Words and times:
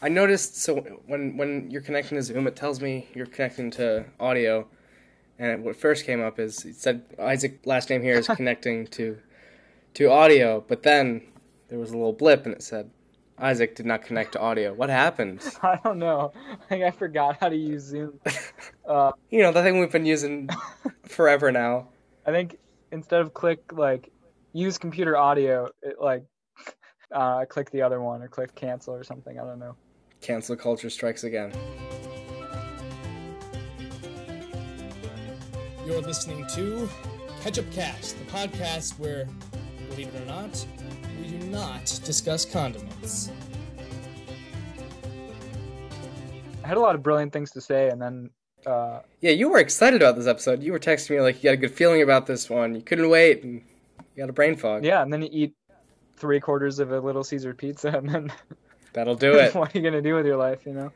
I 0.00 0.08
noticed 0.08 0.60
so 0.62 0.76
when 1.06 1.36
when 1.36 1.70
you're 1.70 1.80
connecting 1.80 2.16
to 2.18 2.22
Zoom, 2.22 2.46
it 2.46 2.54
tells 2.54 2.80
me 2.80 3.08
you're 3.14 3.26
connecting 3.26 3.70
to 3.72 4.04
audio, 4.20 4.68
and 5.38 5.64
what 5.64 5.76
first 5.76 6.04
came 6.04 6.22
up 6.22 6.38
is 6.38 6.64
it 6.66 6.76
said 6.76 7.02
Isaac 7.18 7.60
last 7.64 7.88
name 7.88 8.02
here 8.02 8.16
is 8.16 8.26
connecting 8.36 8.86
to 8.88 9.18
to 9.94 10.10
audio, 10.10 10.62
but 10.68 10.82
then 10.82 11.22
there 11.68 11.78
was 11.78 11.90
a 11.90 11.96
little 11.96 12.12
blip 12.12 12.44
and 12.44 12.54
it 12.54 12.62
said 12.62 12.90
Isaac 13.38 13.74
did 13.74 13.86
not 13.86 14.02
connect 14.02 14.32
to 14.32 14.40
audio. 14.40 14.74
What 14.74 14.90
happened? 14.90 15.42
I 15.62 15.78
don't 15.82 15.98
know. 15.98 16.32
I 16.52 16.64
think 16.68 16.84
I 16.84 16.90
forgot 16.90 17.38
how 17.40 17.48
to 17.48 17.56
use 17.56 17.82
Zoom. 17.84 18.20
Uh, 18.86 19.12
You 19.30 19.42
know 19.42 19.52
the 19.52 19.62
thing 19.62 19.80
we've 19.80 19.90
been 19.90 20.06
using 20.06 20.50
forever 21.04 21.50
now. 21.50 21.88
I 22.26 22.32
think 22.32 22.58
instead 22.92 23.22
of 23.22 23.32
click 23.32 23.72
like 23.72 24.12
use 24.52 24.76
computer 24.76 25.16
audio, 25.16 25.70
it 25.82 25.96
like 26.00 26.24
uh, 27.12 27.46
click 27.46 27.70
the 27.70 27.80
other 27.80 28.02
one 28.02 28.22
or 28.22 28.28
click 28.28 28.54
cancel 28.54 28.94
or 28.94 29.04
something. 29.04 29.38
I 29.40 29.44
don't 29.44 29.58
know. 29.58 29.74
Cancel 30.20 30.56
culture 30.56 30.90
strikes 30.90 31.24
again. 31.24 31.52
You're 35.86 36.00
listening 36.00 36.44
to 36.54 36.88
Ketchup 37.42 37.70
Cast, 37.72 38.18
the 38.18 38.24
podcast 38.24 38.98
where, 38.98 39.28
believe 39.90 40.08
it 40.08 40.22
or 40.22 40.26
not, 40.26 40.66
we 41.20 41.28
do 41.28 41.38
not 41.46 41.84
discuss 42.04 42.44
condiments. 42.44 43.30
I 46.64 46.68
had 46.68 46.76
a 46.76 46.80
lot 46.80 46.96
of 46.96 47.02
brilliant 47.04 47.32
things 47.32 47.52
to 47.52 47.60
say, 47.60 47.90
and 47.90 48.02
then 48.02 48.30
uh, 48.66 49.00
Yeah, 49.20 49.30
you 49.30 49.48
were 49.48 49.58
excited 49.60 50.02
about 50.02 50.16
this 50.16 50.26
episode. 50.26 50.60
You 50.62 50.72
were 50.72 50.80
texting 50.80 51.10
me 51.10 51.20
like 51.20 51.44
you 51.44 51.50
had 51.50 51.58
a 51.58 51.60
good 51.60 51.70
feeling 51.70 52.02
about 52.02 52.26
this 52.26 52.50
one. 52.50 52.74
You 52.74 52.82
couldn't 52.82 53.08
wait, 53.08 53.44
and 53.44 53.62
you 54.16 54.22
got 54.22 54.28
a 54.28 54.32
brain 54.32 54.56
fog. 54.56 54.84
yeah, 54.84 55.02
and 55.02 55.12
then 55.12 55.22
you 55.22 55.28
eat 55.30 55.54
three 56.16 56.40
quarters 56.40 56.80
of 56.80 56.90
a 56.90 56.98
Little 56.98 57.22
Caesar 57.22 57.54
pizza, 57.54 57.88
and 57.96 58.08
then 58.08 58.32
That'll 58.96 59.14
do 59.14 59.34
it. 59.34 59.54
what 59.54 59.74
are 59.74 59.78
you 59.78 59.84
gonna 59.84 60.02
do 60.02 60.14
with 60.14 60.24
your 60.24 60.38
life? 60.38 60.64
You 60.64 60.72
know? 60.72 60.92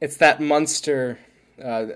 It's 0.00 0.16
that 0.16 0.40
Munster, 0.40 1.18
uh, 1.62 1.88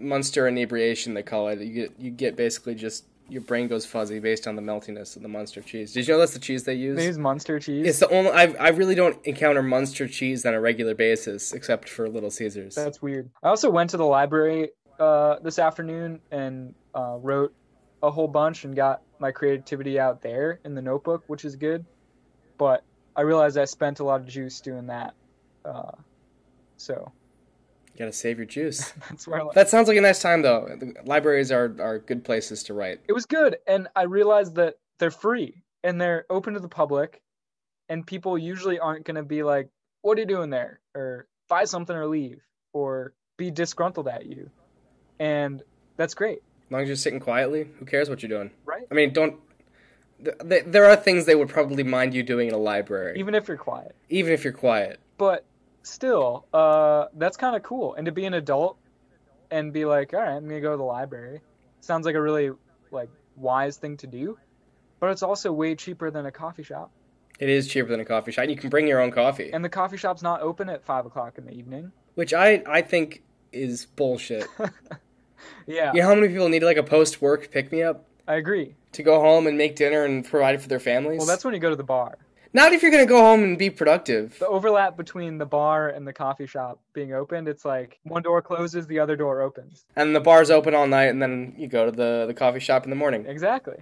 Munster 0.00 0.48
inebriation 0.48 1.12
they 1.12 1.22
call 1.22 1.48
it. 1.48 1.60
You 1.60 1.72
get 1.74 1.92
you 2.00 2.10
get 2.10 2.34
basically 2.34 2.74
just 2.74 3.04
your 3.28 3.42
brain 3.42 3.68
goes 3.68 3.84
fuzzy 3.84 4.20
based 4.20 4.46
on 4.46 4.56
the 4.56 4.62
meltiness 4.62 5.14
of 5.14 5.22
the 5.22 5.28
Munster 5.28 5.60
cheese. 5.60 5.92
Did 5.92 6.08
you 6.08 6.14
know 6.14 6.18
that's 6.18 6.32
the 6.32 6.38
cheese 6.38 6.64
they 6.64 6.74
use? 6.74 6.96
They 6.96 7.06
use 7.06 7.18
Munster 7.18 7.60
cheese. 7.60 7.86
It's 7.86 7.98
the 7.98 8.08
only 8.08 8.30
I 8.30 8.54
I 8.58 8.68
really 8.70 8.94
don't 8.94 9.18
encounter 9.26 9.62
Munster 9.62 10.08
cheese 10.08 10.46
on 10.46 10.54
a 10.54 10.60
regular 10.60 10.94
basis 10.94 11.52
except 11.52 11.90
for 11.90 12.08
Little 12.08 12.30
Caesars. 12.30 12.74
That's 12.74 13.02
weird. 13.02 13.28
I 13.42 13.48
also 13.48 13.70
went 13.70 13.90
to 13.90 13.98
the 13.98 14.06
library 14.06 14.70
uh, 14.98 15.36
this 15.40 15.58
afternoon 15.58 16.20
and 16.30 16.74
uh, 16.94 17.18
wrote 17.20 17.54
a 18.02 18.10
whole 18.10 18.28
bunch 18.28 18.64
and 18.64 18.74
got 18.74 19.02
my 19.18 19.30
creativity 19.30 20.00
out 20.00 20.22
there 20.22 20.58
in 20.64 20.74
the 20.74 20.82
notebook, 20.82 21.22
which 21.26 21.44
is 21.44 21.54
good. 21.54 21.84
But 22.56 22.82
I 23.16 23.22
realized 23.22 23.58
I 23.58 23.64
spent 23.66 24.00
a 24.00 24.04
lot 24.04 24.20
of 24.20 24.26
juice 24.26 24.60
doing 24.60 24.86
that. 24.86 25.14
Uh, 25.64 25.92
so 26.76 27.12
You 27.92 27.98
gotta 27.98 28.12
save 28.12 28.38
your 28.38 28.46
juice. 28.46 28.92
that's 29.08 29.26
where 29.26 29.40
I 29.42 29.48
that 29.54 29.68
sounds 29.68 29.88
like 29.88 29.96
a 29.96 30.00
nice 30.00 30.20
time 30.20 30.42
though. 30.42 30.68
Libraries 31.04 31.52
are 31.52 31.74
are 31.80 31.98
good 31.98 32.24
places 32.24 32.62
to 32.64 32.74
write. 32.74 33.00
it 33.08 33.12
was 33.12 33.26
good. 33.26 33.56
And 33.66 33.88
I 33.94 34.02
realized 34.04 34.54
that 34.56 34.74
they're 34.98 35.10
free 35.10 35.62
and 35.84 36.00
they're 36.00 36.24
open 36.30 36.54
to 36.54 36.60
the 36.60 36.68
public. 36.68 37.20
And 37.88 38.06
people 38.06 38.38
usually 38.38 38.78
aren't 38.78 39.04
going 39.04 39.16
to 39.16 39.22
be 39.22 39.42
like, 39.42 39.68
what 40.00 40.16
are 40.16 40.20
you 40.22 40.26
doing 40.26 40.48
there? 40.50 40.80
Or 40.94 41.26
buy 41.48 41.64
something 41.64 41.94
or 41.94 42.06
leave 42.06 42.40
or 42.72 43.12
be 43.36 43.50
disgruntled 43.50 44.08
at 44.08 44.24
you. 44.24 44.48
And 45.18 45.62
that's 45.96 46.14
great, 46.14 46.38
As 46.66 46.70
long 46.72 46.80
as 46.82 46.88
you're 46.88 46.96
sitting 46.96 47.20
quietly, 47.20 47.68
who 47.78 47.84
cares 47.84 48.08
what 48.08 48.22
you're 48.22 48.30
doing? 48.30 48.50
right? 48.64 48.84
I 48.90 48.94
mean, 48.94 49.12
don't. 49.12 49.36
Th- 50.24 50.36
th- 50.48 50.64
There 50.66 50.84
are 50.86 50.96
things 50.96 51.24
they 51.26 51.34
would 51.34 51.48
probably 51.48 51.82
mind 51.82 52.14
you 52.14 52.22
doing 52.22 52.48
in 52.48 52.54
a 52.54 52.58
library, 52.58 53.18
Even 53.18 53.34
if 53.34 53.48
you're 53.48 53.56
quiet. 53.56 53.94
even 54.08 54.32
if 54.32 54.44
you're 54.44 54.52
quiet. 54.52 55.00
but 55.18 55.44
still, 55.82 56.46
uh, 56.52 57.06
that's 57.14 57.36
kind 57.36 57.56
of 57.56 57.62
cool. 57.62 57.94
And 57.94 58.06
to 58.06 58.12
be 58.12 58.24
an 58.24 58.34
adult 58.34 58.76
and 59.50 59.72
be 59.72 59.84
like, 59.84 60.14
all 60.14 60.20
right, 60.20 60.30
I'm 60.36 60.46
gonna 60.48 60.60
go 60.60 60.70
to 60.72 60.76
the 60.76 60.82
library, 60.84 61.40
sounds 61.80 62.06
like 62.06 62.14
a 62.14 62.20
really 62.22 62.50
like 62.90 63.10
wise 63.36 63.76
thing 63.78 63.96
to 63.98 64.06
do. 64.06 64.38
But 65.00 65.10
it's 65.10 65.22
also 65.22 65.52
way 65.52 65.74
cheaper 65.74 66.10
than 66.10 66.26
a 66.26 66.30
coffee 66.32 66.62
shop, 66.62 66.90
It 67.40 67.48
is 67.48 67.66
cheaper 67.66 67.88
than 67.88 67.98
a 68.00 68.04
coffee 68.04 68.30
shop. 68.32 68.42
and 68.42 68.50
You 68.52 68.56
can 68.56 68.70
bring 68.70 68.86
your 68.86 69.00
own 69.00 69.10
coffee, 69.10 69.50
and 69.52 69.64
the 69.64 69.68
coffee 69.68 69.96
shop's 69.96 70.22
not 70.22 70.40
open 70.42 70.68
at 70.68 70.84
five 70.84 71.04
o'clock 71.06 71.38
in 71.38 71.44
the 71.46 71.52
evening. 71.52 71.90
which 72.14 72.32
I 72.32 72.62
I 72.66 72.82
think 72.82 73.22
is 73.52 73.84
bullshit. 73.86 74.46
Yeah, 75.66 75.92
You 75.92 76.00
know 76.02 76.08
how 76.08 76.14
many 76.14 76.28
people 76.28 76.48
need 76.48 76.62
like 76.62 76.76
a 76.76 76.82
post 76.82 77.20
work 77.20 77.50
pick 77.50 77.70
me 77.72 77.82
up 77.82 78.04
I 78.26 78.34
agree. 78.36 78.74
to 78.92 79.02
go 79.02 79.20
home 79.20 79.46
and 79.46 79.56
make 79.58 79.76
dinner 79.76 80.04
and 80.04 80.24
provide 80.24 80.60
for 80.60 80.68
their 80.68 80.80
families? 80.80 81.18
Well, 81.18 81.26
that's 81.26 81.44
when 81.44 81.54
you 81.54 81.60
go 81.60 81.70
to 81.70 81.76
the 81.76 81.82
bar. 81.84 82.18
not 82.52 82.72
if 82.72 82.82
you're 82.82 82.90
gonna 82.90 83.06
go 83.06 83.20
home 83.20 83.42
and 83.42 83.58
be 83.58 83.70
productive. 83.70 84.38
The 84.38 84.46
overlap 84.46 84.96
between 84.96 85.38
the 85.38 85.46
bar 85.46 85.88
and 85.88 86.06
the 86.06 86.12
coffee 86.12 86.46
shop 86.46 86.78
being 86.92 87.14
opened, 87.14 87.48
it's 87.48 87.64
like 87.64 87.98
one 88.04 88.22
door 88.22 88.42
closes, 88.42 88.86
the 88.86 88.98
other 88.98 89.16
door 89.16 89.40
opens. 89.40 89.84
And 89.96 90.14
the 90.14 90.20
bar's 90.20 90.50
open 90.50 90.74
all 90.74 90.86
night, 90.86 91.06
and 91.08 91.20
then 91.22 91.54
you 91.56 91.66
go 91.68 91.86
to 91.86 91.90
the 91.92 92.24
the 92.26 92.34
coffee 92.34 92.60
shop 92.60 92.84
in 92.84 92.90
the 92.90 92.96
morning. 92.96 93.24
Exactly. 93.26 93.78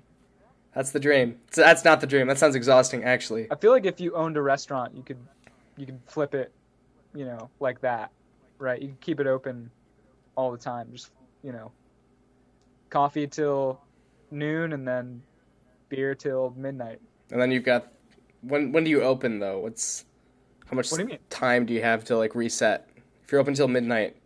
That's 0.75 0.93
the 0.93 1.01
dream. 1.01 1.41
So 1.51 1.63
that's 1.63 1.85
not 1.85 2.01
the 2.01 2.07
dream. 2.07 2.29
That 2.29 2.39
sounds 2.39 2.55
exhausting, 2.55 3.03
actually. 3.03 3.49
I 3.51 3.57
feel 3.57 3.73
like 3.73 3.87
if 3.87 4.01
you 4.01 4.15
owned 4.15 4.37
a 4.37 4.43
restaurant, 4.43 4.95
you 4.97 5.03
could 5.03 5.19
you 5.77 5.87
could 5.87 6.01
flip 6.07 6.33
it, 6.35 6.53
you 7.13 7.25
know, 7.25 7.51
like 7.59 7.81
that, 7.81 8.13
right? 8.59 8.81
You 8.81 8.89
could 8.89 9.01
keep 9.01 9.19
it 9.21 9.27
open 9.27 9.71
all 10.37 10.53
the 10.53 10.59
time. 10.59 10.89
Just 10.93 11.11
you 11.43 11.51
know, 11.51 11.73
coffee 12.89 13.27
till 13.27 13.81
noon 14.33 14.73
and 14.73 14.87
then 14.87 15.23
beer 15.89 16.15
till 16.15 16.55
midnight. 16.57 17.01
And 17.31 17.41
then 17.41 17.51
you've 17.51 17.65
got 17.65 17.93
when 18.43 18.73
when 18.73 18.85
do 18.85 18.91
you 18.91 19.03
open 19.03 19.39
though? 19.39 19.61
What's 19.61 20.05
how 20.67 20.77
much 20.77 20.91
What 20.91 21.09
do 21.09 21.19
time 21.31 21.67
do 21.67 21.75
you 21.75 21.83
have 21.83 22.05
to 22.05 22.17
like 22.17 22.35
reset? 22.35 22.89
If 23.25 23.33
you're 23.33 23.41
open 23.41 23.55
till 23.55 23.69
midnight, 23.69 24.17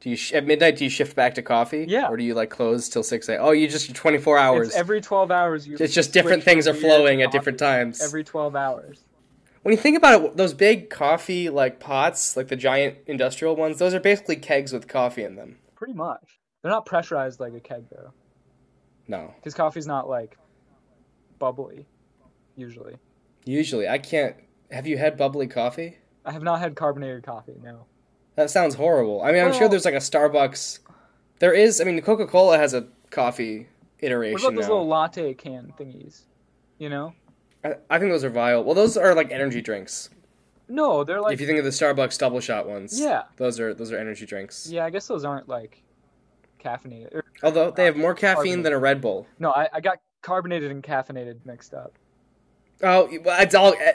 do 0.00 0.10
you 0.10 0.16
sh- 0.16 0.32
at 0.32 0.46
midnight 0.46 0.76
do 0.76 0.84
you 0.84 0.90
shift 0.90 1.14
back 1.14 1.34
to 1.36 1.42
coffee? 1.42 1.86
Yeah. 1.88 2.08
Or 2.08 2.16
do 2.16 2.24
you 2.24 2.34
like 2.34 2.50
close 2.50 2.88
till 2.88 3.02
six 3.02 3.28
a.m.? 3.28 3.40
Oh, 3.42 3.52
you 3.52 3.68
just 3.68 3.94
24 3.94 4.38
hours. 4.38 4.68
It's 4.68 4.76
every 4.76 5.00
twelve 5.00 5.30
hours. 5.30 5.66
You 5.66 5.76
It's 5.78 5.94
just 5.94 6.12
different 6.12 6.42
things 6.42 6.66
are 6.66 6.74
flowing 6.74 7.22
at 7.22 7.30
different 7.32 7.58
times. 7.58 8.02
Every 8.02 8.24
twelve 8.24 8.56
hours. 8.56 9.00
When 9.62 9.72
you 9.72 9.78
think 9.80 9.96
about 9.96 10.24
it, 10.24 10.36
those 10.36 10.54
big 10.54 10.90
coffee 10.90 11.48
like 11.48 11.78
pots, 11.78 12.36
like 12.36 12.48
the 12.48 12.56
giant 12.56 12.98
industrial 13.06 13.54
ones, 13.54 13.78
those 13.78 13.94
are 13.94 14.00
basically 14.00 14.36
kegs 14.36 14.72
with 14.72 14.88
coffee 14.88 15.22
in 15.22 15.36
them. 15.36 15.58
Pretty 15.76 15.94
much. 15.94 16.40
They're 16.62 16.72
not 16.72 16.84
pressurized 16.84 17.38
like 17.38 17.54
a 17.54 17.60
keg 17.60 17.84
though, 17.90 18.12
No, 19.08 19.32
because 19.36 19.54
coffee's 19.54 19.86
not 19.86 20.08
like 20.08 20.36
bubbly. 21.38 21.86
Usually, 22.56 22.96
usually 23.44 23.88
I 23.88 23.98
can't. 23.98 24.36
Have 24.70 24.86
you 24.86 24.96
had 24.98 25.16
bubbly 25.16 25.46
coffee? 25.46 25.98
I 26.24 26.32
have 26.32 26.42
not 26.42 26.60
had 26.60 26.76
carbonated 26.76 27.22
coffee. 27.24 27.58
No. 27.62 27.86
That 28.36 28.50
sounds 28.50 28.74
horrible. 28.76 29.22
I 29.22 29.32
mean, 29.32 29.44
I'm 29.44 29.52
sure 29.52 29.68
there's 29.68 29.84
like 29.84 29.94
a 29.94 29.98
Starbucks. 29.98 30.78
There 31.40 31.52
is. 31.52 31.80
I 31.80 31.84
mean, 31.84 32.00
Coca 32.00 32.26
Cola 32.26 32.56
has 32.56 32.72
a 32.74 32.86
coffee 33.10 33.66
iteration 33.98 34.34
What 34.34 34.42
about 34.44 34.54
those 34.56 34.68
now. 34.68 34.72
little 34.74 34.86
latte 34.88 35.34
can 35.34 35.72
thingies? 35.78 36.22
You 36.78 36.88
know? 36.88 37.14
I, 37.64 37.74
I 37.90 37.98
think 37.98 38.10
those 38.12 38.24
are 38.24 38.30
vile. 38.30 38.64
Well, 38.64 38.74
those 38.74 38.96
are 38.96 39.14
like 39.14 39.30
energy 39.30 39.60
drinks. 39.60 40.08
No, 40.68 41.04
they're 41.04 41.20
like 41.20 41.34
if 41.34 41.40
you 41.40 41.46
think 41.46 41.58
of 41.58 41.64
the 41.64 41.70
Starbucks 41.70 42.18
double 42.18 42.40
shot 42.40 42.66
ones, 42.68 42.98
Yeah. 42.98 43.24
those 43.36 43.60
are 43.60 43.74
those 43.74 43.92
are 43.92 43.98
energy 43.98 44.24
drinks. 44.24 44.68
Yeah, 44.70 44.84
I 44.86 44.90
guess 44.90 45.06
those 45.06 45.24
aren't 45.24 45.48
like 45.48 45.82
caffeinated. 46.62 47.21
Although 47.42 47.70
they 47.70 47.84
have 47.84 47.96
more 47.96 48.14
caffeine 48.14 48.62
than 48.62 48.72
a 48.72 48.78
Red 48.78 49.00
Bull. 49.00 49.26
no, 49.38 49.50
I, 49.50 49.68
I 49.72 49.80
got 49.80 49.98
carbonated 50.22 50.70
and 50.70 50.82
caffeinated 50.82 51.44
mixed 51.44 51.74
up. 51.74 51.92
Oh, 52.82 53.08
well, 53.24 53.40
it's 53.40 53.54
all 53.54 53.74
eh, 53.74 53.92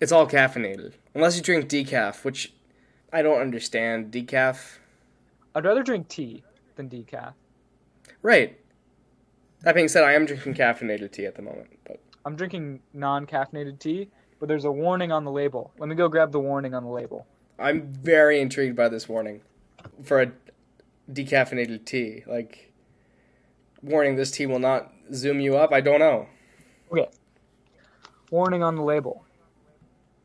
it's 0.00 0.12
all 0.12 0.26
caffeinated 0.26 0.92
unless 1.14 1.36
you 1.36 1.42
drink 1.42 1.68
decaf, 1.68 2.24
which 2.24 2.52
I 3.12 3.22
don't 3.22 3.40
understand. 3.40 4.12
Decaf, 4.12 4.78
I'd 5.54 5.64
rather 5.64 5.82
drink 5.82 6.08
tea 6.08 6.42
than 6.76 6.88
decaf. 6.88 7.32
right? 8.22 8.58
That 9.62 9.74
being 9.74 9.88
said, 9.88 10.04
I 10.04 10.12
am 10.12 10.26
drinking 10.26 10.54
caffeinated 10.54 11.12
tea 11.12 11.24
at 11.26 11.34
the 11.34 11.42
moment, 11.42 11.78
but 11.86 11.98
I'm 12.24 12.36
drinking 12.36 12.80
non-caffeinated 12.92 13.78
tea, 13.78 14.08
but 14.38 14.48
there's 14.48 14.64
a 14.64 14.70
warning 14.70 15.12
on 15.12 15.24
the 15.24 15.30
label. 15.30 15.72
Let 15.78 15.88
me 15.88 15.94
go 15.94 16.08
grab 16.08 16.30
the 16.32 16.40
warning 16.40 16.74
on 16.74 16.84
the 16.84 16.90
label. 16.90 17.26
I'm 17.58 17.86
very 17.92 18.40
intrigued 18.40 18.76
by 18.76 18.88
this 18.88 19.08
warning 19.08 19.40
for 20.04 20.20
a 20.20 20.32
decaffeinated 21.10 21.84
tea. 21.86 22.22
Like, 22.26 22.72
warning: 23.82 24.16
this 24.16 24.30
tea 24.30 24.46
will 24.46 24.58
not 24.58 24.90
zoom 25.12 25.40
you 25.40 25.56
up. 25.56 25.72
I 25.72 25.80
don't 25.80 26.00
know. 26.00 26.26
Okay. 26.90 27.08
Warning 28.30 28.62
on 28.62 28.76
the 28.76 28.82
label. 28.82 29.24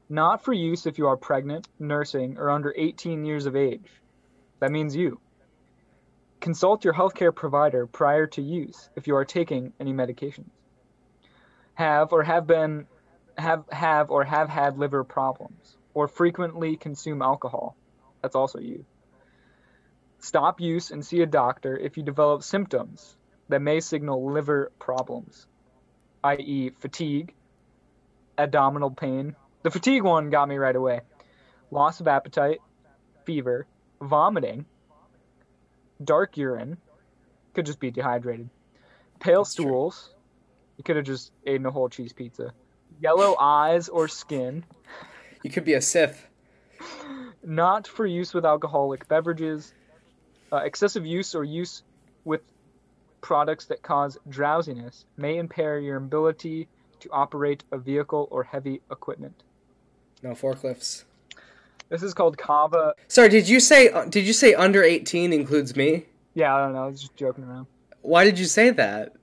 Not 0.10 0.44
for 0.44 0.52
use 0.52 0.86
if 0.86 0.98
you 0.98 1.08
are 1.08 1.16
pregnant, 1.16 1.68
nursing, 1.80 2.38
or 2.38 2.50
under 2.50 2.74
18 2.76 3.24
years 3.24 3.46
of 3.46 3.56
age. 3.56 3.90
That 4.60 4.72
means 4.72 4.96
you. 4.96 5.20
Consult 6.42 6.84
your 6.84 6.94
healthcare 6.94 7.34
provider 7.34 7.86
prior 7.86 8.28
to 8.28 8.42
use 8.42 8.90
if 8.96 9.08
you 9.08 9.16
are 9.16 9.26
taking 9.26 9.74
any 9.80 9.94
medications. 9.94 10.50
Have 11.76 12.12
or 12.12 12.24
have 12.24 12.48
been 12.48 12.88
have 13.38 13.64
have 13.72 14.10
or 14.12 14.24
have 14.24 14.50
had 14.50 14.78
liver 14.78 15.04
problems 15.04 15.78
or 15.94 16.08
frequently 16.08 16.76
consume 16.76 17.22
alcohol. 17.22 17.76
That's 18.22 18.36
also 18.36 18.60
you. 18.60 18.86
Stop 20.20 20.60
use 20.60 20.92
and 20.92 21.06
see 21.06 21.22
a 21.22 21.26
doctor 21.26 21.78
if 21.78 21.98
you 21.98 22.04
develop 22.04 22.44
symptoms 22.44 23.16
that 23.52 23.62
may 23.62 23.80
signal 23.80 24.32
liver 24.32 24.72
problems 24.80 25.46
i.e., 26.24 26.70
fatigue, 26.80 27.34
abdominal 28.38 28.92
pain. 28.92 29.36
The 29.64 29.72
fatigue 29.72 30.04
one 30.04 30.30
got 30.30 30.48
me 30.48 30.58
right 30.58 30.76
away. 30.76 31.02
Loss 31.72 32.00
of 32.00 32.08
appetite, 32.08 32.60
fever, 33.26 33.66
vomiting, 34.00 34.66
dark 36.04 36.38
urine, 36.38 36.78
could 37.56 37.66
just 37.66 37.80
be 37.80 37.90
dehydrated, 37.90 38.50
pale 39.20 39.44
That's 39.44 39.56
true. 39.56 39.66
stools, 39.66 40.14
you 40.78 40.84
could 40.84 40.96
have 40.96 41.06
just 41.06 41.32
eaten 41.46 41.66
a 41.66 41.72
whole 41.72 41.90
cheese 41.90 42.14
pizza, 42.14 42.54
yellow 43.00 43.36
eyes 43.40 43.90
or 43.90 44.08
skin, 44.08 44.64
You 45.44 45.50
could 45.50 45.66
be 45.66 45.74
a 45.74 45.82
Sith. 45.82 46.28
not 47.44 47.88
for 47.88 48.06
use 48.06 48.32
with 48.32 48.46
alcoholic 48.46 49.08
beverages, 49.08 49.74
uh, 50.54 50.58
excessive 50.58 51.06
use 51.06 51.34
or 51.34 51.44
use 51.44 51.82
with 52.26 52.42
products 53.22 53.66
that 53.66 53.82
cause 53.82 54.18
drowsiness 54.30 55.06
may 55.18 55.38
impair 55.38 55.80
your 55.80 55.98
ability 55.98 56.68
to 57.00 57.10
operate 57.12 57.64
a 57.72 57.78
vehicle 57.78 58.28
or 58.32 58.44
heavy 58.44 58.82
equipment. 58.92 59.44
No 60.24 60.32
forklifts. 60.32 61.04
This 61.90 62.04
is 62.04 62.14
called 62.14 62.38
kava. 62.38 62.94
Sorry, 63.08 63.30
did 63.30 63.50
you 63.50 63.60
say 63.60 63.90
uh, 63.90 64.06
did 64.06 64.26
you 64.26 64.34
say 64.34 64.54
under 64.54 64.84
18 64.84 65.34
includes 65.34 65.76
me? 65.76 66.06
Yeah, 66.34 66.56
I 66.56 66.64
don't 66.64 66.74
know. 66.74 66.86
I 66.86 66.88
was 66.88 67.02
just 67.02 67.16
joking 67.16 67.44
around. 67.44 67.68
Why 68.02 68.24
did 68.24 68.40
you 68.40 68.46
say 68.46 68.70
that? 68.70 69.16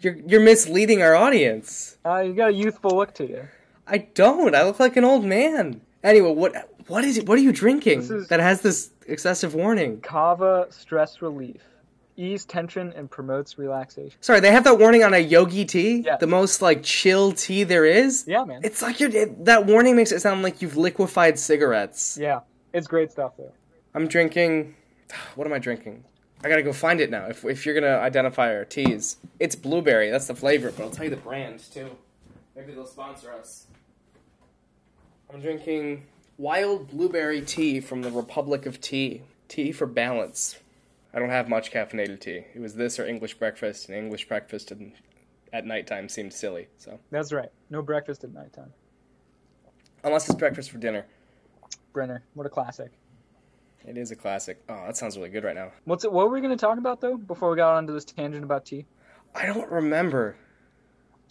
You're 0.00 0.16
you're 0.26 0.40
misleading 0.40 1.02
our 1.02 1.14
audience. 1.14 1.96
Uh, 2.04 2.18
you 2.18 2.34
got 2.34 2.50
a 2.50 2.52
youthful 2.52 2.96
look 2.96 3.14
to 3.14 3.26
you. 3.26 3.48
I 3.86 3.98
don't. 3.98 4.54
I 4.54 4.64
look 4.64 4.80
like 4.80 4.96
an 4.96 5.04
old 5.04 5.24
man. 5.24 5.80
Anyway, 6.02 6.32
what 6.32 6.70
what 6.88 7.04
is 7.04 7.18
it? 7.18 7.26
What 7.26 7.38
are 7.38 7.42
you 7.42 7.52
drinking 7.52 8.26
that 8.28 8.40
has 8.40 8.60
this 8.60 8.90
excessive 9.06 9.54
warning? 9.54 10.00
Kava 10.00 10.66
stress 10.70 11.22
relief. 11.22 11.62
Ease 12.16 12.44
tension 12.44 12.92
and 12.94 13.10
promotes 13.10 13.56
relaxation. 13.58 14.18
Sorry, 14.20 14.40
they 14.40 14.52
have 14.52 14.64
that 14.64 14.78
warning 14.78 15.02
on 15.02 15.14
a 15.14 15.18
yogi 15.18 15.64
tea, 15.64 16.02
Yes. 16.04 16.20
the 16.20 16.26
most 16.26 16.60
like 16.60 16.82
chill 16.82 17.32
tea 17.32 17.64
there 17.64 17.86
is. 17.86 18.24
Yeah, 18.26 18.44
man. 18.44 18.60
It's 18.62 18.82
like 18.82 19.00
you're 19.00 19.08
it, 19.14 19.44
that 19.46 19.64
warning 19.66 19.96
makes 19.96 20.12
it 20.12 20.20
sound 20.20 20.42
like 20.42 20.60
you've 20.60 20.76
liquefied 20.76 21.38
cigarettes. 21.38 22.18
Yeah, 22.20 22.40
it's 22.74 22.86
great 22.86 23.10
stuff 23.10 23.32
though. 23.38 23.52
I'm 23.94 24.06
drinking. 24.08 24.74
What 25.36 25.46
am 25.46 25.52
I 25.52 25.58
drinking? 25.58 26.04
I 26.44 26.48
gotta 26.48 26.62
go 26.62 26.72
find 26.72 27.00
it 27.00 27.08
now. 27.10 27.26
If, 27.28 27.44
if 27.44 27.64
you're 27.64 27.74
gonna 27.74 27.98
identify 27.98 28.54
our 28.54 28.64
teas, 28.64 29.16
it's 29.38 29.54
blueberry. 29.54 30.10
That's 30.10 30.26
the 30.26 30.34
flavor, 30.34 30.70
but 30.70 30.82
I'll 30.84 30.90
tell 30.90 31.04
you 31.04 31.10
the 31.10 31.16
brand 31.16 31.60
too. 31.72 31.88
Maybe 32.56 32.72
they'll 32.72 32.86
sponsor 32.86 33.32
us. 33.32 33.66
I'm 35.32 35.40
drinking 35.40 36.04
wild 36.38 36.90
blueberry 36.90 37.40
tea 37.40 37.80
from 37.80 38.02
the 38.02 38.10
Republic 38.10 38.66
of 38.66 38.80
Tea. 38.80 39.22
Tea 39.48 39.72
for 39.72 39.86
balance. 39.86 40.56
I 41.14 41.18
don't 41.18 41.28
have 41.30 41.48
much 41.48 41.70
caffeinated 41.72 42.20
tea. 42.20 42.44
It 42.54 42.60
was 42.60 42.74
this 42.74 42.98
or 42.98 43.06
English 43.06 43.34
breakfast, 43.38 43.88
and 43.88 43.96
English 43.98 44.28
breakfast 44.28 44.70
and 44.70 44.92
at 45.52 45.66
nighttime 45.66 46.08
seemed 46.08 46.32
silly. 46.32 46.68
So 46.78 46.98
That's 47.10 47.32
right. 47.32 47.50
No 47.70 47.82
breakfast 47.82 48.24
at 48.24 48.32
nighttime. 48.32 48.72
unless 50.04 50.28
it's 50.28 50.38
breakfast 50.38 50.70
for 50.70 50.78
dinner, 50.78 51.04
Brenner, 51.92 52.22
what 52.34 52.46
a 52.46 52.48
classic. 52.48 52.90
it 53.86 53.98
is 53.98 54.10
a 54.10 54.16
classic. 54.16 54.62
Oh, 54.68 54.84
that 54.86 54.96
sounds 54.96 55.16
really 55.16 55.28
good 55.28 55.44
right 55.44 55.54
now. 55.54 55.72
What's 55.84 56.04
it? 56.04 56.12
What 56.12 56.26
were 56.28 56.32
we 56.34 56.40
going 56.40 56.56
to 56.56 56.60
talk 56.60 56.78
about 56.78 57.00
though? 57.00 57.16
Before 57.18 57.50
we 57.50 57.56
got 57.56 57.76
onto 57.76 57.92
this 57.92 58.04
tangent 58.06 58.44
about 58.44 58.64
tea. 58.64 58.86
I 59.34 59.46
don't 59.46 59.70
remember. 59.70 60.36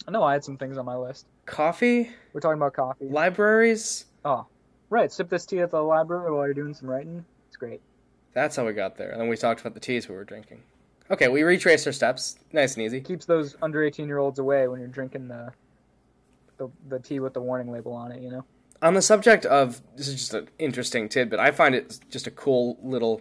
I 0.06 0.10
know 0.10 0.22
I 0.24 0.32
had 0.32 0.42
some 0.44 0.56
things 0.56 0.78
on 0.78 0.84
my 0.84 0.96
list. 0.96 1.26
Coffee, 1.46 2.10
We're 2.32 2.40
talking 2.40 2.58
about 2.58 2.72
coffee. 2.74 3.08
libraries. 3.08 4.06
Oh, 4.24 4.46
right. 4.90 5.12
Sip 5.12 5.28
this 5.28 5.46
tea 5.46 5.60
at 5.60 5.70
the 5.70 5.80
library 5.82 6.32
while 6.32 6.44
you're 6.44 6.54
doing 6.54 6.74
some 6.74 6.88
writing. 6.90 7.24
It's 7.48 7.56
great. 7.56 7.80
That's 8.34 8.56
how 8.56 8.66
we 8.66 8.72
got 8.72 8.96
there. 8.96 9.10
And 9.10 9.20
then 9.20 9.28
we 9.28 9.36
talked 9.36 9.60
about 9.60 9.74
the 9.74 9.80
teas 9.80 10.08
we 10.08 10.14
were 10.14 10.24
drinking. 10.24 10.62
Okay, 11.10 11.28
we 11.28 11.42
retraced 11.42 11.86
our 11.86 11.92
steps. 11.92 12.38
Nice 12.52 12.74
and 12.74 12.84
easy. 12.84 13.00
Keeps 13.00 13.26
those 13.26 13.56
under 13.60 13.82
18 13.82 14.06
year 14.06 14.18
olds 14.18 14.38
away 14.38 14.68
when 14.68 14.80
you're 14.80 14.88
drinking 14.88 15.28
the, 15.28 15.52
the 16.56 16.68
the 16.88 16.98
tea 16.98 17.20
with 17.20 17.34
the 17.34 17.40
warning 17.40 17.70
label 17.70 17.92
on 17.92 18.12
it. 18.12 18.22
You 18.22 18.30
know. 18.30 18.44
On 18.80 18.94
the 18.94 19.02
subject 19.02 19.44
of 19.46 19.82
this 19.96 20.08
is 20.08 20.14
just 20.14 20.34
an 20.34 20.48
interesting 20.58 21.08
tidbit. 21.08 21.38
I 21.38 21.50
find 21.50 21.74
it 21.74 22.00
just 22.10 22.26
a 22.26 22.30
cool 22.30 22.78
little 22.82 23.20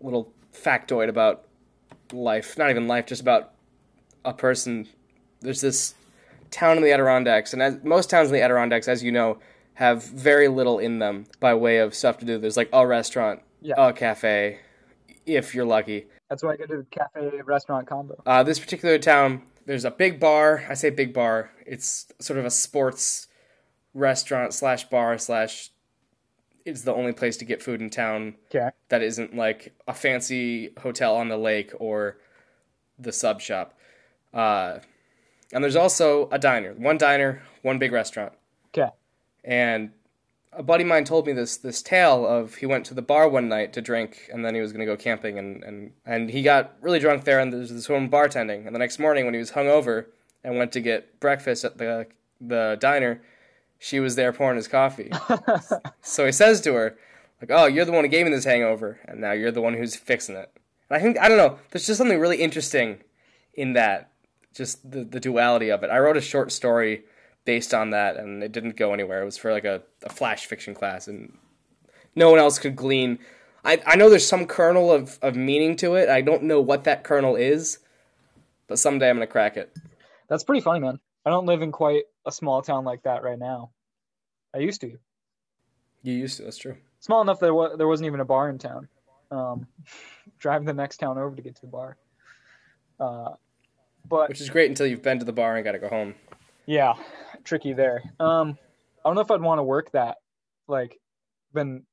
little 0.00 0.32
factoid 0.52 1.08
about 1.08 1.44
life. 2.12 2.56
Not 2.56 2.70
even 2.70 2.88
life, 2.88 3.06
just 3.06 3.20
about 3.20 3.52
a 4.24 4.32
person. 4.32 4.88
There's 5.40 5.60
this 5.60 5.94
town 6.50 6.76
in 6.76 6.82
the 6.82 6.92
Adirondacks, 6.92 7.52
and 7.52 7.62
as 7.62 7.82
most 7.84 8.08
towns 8.08 8.28
in 8.28 8.34
the 8.34 8.40
Adirondacks, 8.40 8.88
as 8.88 9.02
you 9.02 9.12
know, 9.12 9.38
have 9.74 10.04
very 10.04 10.48
little 10.48 10.78
in 10.78 11.00
them 11.00 11.26
by 11.40 11.54
way 11.54 11.78
of 11.78 11.94
stuff 11.94 12.18
to 12.18 12.24
do. 12.24 12.38
There's 12.38 12.56
like 12.56 12.70
a 12.72 12.86
restaurant, 12.86 13.42
Yeah. 13.64 13.74
a 13.88 13.92
cafe, 13.94 14.60
if 15.26 15.54
you're 15.54 15.64
lucky. 15.64 16.06
That's 16.28 16.42
why 16.42 16.52
I 16.52 16.56
go 16.56 16.66
to 16.66 16.76
the 16.76 16.86
cafe 16.90 17.40
restaurant 17.44 17.86
combo. 17.86 18.22
Uh, 18.26 18.42
this 18.42 18.58
particular 18.60 18.98
town, 18.98 19.42
there's 19.66 19.84
a 19.86 19.90
big 19.90 20.20
bar. 20.20 20.64
I 20.68 20.74
say 20.74 20.90
big 20.90 21.14
bar. 21.14 21.50
It's 21.66 22.06
sort 22.20 22.38
of 22.38 22.44
a 22.44 22.50
sports 22.50 23.26
restaurant 23.94 24.52
slash 24.52 24.84
bar 24.84 25.16
slash. 25.18 25.70
It's 26.66 26.82
the 26.82 26.94
only 26.94 27.12
place 27.12 27.36
to 27.38 27.44
get 27.44 27.62
food 27.62 27.80
in 27.80 27.90
town 27.90 28.36
Okay. 28.54 28.70
that 28.90 29.02
isn't 29.02 29.34
like 29.36 29.74
a 29.88 29.92
fancy 29.94 30.70
hotel 30.80 31.14
on 31.16 31.28
the 31.28 31.36
lake 31.36 31.72
or 31.78 32.18
the 32.98 33.12
sub 33.12 33.40
shop. 33.40 33.78
Uh, 34.32 34.78
and 35.52 35.62
there's 35.62 35.76
also 35.76 36.28
a 36.30 36.38
diner. 36.38 36.72
One 36.74 36.96
diner, 36.98 37.42
one 37.62 37.78
big 37.78 37.92
restaurant. 37.92 38.32
Okay. 38.76 38.90
And 39.44 39.90
a 40.56 40.62
buddy 40.62 40.82
of 40.82 40.88
mine 40.88 41.04
told 41.04 41.26
me 41.26 41.32
this 41.32 41.56
this 41.56 41.82
tale 41.82 42.26
of 42.26 42.56
he 42.56 42.66
went 42.66 42.84
to 42.86 42.94
the 42.94 43.02
bar 43.02 43.28
one 43.28 43.48
night 43.48 43.72
to 43.72 43.82
drink 43.82 44.28
and 44.32 44.44
then 44.44 44.54
he 44.54 44.60
was 44.60 44.72
going 44.72 44.80
to 44.80 44.86
go 44.86 44.96
camping 44.96 45.38
and, 45.38 45.62
and, 45.62 45.92
and 46.04 46.30
he 46.30 46.42
got 46.42 46.74
really 46.80 46.98
drunk 46.98 47.24
there 47.24 47.40
and 47.40 47.52
there's 47.52 47.70
this 47.70 47.88
woman 47.88 48.08
bartending 48.08 48.66
and 48.66 48.74
the 48.74 48.78
next 48.78 48.98
morning 48.98 49.24
when 49.24 49.34
he 49.34 49.40
was 49.40 49.52
hungover 49.52 50.06
and 50.42 50.56
went 50.56 50.72
to 50.72 50.80
get 50.80 51.20
breakfast 51.20 51.64
at 51.64 51.78
the 51.78 52.06
the 52.40 52.76
diner 52.80 53.22
she 53.78 54.00
was 54.00 54.16
there 54.16 54.32
pouring 54.32 54.56
his 54.56 54.68
coffee. 54.68 55.10
So 56.00 56.24
he 56.26 56.32
says 56.32 56.60
to 56.62 56.74
her 56.74 56.96
like 57.40 57.50
oh 57.50 57.66
you're 57.66 57.84
the 57.84 57.92
one 57.92 58.04
who 58.04 58.10
gave 58.10 58.26
me 58.26 58.32
this 58.32 58.44
hangover 58.44 59.00
and 59.06 59.20
now 59.20 59.32
you're 59.32 59.50
the 59.50 59.62
one 59.62 59.74
who's 59.74 59.96
fixing 59.96 60.36
it. 60.36 60.50
And 60.90 60.98
I 60.98 61.02
think 61.02 61.18
I 61.18 61.28
don't 61.28 61.38
know 61.38 61.58
there's 61.70 61.86
just 61.86 61.98
something 61.98 62.20
really 62.20 62.40
interesting 62.40 63.00
in 63.54 63.72
that 63.74 64.10
just 64.54 64.88
the, 64.88 65.04
the 65.04 65.20
duality 65.20 65.70
of 65.70 65.82
it. 65.82 65.90
I 65.90 65.98
wrote 65.98 66.16
a 66.16 66.20
short 66.20 66.52
story 66.52 67.04
based 67.44 67.74
on 67.74 67.90
that, 67.90 68.16
and 68.16 68.42
it 68.42 68.52
didn't 68.52 68.76
go 68.76 68.92
anywhere. 68.92 69.22
It 69.22 69.26
was 69.26 69.36
for 69.36 69.52
like 69.52 69.64
a, 69.64 69.82
a 70.02 70.08
flash 70.10 70.46
fiction 70.46 70.74
class, 70.74 71.08
and 71.08 71.36
no 72.14 72.30
one 72.30 72.38
else 72.38 72.58
could 72.58 72.76
glean. 72.76 73.18
I, 73.64 73.80
I 73.86 73.96
know 73.96 74.10
there's 74.10 74.26
some 74.26 74.46
kernel 74.46 74.92
of, 74.92 75.18
of 75.22 75.36
meaning 75.36 75.76
to 75.76 75.94
it. 75.94 76.08
I 76.08 76.20
don't 76.20 76.44
know 76.44 76.60
what 76.60 76.84
that 76.84 77.02
kernel 77.04 77.36
is, 77.36 77.78
but 78.66 78.78
someday 78.78 79.08
I'm 79.08 79.16
gonna 79.16 79.26
crack 79.26 79.56
it. 79.56 79.74
That's 80.28 80.44
pretty 80.44 80.60
funny, 80.60 80.80
man. 80.80 80.98
I 81.24 81.30
don't 81.30 81.46
live 81.46 81.62
in 81.62 81.72
quite 81.72 82.04
a 82.26 82.32
small 82.32 82.60
town 82.62 82.84
like 82.84 83.02
that 83.04 83.22
right 83.22 83.38
now. 83.38 83.70
I 84.54 84.58
used 84.58 84.80
to. 84.82 84.98
You 86.02 86.12
used 86.12 86.36
to. 86.38 86.44
That's 86.44 86.58
true. 86.58 86.76
Small 87.00 87.22
enough 87.22 87.40
that 87.40 87.46
there, 87.46 87.54
wa- 87.54 87.76
there 87.76 87.88
wasn't 87.88 88.06
even 88.06 88.20
a 88.20 88.24
bar 88.24 88.48
in 88.50 88.58
town. 88.58 88.88
Um, 89.30 89.66
driving 90.38 90.66
the 90.66 90.74
next 90.74 90.98
town 90.98 91.18
over 91.18 91.34
to 91.34 91.42
get 91.42 91.54
to 91.56 91.60
the 91.62 91.66
bar. 91.68 91.96
Uh, 93.00 93.30
but 94.08 94.28
Which 94.28 94.40
is 94.40 94.50
great 94.50 94.68
until 94.68 94.86
you've 94.86 95.02
been 95.02 95.18
to 95.18 95.24
the 95.24 95.32
bar 95.32 95.56
and 95.56 95.64
gotta 95.64 95.78
go 95.78 95.88
home. 95.88 96.14
yeah, 96.66 96.94
tricky 97.44 97.72
there. 97.72 98.02
Um, 98.18 98.58
I 99.04 99.08
don't 99.08 99.14
know 99.14 99.20
if 99.20 99.30
I'd 99.30 99.40
want 99.40 99.58
to 99.58 99.62
work 99.62 99.92
that. 99.92 100.16
Like, 100.66 100.98
been 101.52 101.84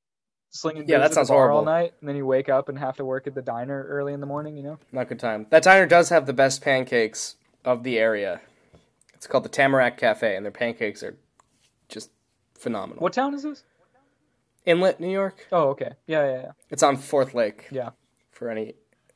slinging 0.50 0.86
Yeah, 0.88 1.00
that 1.00 1.13
sounds 1.13 1.29
bar 1.29 1.51
all 1.51 1.65
night, 1.65 1.93
and 2.00 2.10
then 2.10 2.15
you 2.15 2.25
wake 2.25 2.50
up 2.50 2.70
and 2.70 2.79
have 2.79 2.98
to 2.98 3.05
work 3.05 3.27
at 3.27 3.36
the 3.36 3.41
diner 3.41 3.86
early 3.89 4.13
in 4.13 4.20
the 4.20 4.25
morning. 4.25 4.58
You 4.58 4.63
know. 4.63 4.79
Not 4.91 5.01
a 5.01 5.05
good 5.05 5.20
time. 5.20 5.48
That 5.50 5.63
diner 5.63 5.86
does 5.86 6.10
have 6.10 6.25
the 6.25 6.34
best 6.34 6.62
pancakes 6.62 7.36
of 7.65 7.84
the 7.84 7.98
area. 8.00 8.41
It's 9.13 9.27
called 9.27 9.43
the 9.43 9.50
Tamarack 9.50 9.98
Cafe, 9.98 10.36
and 10.36 10.46
their 10.46 10.51
pancakes 10.51 11.03
are 11.03 11.15
just 11.89 12.10
phenomenal. 12.58 13.01
What 13.01 13.13
town 13.13 13.34
is 13.34 13.43
this? 13.43 13.63
Inlet, 14.65 15.00
New 15.00 15.12
York. 15.12 15.48
Oh, 15.51 15.70
okay. 15.70 15.91
Yeah, 16.08 16.25
yeah, 16.25 16.41
yeah. 16.41 16.51
It's 16.70 16.84
on 16.84 16.98
Fourth 16.98 17.34
Lake. 17.34 17.67
Yeah. 17.72 17.89
For 18.31 18.50
any 18.50 18.75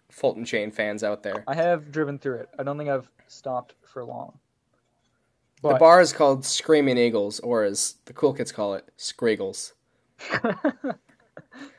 Fulton 0.10 0.46
Chain 0.46 0.72
fans 0.72 1.04
out 1.04 1.24
there. 1.24 1.44
I 1.48 1.56
have 1.56 1.92
driven 1.92 2.20
through 2.20 2.38
it. 2.40 2.50
I 2.58 2.64
don't 2.64 2.78
think 2.78 2.90
I've 2.90 3.10
stopped 3.28 3.74
for 3.84 4.04
long. 4.04 4.40
The 5.62 5.76
bar 5.76 6.00
is 6.00 6.14
called 6.14 6.46
Screaming 6.46 6.98
Eagles, 6.98 7.40
or 7.40 7.64
as 7.64 7.96
the 8.06 8.14
cool 8.14 8.34
kids 8.34 8.52
call 8.52 8.76
it, 8.76 8.88
Screagles. 8.98 9.74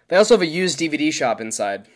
They 0.08 0.16
also 0.16 0.34
have 0.34 0.42
a 0.42 0.46
used 0.46 0.78
DVD 0.78 1.12
shop 1.12 1.40
inside. 1.40 1.88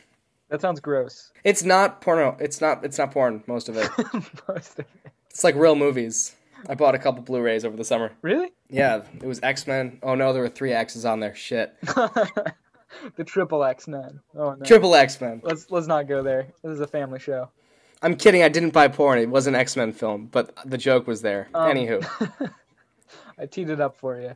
that 0.48 0.60
sounds 0.60 0.80
gross. 0.80 1.30
It's 1.44 1.62
not 1.62 2.00
porno. 2.00 2.36
It's 2.40 2.60
not. 2.60 2.84
It's 2.84 2.98
not 2.98 3.12
porn. 3.12 3.44
Most 3.46 3.68
of 3.68 3.76
it. 3.76 3.88
Most 4.48 4.78
of 4.78 4.80
it. 4.80 5.12
It's 5.30 5.44
like 5.44 5.54
real 5.54 5.76
movies. 5.76 6.34
I 6.68 6.74
bought 6.74 6.94
a 6.94 6.98
couple 6.98 7.22
Blu-rays 7.22 7.64
over 7.64 7.76
the 7.76 7.84
summer. 7.84 8.10
really? 8.20 8.52
Yeah, 8.68 9.02
it 9.14 9.26
was 9.26 9.40
X 9.42 9.66
Men. 9.66 9.98
Oh 10.02 10.14
no, 10.14 10.32
there 10.32 10.42
were 10.42 10.48
three 10.48 10.72
X's 10.72 11.04
on 11.04 11.20
there. 11.20 11.34
Shit. 11.34 11.74
the 11.82 13.24
triple 13.24 13.62
X 13.62 13.86
Men. 13.86 14.20
Oh 14.34 14.54
no. 14.54 14.64
Triple 14.64 14.94
X 14.94 15.20
Men. 15.20 15.40
let's 15.44 15.70
let's 15.70 15.86
not 15.86 16.08
go 16.08 16.22
there. 16.22 16.48
This 16.62 16.72
is 16.72 16.80
a 16.80 16.86
family 16.88 17.20
show. 17.20 17.48
I'm 18.02 18.16
kidding. 18.16 18.42
I 18.42 18.48
didn't 18.48 18.70
buy 18.72 18.88
porn. 18.88 19.18
It 19.18 19.28
was 19.28 19.46
an 19.46 19.54
X 19.54 19.76
Men 19.76 19.92
film, 19.92 20.26
but 20.26 20.54
the 20.64 20.78
joke 20.78 21.06
was 21.06 21.20
there. 21.22 21.48
Um, 21.54 21.70
Anywho, 21.70 22.50
I 23.38 23.46
teed 23.46 23.70
it 23.70 23.80
up 23.80 23.96
for 23.96 24.20
you. 24.20 24.32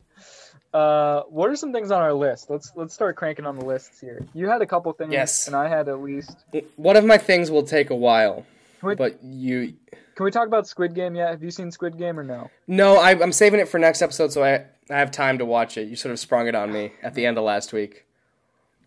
Uh, 0.72 1.22
what 1.28 1.48
are 1.50 1.56
some 1.56 1.72
things 1.72 1.90
on 1.90 2.02
our 2.02 2.12
list? 2.12 2.50
Let's 2.50 2.72
let's 2.74 2.92
start 2.94 3.16
cranking 3.16 3.46
on 3.46 3.56
the 3.58 3.64
lists 3.64 4.00
here. 4.00 4.26
You 4.34 4.48
had 4.48 4.60
a 4.60 4.66
couple 4.66 4.92
things, 4.92 5.12
Yes. 5.12 5.46
and 5.46 5.54
I 5.54 5.68
had 5.68 5.88
at 5.88 6.00
least. 6.00 6.36
one 6.76 6.96
of 6.96 7.04
my 7.04 7.16
things 7.18 7.50
will 7.50 7.62
take 7.62 7.90
a 7.90 7.94
while, 7.94 8.44
Wait. 8.82 8.98
but 8.98 9.22
you. 9.22 9.74
Can 10.16 10.24
we 10.24 10.30
talk 10.30 10.46
about 10.46 10.66
Squid 10.66 10.94
Game 10.94 11.14
yet? 11.16 11.30
Have 11.30 11.42
you 11.42 11.50
seen 11.50 11.70
Squid 11.70 11.96
Game 11.98 12.18
or 12.18 12.22
no? 12.24 12.50
No, 12.68 12.96
I, 12.96 13.10
I'm 13.20 13.32
saving 13.32 13.60
it 13.60 13.68
for 13.68 13.78
next 13.78 14.02
episode, 14.02 14.32
so 14.32 14.42
I 14.44 14.64
I 14.90 14.98
have 14.98 15.10
time 15.12 15.38
to 15.38 15.44
watch 15.44 15.78
it. 15.78 15.88
You 15.88 15.96
sort 15.96 16.12
of 16.12 16.18
sprung 16.18 16.48
it 16.48 16.54
on 16.54 16.72
me 16.72 16.92
at 17.02 17.14
the 17.14 17.24
end 17.24 17.38
of 17.38 17.44
last 17.44 17.72
week. 17.72 18.04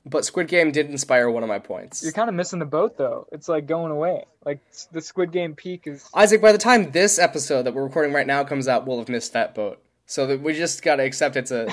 But 0.10 0.26
Squid 0.26 0.48
Game 0.48 0.72
did 0.72 0.90
inspire 0.90 1.30
one 1.30 1.44
of 1.44 1.50
my 1.50 1.60
points. 1.60 2.04
You're 2.04 2.12
kind 2.12 2.30
of 2.30 2.36
missing 2.36 2.60
the 2.60 2.66
boat 2.66 2.98
though. 2.98 3.28
It's 3.32 3.48
like 3.48 3.68
going 3.68 3.92
away. 3.92 4.26
Like 4.46 4.60
the 4.92 5.02
Squid 5.02 5.32
Game 5.32 5.56
peak 5.56 5.88
is. 5.88 6.10
Isaac, 6.14 6.42
by 6.42 6.52
the 6.52 6.58
time 6.58 6.92
this 6.92 7.20
episode 7.20 7.64
that 7.64 7.74
we're 7.74 7.84
recording 7.84 8.14
right 8.14 8.28
now 8.28 8.44
comes 8.44 8.68
out, 8.68 8.86
we'll 8.86 9.00
have 9.00 9.10
missed 9.10 9.34
that 9.34 9.54
boat. 9.56 9.82
So 10.06 10.26
that 10.28 10.42
we 10.42 10.54
just 10.54 10.82
gotta 10.84 11.04
accept 11.04 11.36
it's 11.36 11.52
a 11.52 11.68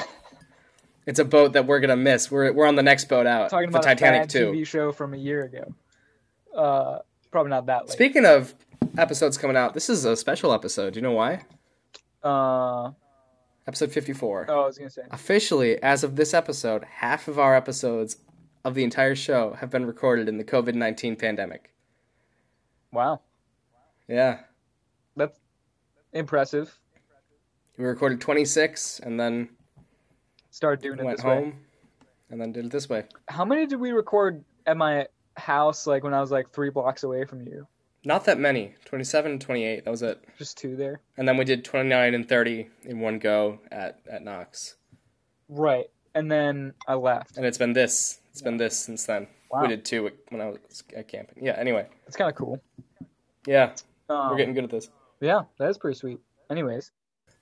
it's 1.06 1.18
a 1.18 1.24
boat 1.24 1.52
that 1.52 1.66
we're 1.66 1.80
gonna 1.80 1.96
miss. 1.96 2.30
We're 2.30 2.52
we're 2.52 2.66
on 2.66 2.74
the 2.74 2.82
next 2.82 3.08
boat 3.08 3.26
out. 3.26 3.50
Talking 3.50 3.70
the 3.70 3.78
about 3.78 3.84
Titanic 3.84 4.20
a 4.20 4.22
bad 4.22 4.30
too. 4.30 4.52
TV 4.52 4.66
show 4.66 4.92
from 4.92 5.14
a 5.14 5.18
year 5.18 5.44
ago. 5.44 5.74
Uh, 6.54 6.98
probably 7.30 7.50
not 7.50 7.66
that 7.66 7.82
late. 7.82 7.90
Speaking 7.90 8.26
of 8.26 8.54
episodes 8.98 9.36
coming 9.38 9.56
out, 9.56 9.74
this 9.74 9.88
is 9.88 10.04
a 10.04 10.16
special 10.16 10.52
episode. 10.52 10.94
Do 10.94 10.98
you 10.98 11.02
know 11.02 11.12
why? 11.12 11.42
uh, 12.22 12.90
Episode 13.66 13.92
fifty 13.92 14.12
four. 14.12 14.47
oh, 14.49 14.62
I 14.62 14.66
was 14.66 14.76
gonna 14.78 14.90
say. 14.90 15.02
Officially, 15.11 15.83
as 15.83 16.04
of 16.04 16.16
this 16.16 16.35
episode, 16.35 16.85
half 16.85 17.28
of 17.28 17.38
our 17.38 17.54
episodes 17.56 18.18
of 18.64 18.75
the 18.75 18.85
entire 18.85 19.14
show 19.14 19.54
have 19.54 19.71
been 19.71 19.87
recorded 19.87 20.28
in 20.28 20.37
the 20.38 20.44
COVID 20.44 20.75
nineteen 20.75 21.16
pandemic. 21.16 21.73
Wow, 22.92 23.21
Yeah. 24.06 24.40
that's 25.16 25.38
impressive. 26.12 26.78
We 27.78 27.85
recorded 27.87 28.21
twenty 28.21 28.44
six 28.44 29.00
and 29.00 29.18
then 29.18 29.49
started 30.50 30.83
doing 30.83 30.99
it 30.99 31.04
went 31.04 31.16
this 31.18 31.25
home 31.25 31.44
way. 31.50 31.54
and 32.30 32.40
then 32.40 32.52
did 32.52 32.66
it 32.66 32.71
this 32.71 32.88
way. 32.88 33.04
How 33.28 33.44
many 33.44 33.66
did 33.66 33.80
we 33.80 33.92
record 33.92 34.44
at 34.66 34.76
my 34.76 35.06
house? 35.37 35.87
Like 35.87 36.04
when 36.04 36.14
I 36.14 36.21
was 36.21 36.30
like 36.30 36.50
three 36.52 36.71
blocks 36.71 37.02
away 37.02 37.25
from 37.25 37.42
you. 37.47 37.66
Not 38.04 38.25
that 38.26 38.38
many. 38.38 38.75
27 38.84 39.32
and 39.32 39.40
28. 39.40 39.84
That 39.84 39.90
was 39.90 40.02
it. 40.02 40.23
Just 40.38 40.58
two 40.58 40.76
there. 40.76 41.00
And 41.16 41.26
then 41.26 41.37
we 41.37 41.44
did 41.44 41.64
29 41.64 42.14
and 42.14 42.28
30 42.28 42.68
in 42.84 43.00
one 43.00 43.18
go 43.18 43.61
at, 43.73 44.00
at 44.11 44.23
Knox. 44.23 44.76
Right, 45.49 45.87
and 46.14 46.30
then 46.30 46.75
I 46.88 46.94
left. 46.94 47.37
And 47.37 47.44
it's 47.46 47.58
been 47.58 47.73
this. 47.73 48.20
It's 48.30 48.42
been 48.42 48.56
this 48.56 48.78
since 48.78 49.04
then. 49.04 49.26
Wow, 49.50 49.62
We 49.62 49.68
did 49.68 49.84
two 49.84 50.11
when 50.30 50.40
I 50.40 50.46
was 50.50 50.82
at 50.96 51.06
camping. 51.08 51.44
Yeah, 51.44 51.52
anyway. 51.58 51.87
it's 52.06 52.16
kind 52.16 52.30
of 52.30 52.37
cool. 52.37 52.61
Yeah, 53.46 53.73
Um, 54.08 54.30
we're 54.30 54.37
getting 54.37 54.54
good 54.54 54.64
at 54.64 54.70
this. 54.70 54.88
Yeah, 55.20 55.42
that 55.58 55.68
is 55.68 55.78
pretty 55.78 55.99
sweet. 55.99 56.18
Anyways, 56.50 56.90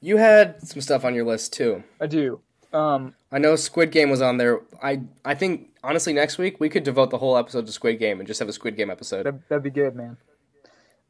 You 0.01 0.17
had 0.17 0.61
some 0.67 0.81
stuff 0.81 1.05
on 1.05 1.15
your 1.15 1.25
list 1.25 1.53
too. 1.53 1.83
I 2.01 2.07
do. 2.07 2.41
Um, 2.73 3.15
I 3.31 3.39
know 3.39 3.55
Squid 3.57 3.93
Game 3.93 4.11
was 4.11 4.23
on 4.23 4.37
there. 4.39 4.61
I 4.83 5.03
I 5.25 5.35
think 5.35 5.71
honestly 5.85 6.13
next 6.13 6.39
week 6.39 6.59
we 6.59 6.69
could 6.69 6.85
devote 6.85 7.11
the 7.11 7.19
whole 7.19 7.37
episode 7.37 7.67
to 7.67 7.73
Squid 7.73 7.99
Game 7.99 8.19
and 8.19 8.27
just 8.27 8.41
have 8.41 8.49
a 8.49 8.53
Squid 8.53 8.77
Game 8.77 8.91
episode. 8.91 9.25
that 9.27 9.49
that'd 9.49 9.63
be 9.63 9.71
good, 9.71 9.95
man. 9.95 10.17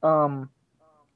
Um, 0.02 0.50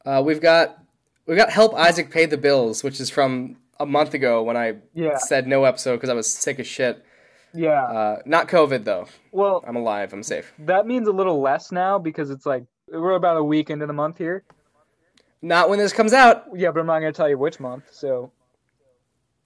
Uh, 0.04 0.22
we've 0.24 0.40
got 0.40 0.78
we've 1.26 1.36
got 1.36 1.50
help 1.50 1.74
Isaac 1.74 2.10
pay 2.10 2.26
the 2.26 2.36
bills, 2.38 2.84
which 2.84 3.00
is 3.00 3.10
from 3.10 3.56
a 3.80 3.86
month 3.86 4.14
ago 4.14 4.42
when 4.42 4.56
I 4.56 4.76
yeah, 4.94 5.18
said 5.18 5.46
no 5.46 5.64
episode 5.64 5.96
because 5.96 6.08
I 6.08 6.14
was 6.14 6.32
sick 6.32 6.58
as 6.60 6.66
shit. 6.66 7.04
yeah. 7.52 7.82
Uh, 7.84 8.22
not 8.24 8.48
COVID 8.48 8.84
though. 8.84 9.06
well, 9.32 9.64
I'm 9.66 9.76
alive. 9.76 10.12
I'm 10.12 10.22
safe. 10.22 10.52
that 10.60 10.86
means 10.86 11.08
a 11.08 11.12
little 11.12 11.40
less 11.40 11.72
now 11.72 11.98
because 11.98 12.30
it's 12.30 12.46
like 12.46 12.64
we're 12.88 13.14
about 13.16 13.36
a 13.36 13.42
week 13.44 13.68
into 13.70 13.86
the 13.86 13.92
month 13.92 14.18
here. 14.18 14.44
Not 15.42 15.68
when 15.68 15.78
this 15.78 15.92
comes 15.92 16.12
out. 16.12 16.44
Yeah, 16.54 16.70
but 16.70 16.80
I'm 16.80 16.86
not 16.86 17.00
gonna 17.00 17.12
tell 17.12 17.28
you 17.28 17.36
which 17.38 17.58
month. 17.60 17.84
So 17.92 18.30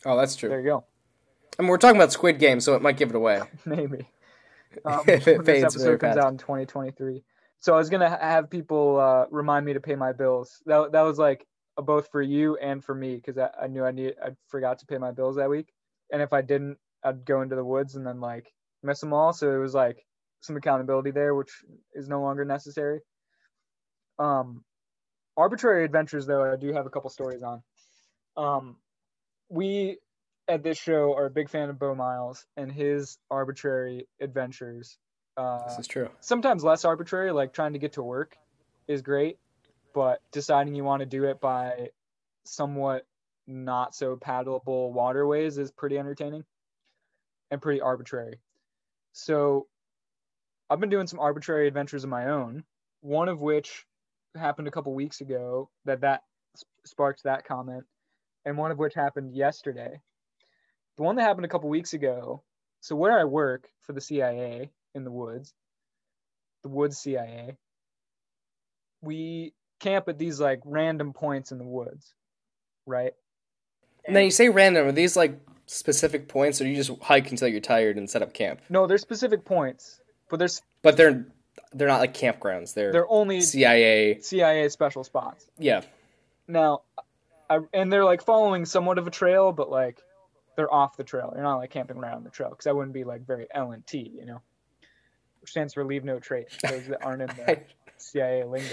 Oh, 0.07 0.17
that's 0.17 0.37
true. 0.37 0.49
there 0.49 0.61
you 0.61 0.67
go. 0.67 0.85
I 1.59 1.63
mean, 1.63 1.69
we're 1.69 1.77
talking 1.79 1.97
about 1.97 2.13
Squid 2.13 2.39
Game, 2.39 2.61
so 2.61 2.75
it 2.75 2.81
might 2.83 2.97
give 2.97 3.11
it 3.11 3.17
away. 3.17 3.41
Maybe. 3.65 4.07
Um, 4.85 5.01
If 5.09 5.27
it 5.27 5.45
fades 5.45 5.75
this 5.75 5.83
episode 5.83 5.99
comes 5.99 6.15
fast. 6.15 6.25
out 6.27 6.31
in 6.33 6.39
2023. 6.39 7.25
So 7.61 7.75
I 7.75 7.77
was 7.79 7.91
gonna 7.91 8.09
have 8.09 8.51
people 8.51 8.99
uh, 8.99 9.27
remind 9.31 9.67
me 9.67 9.75
to 9.75 9.81
pay 9.81 9.95
my 9.95 10.13
bills. 10.13 10.63
That 10.67 10.93
that 10.93 11.03
was 11.03 11.19
like 11.19 11.47
both 11.77 12.09
for 12.11 12.21
you 12.23 12.57
and 12.57 12.85
for 12.85 12.95
me 12.95 13.17
because 13.17 13.39
I, 13.39 13.51
I 13.65 13.67
knew 13.69 13.85
I 13.85 13.93
need 13.93 14.15
I 14.23 14.31
forgot 14.49 14.79
to 14.81 14.87
pay 14.87 14.99
my 14.99 15.13
bills 15.13 15.37
that 15.37 15.51
week, 15.51 15.69
and 16.11 16.23
if 16.23 16.33
I 16.33 16.43
didn't, 16.43 16.79
I'd 17.05 17.25
go 17.25 17.43
into 17.43 17.57
the 17.57 17.65
woods 17.65 17.97
and 17.97 18.07
then 18.07 18.21
like 18.21 18.53
miss 18.83 19.01
them 19.01 19.13
all. 19.13 19.33
So 19.33 19.53
it 19.55 19.59
was 19.59 19.75
like 19.75 20.05
some 20.41 20.57
accountability 20.57 21.11
there, 21.11 21.35
which 21.35 21.51
is 21.95 22.09
no 22.09 22.23
longer 22.23 22.45
necessary. 22.45 23.01
Um, 24.19 24.65
arbitrary 25.37 25.85
adventures 25.85 26.27
though, 26.27 26.51
I 26.51 26.57
do 26.57 26.73
have 26.73 26.87
a 26.87 26.91
couple 26.91 27.11
stories 27.11 27.43
on. 27.43 27.63
Um, 28.37 28.77
we 29.49 29.99
at 30.49 30.63
this 30.63 30.79
show 30.79 31.15
are 31.15 31.27
a 31.27 31.31
big 31.31 31.49
fan 31.49 31.69
of 31.69 31.79
Beau 31.79 31.95
Miles 31.95 32.45
and 32.57 32.73
his 32.73 33.19
arbitrary 33.31 34.09
adventures. 34.21 34.99
Uh, 35.41 35.65
This 35.69 35.79
is 35.79 35.87
true. 35.87 36.11
sometimes 36.21 36.63
less 36.63 36.85
arbitrary, 36.85 37.33
like 37.33 37.53
trying 37.55 37.73
to 37.73 37.79
get 37.79 37.95
to 37.95 38.03
work 38.03 38.37
is 38.87 39.01
great, 39.01 39.39
but 39.95 40.21
deciding 40.33 40.75
you 40.75 40.85
want 40.85 41.01
to 41.01 41.07
do 41.07 41.25
it 41.25 41.41
by 41.41 41.91
somewhat 42.45 43.07
not 43.47 43.95
so 43.95 44.17
paddleable 44.17 44.93
waterways 44.93 45.57
is 45.57 45.71
pretty 45.71 45.99
entertaining 45.99 46.45
and 47.51 47.63
pretty 47.63 47.81
arbitrary. 47.81 48.39
So 49.13 49.67
I've 50.69 50.79
been 50.81 50.91
doing 50.91 51.07
some 51.07 51.19
arbitrary 51.21 51.67
adventures 51.69 52.05
of 52.05 52.11
my 52.11 52.29
own, 52.29 52.65
one 53.01 53.29
of 53.29 53.41
which 53.41 53.87
happened 54.37 54.69
a 54.69 54.71
couple 54.71 54.93
weeks 54.95 55.21
ago 55.21 55.71
that 55.87 56.03
that 56.03 56.23
sparked 56.85 57.23
that 57.25 57.45
comment 57.45 57.85
and 58.45 58.57
one 58.59 58.71
of 58.71 58.79
which 58.79 58.95
happened 58.95 59.35
yesterday. 59.35 60.01
The 60.97 61.03
one 61.03 61.17
that 61.17 61.23
happened 61.23 61.47
a 61.47 61.49
couple 61.49 61.71
weeks 61.71 61.95
ago, 61.95 62.43
so 62.81 62.95
where 62.95 63.19
I 63.19 63.25
work 63.25 63.69
for 63.81 63.93
the 63.95 64.01
CIA 64.01 64.71
in 64.95 65.05
the 65.05 65.11
woods, 65.11 65.53
the 66.63 66.69
woods 66.69 66.99
CIA, 66.99 67.57
we 69.03 69.53
camp 69.81 70.09
at 70.09 70.19
these 70.19 70.41
like 70.41 70.61
random 70.65 71.13
points 71.13 71.53
in 71.53 71.59
the 71.59 71.65
woods, 71.65 72.15
right? 72.87 73.13
And 74.05 74.15
now 74.15 74.21
you 74.21 74.31
say 74.31 74.49
random. 74.49 74.87
Are 74.87 74.93
these 74.93 75.17
like 75.17 75.39
specific 75.67 76.29
points, 76.29 76.61
or 76.61 76.67
you 76.67 76.77
just 76.77 76.91
hike 77.03 77.31
until 77.31 77.49
you're 77.49 77.61
tired 77.61 77.97
and 77.97 78.09
set 78.09 78.23
up 78.23 78.33
camp? 78.35 78.61
No, 78.69 78.87
they're 78.87 78.99
specific 78.99 79.45
points, 79.45 80.01
but 80.29 80.39
there's 80.39 80.63
But 80.83 80.97
they're 80.97 81.27
they're 81.73 81.89
not 81.89 82.01
like 82.01 82.15
campgrounds. 82.15 82.75
They're, 82.75 82.93
they're 82.93 83.11
only 83.11 83.41
CIA. 83.41 84.21
CIA 84.21 84.69
special 84.69 85.05
spots. 85.05 85.49
Yeah, 85.59 85.83
Now, 86.49 86.83
I, 87.49 87.61
and 87.73 87.93
they're 87.93 88.05
like 88.05 88.23
following 88.23 88.65
somewhat 88.65 88.99
of 88.99 89.07
a 89.07 89.11
trail, 89.11 89.53
but 89.53 89.71
like 89.71 89.99
they're 90.57 90.73
off 90.73 90.97
the 90.97 91.05
trail. 91.05 91.33
You're 91.35 91.45
not 91.45 91.57
like 91.57 91.71
camping 91.71 91.97
around 91.97 92.25
the 92.25 92.31
trail 92.31 92.51
because 92.51 92.65
that 92.65 92.75
wouldn't 92.75 92.95
be 92.95 93.05
like 93.05 93.27
very 93.27 93.47
L 93.53 93.73
and 93.73 93.87
T, 93.87 94.11
you 94.15 94.27
know, 94.27 94.43
which 95.41 95.51
stands 95.51 95.75
for 95.75 95.85
leave 95.85 96.05
no 96.05 96.19
trace. 96.19 96.57
Those 96.69 96.87
that 96.87 97.05
aren't 97.05 97.23
in 97.23 97.29
the 97.29 97.61
CIA 97.97 98.45
lingo. 98.45 98.67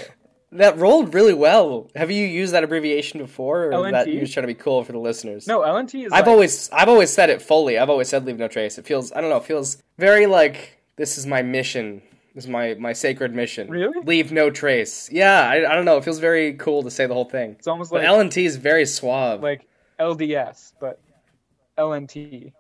that 0.54 0.78
rolled 0.78 1.14
really 1.14 1.34
well. 1.34 1.90
Have 1.96 2.10
you 2.12 2.26
used 2.26 2.54
that 2.54 2.64
abbreviation 2.64 3.20
before, 3.20 3.66
or 3.66 3.86
is 3.88 3.92
that 3.92 4.08
LNT? 4.08 4.14
you're 4.14 4.22
just 4.22 4.34
trying 4.34 4.44
to 4.44 4.48
be 4.48 4.54
cool 4.54 4.84
for 4.84 4.92
the 4.94 5.00
listeners? 5.00 5.48
No, 5.48 5.62
L 5.64 5.78
and 5.78 5.88
T 5.90 6.04
is. 6.06 6.12
I've 6.14 6.22
like- 6.22 6.28
always 6.28 6.70
I've 6.72 6.90
always 6.90 7.12
said 7.12 7.30
it 7.30 7.42
fully. 7.42 7.78
I've 7.78 7.90
always 7.90 8.08
said 8.10 8.26
leave 8.26 8.38
no 8.38 8.48
trace. 8.48 8.78
It 8.78 8.86
feels 8.86 9.12
I 9.12 9.22
don't 9.22 9.30
know. 9.30 9.38
It 9.38 9.46
feels 9.46 9.82
very 9.98 10.26
like 10.26 10.82
this 10.96 11.18
is 11.18 11.26
my 11.26 11.42
mission. 11.42 12.02
This 12.36 12.44
is 12.44 12.50
my 12.50 12.76
my 12.76 12.94
sacred 12.94 13.34
mission. 13.34 13.68
Really? 13.70 14.00
Leave 14.06 14.32
no 14.32 14.50
trace. 14.52 15.10
Yeah, 15.12 15.42
I, 15.50 15.72
I 15.72 15.76
don't 15.76 15.86
know. 15.86 15.98
It 15.98 16.04
feels 16.04 16.20
very 16.20 16.54
cool 16.54 16.84
to 16.84 16.92
say 16.92 17.06
the 17.08 17.14
whole 17.14 17.26
thing. 17.26 17.52
It's 17.58 17.68
almost 17.68 17.90
But 17.92 18.02
like 18.02 18.08
L 18.08 18.20
and 18.20 18.32
T 18.32 18.46
is 18.46 18.58
very 18.58 18.86
suave. 18.86 19.42
like 19.42 19.68
LDS, 20.00 20.74
but 20.80 21.00
LNT. 21.78 22.52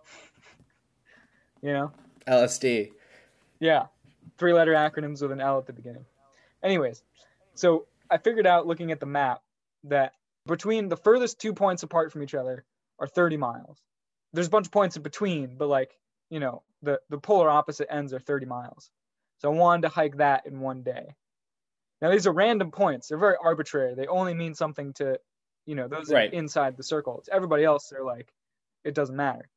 you 1.62 1.74
know? 1.74 1.92
LSD. 2.28 2.92
Yeah. 3.60 3.86
Three 4.38 4.54
letter 4.54 4.74
acronyms 4.74 5.22
with 5.22 5.32
an 5.32 5.42
L 5.42 5.58
at 5.58 5.66
the 5.66 5.74
beginning. 5.74 6.06
Anyways, 6.64 7.04
so 7.56 7.88
I 8.10 8.18
figured 8.18 8.48
out 8.48 8.68
looking 8.68 8.92
at 8.92 9.00
the 9.00 9.06
map 9.06 9.42
that 9.86 10.14
between 10.46 10.90
the 10.90 10.98
furthest 10.98 11.40
two 11.40 11.54
points 11.54 11.84
apart 11.84 12.12
from 12.12 12.24
each 12.24 12.36
other 12.36 12.64
are 13.00 13.08
30 13.08 13.38
miles. 13.38 13.78
There's 14.34 14.48
a 14.48 14.52
bunch 14.52 14.68
of 14.68 14.72
points 14.72 14.96
in 14.96 15.04
between, 15.04 15.56
but 15.58 15.68
like, 15.68 15.98
you 16.30 16.40
know, 16.40 16.64
the, 16.82 17.00
the 17.10 17.18
polar 17.18 17.50
opposite 17.50 17.92
ends 17.92 18.14
are 18.14 18.20
30 18.20 18.46
miles. 18.46 18.90
So 19.40 19.52
I 19.52 19.56
wanted 19.56 19.84
to 19.84 19.90
hike 19.90 20.18
that 20.18 20.46
in 20.46 20.60
one 20.60 20.84
day. 20.84 21.16
Now 22.02 22.12
these 22.12 22.28
are 22.28 22.32
random 22.34 22.72
points. 22.72 23.08
They're 23.08 23.18
very 23.18 23.36
arbitrary. 23.42 23.96
They 23.96 24.08
only 24.08 24.34
mean 24.34 24.54
something 24.54 24.94
to, 24.94 25.20
you 25.66 25.76
know, 25.76 25.88
those 25.88 26.12
Right. 26.12 26.32
inside 26.32 26.78
the 26.78 26.84
circle. 26.84 27.20
It's 27.20 27.30
everybody 27.32 27.64
else. 27.64 27.90
They're 27.90 28.04
like, 28.04 28.32
it 28.84 28.94
doesn't 28.94 29.16
matter. 29.16 29.50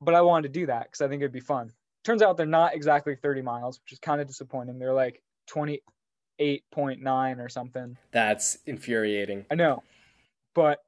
But 0.00 0.14
I 0.14 0.22
wanted 0.22 0.52
to 0.52 0.60
do 0.60 0.66
that 0.66 0.84
because 0.84 1.00
I 1.00 1.08
think 1.08 1.22
it'd 1.22 1.32
be 1.32 1.40
fun. 1.40 1.72
Turns 2.04 2.22
out 2.22 2.36
they're 2.36 2.46
not 2.46 2.74
exactly 2.74 3.14
30 3.14 3.42
miles, 3.42 3.80
which 3.80 3.92
is 3.92 3.98
kind 3.98 4.20
of 4.20 4.26
disappointing. 4.26 4.78
They're 4.78 4.94
like 4.94 5.22
28.9 5.50 7.38
or 7.38 7.48
something. 7.48 7.96
That's 8.12 8.58
infuriating. 8.66 9.46
I 9.50 9.54
know, 9.54 9.82
but 10.54 10.78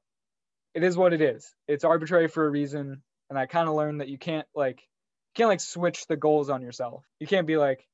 it 0.73 0.83
is 0.83 0.97
what 0.97 1.13
it 1.13 1.21
is. 1.21 1.53
It's 1.67 1.83
arbitrary 1.83 2.27
for 2.27 2.45
a 2.45 2.49
reason, 2.49 3.01
and 3.29 3.37
I 3.37 3.45
kind 3.45 3.69
of 3.69 3.75
learned 3.75 4.01
that 4.01 4.07
you 4.07 4.17
can't 4.17 4.47
like 4.55 4.81
you 4.81 5.35
can't 5.35 5.49
like 5.49 5.61
switch 5.61 6.07
the 6.07 6.17
goals 6.17 6.49
on 6.49 6.61
yourself. 6.61 7.03
You 7.19 7.27
can't 7.27 7.47
be 7.47 7.57
like, 7.57 7.87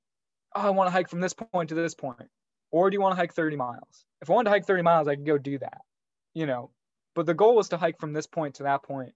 oh, 0.56 0.62
I 0.62 0.70
want 0.70 0.88
to 0.88 0.92
hike 0.92 1.10
from 1.10 1.22
this 1.22 1.34
point 1.34 1.70
to 1.70 1.76
this 1.76 1.96
point, 1.96 2.30
or 2.72 2.90
do 2.90 2.96
you 2.96 3.02
want 3.02 3.14
to 3.14 3.18
hike 3.18 3.34
30 3.34 3.58
miles? 3.58 4.06
If 4.22 4.30
I 4.30 4.34
wanted 4.34 4.50
to 4.50 4.52
hike 4.52 4.66
30 4.66 4.84
miles, 4.84 5.08
I 5.08 5.16
could 5.16 5.26
go 5.26 5.38
do 5.38 5.60
that, 5.60 5.82
you 6.34 6.46
know. 6.46 6.72
But 7.16 7.26
the 7.26 7.34
goal 7.34 7.56
was 7.56 7.70
to 7.70 7.78
hike 7.78 8.00
from 8.00 8.14
this 8.14 8.28
point 8.28 8.56
to 8.56 8.64
that 8.64 8.84
point, 8.84 9.14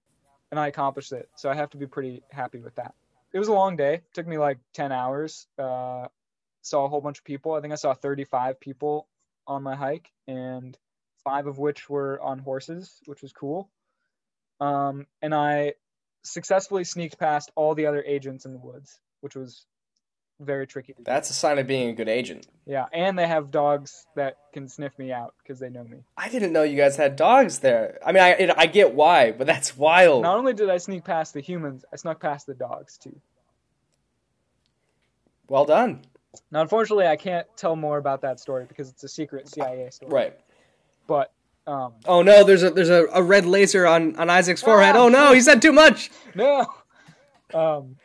and 0.52 0.60
I 0.60 0.68
accomplished 0.68 1.14
it. 1.14 1.30
So 1.38 1.50
I 1.50 1.54
have 1.54 1.70
to 1.70 1.78
be 1.78 1.88
pretty 1.88 2.24
happy 2.32 2.60
with 2.60 2.76
that. 2.76 2.94
It 3.34 3.40
was 3.40 3.48
a 3.48 3.54
long 3.54 3.76
day. 3.76 3.96
It 3.96 4.14
took 4.14 4.28
me 4.28 4.38
like 4.38 4.60
10 4.76 4.92
hours. 4.92 5.48
Uh, 5.58 6.08
saw 6.62 6.86
a 6.86 6.90
whole 6.90 7.02
bunch 7.02 7.18
of 7.18 7.26
people. 7.26 7.54
I 7.54 7.62
think 7.62 7.74
I 7.74 7.78
saw 7.78 7.94
35 7.94 8.60
people 8.60 9.08
on 9.48 9.64
my 9.64 9.76
hike, 9.76 10.12
and 10.28 10.78
five 11.24 11.48
of 11.48 11.58
which 11.58 11.90
were 11.90 12.22
on 12.22 12.40
horses, 12.40 13.00
which 13.06 13.22
was 13.22 13.34
cool. 13.34 13.70
Um, 14.60 15.08
and 15.22 15.34
I 15.34 15.74
successfully 16.24 16.84
sneaked 16.84 17.20
past 17.20 17.52
all 17.56 17.76
the 17.76 17.88
other 17.88 18.04
agents 18.04 18.46
in 18.46 18.54
the 18.54 18.60
woods, 18.60 19.00
which 19.22 19.36
was 19.36 19.66
very 20.44 20.68
tricky 20.68 20.94
to 20.94 21.00
do. 21.00 21.04
That's 21.04 21.30
a 21.30 21.34
sign 21.34 21.58
of 21.60 21.68
being 21.68 21.90
a 21.90 21.94
good 21.94 22.10
agent. 22.10 22.48
Yeah, 22.66 22.86
and 22.94 23.18
they 23.18 23.28
have 23.28 23.52
dogs 23.52 24.06
that 24.16 24.38
can 24.54 24.68
sniff 24.68 24.98
me 24.98 25.12
out 25.12 25.34
because 25.42 25.60
they 25.60 25.70
know 25.70 25.84
me. 25.84 25.98
I 26.18 26.30
didn't 26.30 26.54
know 26.54 26.64
you 26.64 26.78
guys 26.78 26.96
had 26.96 27.16
dogs 27.16 27.60
there. 27.60 28.00
I 28.06 28.12
mean, 28.12 28.24
I 28.24 28.30
it, 28.30 28.52
I 28.58 28.66
get 28.68 28.94
why, 28.94 29.32
but 29.32 29.48
that's 29.48 29.76
wild. 29.78 30.24
Not 30.24 30.38
only 30.38 30.54
did 30.54 30.70
I 30.70 30.78
sneak 30.78 31.04
past 31.04 31.34
the 31.34 31.42
humans, 31.42 31.86
I 31.92 31.96
snuck 31.98 32.20
past 32.22 32.46
the 32.48 32.54
dogs 32.54 32.98
too. 32.98 33.16
Well 35.48 35.66
done. 35.66 36.02
Now, 36.52 36.62
unfortunately, 36.62 37.08
I 37.08 37.16
can't 37.16 37.46
tell 37.56 37.76
more 37.76 37.98
about 37.98 38.22
that 38.22 38.40
story 38.40 38.66
because 38.68 38.90
it's 38.90 39.04
a 39.04 39.08
secret 39.10 39.48
CIA 39.48 39.90
story. 39.92 40.12
Right. 40.12 40.40
But 41.06 41.32
um, 41.68 41.94
Oh 42.06 42.22
no, 42.22 42.44
there's 42.44 42.64
a 42.64 42.72
there's 42.72 42.90
a, 42.90 43.06
a 43.14 43.22
red 43.22 43.46
laser 43.46 43.86
on 43.86 44.16
on 44.18 44.30
Isaac's 44.30 44.62
forehead. 44.62 44.96
Ah! 44.96 45.04
Oh 45.04 45.10
no, 45.10 45.34
he 45.34 45.42
said 45.42 45.62
too 45.62 45.74
much. 45.74 46.10
no. 46.36 46.66
Um, 47.54 47.98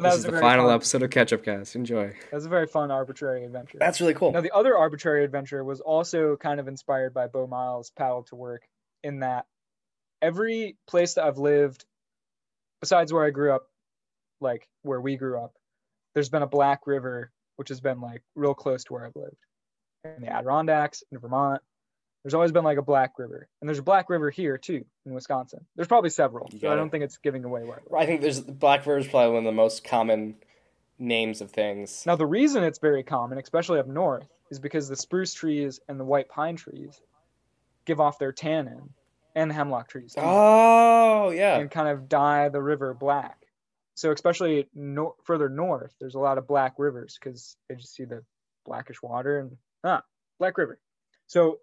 but 0.00 0.08
that 0.10 0.16
This 0.16 0.24
was 0.24 0.24
is 0.26 0.32
the 0.32 0.40
final 0.40 0.66
fun, 0.66 0.74
episode 0.74 1.02
of 1.02 1.10
Ketchup 1.10 1.44
Cast. 1.44 1.76
Enjoy. 1.76 2.08
That 2.08 2.32
was 2.32 2.46
a 2.46 2.48
very 2.48 2.66
fun 2.66 2.90
arbitrary 2.90 3.44
adventure. 3.44 3.78
That's 3.78 4.00
really 4.00 4.14
cool. 4.14 4.32
Now, 4.32 4.40
the 4.40 4.54
other 4.54 4.76
arbitrary 4.76 5.24
adventure 5.24 5.62
was 5.62 5.80
also 5.80 6.36
kind 6.36 6.60
of 6.60 6.68
inspired 6.68 7.14
by 7.14 7.26
Beau 7.26 7.46
Miles' 7.46 7.90
paddle 7.90 8.24
to 8.24 8.36
work, 8.36 8.62
in 9.02 9.20
that 9.20 9.46
every 10.22 10.76
place 10.86 11.14
that 11.14 11.24
I've 11.24 11.38
lived, 11.38 11.84
besides 12.80 13.12
where 13.12 13.24
I 13.24 13.30
grew 13.30 13.52
up, 13.52 13.68
like 14.40 14.68
where 14.82 15.00
we 15.00 15.16
grew 15.16 15.38
up, 15.38 15.52
there's 16.14 16.28
been 16.28 16.42
a 16.42 16.46
Black 16.46 16.86
River, 16.86 17.30
which 17.56 17.68
has 17.68 17.80
been 17.80 18.00
like 18.00 18.22
real 18.34 18.54
close 18.54 18.84
to 18.84 18.92
where 18.92 19.06
I've 19.06 19.16
lived. 19.16 19.36
In 20.04 20.22
the 20.22 20.32
Adirondacks, 20.32 21.02
in 21.12 21.18
Vermont, 21.18 21.60
there's 22.22 22.34
always 22.34 22.52
been 22.52 22.64
like 22.64 22.78
a 22.78 22.82
Black 22.82 23.18
River. 23.18 23.48
And 23.60 23.68
there's 23.68 23.78
a 23.78 23.82
Black 23.82 24.10
River 24.10 24.30
here 24.30 24.58
too, 24.58 24.84
in 25.06 25.14
Wisconsin. 25.14 25.64
There's 25.76 25.88
probably 25.88 26.10
several, 26.10 26.50
so 26.60 26.70
I 26.70 26.76
don't 26.76 26.90
think 26.90 27.04
it's 27.04 27.18
giving 27.18 27.44
away 27.44 27.62
where 27.64 27.80
I. 27.96 28.02
I 28.02 28.06
think 28.06 28.20
there's 28.20 28.40
Black 28.40 28.80
River 28.80 28.98
is 28.98 29.06
probably 29.08 29.30
one 29.34 29.38
of 29.38 29.44
the 29.44 29.52
most 29.52 29.84
common 29.84 30.36
names 30.98 31.40
of 31.40 31.50
things. 31.50 32.04
Now, 32.06 32.16
the 32.16 32.26
reason 32.26 32.62
it's 32.62 32.78
very 32.78 33.02
common, 33.02 33.38
especially 33.38 33.78
up 33.78 33.86
north, 33.86 34.28
is 34.50 34.58
because 34.58 34.88
the 34.88 34.96
spruce 34.96 35.32
trees 35.32 35.80
and 35.88 35.98
the 35.98 36.04
white 36.04 36.28
pine 36.28 36.56
trees 36.56 37.00
give 37.86 38.00
off 38.00 38.18
their 38.18 38.32
tannin, 38.32 38.90
and 39.34 39.50
the 39.50 39.54
hemlock 39.54 39.88
trees, 39.88 40.12
too, 40.14 40.20
Oh 40.22 41.30
yeah. 41.30 41.56
and 41.58 41.70
kind 41.70 41.88
of 41.88 42.08
dye 42.08 42.48
the 42.50 42.60
river 42.60 42.92
black. 42.94 43.36
So, 43.94 44.12
especially 44.12 44.68
no- 44.74 45.14
further 45.24 45.48
north, 45.48 45.94
there's 46.00 46.14
a 46.14 46.18
lot 46.18 46.36
of 46.38 46.46
black 46.46 46.74
rivers 46.78 47.18
because 47.18 47.56
they 47.68 47.76
just 47.76 47.94
see 47.94 48.04
the 48.04 48.22
blackish 48.66 49.02
water 49.02 49.38
and 49.38 49.56
ah, 49.84 50.02
Black 50.38 50.58
River. 50.58 50.78
So, 51.26 51.58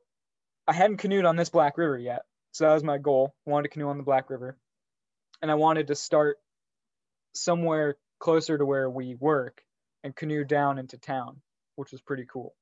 I 0.67 0.73
hadn't 0.73 0.97
canoed 0.97 1.25
on 1.25 1.35
this 1.35 1.49
Black 1.49 1.77
River 1.77 1.97
yet, 1.97 2.23
so 2.51 2.65
that 2.65 2.73
was 2.73 2.83
my 2.83 2.97
goal. 2.97 3.33
I 3.45 3.51
wanted 3.51 3.63
to 3.69 3.73
canoe 3.73 3.87
on 3.89 3.97
the 3.97 4.03
Black 4.03 4.29
River, 4.29 4.57
and 5.41 5.49
I 5.49 5.55
wanted 5.55 5.87
to 5.87 5.95
start 5.95 6.37
somewhere 7.33 7.95
closer 8.19 8.57
to 8.57 8.65
where 8.65 8.89
we 8.89 9.15
work 9.15 9.61
and 10.03 10.15
canoe 10.15 10.43
down 10.43 10.77
into 10.77 10.97
town, 10.97 11.41
which 11.75 11.91
was 11.91 12.01
pretty 12.01 12.25
cool. 12.31 12.53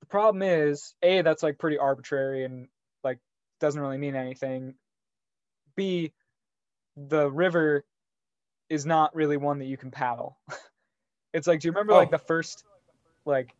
The 0.00 0.06
problem 0.06 0.42
is, 0.42 0.94
A, 1.02 1.22
that's 1.22 1.42
like 1.42 1.58
pretty 1.58 1.78
arbitrary 1.78 2.44
and 2.44 2.68
like 3.04 3.18
doesn't 3.60 3.80
really 3.80 3.98
mean 3.98 4.16
anything. 4.16 4.74
B, 5.76 6.12
the 6.96 7.30
river 7.30 7.84
is 8.68 8.84
not 8.86 9.14
really 9.14 9.36
one 9.36 9.58
that 9.58 9.66
you 9.66 9.76
can 9.76 9.90
paddle. 9.90 10.38
it's 11.32 11.46
like, 11.46 11.60
do 11.60 11.68
you 11.68 11.72
remember 11.72 11.92
like 11.94 12.08
Oh. 12.08 12.12
the 12.12 12.18
first, 12.18 12.64
like, 13.24 13.54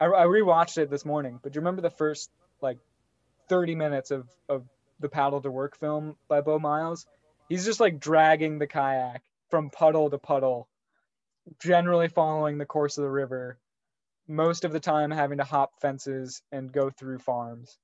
I, 0.00 0.06
I 0.06 0.24
rewatched 0.26 0.78
it 0.78 0.90
this 0.90 1.04
morning, 1.04 1.38
but 1.42 1.52
do 1.52 1.56
you 1.56 1.60
remember 1.60 1.82
the 1.82 1.90
first 1.90 2.30
like 2.62 2.78
30 3.48 3.74
minutes 3.74 4.10
of, 4.10 4.28
of 4.48 4.64
the 5.00 5.08
paddle 5.08 5.40
to 5.40 5.50
work 5.50 5.76
film 5.76 6.16
by 6.28 6.40
Beau 6.40 6.58
Miles? 6.58 7.06
He's 7.48 7.64
just 7.64 7.80
like 7.80 8.00
dragging 8.00 8.58
the 8.58 8.66
kayak 8.66 9.22
from 9.50 9.70
puddle 9.70 10.08
to 10.10 10.18
puddle, 10.18 10.68
generally 11.60 12.08
following 12.08 12.58
the 12.58 12.64
course 12.64 12.96
of 12.96 13.02
the 13.02 13.10
river, 13.10 13.58
most 14.26 14.64
of 14.64 14.72
the 14.72 14.80
time 14.80 15.10
having 15.10 15.38
to 15.38 15.44
hop 15.44 15.80
fences 15.80 16.42
and 16.50 16.72
go 16.72 16.88
through 16.90 17.18
farms. 17.18 17.78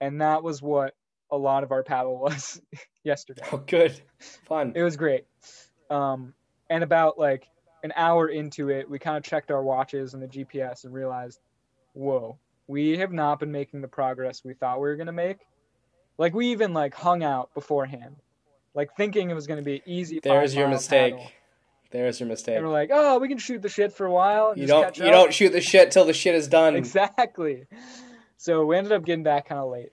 And 0.00 0.20
that 0.20 0.42
was 0.42 0.60
what 0.60 0.94
a 1.30 1.36
lot 1.36 1.62
of 1.62 1.72
our 1.72 1.82
paddle 1.82 2.18
was 2.18 2.60
yesterday. 3.04 3.42
Oh 3.52 3.58
good. 3.58 4.00
Fun. 4.48 4.72
It 4.74 4.82
was 4.82 4.96
great. 4.96 5.26
Um, 5.90 6.34
and 6.68 6.82
about 6.82 7.18
like 7.18 7.46
an 7.82 7.92
hour 7.94 8.28
into 8.28 8.70
it, 8.70 8.88
we 8.88 8.98
kind 8.98 9.16
of 9.16 9.22
checked 9.22 9.50
our 9.50 9.62
watches 9.62 10.14
and 10.14 10.22
the 10.22 10.26
GPS 10.26 10.84
and 10.84 10.92
realized, 10.92 11.38
whoa, 11.92 12.38
we 12.66 12.98
have 12.98 13.12
not 13.12 13.40
been 13.40 13.52
making 13.52 13.80
the 13.80 13.88
progress 13.88 14.42
we 14.44 14.54
thought 14.54 14.76
we 14.80 14.88
were 14.88 14.96
gonna 14.96 15.12
make. 15.12 15.38
Like 16.18 16.34
we 16.34 16.52
even 16.52 16.72
like 16.72 16.94
hung 16.94 17.22
out 17.22 17.52
beforehand, 17.54 18.16
like 18.74 18.96
thinking 18.96 19.30
it 19.30 19.34
was 19.34 19.46
gonna 19.46 19.62
be 19.62 19.82
easy. 19.86 20.20
There's 20.22 20.54
your 20.54 20.68
mistake. 20.68 21.14
paddle. 21.14 21.30
There's 21.90 22.18
your 22.18 22.28
mistake. 22.28 22.56
And 22.56 22.64
we're 22.66 22.72
like, 22.72 22.90
oh, 22.92 23.18
we 23.18 23.28
can 23.28 23.38
shoot 23.38 23.62
the 23.62 23.68
shit 23.68 23.92
for 23.92 24.06
a 24.06 24.10
while. 24.12 24.50
and 24.50 24.60
You 24.60 24.66
don't 24.66 24.96
you 24.98 25.04
up." 25.06 25.12
don't 25.12 25.32
shoot 25.34 25.50
the 25.50 25.60
shit 25.60 25.90
till 25.92 26.04
the 26.04 26.12
shit 26.12 26.34
is 26.34 26.48
done. 26.48 26.74
exactly. 26.76 27.66
So 28.36 28.64
we 28.66 28.76
ended 28.76 28.92
up 28.92 29.04
getting 29.04 29.22
back 29.22 29.48
kind 29.48 29.60
of 29.60 29.70
late, 29.70 29.92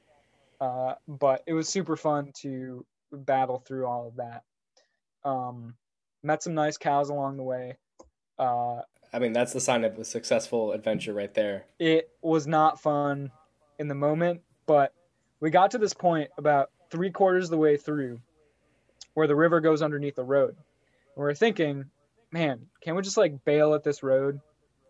uh, 0.59 0.95
but 1.07 1.43
it 1.45 1.53
was 1.53 1.69
super 1.69 1.95
fun 1.95 2.31
to 2.41 2.85
battle 3.11 3.59
through 3.59 3.85
all 3.85 4.07
of 4.07 4.15
that. 4.15 4.43
Um, 5.23 5.75
met 6.23 6.41
some 6.43 6.53
nice 6.55 6.77
cows 6.77 7.09
along 7.09 7.37
the 7.37 7.43
way. 7.43 7.77
Uh, 8.39 8.81
I 9.13 9.19
mean, 9.19 9.33
that's 9.33 9.53
the 9.53 9.59
sign 9.59 9.83
of 9.83 9.97
a 9.97 10.05
successful 10.05 10.71
adventure 10.71 11.13
right 11.13 11.33
there. 11.33 11.65
it 11.79 12.09
was 12.21 12.47
not 12.47 12.81
fun 12.81 13.31
in 13.77 13.87
the 13.87 13.95
moment, 13.95 14.41
but 14.65 14.93
we 15.39 15.49
got 15.49 15.71
to 15.71 15.77
this 15.77 15.93
point 15.93 16.29
about 16.37 16.71
three 16.89 17.11
quarters 17.11 17.45
of 17.45 17.51
the 17.51 17.57
way 17.57 17.77
through 17.77 18.19
where 19.13 19.27
the 19.27 19.35
river 19.35 19.59
goes 19.59 19.81
underneath 19.81 20.15
the 20.15 20.23
road. 20.23 20.49
And 20.49 20.57
we 21.17 21.23
we're 21.23 21.33
thinking, 21.33 21.85
man, 22.31 22.67
can 22.81 22.95
we 22.95 23.01
just 23.01 23.17
like 23.17 23.43
bail 23.43 23.73
at 23.73 23.83
this 23.83 24.03
road 24.03 24.39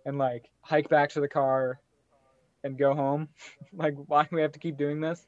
and 0.05 0.17
like 0.17 0.49
hike 0.62 0.89
back 0.89 1.10
to 1.12 1.21
the 1.21 1.27
car 1.27 1.79
and 2.63 2.77
go 2.77 2.93
home? 2.93 3.29
like, 3.73 3.95
why 4.07 4.23
do 4.23 4.36
we 4.36 4.41
have 4.41 4.51
to 4.51 4.60
keep 4.60 4.77
doing 4.77 5.01
this? 5.01 5.25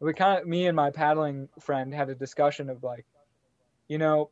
We 0.00 0.12
kind 0.14 0.40
of, 0.40 0.48
me 0.48 0.66
and 0.66 0.74
my 0.74 0.90
paddling 0.90 1.48
friend 1.60 1.94
had 1.94 2.10
a 2.10 2.14
discussion 2.16 2.68
of 2.68 2.82
like, 2.82 3.06
you 3.86 3.98
know, 3.98 4.30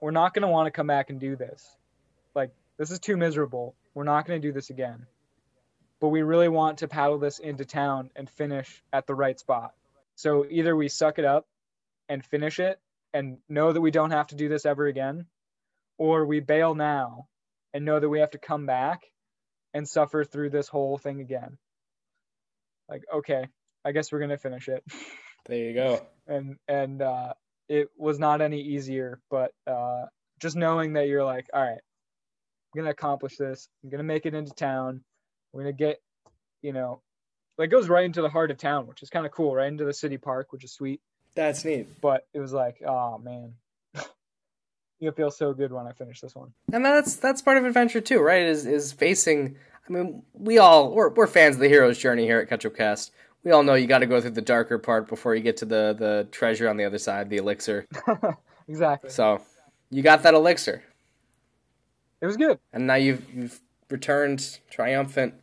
we're 0.00 0.12
not 0.12 0.34
going 0.34 0.42
to 0.42 0.48
want 0.48 0.66
to 0.66 0.70
come 0.70 0.86
back 0.86 1.10
and 1.10 1.18
do 1.18 1.34
this. 1.34 1.76
Like, 2.34 2.52
this 2.80 2.90
is 2.90 2.98
too 2.98 3.16
miserable. 3.16 3.76
We're 3.94 4.02
not 4.02 4.26
going 4.26 4.42
to 4.42 4.48
do 4.48 4.52
this 4.52 4.70
again 4.70 5.06
but 6.00 6.08
we 6.08 6.22
really 6.22 6.48
want 6.48 6.78
to 6.78 6.88
paddle 6.88 7.18
this 7.18 7.38
into 7.38 7.64
town 7.64 8.10
and 8.16 8.28
finish 8.28 8.82
at 8.92 9.06
the 9.06 9.14
right 9.14 9.38
spot. 9.38 9.74
So 10.16 10.46
either 10.48 10.74
we 10.74 10.88
suck 10.88 11.18
it 11.18 11.24
up 11.24 11.46
and 12.08 12.24
finish 12.24 12.58
it 12.58 12.80
and 13.12 13.38
know 13.48 13.72
that 13.72 13.80
we 13.80 13.90
don't 13.90 14.10
have 14.10 14.28
to 14.28 14.34
do 14.34 14.48
this 14.48 14.64
ever 14.66 14.86
again, 14.86 15.26
or 15.98 16.24
we 16.24 16.40
bail 16.40 16.74
now 16.74 17.26
and 17.74 17.84
know 17.84 18.00
that 18.00 18.08
we 18.08 18.20
have 18.20 18.30
to 18.30 18.38
come 18.38 18.66
back 18.66 19.02
and 19.74 19.86
suffer 19.86 20.24
through 20.24 20.50
this 20.50 20.68
whole 20.68 20.98
thing 20.98 21.20
again. 21.20 21.58
Like, 22.88 23.04
okay, 23.14 23.46
I 23.84 23.92
guess 23.92 24.10
we're 24.10 24.20
gonna 24.20 24.38
finish 24.38 24.68
it. 24.68 24.82
There 25.46 25.56
you 25.56 25.72
go. 25.72 26.06
and 26.26 26.58
and 26.68 27.00
uh, 27.00 27.32
it 27.66 27.88
was 27.96 28.18
not 28.18 28.42
any 28.42 28.60
easier, 28.60 29.20
but 29.30 29.52
uh, 29.66 30.04
just 30.38 30.54
knowing 30.54 30.92
that 30.92 31.08
you're 31.08 31.24
like, 31.24 31.48
all 31.52 31.62
right, 31.62 31.80
I'm 32.72 32.80
gonna 32.80 32.90
accomplish 32.90 33.36
this. 33.36 33.68
I'm 33.82 33.90
gonna 33.90 34.02
make 34.02 34.26
it 34.26 34.34
into 34.34 34.52
town. 34.52 35.02
We're 35.52 35.62
gonna 35.62 35.72
get, 35.72 36.00
you 36.62 36.72
know, 36.72 37.02
like 37.58 37.70
goes 37.70 37.88
right 37.88 38.04
into 38.04 38.22
the 38.22 38.28
heart 38.28 38.50
of 38.50 38.58
town, 38.58 38.86
which 38.86 39.02
is 39.02 39.10
kind 39.10 39.26
of 39.26 39.32
cool, 39.32 39.54
right 39.54 39.68
into 39.68 39.84
the 39.84 39.92
city 39.92 40.16
park, 40.16 40.52
which 40.52 40.64
is 40.64 40.72
sweet. 40.72 41.00
That's 41.34 41.64
neat. 41.64 42.00
But 42.00 42.26
it 42.32 42.40
was 42.40 42.52
like, 42.52 42.82
oh 42.86 43.18
man, 43.18 43.54
you 45.00 45.12
feel 45.12 45.30
so 45.30 45.52
good 45.52 45.72
when 45.72 45.86
I 45.86 45.92
finish 45.92 46.20
this 46.20 46.34
one. 46.34 46.52
And 46.72 46.84
that's 46.84 47.16
that's 47.16 47.42
part 47.42 47.56
of 47.58 47.64
adventure 47.64 48.00
too, 48.00 48.20
right? 48.20 48.42
Is 48.42 48.66
is 48.66 48.92
facing. 48.92 49.56
I 49.88 49.92
mean, 49.92 50.22
we 50.32 50.58
all 50.58 50.92
we're 50.92 51.10
we're 51.10 51.26
fans 51.26 51.56
of 51.56 51.60
the 51.60 51.68
hero's 51.68 51.98
journey 51.98 52.24
here 52.24 52.40
at 52.40 52.48
Ketchup 52.48 52.76
Cast. 52.76 53.12
We 53.42 53.52
all 53.52 53.62
know 53.62 53.74
you 53.74 53.86
got 53.86 54.00
to 54.00 54.06
go 54.06 54.20
through 54.20 54.32
the 54.32 54.42
darker 54.42 54.78
part 54.78 55.08
before 55.08 55.34
you 55.34 55.42
get 55.42 55.56
to 55.58 55.64
the 55.64 55.94
the 55.98 56.28
treasure 56.30 56.68
on 56.68 56.76
the 56.76 56.84
other 56.84 56.98
side, 56.98 57.30
the 57.30 57.38
elixir. 57.38 57.86
exactly. 58.68 59.10
So, 59.10 59.40
you 59.90 60.02
got 60.02 60.22
that 60.24 60.34
elixir, 60.34 60.82
It 62.20 62.26
was 62.26 62.36
good. 62.36 62.58
and 62.72 62.86
now 62.86 62.94
you've 62.96 63.24
you've 63.34 63.60
returned 63.88 64.58
triumphant, 64.70 65.34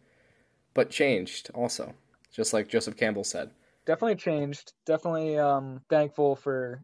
but 0.73 0.89
changed 0.89 1.49
also, 1.53 1.93
just 2.31 2.53
like 2.53 2.67
Joseph 2.69 2.95
Campbell 2.97 3.23
said. 3.23 3.49
Definitely 3.85 4.15
changed. 4.15 4.73
Definitely 4.85 5.37
um, 5.37 5.81
thankful 5.89 6.35
for 6.35 6.83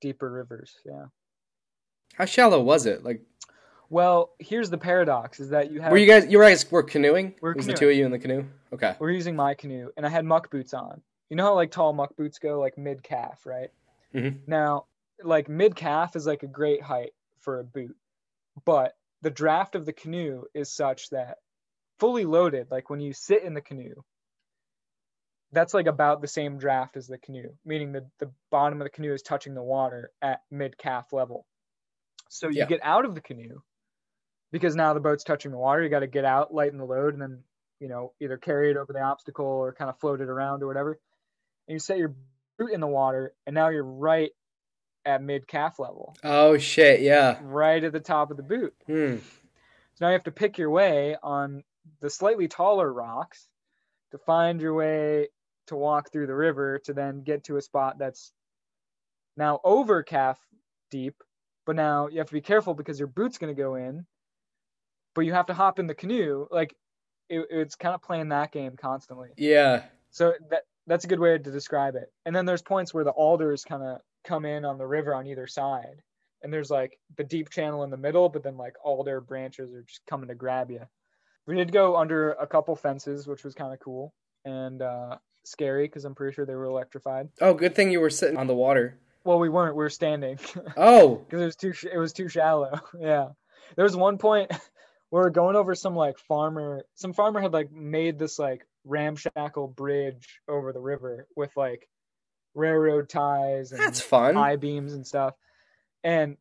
deeper 0.00 0.30
rivers. 0.30 0.76
Yeah. 0.84 1.06
How 2.14 2.24
shallow 2.24 2.60
was 2.62 2.86
it? 2.86 3.04
Like, 3.04 3.22
Well, 3.90 4.30
here's 4.38 4.70
the 4.70 4.78
paradox: 4.78 5.40
is 5.40 5.50
that 5.50 5.70
you 5.70 5.80
have 5.80 5.92
were 5.92 5.98
you 5.98 6.06
guys? 6.06 6.26
You 6.26 6.40
guys 6.40 6.70
were 6.70 6.82
canoeing? 6.82 7.34
We're 7.40 7.54
canoeing. 7.54 7.68
the 7.68 7.74
two 7.74 7.88
of 7.90 7.96
you 7.96 8.04
in 8.04 8.10
the 8.10 8.18
canoe? 8.18 8.44
Okay. 8.72 8.96
we're 8.98 9.10
using 9.10 9.36
my 9.36 9.52
canoe 9.54 9.90
and 9.98 10.06
I 10.06 10.08
had 10.08 10.24
muck 10.24 10.50
boots 10.50 10.72
on. 10.74 11.02
You 11.28 11.36
know 11.36 11.44
how 11.44 11.54
like 11.54 11.70
tall 11.70 11.92
muck 11.92 12.16
boots 12.16 12.38
go 12.38 12.58
like 12.58 12.76
mid 12.78 13.02
calf, 13.02 13.46
right? 13.46 13.70
Mm-hmm. 14.14 14.38
Now, 14.46 14.86
like 15.22 15.48
mid 15.48 15.76
calf 15.76 16.16
is 16.16 16.26
like 16.26 16.42
a 16.42 16.46
great 16.46 16.82
height 16.82 17.12
for 17.40 17.60
a 17.60 17.64
boot, 17.64 17.96
but 18.64 18.94
the 19.22 19.30
draft 19.30 19.74
of 19.74 19.86
the 19.86 19.92
canoe 19.92 20.44
is 20.54 20.74
such 20.74 21.10
that 21.10 21.38
fully 21.98 22.24
loaded, 22.24 22.70
like 22.70 22.90
when 22.90 23.00
you 23.00 23.12
sit 23.12 23.42
in 23.42 23.54
the 23.54 23.60
canoe, 23.60 23.94
that's 25.52 25.74
like 25.74 25.86
about 25.86 26.20
the 26.20 26.28
same 26.28 26.58
draft 26.58 26.96
as 26.96 27.06
the 27.06 27.18
canoe, 27.18 27.54
meaning 27.64 27.92
that 27.92 28.04
the 28.18 28.32
bottom 28.50 28.80
of 28.80 28.86
the 28.86 28.90
canoe 28.90 29.12
is 29.12 29.22
touching 29.22 29.54
the 29.54 29.62
water 29.62 30.10
at 30.22 30.40
mid 30.50 30.78
calf 30.78 31.12
level. 31.12 31.46
So 32.28 32.48
you 32.48 32.54
Yeah. 32.60 32.66
get 32.66 32.80
out 32.82 33.04
of 33.04 33.14
the 33.14 33.20
canoe 33.20 33.60
because 34.50 34.74
now 34.76 34.94
the 34.94 35.00
boat's 35.00 35.24
touching 35.24 35.50
the 35.50 35.58
water. 35.58 35.82
You 35.82 35.90
got 35.90 36.00
to 36.00 36.06
get 36.06 36.24
out, 36.24 36.54
lighten 36.54 36.78
the 36.78 36.84
load, 36.84 37.12
and 37.14 37.22
then 37.22 37.44
you 37.80 37.88
know 37.88 38.14
either 38.20 38.38
carry 38.38 38.70
it 38.70 38.76
over 38.76 38.92
the 38.92 39.02
obstacle 39.02 39.46
or 39.46 39.74
kind 39.74 39.90
of 39.90 39.98
float 40.00 40.20
it 40.20 40.28
around 40.28 40.62
or 40.62 40.66
whatever. 40.66 40.98
And 41.68 41.74
you 41.74 41.78
set 41.78 41.98
your 41.98 42.14
boot 42.58 42.72
in 42.72 42.80
the 42.80 42.86
water, 42.86 43.34
and 43.46 43.54
now 43.54 43.68
you're 43.68 43.84
right 43.84 44.32
at 45.04 45.22
mid 45.22 45.46
calf 45.46 45.78
level, 45.78 46.14
Oh 46.24 46.58
shit, 46.58 47.00
yeah. 47.00 47.38
right 47.42 47.82
at 47.82 47.92
the 47.92 48.00
top 48.00 48.30
of 48.30 48.36
the 48.36 48.42
boot. 48.42 48.74
Hmm. 48.86 49.16
So 49.94 50.04
now 50.04 50.08
you 50.08 50.12
have 50.14 50.24
to 50.24 50.30
pick 50.30 50.58
your 50.58 50.70
way 50.70 51.16
on 51.22 51.64
the 52.00 52.10
slightly 52.10 52.48
taller 52.48 52.92
rocks 52.92 53.48
to 54.12 54.18
find 54.18 54.60
your 54.60 54.74
way 54.74 55.28
to 55.66 55.76
walk 55.76 56.10
through 56.12 56.26
the 56.26 56.34
river 56.34 56.78
to 56.84 56.92
then 56.92 57.22
get 57.22 57.44
to 57.44 57.56
a 57.56 57.62
spot 57.62 57.98
that's 57.98 58.32
now 59.36 59.60
over 59.64 60.02
calf 60.02 60.38
deep. 60.90 61.14
But 61.64 61.76
now 61.76 62.08
you 62.08 62.18
have 62.18 62.26
to 62.28 62.32
be 62.32 62.40
careful 62.40 62.74
because 62.74 62.98
your 62.98 63.06
boot's 63.08 63.38
going 63.38 63.54
to 63.54 63.60
go 63.60 63.76
in, 63.76 64.04
but 65.14 65.22
you 65.22 65.32
have 65.32 65.46
to 65.46 65.54
hop 65.54 65.78
in 65.78 65.86
the 65.86 65.94
canoe. 65.94 66.46
Like 66.50 66.74
it, 67.28 67.46
it's 67.50 67.76
kind 67.76 67.94
of 67.94 68.02
playing 68.02 68.30
that 68.30 68.50
game 68.52 68.76
constantly. 68.76 69.30
Yeah. 69.36 69.82
So 70.10 70.34
that 70.50 70.62
that's 70.86 71.04
a 71.04 71.08
good 71.08 71.20
way 71.20 71.38
to 71.38 71.50
describe 71.50 71.94
it. 71.94 72.12
And 72.26 72.34
then 72.34 72.44
there's 72.46 72.62
points 72.62 72.92
where 72.92 73.04
the 73.04 73.10
alders 73.10 73.64
kind 73.64 73.82
of 73.82 74.00
come 74.24 74.44
in 74.44 74.64
on 74.64 74.78
the 74.78 74.86
river 74.86 75.14
on 75.14 75.26
either 75.26 75.46
side. 75.46 76.02
And 76.42 76.52
there's 76.52 76.70
like 76.70 76.98
the 77.16 77.24
deep 77.24 77.50
channel 77.50 77.84
in 77.84 77.90
the 77.90 77.96
middle, 77.96 78.28
but 78.28 78.42
then 78.42 78.56
like 78.56 78.74
all 78.82 79.04
their 79.04 79.20
branches 79.20 79.72
are 79.72 79.82
just 79.82 80.00
coming 80.08 80.28
to 80.28 80.34
grab 80.34 80.70
you. 80.70 80.80
We 81.46 81.56
did 81.56 81.72
go 81.72 81.96
under 81.96 82.32
a 82.32 82.46
couple 82.46 82.74
fences, 82.76 83.26
which 83.26 83.44
was 83.44 83.54
kind 83.54 83.72
of 83.72 83.80
cool 83.80 84.12
and 84.44 84.82
uh, 84.82 85.18
scary 85.44 85.86
because 85.86 86.04
I'm 86.04 86.14
pretty 86.14 86.34
sure 86.34 86.46
they 86.46 86.54
were 86.54 86.64
electrified. 86.64 87.28
Oh, 87.40 87.54
good 87.54 87.74
thing 87.74 87.90
you 87.90 88.00
were 88.00 88.10
sitting 88.10 88.36
on 88.38 88.46
the 88.48 88.54
water. 88.54 88.98
Well, 89.24 89.38
we 89.38 89.48
weren't. 89.48 89.76
We 89.76 89.84
were 89.84 89.90
standing 89.90 90.38
Oh. 90.76 91.16
because 91.16 91.40
it 91.40 91.44
was 91.44 91.56
too 91.56 91.72
sh- 91.72 91.86
it 91.92 91.98
was 91.98 92.12
too 92.12 92.28
shallow. 92.28 92.80
yeah, 93.00 93.28
there 93.76 93.84
was 93.84 93.96
one 93.96 94.18
point 94.18 94.50
we 95.12 95.18
were 95.20 95.30
going 95.30 95.54
over 95.56 95.74
some 95.76 95.94
like 95.94 96.18
farmer. 96.18 96.84
Some 96.96 97.12
farmer 97.12 97.40
had 97.40 97.52
like 97.52 97.70
made 97.70 98.18
this 98.18 98.38
like 98.38 98.66
ramshackle 98.84 99.68
bridge 99.68 100.40
over 100.48 100.72
the 100.72 100.80
river 100.80 101.28
with 101.36 101.56
like 101.56 101.88
railroad 102.54 103.08
ties 103.08 103.72
and 103.72 103.80
That's 103.80 104.00
fun. 104.00 104.36
I 104.36 104.56
beams 104.56 104.92
and 104.92 105.06
stuff. 105.06 105.34
And 106.04 106.36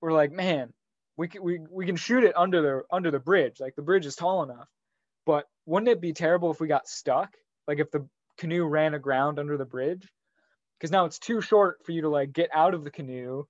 we're 0.00 0.12
like, 0.12 0.32
man, 0.32 0.72
we 1.16 1.28
can, 1.28 1.42
we 1.42 1.60
we 1.70 1.86
can 1.86 1.96
shoot 1.96 2.24
it 2.24 2.36
under 2.36 2.62
the 2.62 2.82
under 2.90 3.10
the 3.10 3.18
bridge. 3.20 3.60
Like 3.60 3.74
the 3.76 3.82
bridge 3.82 4.06
is 4.06 4.16
tall 4.16 4.42
enough. 4.42 4.68
But 5.24 5.46
wouldn't 5.66 5.90
it 5.90 6.00
be 6.00 6.12
terrible 6.12 6.50
if 6.50 6.60
we 6.60 6.66
got 6.66 6.88
stuck? 6.88 7.30
Like 7.68 7.78
if 7.78 7.90
the 7.90 8.08
canoe 8.38 8.64
ran 8.64 8.94
aground 8.94 9.38
under 9.38 9.56
the 9.56 9.64
bridge? 9.64 10.08
Because 10.78 10.90
now 10.90 11.04
it's 11.04 11.18
too 11.18 11.40
short 11.40 11.78
for 11.84 11.92
you 11.92 12.02
to 12.02 12.08
like 12.08 12.32
get 12.32 12.50
out 12.52 12.74
of 12.74 12.82
the 12.82 12.90
canoe 12.90 13.44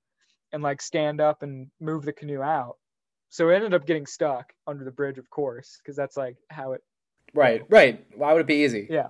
and 0.52 0.62
like 0.62 0.82
stand 0.82 1.20
up 1.20 1.42
and 1.42 1.68
move 1.80 2.04
the 2.04 2.12
canoe 2.12 2.42
out. 2.42 2.76
So 3.30 3.48
it 3.48 3.54
ended 3.54 3.72
up 3.72 3.86
getting 3.86 4.04
stuck 4.04 4.52
under 4.66 4.84
the 4.84 4.90
bridge, 4.90 5.16
of 5.16 5.30
course, 5.30 5.78
because 5.82 5.96
that's 5.96 6.16
like 6.18 6.36
how 6.50 6.72
it 6.72 6.82
Right, 7.34 7.62
right. 7.70 8.04
Why 8.14 8.32
would 8.32 8.42
it 8.42 8.46
be 8.46 8.64
easy? 8.64 8.86
yeah. 8.90 9.08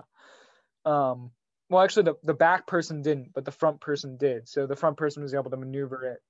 Um, 0.85 1.31
well, 1.69 1.83
actually, 1.83 2.03
the, 2.03 2.15
the 2.23 2.33
back 2.33 2.67
person 2.67 3.01
didn't, 3.01 3.33
but 3.33 3.45
the 3.45 3.51
front 3.51 3.81
person 3.81 4.17
did. 4.17 4.47
So 4.47 4.67
the 4.67 4.75
front 4.75 4.97
person 4.97 5.23
was 5.23 5.33
able 5.33 5.51
to 5.51 5.57
maneuver 5.57 6.05
it, 6.05 6.21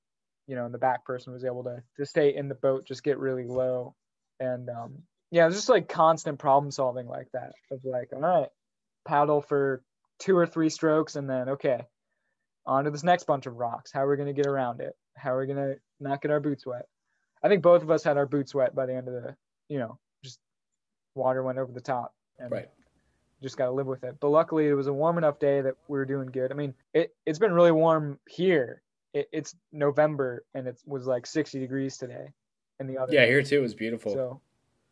you 0.47 0.55
know, 0.55 0.65
and 0.65 0.73
the 0.73 0.79
back 0.79 1.05
person 1.05 1.33
was 1.33 1.43
able 1.43 1.63
to, 1.63 1.83
to 1.97 2.05
stay 2.05 2.35
in 2.35 2.47
the 2.47 2.55
boat, 2.55 2.85
just 2.85 3.03
get 3.03 3.17
really 3.17 3.45
low. 3.45 3.95
And 4.39 4.69
um, 4.69 5.03
yeah, 5.31 5.43
it 5.43 5.47
was 5.47 5.55
just 5.55 5.69
like 5.69 5.89
constant 5.89 6.39
problem 6.39 6.71
solving 6.71 7.07
like 7.07 7.27
that 7.33 7.53
of 7.71 7.83
like, 7.83 8.09
all 8.13 8.19
right, 8.19 8.49
paddle 9.05 9.41
for 9.41 9.83
two 10.19 10.37
or 10.37 10.45
three 10.45 10.69
strokes 10.69 11.15
and 11.15 11.29
then, 11.29 11.49
okay, 11.49 11.81
on 12.65 12.85
to 12.85 12.91
this 12.91 13.03
next 13.03 13.25
bunch 13.25 13.45
of 13.45 13.55
rocks. 13.55 13.91
How 13.91 14.05
are 14.05 14.09
we 14.09 14.15
going 14.15 14.33
to 14.33 14.41
get 14.41 14.47
around 14.47 14.79
it? 14.79 14.95
How 15.17 15.33
are 15.33 15.39
we 15.39 15.47
going 15.47 15.57
to 15.57 15.79
not 15.99 16.21
get 16.21 16.31
our 16.31 16.39
boots 16.39 16.65
wet? 16.65 16.87
I 17.43 17.49
think 17.49 17.61
both 17.61 17.81
of 17.81 17.91
us 17.91 18.03
had 18.03 18.17
our 18.17 18.25
boots 18.25 18.55
wet 18.55 18.73
by 18.73 18.85
the 18.85 18.95
end 18.95 19.07
of 19.07 19.13
the, 19.15 19.35
you 19.67 19.79
know, 19.79 19.99
just 20.23 20.39
water 21.15 21.43
went 21.43 21.57
over 21.57 21.71
the 21.71 21.81
top. 21.81 22.13
And 22.39 22.51
Right. 22.51 22.69
Just 23.43 23.57
got 23.57 23.65
to 23.65 23.71
live 23.71 23.85
with 23.85 24.03
it. 24.03 24.15
But 24.19 24.29
luckily, 24.29 24.67
it 24.67 24.73
was 24.73 24.87
a 24.87 24.93
warm 24.93 25.17
enough 25.17 25.37
day 25.37 25.61
that 25.61 25.75
we 25.87 25.97
were 25.97 26.05
doing 26.05 26.27
good. 26.27 26.51
I 26.51 26.55
mean, 26.55 26.73
it 26.93 27.13
it's 27.25 27.39
been 27.39 27.51
really 27.51 27.71
warm 27.71 28.19
here. 28.27 28.81
It, 29.13 29.29
it's 29.31 29.55
November 29.71 30.43
and 30.55 30.67
it 30.67 30.81
was 30.87 31.05
like 31.05 31.27
60 31.27 31.59
degrees 31.59 31.97
today, 31.97 32.31
and 32.79 32.89
the 32.89 32.97
other 32.97 33.13
Yeah, 33.13 33.25
here 33.25 33.43
too. 33.43 33.59
It 33.59 33.61
was 33.61 33.75
beautiful. 33.75 34.13
so 34.13 34.41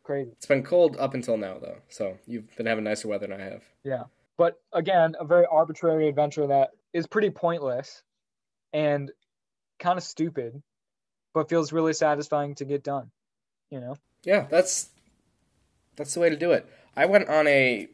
crazy. 0.04 0.30
It's 0.32 0.46
been 0.46 0.62
cold 0.62 0.96
up 0.98 1.14
until 1.14 1.36
now, 1.36 1.58
though. 1.58 1.78
So 1.88 2.16
you've 2.26 2.54
been 2.56 2.66
having 2.66 2.84
nicer 2.84 3.08
weather 3.08 3.26
than 3.26 3.40
I 3.40 3.44
have. 3.44 3.64
Yeah, 3.82 4.04
but 4.36 4.60
again, 4.72 5.16
a 5.18 5.24
very 5.24 5.46
arbitrary 5.50 6.08
adventure 6.08 6.46
that 6.46 6.70
is 6.92 7.06
pretty 7.06 7.30
pointless 7.30 8.02
and 8.72 9.10
kind 9.78 9.98
of 9.98 10.04
stupid, 10.04 10.62
but 11.34 11.48
feels 11.48 11.72
really 11.72 11.92
satisfying 11.92 12.54
to 12.56 12.64
get 12.64 12.84
done. 12.84 13.10
You 13.70 13.80
know? 13.80 13.96
Yeah, 14.24 14.46
that's 14.50 14.90
that's 15.96 16.14
the 16.14 16.20
way 16.20 16.30
to 16.30 16.36
do 16.36 16.52
it. 16.52 16.66
I 16.96 17.06
went 17.06 17.28
on 17.28 17.46
a 17.46 17.88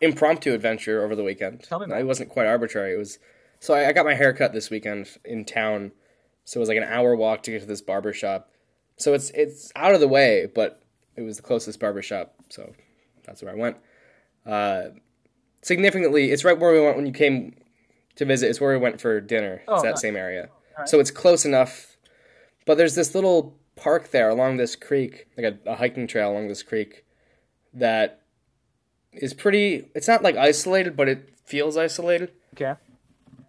impromptu 0.00 0.52
adventure 0.54 1.04
over 1.04 1.14
the 1.16 1.24
weekend. 1.24 1.62
Tell 1.62 1.78
me 1.78 1.86
about 1.86 2.00
It 2.00 2.06
wasn't 2.06 2.28
quite 2.30 2.46
arbitrary. 2.46 2.94
It 2.94 2.98
was 2.98 3.18
so 3.60 3.74
I, 3.74 3.88
I 3.88 3.92
got 3.92 4.04
my 4.06 4.14
hair 4.14 4.32
cut 4.32 4.52
this 4.52 4.70
weekend 4.70 5.08
in 5.24 5.44
town. 5.44 5.92
So 6.44 6.58
it 6.58 6.60
was 6.60 6.68
like 6.68 6.78
an 6.78 6.84
hour 6.84 7.14
walk 7.14 7.42
to 7.44 7.50
get 7.50 7.60
to 7.60 7.66
this 7.66 7.82
barber 7.82 8.12
shop. 8.12 8.50
So 8.96 9.14
it's 9.14 9.30
it's 9.30 9.70
out 9.76 9.94
of 9.94 10.00
the 10.00 10.08
way, 10.08 10.46
but 10.54 10.82
it 11.16 11.22
was 11.22 11.36
the 11.36 11.42
closest 11.42 11.78
barber 11.80 12.00
shop, 12.02 12.34
so 12.48 12.72
that's 13.24 13.42
where 13.42 13.52
I 13.52 13.56
went. 13.56 13.76
Uh, 14.46 14.82
significantly, 15.62 16.30
it's 16.30 16.44
right 16.44 16.58
where 16.58 16.72
we 16.72 16.80
went 16.80 16.96
when 16.96 17.06
you 17.06 17.12
came 17.12 17.54
to 18.16 18.24
visit. 18.24 18.48
It's 18.48 18.60
where 18.60 18.72
we 18.72 18.78
went 18.78 19.00
for 19.00 19.20
dinner. 19.20 19.54
It's 19.54 19.64
Oh, 19.68 19.82
that 19.82 19.90
nice. 19.90 20.00
same 20.00 20.16
area. 20.16 20.48
Alright. 20.74 20.88
So 20.88 21.00
it's 21.00 21.10
close 21.10 21.44
enough. 21.44 21.96
But 22.66 22.76
there's 22.76 22.94
this 22.94 23.14
little 23.14 23.56
park 23.76 24.10
there 24.10 24.28
along 24.28 24.56
this 24.56 24.76
creek, 24.76 25.26
like 25.36 25.46
a, 25.66 25.70
a 25.70 25.76
hiking 25.76 26.06
trail 26.06 26.30
along 26.30 26.48
this 26.48 26.62
creek, 26.62 27.04
that 27.74 28.22
is 29.12 29.34
pretty. 29.34 29.88
It's 29.94 30.08
not 30.08 30.22
like 30.22 30.36
isolated, 30.36 30.96
but 30.96 31.08
it 31.08 31.38
feels 31.44 31.76
isolated. 31.76 32.32
Okay. 32.54 32.74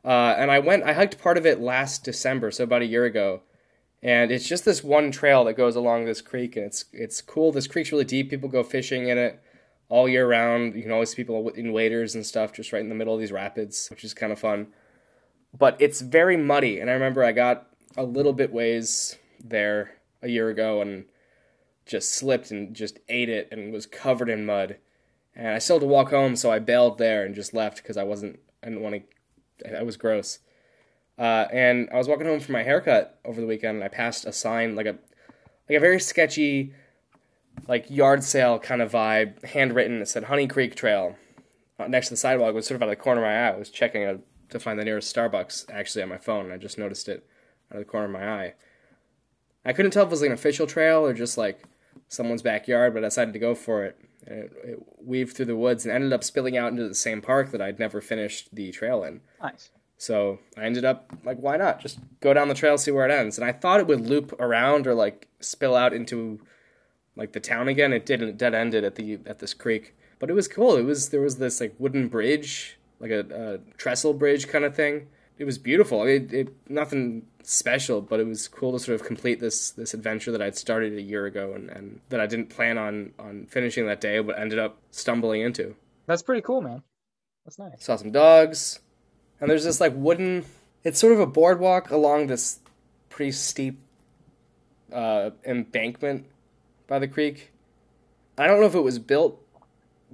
Uh, 0.03 0.35
and 0.37 0.49
I 0.49 0.59
went, 0.59 0.83
I 0.83 0.93
hiked 0.93 1.21
part 1.21 1.37
of 1.37 1.45
it 1.45 1.59
last 1.59 2.03
December, 2.03 2.51
so 2.51 2.63
about 2.63 2.81
a 2.81 2.85
year 2.85 3.05
ago. 3.05 3.41
And 4.01 4.31
it's 4.31 4.47
just 4.47 4.63
this 4.63 4.81
one 4.81 5.11
trail 5.11 5.43
that 5.43 5.53
goes 5.55 5.75
along 5.75 6.05
this 6.05 6.21
creek, 6.21 6.55
and 6.55 6.65
it's 6.65 6.85
it's 6.93 7.21
cool. 7.21 7.51
This 7.51 7.67
creek's 7.67 7.91
really 7.91 8.05
deep. 8.05 8.29
People 8.29 8.49
go 8.49 8.63
fishing 8.63 9.09
in 9.09 9.17
it 9.17 9.41
all 9.89 10.07
year 10.07 10.27
round. 10.27 10.75
You 10.75 10.83
can 10.83 10.91
always 10.91 11.09
see 11.09 11.17
people 11.17 11.49
in 11.49 11.73
waders 11.73 12.15
and 12.15 12.25
stuff, 12.25 12.53
just 12.53 12.71
right 12.71 12.81
in 12.81 12.89
the 12.89 12.95
middle 12.95 13.13
of 13.13 13.19
these 13.19 13.33
rapids, 13.33 13.89
which 13.89 14.05
is 14.05 14.13
kind 14.13 14.31
of 14.31 14.39
fun. 14.39 14.67
But 15.57 15.75
it's 15.79 15.99
very 15.99 16.37
muddy, 16.37 16.79
and 16.79 16.89
I 16.89 16.93
remember 16.93 17.23
I 17.23 17.33
got 17.33 17.67
a 17.97 18.03
little 18.03 18.33
bit 18.33 18.53
ways 18.53 19.17
there 19.43 19.95
a 20.21 20.29
year 20.29 20.49
ago 20.49 20.81
and 20.81 21.05
just 21.85 22.11
slipped 22.11 22.51
and 22.51 22.73
just 22.73 22.99
ate 23.09 23.29
it 23.29 23.49
and 23.51 23.73
was 23.73 23.85
covered 23.85 24.29
in 24.29 24.45
mud. 24.45 24.77
And 25.39 25.47
I 25.47 25.59
still 25.59 25.77
had 25.77 25.81
to 25.81 25.87
walk 25.87 26.09
home, 26.09 26.35
so 26.35 26.51
I 26.51 26.59
bailed 26.59 26.97
there 26.97 27.25
and 27.25 27.33
just 27.33 27.53
left 27.53 27.77
because 27.77 27.95
I 27.95 28.03
wasn't. 28.03 28.41
I 28.61 28.67
didn't 28.67 28.81
want 28.81 29.01
to. 29.59 29.79
It 29.79 29.85
was 29.85 29.95
gross. 29.95 30.39
Uh, 31.17 31.47
and 31.53 31.89
I 31.93 31.97
was 31.97 32.09
walking 32.09 32.27
home 32.27 32.41
from 32.41 32.53
my 32.53 32.63
haircut 32.63 33.21
over 33.23 33.39
the 33.39 33.47
weekend, 33.47 33.75
and 33.75 33.83
I 33.83 33.87
passed 33.87 34.25
a 34.25 34.33
sign 34.33 34.75
like 34.75 34.85
a 34.85 34.97
like 35.69 35.77
a 35.77 35.79
very 35.79 35.97
sketchy, 36.01 36.73
like 37.69 37.89
yard 37.89 38.25
sale 38.25 38.59
kind 38.59 38.81
of 38.81 38.91
vibe, 38.91 39.41
handwritten. 39.45 40.01
It 40.01 40.09
said 40.09 40.25
Honey 40.25 40.45
Creek 40.45 40.75
Trail. 40.75 41.15
Uh, 41.79 41.87
next 41.87 42.07
to 42.07 42.15
the 42.15 42.17
sidewalk 42.17 42.49
it 42.49 42.55
was 42.55 42.67
sort 42.67 42.75
of 42.75 42.81
out 42.81 42.89
of 42.89 42.97
the 42.97 43.01
corner 43.01 43.21
of 43.21 43.27
my 43.27 43.47
eye. 43.47 43.53
I 43.53 43.57
was 43.57 43.69
checking 43.69 44.03
uh 44.03 44.17
to 44.49 44.59
find 44.59 44.77
the 44.77 44.83
nearest 44.83 45.15
Starbucks 45.15 45.71
actually 45.71 46.03
on 46.03 46.09
my 46.09 46.17
phone, 46.17 46.45
and 46.45 46.53
I 46.53 46.57
just 46.57 46.77
noticed 46.77 47.07
it 47.07 47.25
out 47.71 47.77
of 47.77 47.79
the 47.79 47.89
corner 47.89 48.07
of 48.07 48.11
my 48.11 48.27
eye. 48.27 48.53
I 49.63 49.71
couldn't 49.71 49.91
tell 49.91 50.03
if 50.03 50.07
it 50.07 50.11
was 50.11 50.21
like 50.21 50.31
an 50.31 50.33
official 50.33 50.67
trail 50.67 51.05
or 51.05 51.13
just 51.13 51.37
like 51.37 51.63
someone's 52.09 52.41
backyard, 52.41 52.93
but 52.93 53.05
I 53.05 53.07
decided 53.07 53.33
to 53.33 53.39
go 53.39 53.55
for 53.55 53.85
it. 53.85 53.97
And 54.29 54.43
it, 54.43 54.51
it 54.63 54.79
weaved 55.03 55.35
through 55.35 55.47
the 55.47 55.55
woods 55.55 55.85
and 55.85 55.93
ended 55.93 56.13
up 56.13 56.23
spilling 56.23 56.55
out 56.55 56.71
into 56.71 56.87
the 56.87 56.95
same 56.95 57.21
park 57.21 57.51
that 57.51 57.61
I'd 57.61 57.79
never 57.79 57.99
finished 57.99 58.53
the 58.53 58.71
trail 58.71 59.03
in. 59.03 59.21
Nice. 59.41 59.71
So 59.97 60.39
I 60.55 60.63
ended 60.63 60.85
up 60.85 61.11
like, 61.25 61.39
why 61.39 61.57
not? 61.57 61.81
Just 61.81 61.99
go 62.21 62.33
down 62.33 62.47
the 62.47 62.53
trail, 62.53 62.77
see 62.77 62.91
where 62.91 63.05
it 63.05 63.11
ends. 63.11 63.37
And 63.37 63.45
I 63.45 63.51
thought 63.51 63.81
it 63.81 63.87
would 63.87 64.07
loop 64.07 64.33
around 64.39 64.87
or 64.87 64.93
like 64.93 65.27
spill 65.41 65.75
out 65.75 65.93
into 65.93 66.39
like 67.17 67.33
the 67.33 67.39
town 67.41 67.67
again. 67.67 67.91
It 67.91 68.05
didn't. 68.05 68.29
It 68.29 68.37
dead 68.37 68.53
ended 68.53 68.85
at 68.85 68.95
the 68.95 69.19
at 69.25 69.39
this 69.39 69.53
creek. 69.53 69.95
But 70.19 70.29
it 70.29 70.33
was 70.33 70.47
cool. 70.47 70.77
It 70.77 70.83
was 70.83 71.09
there 71.09 71.21
was 71.21 71.37
this 71.37 71.59
like 71.59 71.75
wooden 71.77 72.07
bridge, 72.07 72.77
like 72.99 73.11
a, 73.11 73.59
a 73.65 73.77
trestle 73.77 74.13
bridge 74.13 74.47
kind 74.47 74.63
of 74.63 74.73
thing. 74.75 75.07
It 75.39 75.45
was 75.45 75.57
beautiful. 75.57 76.01
I 76.01 76.05
mean, 76.05 76.29
it, 76.31 76.69
nothing 76.69 77.25
special, 77.43 78.01
but 78.01 78.19
it 78.19 78.27
was 78.27 78.47
cool 78.47 78.73
to 78.73 78.79
sort 78.79 78.99
of 78.99 79.07
complete 79.07 79.39
this 79.39 79.71
this 79.71 79.93
adventure 79.93 80.31
that 80.33 80.41
I'd 80.41 80.57
started 80.57 80.93
a 80.93 81.01
year 81.01 81.25
ago 81.25 81.53
and, 81.53 81.69
and 81.69 82.01
that 82.09 82.19
I 82.19 82.27
didn't 82.27 82.49
plan 82.49 82.77
on 82.77 83.13
on 83.17 83.47
finishing 83.49 83.87
that 83.87 84.01
day, 84.01 84.19
but 84.19 84.37
ended 84.37 84.59
up 84.59 84.77
stumbling 84.91 85.41
into. 85.41 85.75
That's 86.05 86.21
pretty 86.21 86.41
cool, 86.41 86.61
man. 86.61 86.83
That's 87.45 87.57
nice. 87.57 87.83
Saw 87.83 87.95
some 87.95 88.11
dogs, 88.11 88.79
and 89.39 89.49
there's 89.49 89.63
this 89.63 89.79
like 89.79 89.93
wooden. 89.95 90.45
It's 90.83 90.99
sort 90.99 91.13
of 91.13 91.19
a 91.19 91.25
boardwalk 91.25 91.89
along 91.89 92.27
this 92.27 92.59
pretty 93.09 93.31
steep 93.31 93.79
uh, 94.93 95.31
embankment 95.45 96.25
by 96.87 96.99
the 96.99 97.07
creek. 97.07 97.51
I 98.37 98.47
don't 98.47 98.59
know 98.59 98.65
if 98.65 98.75
it 98.75 98.81
was 98.81 98.99
built 98.99 99.41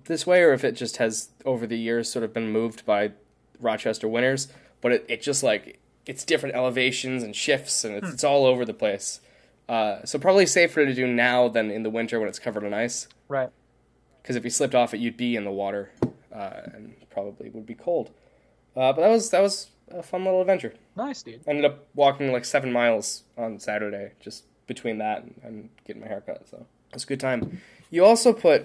this 0.05 0.25
way 0.25 0.41
or 0.43 0.53
if 0.53 0.63
it 0.63 0.73
just 0.73 0.97
has 0.97 1.29
over 1.45 1.65
the 1.67 1.77
years 1.77 2.11
sort 2.11 2.23
of 2.23 2.33
been 2.33 2.51
moved 2.51 2.85
by 2.85 3.11
Rochester 3.59 4.07
winters, 4.07 4.47
but 4.81 4.91
it, 4.91 5.05
it 5.07 5.21
just 5.21 5.43
like 5.43 5.79
it's 6.05 6.23
different 6.23 6.55
elevations 6.55 7.23
and 7.23 7.35
shifts 7.35 7.83
and 7.83 7.95
it's, 7.95 8.09
it's 8.09 8.23
all 8.23 8.45
over 8.45 8.65
the 8.65 8.73
place. 8.73 9.21
Uh, 9.67 10.05
so 10.05 10.19
probably 10.19 10.45
safer 10.45 10.85
to 10.85 10.93
do 10.93 11.07
now 11.07 11.47
than 11.47 11.71
in 11.71 11.83
the 11.83 11.89
winter 11.89 12.19
when 12.19 12.29
it's 12.29 12.37
covered 12.39 12.63
in 12.63 12.73
ice. 12.73 13.07
Right. 13.27 13.49
Because 14.21 14.35
if 14.35 14.43
you 14.43 14.51
slipped 14.51 14.75
off 14.75 14.93
it, 14.93 14.99
you'd 14.99 15.17
be 15.17 15.35
in 15.35 15.43
the 15.43 15.51
water 15.51 15.91
uh, 16.33 16.61
and 16.73 16.93
probably 17.09 17.49
would 17.49 17.65
be 17.65 17.73
cold. 17.73 18.11
Uh, 18.75 18.91
but 18.91 19.01
that 19.01 19.09
was 19.09 19.29
that 19.29 19.41
was 19.41 19.69
a 19.89 20.03
fun 20.03 20.25
little 20.25 20.41
adventure. 20.41 20.73
Nice, 20.95 21.23
dude. 21.23 21.41
Ended 21.47 21.65
up 21.65 21.87
walking 21.95 22.31
like 22.31 22.45
seven 22.45 22.71
miles 22.71 23.23
on 23.37 23.59
Saturday, 23.59 24.11
just 24.19 24.43
between 24.67 24.97
that 24.97 25.23
and, 25.23 25.39
and 25.43 25.69
getting 25.85 26.01
my 26.01 26.07
haircut. 26.07 26.47
So 26.49 26.57
it 26.57 26.93
was 26.93 27.03
a 27.03 27.07
good 27.07 27.19
time. 27.19 27.61
You 27.89 28.03
also 28.05 28.33
put 28.33 28.63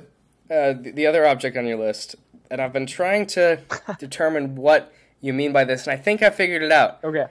uh, 0.51 0.73
the, 0.73 0.93
the 0.95 1.07
other 1.07 1.27
object 1.27 1.57
on 1.57 1.67
your 1.67 1.79
list, 1.79 2.17
and 2.51 2.61
I've 2.61 2.73
been 2.73 2.87
trying 2.87 3.27
to 3.29 3.61
determine 3.99 4.57
what 4.57 4.93
you 5.21 5.33
mean 5.33 5.53
by 5.53 5.65
this, 5.65 5.87
and 5.87 5.93
I 5.99 6.01
think 6.03 6.23
I 6.23 6.31
figured 6.31 6.63
it 6.63 6.73
out. 6.73 7.03
Okay. 7.05 7.27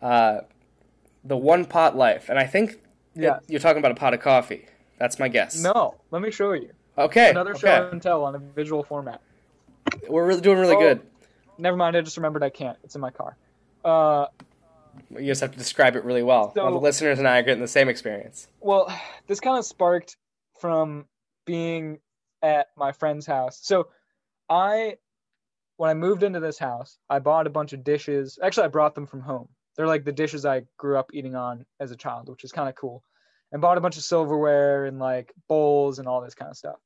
Uh, 0.00 0.40
the 1.24 1.36
one 1.36 1.64
pot 1.64 1.96
life, 1.96 2.28
and 2.28 2.38
I 2.38 2.46
think 2.46 2.78
Yes. 3.14 3.42
you're 3.48 3.60
talking 3.60 3.78
about 3.78 3.92
a 3.92 3.94
pot 3.94 4.12
of 4.14 4.20
coffee. 4.20 4.66
That's 4.98 5.18
my 5.18 5.28
guess. 5.28 5.60
No, 5.62 5.94
let 6.10 6.22
me 6.22 6.30
show 6.30 6.52
you. 6.52 6.70
Okay. 6.96 7.30
Another 7.30 7.54
show 7.54 7.68
okay. 7.68 7.90
and 7.92 8.02
tell 8.02 8.24
on 8.24 8.34
a 8.34 8.38
visual 8.38 8.82
format. 8.84 9.20
We're 10.08 10.26
really 10.26 10.40
doing 10.40 10.58
really 10.58 10.76
Oh. 10.76 10.80
good. 10.80 11.06
Never 11.58 11.76
mind, 11.76 11.96
I 11.96 12.00
just 12.00 12.16
remembered 12.16 12.42
I 12.42 12.50
can't. 12.50 12.78
It's 12.84 12.94
in 12.94 13.00
my 13.00 13.10
car. 13.10 13.36
Uh, 13.84 14.26
You 15.10 15.26
just 15.26 15.40
have 15.40 15.50
to 15.52 15.58
describe 15.58 15.96
it 15.96 16.04
really 16.04 16.22
well. 16.22 16.52
So- 16.54 16.62
well 16.64 16.72
the 16.72 16.78
listeners 16.80 17.18
and 17.18 17.26
I 17.26 17.38
are 17.38 17.42
getting 17.42 17.60
the 17.60 17.68
same 17.68 17.88
experience. 17.88 18.48
well, 18.60 18.88
this 19.26 19.40
kind 19.40 19.58
of 19.58 19.64
sparked 19.64 20.16
from 20.60 21.06
being 21.46 21.98
at 22.42 22.68
my 22.76 22.92
friend's 22.92 23.26
house. 23.26 23.58
So, 23.62 23.88
I, 24.48 24.96
when 25.76 25.90
I 25.90 25.94
moved 25.94 26.22
into 26.22 26.40
this 26.40 26.58
house, 26.58 26.98
I 27.10 27.18
bought 27.18 27.46
a 27.46 27.50
bunch 27.50 27.72
of 27.72 27.84
dishes. 27.84 28.38
Actually, 28.42 28.66
I 28.66 28.68
brought 28.68 28.94
them 28.94 29.06
from 29.06 29.20
home. 29.20 29.48
They're 29.76 29.86
like 29.86 30.04
the 30.04 30.12
dishes 30.12 30.46
I 30.46 30.62
grew 30.76 30.96
up 30.96 31.10
eating 31.12 31.34
on 31.34 31.64
as 31.80 31.90
a 31.90 31.96
child, 31.96 32.28
which 32.28 32.44
is 32.44 32.52
kind 32.52 32.68
of 32.68 32.76
cool. 32.76 33.02
And 33.52 33.60
bought 33.60 33.78
a 33.78 33.80
bunch 33.80 33.96
of 33.96 34.02
silverware 34.04 34.84
and 34.86 34.98
like 34.98 35.32
bowls 35.48 35.98
and 35.98 36.08
all 36.08 36.20
this 36.20 36.34
kind 36.34 36.50
of 36.50 36.56
stuff. 36.56 36.76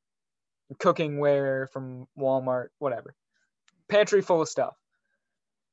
Cooking 0.78 1.18
ware 1.18 1.66
from 1.72 2.06
Walmart, 2.18 2.68
whatever. 2.78 3.14
Pantry 3.88 4.20
full 4.20 4.42
of 4.42 4.48
stuff. 4.48 4.74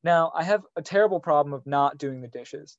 Now, 0.03 0.31
I 0.35 0.43
have 0.43 0.63
a 0.75 0.81
terrible 0.81 1.19
problem 1.19 1.53
of 1.53 1.65
not 1.65 1.97
doing 1.97 2.21
the 2.21 2.27
dishes. 2.27 2.77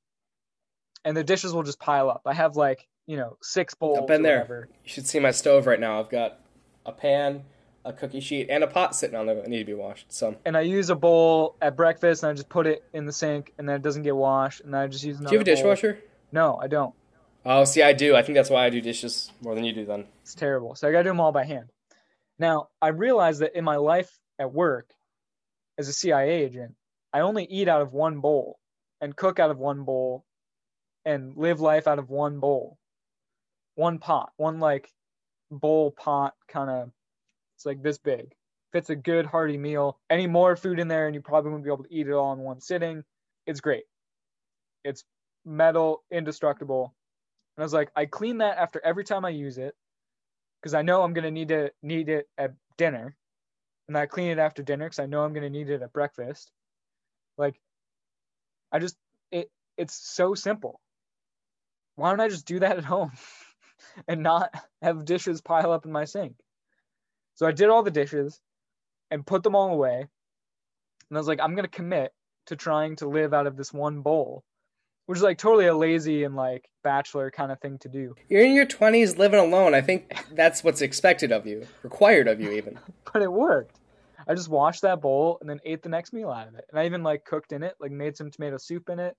And 1.04 1.16
the 1.16 1.24
dishes 1.24 1.52
will 1.52 1.62
just 1.62 1.80
pile 1.80 2.08
up. 2.08 2.22
I 2.26 2.34
have 2.34 2.56
like, 2.56 2.86
you 3.06 3.16
know, 3.16 3.36
six 3.42 3.74
bowls. 3.74 3.98
I've 3.98 4.06
been 4.06 4.22
there. 4.22 4.38
whatever. 4.38 4.68
You 4.84 4.90
should 4.90 5.06
see 5.06 5.18
my 5.18 5.30
stove 5.30 5.66
right 5.66 5.80
now. 5.80 6.00
I've 6.00 6.10
got 6.10 6.40
a 6.84 6.92
pan, 6.92 7.44
a 7.86 7.92
cookie 7.92 8.20
sheet, 8.20 8.48
and 8.50 8.64
a 8.64 8.66
pot 8.66 8.94
sitting 8.94 9.16
on 9.16 9.26
there 9.26 9.36
that 9.36 9.48
need 9.48 9.60
to 9.60 9.64
be 9.64 9.74
washed. 9.74 10.12
So, 10.12 10.36
And 10.44 10.56
I 10.56 10.62
use 10.62 10.90
a 10.90 10.94
bowl 10.96 11.56
at 11.62 11.76
breakfast 11.76 12.22
and 12.22 12.30
I 12.30 12.34
just 12.34 12.48
put 12.48 12.66
it 12.66 12.82
in 12.92 13.06
the 13.06 13.12
sink 13.12 13.52
and 13.58 13.68
then 13.68 13.76
it 13.76 13.82
doesn't 13.82 14.02
get 14.02 14.16
washed. 14.16 14.60
And 14.60 14.74
then 14.74 14.80
I 14.80 14.86
just 14.88 15.04
use 15.04 15.18
another 15.18 15.30
do 15.30 15.34
you 15.34 15.38
have 15.38 15.46
a 15.46 15.50
bowl. 15.50 15.72
dishwasher? 15.72 15.98
No, 16.32 16.58
I 16.60 16.66
don't. 16.66 16.94
Oh, 17.44 17.64
see, 17.64 17.82
I 17.82 17.92
do. 17.92 18.16
I 18.16 18.22
think 18.22 18.34
that's 18.34 18.50
why 18.50 18.66
I 18.66 18.70
do 18.70 18.80
dishes 18.80 19.30
more 19.40 19.54
than 19.54 19.64
you 19.64 19.72
do. 19.72 19.84
Then 19.86 20.06
It's 20.22 20.34
terrible. 20.34 20.74
So 20.74 20.88
I 20.88 20.92
got 20.92 20.98
to 20.98 21.04
do 21.04 21.10
them 21.10 21.20
all 21.20 21.30
by 21.30 21.44
hand. 21.44 21.68
Now, 22.38 22.68
I 22.82 22.88
realized 22.88 23.40
that 23.40 23.56
in 23.56 23.64
my 23.64 23.76
life 23.76 24.10
at 24.38 24.52
work 24.52 24.90
as 25.78 25.88
a 25.88 25.92
CIA 25.92 26.42
agent, 26.44 26.74
I 27.12 27.20
only 27.20 27.44
eat 27.44 27.68
out 27.68 27.82
of 27.82 27.92
one 27.92 28.20
bowl 28.20 28.58
and 29.00 29.14
cook 29.14 29.38
out 29.38 29.50
of 29.50 29.58
one 29.58 29.84
bowl 29.84 30.24
and 31.04 31.36
live 31.36 31.60
life 31.60 31.86
out 31.86 32.00
of 32.00 32.10
one 32.10 32.40
bowl. 32.40 32.78
One 33.76 33.98
pot, 33.98 34.32
one 34.36 34.58
like 34.58 34.90
bowl 35.50 35.92
pot 35.92 36.34
kind 36.48 36.68
of 36.68 36.90
it's 37.56 37.66
like 37.66 37.82
this 37.82 37.98
big. 37.98 38.32
Fits 38.72 38.90
a 38.90 38.96
good 38.96 39.26
hearty 39.26 39.56
meal. 39.56 39.98
Any 40.10 40.26
more 40.26 40.56
food 40.56 40.78
in 40.78 40.88
there 40.88 41.06
and 41.06 41.14
you 41.14 41.22
probably 41.22 41.50
won't 41.50 41.64
be 41.64 41.70
able 41.70 41.84
to 41.84 41.94
eat 41.94 42.08
it 42.08 42.12
all 42.12 42.32
in 42.32 42.38
one 42.40 42.60
sitting. 42.60 43.02
It's 43.46 43.60
great. 43.60 43.84
It's 44.84 45.04
metal, 45.44 46.02
indestructible. 46.10 46.94
And 47.56 47.62
I 47.62 47.64
was 47.64 47.72
like, 47.72 47.90
I 47.96 48.06
clean 48.06 48.38
that 48.38 48.58
after 48.58 48.80
every 48.84 49.04
time 49.04 49.24
I 49.24 49.30
use 49.30 49.58
it 49.58 49.74
because 50.60 50.74
I 50.74 50.82
know 50.82 51.02
I'm 51.02 51.12
gonna 51.14 51.30
need 51.30 51.48
to 51.48 51.70
need 51.82 52.08
it 52.08 52.28
at 52.36 52.54
dinner, 52.76 53.16
and 53.88 53.96
I 53.96 54.06
clean 54.06 54.30
it 54.30 54.38
after 54.38 54.62
dinner 54.62 54.86
because 54.86 54.98
I 54.98 55.06
know 55.06 55.22
I'm 55.22 55.32
gonna 55.32 55.50
need 55.50 55.70
it 55.70 55.82
at 55.82 55.92
breakfast. 55.92 56.50
Like, 57.38 57.60
I 58.72 58.78
just 58.80 58.96
it 59.30 59.50
it's 59.76 59.94
so 59.94 60.34
simple. 60.34 60.80
Why 61.94 62.10
don't 62.10 62.20
I 62.20 62.28
just 62.28 62.46
do 62.46 62.58
that 62.60 62.76
at 62.78 62.84
home 62.84 63.12
and 64.08 64.22
not 64.22 64.54
have 64.82 65.04
dishes 65.04 65.40
pile 65.40 65.72
up 65.72 65.86
in 65.86 65.92
my 65.92 66.04
sink? 66.04 66.36
So 67.36 67.46
I 67.46 67.52
did 67.52 67.68
all 67.68 67.82
the 67.82 67.90
dishes 67.90 68.40
and 69.10 69.26
put 69.26 69.42
them 69.42 69.54
all 69.54 69.72
away, 69.72 70.00
and 71.08 71.16
I 71.16 71.20
was 71.20 71.28
like, 71.28 71.40
I'm 71.40 71.54
gonna 71.54 71.68
commit 71.68 72.12
to 72.46 72.56
trying 72.56 72.96
to 72.96 73.08
live 73.08 73.32
out 73.32 73.46
of 73.46 73.56
this 73.56 73.72
one 73.72 74.00
bowl, 74.00 74.42
which 75.06 75.18
is 75.18 75.22
like 75.22 75.38
totally 75.38 75.66
a 75.66 75.76
lazy 75.76 76.24
and 76.24 76.34
like 76.34 76.68
bachelor 76.82 77.30
kind 77.30 77.52
of 77.52 77.60
thing 77.60 77.78
to 77.78 77.88
do. 77.88 78.14
you're 78.28 78.44
in 78.44 78.54
your 78.54 78.66
twenties, 78.66 79.18
living 79.18 79.40
alone. 79.40 79.74
I 79.74 79.80
think 79.80 80.12
that's 80.32 80.64
what's 80.64 80.80
expected 80.80 81.30
of 81.30 81.46
you, 81.46 81.66
required 81.82 82.26
of 82.26 82.40
you, 82.40 82.50
even. 82.52 82.78
but 83.12 83.22
it 83.22 83.32
worked. 83.32 83.78
I 84.28 84.34
just 84.34 84.48
washed 84.48 84.82
that 84.82 85.00
bowl 85.00 85.38
and 85.40 85.48
then 85.48 85.60
ate 85.64 85.82
the 85.82 85.88
next 85.88 86.12
meal 86.12 86.30
out 86.30 86.48
of 86.48 86.54
it. 86.56 86.64
And 86.70 86.80
I 86.80 86.86
even 86.86 87.02
like 87.02 87.24
cooked 87.24 87.52
in 87.52 87.62
it, 87.62 87.74
like 87.78 87.92
made 87.92 88.16
some 88.16 88.30
tomato 88.30 88.56
soup 88.56 88.88
in 88.88 88.98
it, 88.98 89.16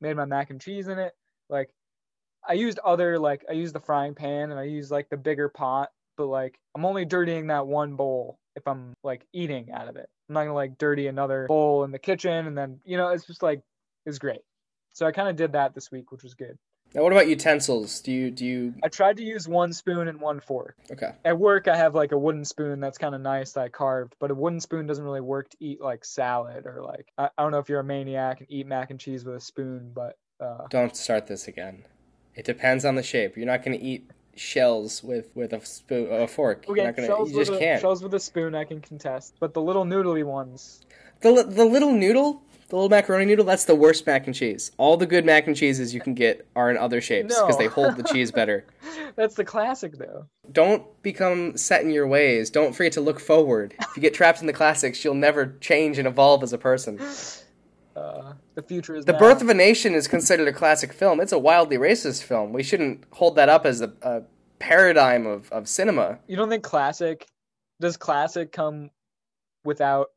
made 0.00 0.16
my 0.16 0.26
mac 0.26 0.50
and 0.50 0.60
cheese 0.60 0.88
in 0.88 0.98
it. 0.98 1.12
Like 1.48 1.70
I 2.46 2.52
used 2.52 2.78
other 2.80 3.18
like 3.18 3.44
I 3.48 3.54
used 3.54 3.74
the 3.74 3.80
frying 3.80 4.14
pan 4.14 4.50
and 4.50 4.60
I 4.60 4.64
used 4.64 4.90
like 4.90 5.08
the 5.08 5.16
bigger 5.16 5.48
pot, 5.48 5.88
but 6.18 6.26
like 6.26 6.58
I'm 6.74 6.84
only 6.84 7.06
dirtying 7.06 7.46
that 7.46 7.66
one 7.66 7.94
bowl 7.94 8.38
if 8.56 8.68
I'm 8.68 8.92
like 9.02 9.24
eating 9.32 9.70
out 9.72 9.88
of 9.88 9.96
it. 9.96 10.10
I'm 10.28 10.34
not 10.34 10.40
gonna 10.42 10.54
like 10.54 10.76
dirty 10.76 11.06
another 11.06 11.46
bowl 11.46 11.84
in 11.84 11.92
the 11.92 11.98
kitchen 11.98 12.46
and 12.46 12.58
then 12.58 12.80
you 12.84 12.98
know, 12.98 13.08
it's 13.08 13.24
just 13.24 13.42
like 13.42 13.62
it's 14.04 14.18
great. 14.18 14.40
So 14.92 15.06
I 15.06 15.12
kind 15.12 15.28
of 15.28 15.36
did 15.36 15.52
that 15.52 15.74
this 15.74 15.90
week, 15.90 16.12
which 16.12 16.24
was 16.24 16.34
good. 16.34 16.58
Now, 16.94 17.02
what 17.02 17.12
about 17.12 17.28
utensils? 17.28 18.00
Do 18.00 18.12
you 18.12 18.30
do 18.30 18.44
you? 18.44 18.74
I 18.82 18.88
tried 18.88 19.18
to 19.18 19.22
use 19.22 19.46
one 19.46 19.72
spoon 19.72 20.08
and 20.08 20.20
one 20.20 20.40
fork. 20.40 20.74
Okay. 20.90 21.12
at 21.24 21.38
work 21.38 21.68
I 21.68 21.76
have 21.76 21.94
like 21.94 22.12
a 22.12 22.18
wooden 22.18 22.44
spoon 22.44 22.80
that's 22.80 22.98
kind 22.98 23.14
of 23.14 23.20
nice 23.20 23.52
that 23.52 23.60
I 23.60 23.68
carved, 23.68 24.16
but 24.18 24.30
a 24.30 24.34
wooden 24.34 24.60
spoon 24.60 24.86
doesn't 24.86 25.04
really 25.04 25.20
work 25.20 25.48
to 25.50 25.56
eat 25.60 25.80
like 25.80 26.04
salad 26.04 26.66
or 26.66 26.82
like 26.82 27.12
I, 27.16 27.30
I 27.38 27.42
don't 27.42 27.52
know 27.52 27.58
if 27.58 27.68
you're 27.68 27.80
a 27.80 27.84
maniac 27.84 28.40
and 28.40 28.50
eat 28.50 28.66
mac 28.66 28.90
and 28.90 28.98
cheese 28.98 29.24
with 29.24 29.36
a 29.36 29.40
spoon, 29.40 29.92
but 29.94 30.16
uh, 30.40 30.66
Don't 30.68 30.96
start 30.96 31.26
this 31.26 31.46
again. 31.46 31.84
It 32.34 32.44
depends 32.44 32.84
on 32.84 32.94
the 32.94 33.02
shape. 33.02 33.36
You're 33.36 33.46
not 33.46 33.64
going 33.64 33.76
to 33.76 33.84
eat 33.84 34.08
shells 34.38 35.02
with 35.02 35.28
with 35.34 35.52
a 35.52 35.64
spoon, 35.64 36.12
a 36.12 36.26
fork. 36.28 36.64
okay, 36.68 36.76
You're 36.76 36.84
not 36.86 36.96
gonna. 36.96 37.08
shells 37.08 37.30
You 37.30 37.38
just 37.38 37.50
with 37.50 37.60
can't. 37.60 37.80
shells 37.80 38.02
with 38.02 38.14
a 38.14 38.20
spoon 38.20 38.54
I 38.54 38.64
can 38.64 38.80
contest, 38.80 39.34
but 39.40 39.54
the 39.54 39.62
little 39.62 39.84
noodly 39.84 40.24
ones, 40.24 40.80
The 41.20 41.42
the 41.42 41.64
little 41.64 41.92
noodle, 41.92 42.42
the 42.68 42.76
little 42.76 42.88
macaroni 42.88 43.24
noodle, 43.24 43.44
that's 43.44 43.64
the 43.64 43.74
worst 43.74 44.06
mac 44.06 44.26
and 44.26 44.34
cheese. 44.34 44.70
All 44.76 44.96
the 44.96 45.06
good 45.06 45.24
mac 45.24 45.46
and 45.46 45.56
cheeses 45.56 45.94
you 45.94 46.00
can 46.00 46.14
get 46.14 46.46
are 46.54 46.70
in 46.70 46.76
other 46.76 47.00
shapes 47.00 47.34
because 47.34 47.54
No. 47.56 47.58
they 47.58 47.66
hold 47.66 47.96
the 47.96 48.02
cheese 48.02 48.30
better. 48.30 48.64
that's 49.16 49.34
the 49.34 49.44
classic 49.44 49.96
though. 49.98 50.26
Don't 50.52 50.84
become 51.02 51.56
set 51.56 51.82
in 51.82 51.90
your 51.90 52.06
ways. 52.06 52.50
Don't 52.50 52.74
forget 52.74 52.92
to 52.92 53.00
look 53.00 53.20
forward. 53.20 53.74
If 53.80 53.96
you 53.96 54.02
get 54.02 54.14
trapped 54.14 54.40
in 54.40 54.46
the 54.46 54.52
classics, 54.52 55.02
you'll 55.04 55.14
never 55.14 55.56
change 55.60 55.98
and 55.98 56.06
evolve 56.06 56.42
as 56.42 56.52
a 56.52 56.58
person. 56.58 57.00
Uh, 57.98 58.34
the 58.54 58.62
future 58.62 58.94
is 58.94 59.04
The 59.04 59.12
now. 59.12 59.18
Birth 59.18 59.42
of 59.42 59.48
a 59.48 59.54
Nation 59.54 59.94
is 59.94 60.06
considered 60.06 60.46
a 60.48 60.52
classic 60.52 60.92
film. 60.92 61.20
It's 61.20 61.32
a 61.32 61.38
wildly 61.38 61.78
racist 61.78 62.22
film. 62.22 62.52
We 62.52 62.62
shouldn't 62.62 63.04
hold 63.10 63.36
that 63.36 63.48
up 63.48 63.66
as 63.66 63.80
a, 63.80 63.92
a 64.02 64.22
paradigm 64.58 65.26
of, 65.26 65.50
of 65.50 65.68
cinema. 65.68 66.18
You 66.28 66.36
don't 66.36 66.48
think 66.48 66.62
classic? 66.62 67.26
Does 67.80 67.96
classic 67.96 68.52
come 68.52 68.90
without 69.64 70.08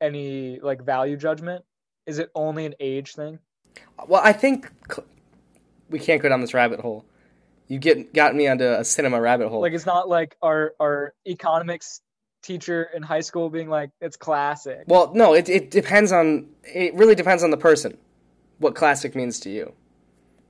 any 0.00 0.58
like 0.60 0.82
value 0.84 1.16
judgment? 1.16 1.64
Is 2.06 2.18
it 2.18 2.30
only 2.34 2.66
an 2.66 2.74
age 2.80 3.14
thing? 3.14 3.38
Well, 4.06 4.22
I 4.24 4.32
think 4.32 4.70
cl- 4.90 5.06
we 5.90 5.98
can't 5.98 6.22
go 6.22 6.28
down 6.28 6.40
this 6.40 6.54
rabbit 6.54 6.80
hole. 6.80 7.04
You 7.68 7.78
get 7.78 8.14
got 8.14 8.34
me 8.34 8.46
onto 8.46 8.64
a 8.64 8.84
cinema 8.84 9.20
rabbit 9.20 9.48
hole. 9.48 9.60
Like 9.60 9.72
it's 9.72 9.86
not 9.86 10.08
like 10.08 10.36
our 10.40 10.72
our 10.80 11.14
economics 11.26 12.00
teacher 12.46 12.88
in 12.94 13.02
high 13.02 13.20
school 13.20 13.50
being 13.50 13.68
like 13.68 13.90
it's 14.00 14.16
classic. 14.16 14.84
well, 14.86 15.12
no, 15.14 15.34
it 15.34 15.48
it 15.48 15.70
depends 15.70 16.12
on 16.12 16.48
it 16.62 16.94
really 16.94 17.14
depends 17.14 17.42
on 17.42 17.50
the 17.50 17.56
person. 17.56 17.98
What 18.58 18.74
classic 18.74 19.14
means 19.14 19.38
to 19.40 19.50
you. 19.50 19.74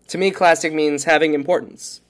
To 0.09 0.19
me, 0.19 0.31
classic 0.31 0.73
means 0.73 1.05
having 1.05 1.35
importance, 1.35 2.01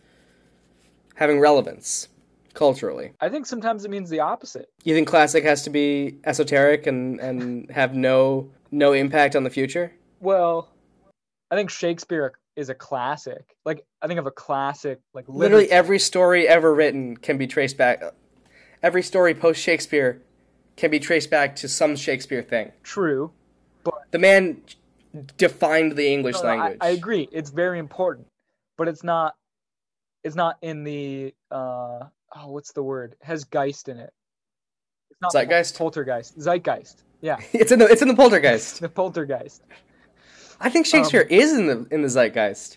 having 1.14 1.40
relevance 1.40 2.08
culturally. 2.52 3.12
I 3.20 3.28
think 3.28 3.46
sometimes 3.46 3.84
it 3.84 3.90
means 3.90 4.10
the 4.10 4.20
opposite. 4.20 4.68
You 4.84 4.94
think 4.94 5.08
classic 5.08 5.44
has 5.44 5.62
to 5.62 5.70
be 5.70 6.18
esoteric 6.24 6.86
and, 6.86 7.20
and 7.20 7.70
have 7.70 7.94
no 7.94 8.50
no 8.70 8.92
impact 8.92 9.36
on 9.36 9.44
the 9.44 9.50
future? 9.50 9.92
Well, 10.20 10.68
I 11.50 11.56
think 11.56 11.70
Shakespeare 11.70 12.32
is 12.56 12.68
a 12.68 12.74
classic. 12.74 13.56
Like 13.64 13.86
I 14.02 14.08
think 14.08 14.18
of 14.18 14.26
a 14.26 14.30
classic 14.32 15.00
like 15.14 15.26
Literally 15.28 15.70
every 15.70 15.98
story 15.98 16.48
ever 16.48 16.74
written 16.74 17.16
can 17.16 17.38
be 17.38 17.46
traced 17.46 17.76
back. 17.76 18.02
Every 18.82 19.02
story 19.02 19.34
post 19.34 19.60
Shakespeare 19.60 20.20
can 20.76 20.90
be 20.90 20.98
traced 20.98 21.30
back 21.30 21.56
to 21.56 21.68
some 21.68 21.96
Shakespeare 21.96 22.42
thing. 22.42 22.72
true. 22.82 23.32
but 23.84 23.94
The 24.10 24.18
man 24.18 24.60
defined 25.38 25.92
the 25.96 26.12
English 26.12 26.36
No, 26.36 26.42
no, 26.42 26.48
I, 26.48 26.56
language. 26.56 26.78
I 26.82 26.88
agree. 26.90 27.28
It's 27.32 27.50
very 27.50 27.78
important, 27.78 28.26
but 28.76 28.88
it's 28.88 29.02
not. 29.02 29.34
It's 30.24 30.36
not 30.36 30.58
in 30.60 30.82
the 30.84 31.32
uh 31.50 32.00
oh 32.36 32.46
what's 32.48 32.72
the 32.72 32.82
word? 32.82 33.12
It 33.20 33.26
has 33.26 33.44
Geist 33.44 33.88
in 33.88 33.98
it. 33.98 34.12
It's 35.10 35.20
not 35.22 35.32
Zeitgeist? 35.32 35.78
Poltergeist. 35.78 36.36
Zeitgeist. 36.38 37.04
Yeah, 37.22 37.38
It's 37.52 37.70
in 37.72 37.78
the 37.78 37.86
it's 37.86 38.02
in 38.02 38.08
the 38.08 38.14
Poltergeist. 38.14 38.80
the 38.80 38.88
poltergeist. 38.88 39.62
I 40.60 40.68
think 40.68 40.84
Shakespeare 40.86 41.22
Um, 41.22 41.28
is 41.30 41.52
in 41.52 41.66
the 41.66 41.86
in 41.90 42.02
the 42.02 42.08
Zeitgeist. 42.08 42.76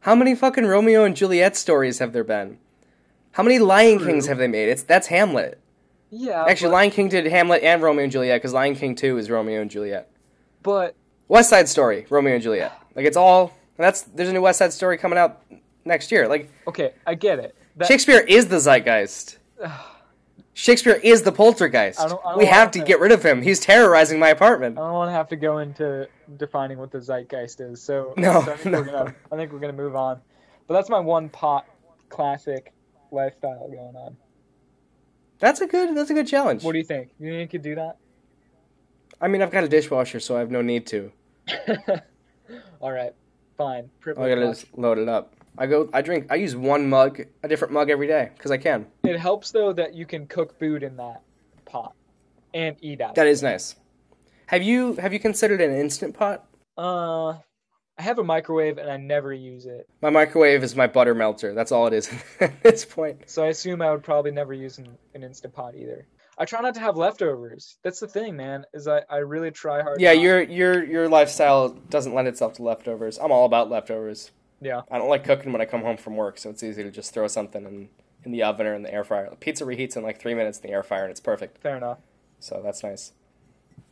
How 0.00 0.14
many 0.14 0.34
fucking 0.34 0.66
Romeo 0.66 1.04
and 1.04 1.14
Juliet 1.16 1.56
stories 1.56 1.98
have 1.98 2.12
there 2.12 2.24
been? 2.24 2.58
How 3.32 3.42
many 3.42 3.58
Lion 3.58 3.98
True. 3.98 4.06
Kings 4.08 4.26
have 4.26 4.38
they 4.38 4.48
made? 4.48 4.68
It's 4.68 4.82
that's 4.82 5.06
Hamlet. 5.08 5.58
Yeah, 6.10 6.44
Actually, 6.46 6.68
but, 6.68 6.74
Lion 6.74 6.90
King 6.90 7.08
did 7.08 7.26
Hamlet 7.26 7.62
and 7.62 7.82
Romeo 7.82 8.02
and 8.04 8.12
Juliet 8.12 8.40
because 8.40 8.52
Lion 8.52 8.74
King 8.74 8.94
Two 8.94 9.16
is 9.18 9.30
Romeo 9.30 9.62
and 9.62 9.70
Juliet. 9.70 10.10
but 10.62 10.94
West 11.28 11.48
Side 11.48 11.68
Story, 11.68 12.06
Romeo 12.10 12.34
and 12.34 12.42
Juliet. 12.42 12.72
Like 12.94 13.06
it's 13.06 13.16
all 13.16 13.52
that's 13.78 14.02
there's 14.02 14.28
a 14.28 14.32
new 14.32 14.42
West 14.42 14.58
Side 14.58 14.72
Story 14.74 14.98
coming 14.98 15.18
out 15.18 15.42
next 15.86 16.12
year. 16.12 16.28
Like 16.28 16.50
okay, 16.66 16.92
I 17.06 17.14
get 17.14 17.38
it. 17.38 17.56
That, 17.76 17.88
Shakespeare 17.88 18.20
is 18.20 18.48
the 18.48 18.56
Zeitgeist. 18.60 19.38
Shakespeare 20.54 21.00
is 21.02 21.22
the 21.22 21.32
poltergeist. 21.32 21.98
I 21.98 22.08
don't- 22.08 22.20
I 22.26 22.30
don't 22.32 22.38
we 22.38 22.44
have 22.44 22.70
to 22.72 22.80
to- 22.80 22.84
get 22.84 23.00
rid 23.00 23.10
of 23.12 23.24
him. 23.24 23.40
He's 23.40 23.58
terrorizing 23.58 24.18
my 24.18 24.28
apartment. 24.28 24.76
I 24.76 24.82
don't 24.82 24.92
want 24.92 25.08
to 25.08 25.12
have 25.14 25.28
to 25.28 25.36
go 25.36 25.58
into 25.58 26.06
defining 26.36 26.76
what 26.76 26.90
the 26.90 27.00
zeitgeist 27.00 27.60
is. 27.62 27.80
So, 27.82 28.12
No, 28.18 28.42
so 28.44 28.52
I, 28.52 28.56
think 28.56 28.64
no. 28.72 28.80
We're 28.80 28.84
gonna, 28.84 29.14
I 29.32 29.36
think 29.36 29.50
we're 29.52 29.60
gonna 29.60 29.72
move 29.72 29.96
on. 29.96 30.20
But 30.66 30.74
that's 30.74 30.90
my 30.90 30.98
one 31.00 31.30
pot 31.30 31.64
classic 32.10 32.74
lifestyle 33.12 33.68
going 33.68 33.96
on. 33.96 34.16
That's 35.38 35.60
a 35.60 35.66
good 35.66 35.96
that's 35.96 36.10
a 36.10 36.14
good 36.14 36.26
challenge. 36.26 36.62
What 36.62 36.72
do 36.72 36.78
you 36.78 36.84
think? 36.84 37.10
You 37.18 37.30
think 37.30 37.52
you 37.52 37.58
could 37.58 37.64
do 37.64 37.74
that? 37.74 37.96
I 39.20 39.28
mean, 39.28 39.42
I've 39.42 39.50
got 39.50 39.64
a 39.64 39.68
dishwasher, 39.68 40.20
so 40.20 40.36
I 40.36 40.40
have 40.40 40.50
no 40.50 40.62
need 40.62 40.86
to. 40.88 41.12
All 42.80 42.92
right, 42.92 43.14
fine. 43.56 43.90
All 44.16 44.22
I 44.24 44.28
gotta 44.28 44.48
just 44.48 44.66
load 44.76 44.98
it 44.98 45.08
up. 45.08 45.34
I 45.58 45.66
go. 45.66 45.88
I 45.92 46.02
drink. 46.02 46.26
I 46.30 46.36
use 46.36 46.56
one 46.56 46.88
mug, 46.88 47.20
a 47.42 47.48
different 47.48 47.72
mug 47.72 47.90
every 47.90 48.06
day, 48.06 48.30
because 48.36 48.50
I 48.50 48.56
can. 48.56 48.86
It 49.04 49.18
helps 49.18 49.50
though 49.50 49.72
that 49.74 49.94
you 49.94 50.06
can 50.06 50.26
cook 50.26 50.58
food 50.58 50.82
in 50.82 50.96
that 50.96 51.22
pot 51.64 51.94
and 52.54 52.76
eat 52.80 53.00
out. 53.00 53.14
That 53.14 53.26
is 53.26 53.42
nice. 53.42 53.76
Have 54.46 54.62
you 54.62 54.94
have 54.94 55.12
you 55.12 55.20
considered 55.20 55.60
an 55.60 55.74
instant 55.74 56.14
pot? 56.14 56.46
Uh, 56.76 57.34
I 58.02 58.04
have 58.06 58.18
a 58.18 58.24
microwave 58.24 58.78
and 58.78 58.90
I 58.90 58.96
never 58.96 59.32
use 59.32 59.64
it, 59.64 59.88
My 60.00 60.10
microwave 60.10 60.64
is 60.64 60.74
my 60.74 60.88
butter 60.88 61.14
melter. 61.14 61.54
That's 61.54 61.70
all 61.70 61.86
it 61.86 61.92
is 61.92 62.10
at 62.40 62.60
this 62.64 62.84
point. 62.84 63.30
so 63.30 63.44
I 63.44 63.46
assume 63.46 63.80
I 63.80 63.92
would 63.92 64.02
probably 64.02 64.32
never 64.32 64.52
use 64.52 64.78
an, 64.78 64.98
an 65.14 65.22
instant 65.22 65.54
pot 65.54 65.76
either. 65.76 66.04
I 66.36 66.44
try 66.44 66.60
not 66.62 66.74
to 66.74 66.80
have 66.80 66.96
leftovers. 66.96 67.78
That's 67.84 68.00
the 68.00 68.08
thing, 68.08 68.36
man. 68.36 68.64
Is 68.74 68.88
I, 68.88 69.02
I 69.08 69.18
really 69.18 69.52
try 69.52 69.82
hard. 69.82 70.00
Yeah, 70.00 70.14
not- 70.14 70.20
your 70.22 70.42
your 70.42 70.84
your 70.84 71.08
lifestyle 71.08 71.68
doesn't 71.68 72.12
lend 72.12 72.26
itself 72.26 72.54
to 72.54 72.64
leftovers. 72.64 73.18
I'm 73.20 73.30
all 73.30 73.44
about 73.46 73.70
leftovers. 73.70 74.32
yeah. 74.60 74.80
I 74.90 74.98
don't 74.98 75.08
like 75.08 75.22
cooking 75.22 75.52
when 75.52 75.60
I 75.62 75.66
come 75.66 75.82
home 75.82 75.96
from 75.96 76.16
work, 76.16 76.38
so 76.38 76.50
it's 76.50 76.64
easy 76.64 76.82
to 76.82 76.90
just 76.90 77.14
throw 77.14 77.28
something 77.28 77.64
in 77.64 77.88
in 78.24 78.32
the 78.32 78.42
oven 78.42 78.66
or 78.66 78.74
in 78.74 78.82
the 78.82 78.92
air 78.92 79.04
fryer. 79.04 79.32
Pizza 79.38 79.64
reheats 79.64 79.96
in 79.96 80.02
like 80.02 80.18
three 80.20 80.34
minutes 80.34 80.58
in 80.58 80.66
the 80.66 80.72
air 80.72 80.82
fryer, 80.82 81.02
and 81.02 81.10
it's 81.12 81.20
perfect. 81.20 81.58
Fair 81.58 81.76
enough. 81.76 81.98
So 82.40 82.60
that's 82.64 82.82
nice. 82.82 83.12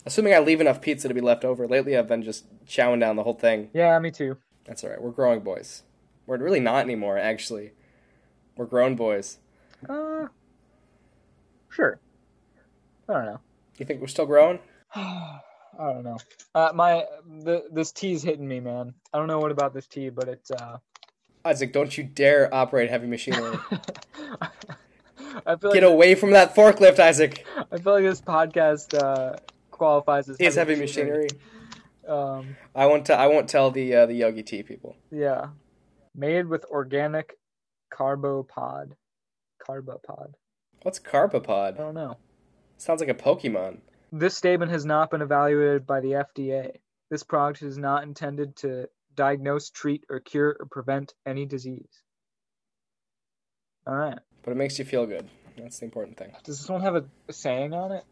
Assuming 0.07 0.35
I 0.35 0.39
leave 0.39 0.61
enough 0.61 0.81
pizza 0.81 1.09
to 1.09 1.15
be 1.15 1.21
left 1.21 1.45
over. 1.45 1.69
Lately, 1.69 1.97
I've 1.97 2.09
been 2.09 2.23
just 2.23 2.45
chowing 2.67 3.01
down 3.01 3.17
the 3.17 3.23
whole 3.23 3.35
thing. 3.35 3.69
Yeah, 3.75 3.99
me 3.99 4.11
too. 4.11 4.37
That's 4.65 4.83
all 4.83 4.91
right. 4.91 5.01
We're 5.01 5.11
growing 5.11 5.41
boys. 5.41 5.83
We're 6.27 6.39
really 6.39 6.61
not 6.61 6.85
anymore, 6.85 7.19
actually. 7.19 7.73
We're 8.57 8.67
grown 8.67 8.97
boys. 8.97 9.39
Uh, 9.89 10.29
sure. 11.69 11.99
I 13.09 13.13
don't 13.13 13.25
know. 13.27 13.41
You 13.79 13.87
think 13.87 14.01
we're 14.01 14.07
still 14.07 14.27
growing? 14.27 14.59
I 14.95 15.41
don't 15.79 16.05
know. 16.05 16.19
Uh, 16.55 16.73
my 16.75 17.05
the 17.43 17.65
this 17.73 17.93
tea's 17.93 18.23
hitting 18.23 18.47
me, 18.47 18.61
man. 18.61 18.95
I 19.13 19.19
don't 19.19 19.29
know 19.29 19.39
what 19.39 19.51
about 19.51 19.73
this 19.73 19.87
tea, 19.87 20.11
but 20.11 20.29
it's 20.29 20.51
uh. 20.51 20.79
Isaac, 21.45 21.73
don't 21.73 21.97
you 21.97 22.05
dare 22.05 22.53
operate 22.55 22.91
heavy 22.91 23.07
machinery. 23.07 23.57
I 25.47 25.57
feel 25.57 25.73
Get 25.73 25.83
like 25.83 25.93
away 25.93 26.15
from 26.15 26.33
that 26.33 26.55
forklift, 26.55 26.99
Isaac. 26.99 27.47
I 27.73 27.79
feel 27.79 27.95
like 27.95 28.05
this 28.05 28.21
podcast 28.21 29.01
uh 29.01 29.37
qualifies 29.81 30.29
as 30.29 30.37
It's 30.39 30.57
heavy 30.57 30.77
machinery. 30.77 31.29
Um, 32.07 32.55
I 32.75 32.85
won't. 32.85 33.07
T- 33.07 33.15
I 33.15 33.29
won't 33.29 33.49
tell 33.49 33.71
the 33.71 33.95
uh, 33.95 34.07
the 34.07 34.13
Yogi 34.13 34.43
Tea 34.43 34.63
people. 34.63 34.95
yeah, 35.11 35.49
made 36.15 36.47
with 36.47 36.67
organic 36.67 37.39
carbopod. 37.91 38.93
Carbopod. 39.67 40.35
What's 40.83 40.99
carbopod? 40.99 41.75
I 41.75 41.83
don't 41.83 41.95
know. 41.95 42.19
Sounds 42.77 43.01
like 43.01 43.09
a 43.09 43.15
Pokemon. 43.15 43.79
This 44.13 44.37
statement 44.37 44.71
has 44.71 44.85
not 44.85 45.11
been 45.11 45.23
evaluated 45.23 45.87
by 45.87 46.01
the 46.01 46.13
FDA. 46.27 46.73
This 47.11 47.23
product 47.23 47.63
is 47.63 47.79
not 47.79 48.03
intended 48.03 48.57
to 48.57 48.89
diagnose, 49.15 49.71
treat, 49.71 50.05
or 50.11 50.21
cure 50.21 50.57
or 50.61 50.67
prevent 50.67 51.15
any 51.25 51.47
disease. 51.47 52.03
All 53.87 53.95
right. 53.95 54.19
But 54.43 54.51
it 54.53 54.57
makes 54.57 54.79
you 54.79 54.85
feel 54.85 55.07
good. 55.07 55.29
That's 55.57 55.79
the 55.79 55.85
important 55.87 56.17
thing. 56.19 56.33
Does 56.45 56.59
this 56.61 56.69
one 56.69 56.83
have 56.83 56.97
a, 56.97 57.05
a 57.29 57.33
saying 57.33 57.73
on 57.73 57.93
it? 57.93 58.05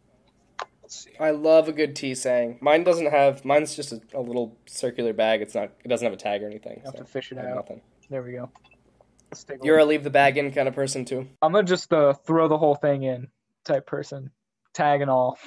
Let's 0.89 1.05
see. 1.05 1.11
I 1.21 1.33
love 1.33 1.69
a 1.69 1.73
good 1.73 1.95
tea 1.95 2.15
saying. 2.15 2.61
Mine 2.63 2.83
doesn't 2.83 3.11
have. 3.11 3.45
Mine's 3.45 3.77
just 3.77 3.93
a, 3.93 4.01
a 4.15 4.23
little 4.23 4.57
circular 4.65 5.13
bag. 5.13 5.43
It's 5.43 5.55
not. 5.55 5.71
It 5.85 5.89
doesn't 5.89 6.03
have 6.03 6.15
a 6.15 6.17
tag 6.17 6.43
or 6.43 6.47
anything. 6.47 6.81
have 6.83 6.95
so 6.95 7.01
to 7.01 7.05
fish 7.05 7.31
it 7.31 7.37
out. 7.37 7.57
nothing. 7.57 7.83
There 8.09 8.23
we 8.23 8.33
go. 8.33 8.51
You're 9.63 9.77
a 9.77 9.85
leave 9.85 10.03
the 10.03 10.09
bag 10.09 10.39
in 10.39 10.51
kind 10.51 10.67
of 10.67 10.75
person 10.75 11.05
too. 11.05 11.29
I'm 11.43 11.53
gonna 11.53 11.67
just 11.67 11.93
uh, 11.93 12.15
throw 12.15 12.49
the 12.49 12.57
whole 12.57 12.75
thing 12.75 13.03
in 13.03 13.29
type 13.67 13.87
person, 13.87 14.31
tag 14.73 15.03
and 15.03 15.11
all. 15.11 15.39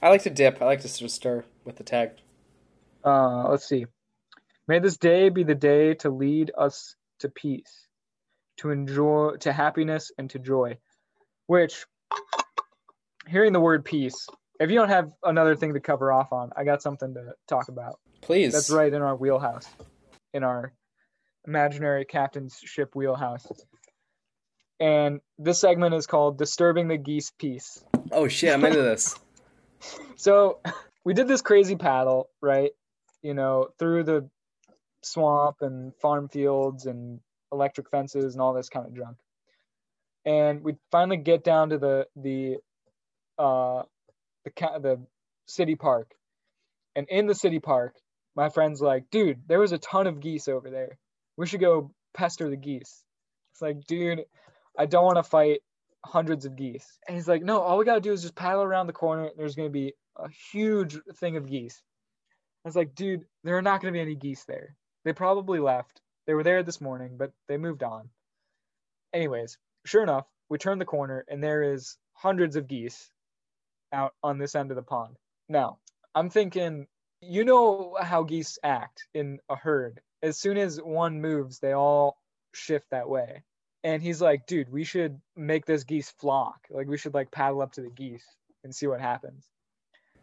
I 0.00 0.08
like 0.08 0.22
to 0.22 0.30
dip. 0.30 0.62
I 0.62 0.64
like 0.64 0.80
to 0.80 0.88
sort 0.88 1.10
of 1.10 1.10
stir 1.10 1.44
with 1.66 1.76
the 1.76 1.84
tag. 1.84 2.12
Uh, 3.04 3.50
let's 3.50 3.68
see. 3.68 3.84
May 4.66 4.78
this 4.78 4.96
day 4.96 5.28
be 5.28 5.44
the 5.44 5.54
day 5.54 5.92
to 5.96 6.08
lead 6.08 6.52
us 6.56 6.96
to 7.18 7.28
peace, 7.28 7.86
to 8.60 8.70
enjoy, 8.70 9.36
to 9.40 9.52
happiness, 9.52 10.10
and 10.16 10.30
to 10.30 10.38
joy. 10.38 10.78
Which, 11.48 11.84
hearing 13.30 13.52
the 13.52 13.60
word 13.60 13.84
peace, 13.84 14.26
if 14.58 14.70
you 14.70 14.76
don't 14.76 14.88
have 14.88 15.10
another 15.22 15.56
thing 15.56 15.74
to 15.74 15.80
cover 15.80 16.12
off 16.12 16.32
on, 16.32 16.50
I 16.56 16.64
got 16.64 16.82
something 16.82 17.14
to 17.14 17.32
talk 17.48 17.68
about. 17.68 17.98
Please. 18.20 18.52
That's 18.52 18.70
right 18.70 18.92
in 18.92 19.00
our 19.00 19.16
wheelhouse, 19.16 19.66
in 20.34 20.44
our 20.44 20.72
imaginary 21.46 22.04
captain's 22.04 22.58
ship 22.62 22.94
wheelhouse. 22.94 23.46
And 24.78 25.20
this 25.38 25.58
segment 25.58 25.94
is 25.94 26.06
called 26.06 26.38
"Disturbing 26.38 26.88
the 26.88 26.96
Geese 26.96 27.32
Peace." 27.38 27.82
Oh 28.12 28.28
shit! 28.28 28.52
I'm 28.52 28.64
into 28.64 28.82
this. 28.82 29.18
So 30.16 30.60
we 31.04 31.14
did 31.14 31.28
this 31.28 31.40
crazy 31.40 31.76
paddle, 31.76 32.28
right? 32.42 32.72
You 33.22 33.32
know, 33.32 33.68
through 33.78 34.04
the 34.04 34.28
swamp 35.02 35.56
and 35.62 35.94
farm 35.96 36.28
fields 36.28 36.84
and 36.84 37.20
electric 37.50 37.90
fences 37.90 38.34
and 38.34 38.42
all 38.42 38.52
this 38.52 38.68
kind 38.68 38.86
of 38.86 38.94
junk. 38.94 39.16
And 40.26 40.62
we 40.62 40.74
finally 40.90 41.16
get 41.16 41.42
down 41.42 41.70
to 41.70 41.78
the 41.78 42.06
the 42.16 42.58
uh 43.40 43.82
the 44.44 44.50
the 44.80 45.06
city 45.46 45.74
park. 45.74 46.12
And 46.96 47.06
in 47.08 47.26
the 47.26 47.34
city 47.34 47.60
park, 47.60 47.94
my 48.36 48.48
friend's 48.48 48.80
like, 48.80 49.10
"Dude, 49.10 49.42
there 49.46 49.60
was 49.60 49.72
a 49.72 49.78
ton 49.78 50.06
of 50.06 50.20
geese 50.20 50.48
over 50.48 50.70
there. 50.70 50.98
We 51.36 51.46
should 51.46 51.60
go 51.60 51.92
pester 52.14 52.50
the 52.50 52.56
geese." 52.56 53.04
It's 53.52 53.62
like, 53.62 53.84
"Dude, 53.86 54.24
I 54.78 54.86
don't 54.86 55.04
want 55.04 55.16
to 55.16 55.22
fight 55.22 55.60
hundreds 56.04 56.46
of 56.46 56.56
geese. 56.56 56.98
And 57.06 57.16
he's 57.16 57.28
like, 57.28 57.42
no, 57.42 57.60
all 57.60 57.78
we 57.78 57.84
gotta 57.84 58.00
do 58.00 58.12
is 58.12 58.22
just 58.22 58.34
paddle 58.34 58.62
around 58.62 58.86
the 58.86 58.92
corner. 58.92 59.26
And 59.26 59.38
there's 59.38 59.54
gonna 59.54 59.70
be 59.70 59.94
a 60.16 60.28
huge 60.52 60.98
thing 61.16 61.36
of 61.36 61.46
geese. 61.46 61.82
I 62.64 62.68
was 62.68 62.76
like, 62.76 62.94
dude, 62.94 63.24
there 63.44 63.56
are 63.56 63.62
not 63.62 63.80
gonna 63.80 63.92
be 63.92 64.00
any 64.00 64.14
geese 64.14 64.44
there. 64.44 64.76
They 65.04 65.12
probably 65.12 65.60
left. 65.60 66.00
They 66.26 66.34
were 66.34 66.42
there 66.42 66.62
this 66.62 66.80
morning, 66.80 67.16
but 67.18 67.32
they 67.48 67.56
moved 67.56 67.82
on. 67.82 68.10
Anyways, 69.12 69.58
sure 69.86 70.02
enough, 70.02 70.26
we 70.48 70.58
turn 70.58 70.78
the 70.78 70.84
corner 70.84 71.24
and 71.28 71.42
there 71.42 71.62
is 71.62 71.96
hundreds 72.12 72.56
of 72.56 72.68
geese 72.68 73.10
out 73.92 74.14
on 74.22 74.38
this 74.38 74.54
end 74.54 74.70
of 74.70 74.76
the 74.76 74.82
pond. 74.82 75.16
Now, 75.48 75.78
I'm 76.14 76.30
thinking, 76.30 76.86
you 77.20 77.44
know 77.44 77.96
how 78.00 78.22
geese 78.22 78.58
act 78.62 79.06
in 79.14 79.38
a 79.48 79.56
herd. 79.56 80.00
As 80.22 80.38
soon 80.38 80.56
as 80.56 80.80
one 80.80 81.20
moves, 81.20 81.58
they 81.58 81.72
all 81.72 82.18
shift 82.52 82.86
that 82.90 83.08
way 83.08 83.42
and 83.82 84.02
he's 84.02 84.20
like, 84.20 84.46
dude, 84.46 84.70
we 84.70 84.84
should 84.84 85.20
make 85.36 85.66
this 85.66 85.84
geese 85.84 86.10
flock. 86.10 86.66
Like 86.70 86.86
we 86.86 86.98
should 86.98 87.14
like 87.14 87.30
paddle 87.30 87.62
up 87.62 87.72
to 87.72 87.82
the 87.82 87.90
geese 87.90 88.24
and 88.64 88.74
see 88.74 88.86
what 88.86 89.00
happens. 89.00 89.46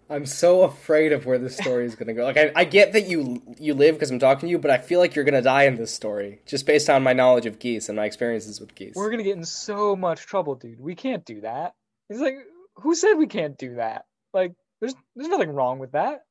I'm 0.09 0.25
so 0.25 0.61
afraid 0.61 1.11
of 1.11 1.25
where 1.25 1.37
this 1.37 1.57
story 1.57 1.85
is 1.85 1.95
gonna 1.95 2.13
go. 2.13 2.23
Like 2.23 2.37
I, 2.37 2.51
I 2.55 2.63
get 2.63 2.93
that 2.93 3.07
you 3.07 3.41
you 3.59 3.73
live 3.73 3.95
because 3.95 4.09
I'm 4.09 4.19
talking 4.19 4.47
to 4.47 4.51
you, 4.51 4.57
but 4.57 4.71
I 4.71 4.77
feel 4.77 4.99
like 4.99 5.15
you're 5.15 5.25
gonna 5.25 5.41
die 5.41 5.63
in 5.63 5.75
this 5.75 5.93
story 5.93 6.39
just 6.45 6.65
based 6.65 6.89
on 6.89 7.03
my 7.03 7.13
knowledge 7.13 7.45
of 7.45 7.59
geese 7.59 7.89
and 7.89 7.97
my 7.97 8.05
experiences 8.05 8.59
with 8.59 8.73
geese. 8.73 8.93
We're 8.95 9.09
gonna 9.09 9.23
get 9.23 9.35
in 9.35 9.43
so 9.43 9.95
much 9.95 10.25
trouble, 10.25 10.55
dude. 10.55 10.79
We 10.79 10.95
can't 10.95 11.25
do 11.25 11.41
that. 11.41 11.75
He's 12.07 12.21
like, 12.21 12.35
who 12.77 12.95
said 12.95 13.13
we 13.13 13.27
can't 13.27 13.57
do 13.57 13.75
that? 13.75 14.05
Like, 14.33 14.53
there's 14.79 14.95
there's 15.15 15.29
nothing 15.29 15.51
wrong 15.51 15.79
with 15.79 15.93
that. 15.93 16.21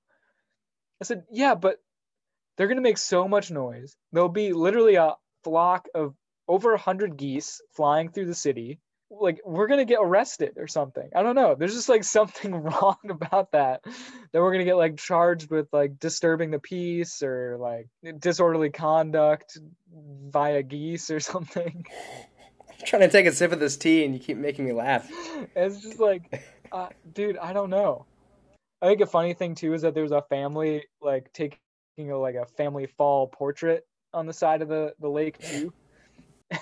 I 1.00 1.04
said, 1.04 1.24
yeah, 1.30 1.54
but 1.54 1.78
they're 2.56 2.68
gonna 2.68 2.80
make 2.80 2.98
so 2.98 3.28
much 3.28 3.50
noise. 3.50 3.96
There'll 4.12 4.28
be 4.28 4.52
literally 4.52 4.96
a 4.96 5.14
flock 5.44 5.88
of 5.94 6.14
over 6.48 6.72
a 6.72 6.78
hundred 6.78 7.16
geese 7.16 7.60
flying 7.74 8.10
through 8.10 8.26
the 8.26 8.34
city. 8.34 8.78
Like 9.10 9.40
we're 9.44 9.68
gonna 9.68 9.84
get 9.84 9.98
arrested 10.00 10.54
or 10.56 10.66
something. 10.66 11.08
I 11.14 11.22
don't 11.22 11.34
know. 11.34 11.54
There's 11.54 11.74
just 11.74 11.88
like 11.88 12.04
something 12.04 12.52
wrong 12.62 12.96
about 13.08 13.52
that. 13.52 13.82
That 13.84 14.40
we're 14.40 14.52
gonna 14.52 14.64
get 14.64 14.76
like 14.76 14.96
charged 14.96 15.50
with 15.50 15.68
like 15.72 15.98
disturbing 15.98 16.50
the 16.50 16.58
peace 16.58 17.22
or 17.22 17.56
like 17.60 17.88
disorderly 18.18 18.70
conduct 18.70 19.58
via 20.30 20.62
geese 20.62 21.10
or 21.10 21.20
something. 21.32 21.84
I'm 22.80 22.86
trying 22.86 23.02
to 23.02 23.08
take 23.08 23.26
a 23.26 23.32
sip 23.32 23.52
of 23.52 23.60
this 23.60 23.76
tea 23.76 24.04
and 24.04 24.14
you 24.14 24.20
keep 24.20 24.36
making 24.36 24.64
me 24.64 24.72
laugh. 24.72 25.08
It's 25.54 25.80
just 25.80 25.98
like, 26.00 26.44
uh, 26.72 26.88
dude, 27.12 27.38
I 27.38 27.52
don't 27.52 27.70
know. 27.70 28.06
I 28.82 28.86
think 28.88 29.00
a 29.00 29.06
funny 29.06 29.34
thing 29.34 29.54
too 29.54 29.74
is 29.74 29.82
that 29.82 29.94
there's 29.94 30.12
a 30.12 30.22
family 30.22 30.84
like 31.00 31.32
taking 31.32 31.58
a, 31.98 32.18
like 32.18 32.34
a 32.34 32.46
family 32.56 32.86
fall 32.86 33.26
portrait 33.26 33.86
on 34.12 34.26
the 34.26 34.32
side 34.32 34.62
of 34.62 34.68
the 34.68 34.94
the 35.00 35.08
lake 35.08 35.38
too. 35.38 35.72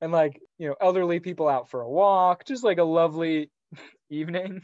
and 0.00 0.12
like 0.12 0.40
you 0.58 0.68
know 0.68 0.76
elderly 0.80 1.20
people 1.20 1.48
out 1.48 1.68
for 1.70 1.80
a 1.82 1.88
walk 1.88 2.44
just 2.44 2.64
like 2.64 2.78
a 2.78 2.84
lovely 2.84 3.50
evening 4.10 4.62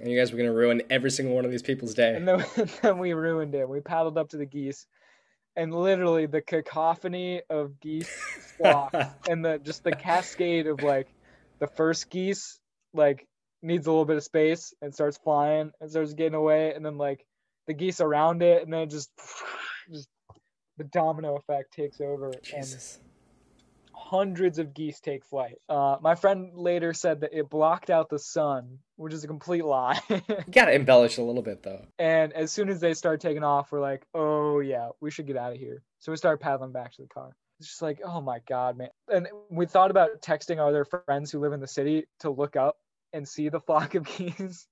And 0.00 0.10
you 0.10 0.18
guys 0.18 0.32
were 0.32 0.38
gonna 0.38 0.52
ruin 0.52 0.82
every 0.90 1.10
single 1.10 1.34
one 1.34 1.44
of 1.44 1.50
these 1.50 1.62
people's 1.62 1.94
day. 1.94 2.14
and 2.14 2.26
then, 2.26 2.44
then 2.82 2.98
we 2.98 3.12
ruined 3.12 3.54
it 3.54 3.68
we 3.68 3.80
paddled 3.80 4.18
up 4.18 4.28
to 4.30 4.36
the 4.36 4.46
geese 4.46 4.86
and 5.56 5.74
literally 5.74 6.26
the 6.26 6.40
cacophony 6.40 7.42
of 7.50 7.78
geese 7.80 8.10
squawks 8.54 8.96
and 9.28 9.44
the 9.44 9.58
just 9.58 9.84
the 9.84 9.92
cascade 9.92 10.66
of 10.66 10.82
like 10.82 11.08
the 11.58 11.66
first 11.66 12.10
geese 12.10 12.58
like 12.94 13.26
needs 13.62 13.86
a 13.86 13.90
little 13.90 14.04
bit 14.04 14.16
of 14.16 14.24
space 14.24 14.74
and 14.82 14.92
starts 14.92 15.18
flying 15.18 15.70
and 15.80 15.90
starts 15.90 16.14
getting 16.14 16.34
away 16.34 16.72
and 16.74 16.84
then 16.84 16.98
like 16.98 17.24
the 17.66 17.74
geese 17.74 18.00
around 18.00 18.42
it 18.42 18.62
and 18.62 18.72
then 18.72 18.80
it 18.82 18.90
just 18.90 19.10
just 19.92 20.08
the 20.78 20.84
domino 20.84 21.36
effect 21.36 21.72
takes 21.72 22.00
over 22.00 22.26
and 22.26 22.42
Jesus. 22.42 22.98
Hundreds 24.12 24.58
of 24.58 24.74
geese 24.74 25.00
take 25.00 25.24
flight. 25.24 25.56
Uh, 25.70 25.96
my 26.02 26.14
friend 26.14 26.52
later 26.54 26.92
said 26.92 27.22
that 27.22 27.32
it 27.32 27.48
blocked 27.48 27.88
out 27.88 28.10
the 28.10 28.18
sun, 28.18 28.78
which 28.96 29.14
is 29.14 29.24
a 29.24 29.26
complete 29.26 29.64
lie. 29.64 29.98
Gotta 30.50 30.74
embellish 30.74 31.16
a 31.16 31.22
little 31.22 31.40
bit 31.40 31.62
though. 31.62 31.86
and 31.98 32.34
as 32.34 32.52
soon 32.52 32.68
as 32.68 32.78
they 32.78 32.92
start 32.92 33.22
taking 33.22 33.42
off, 33.42 33.72
we're 33.72 33.80
like, 33.80 34.04
oh 34.12 34.60
yeah, 34.60 34.90
we 35.00 35.10
should 35.10 35.26
get 35.26 35.38
out 35.38 35.52
of 35.52 35.58
here. 35.58 35.82
So 35.98 36.12
we 36.12 36.18
start 36.18 36.40
paddling 36.40 36.72
back 36.72 36.92
to 36.92 37.02
the 37.02 37.08
car. 37.08 37.34
It's 37.58 37.70
just 37.70 37.80
like, 37.80 38.00
oh 38.04 38.20
my 38.20 38.40
god, 38.46 38.76
man. 38.76 38.90
And 39.10 39.28
we 39.50 39.64
thought 39.64 39.90
about 39.90 40.20
texting 40.20 40.58
our 40.58 40.68
other 40.68 40.84
friends 40.84 41.32
who 41.32 41.40
live 41.40 41.54
in 41.54 41.60
the 41.60 41.66
city 41.66 42.04
to 42.20 42.28
look 42.28 42.54
up 42.54 42.76
and 43.14 43.26
see 43.26 43.48
the 43.48 43.60
flock 43.66 43.94
of 43.94 44.04
geese 44.04 44.66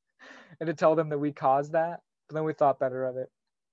and 0.61 0.67
to 0.67 0.75
tell 0.75 0.97
them 0.97 1.09
that 1.09 1.19
we 1.19 1.33
caused 1.33 1.73
that. 1.73 2.01
But 2.29 2.35
then 2.35 2.45
we 2.45 2.53
thought 2.53 2.79
better 2.79 3.07
of 3.07 3.17
it. 3.17 3.31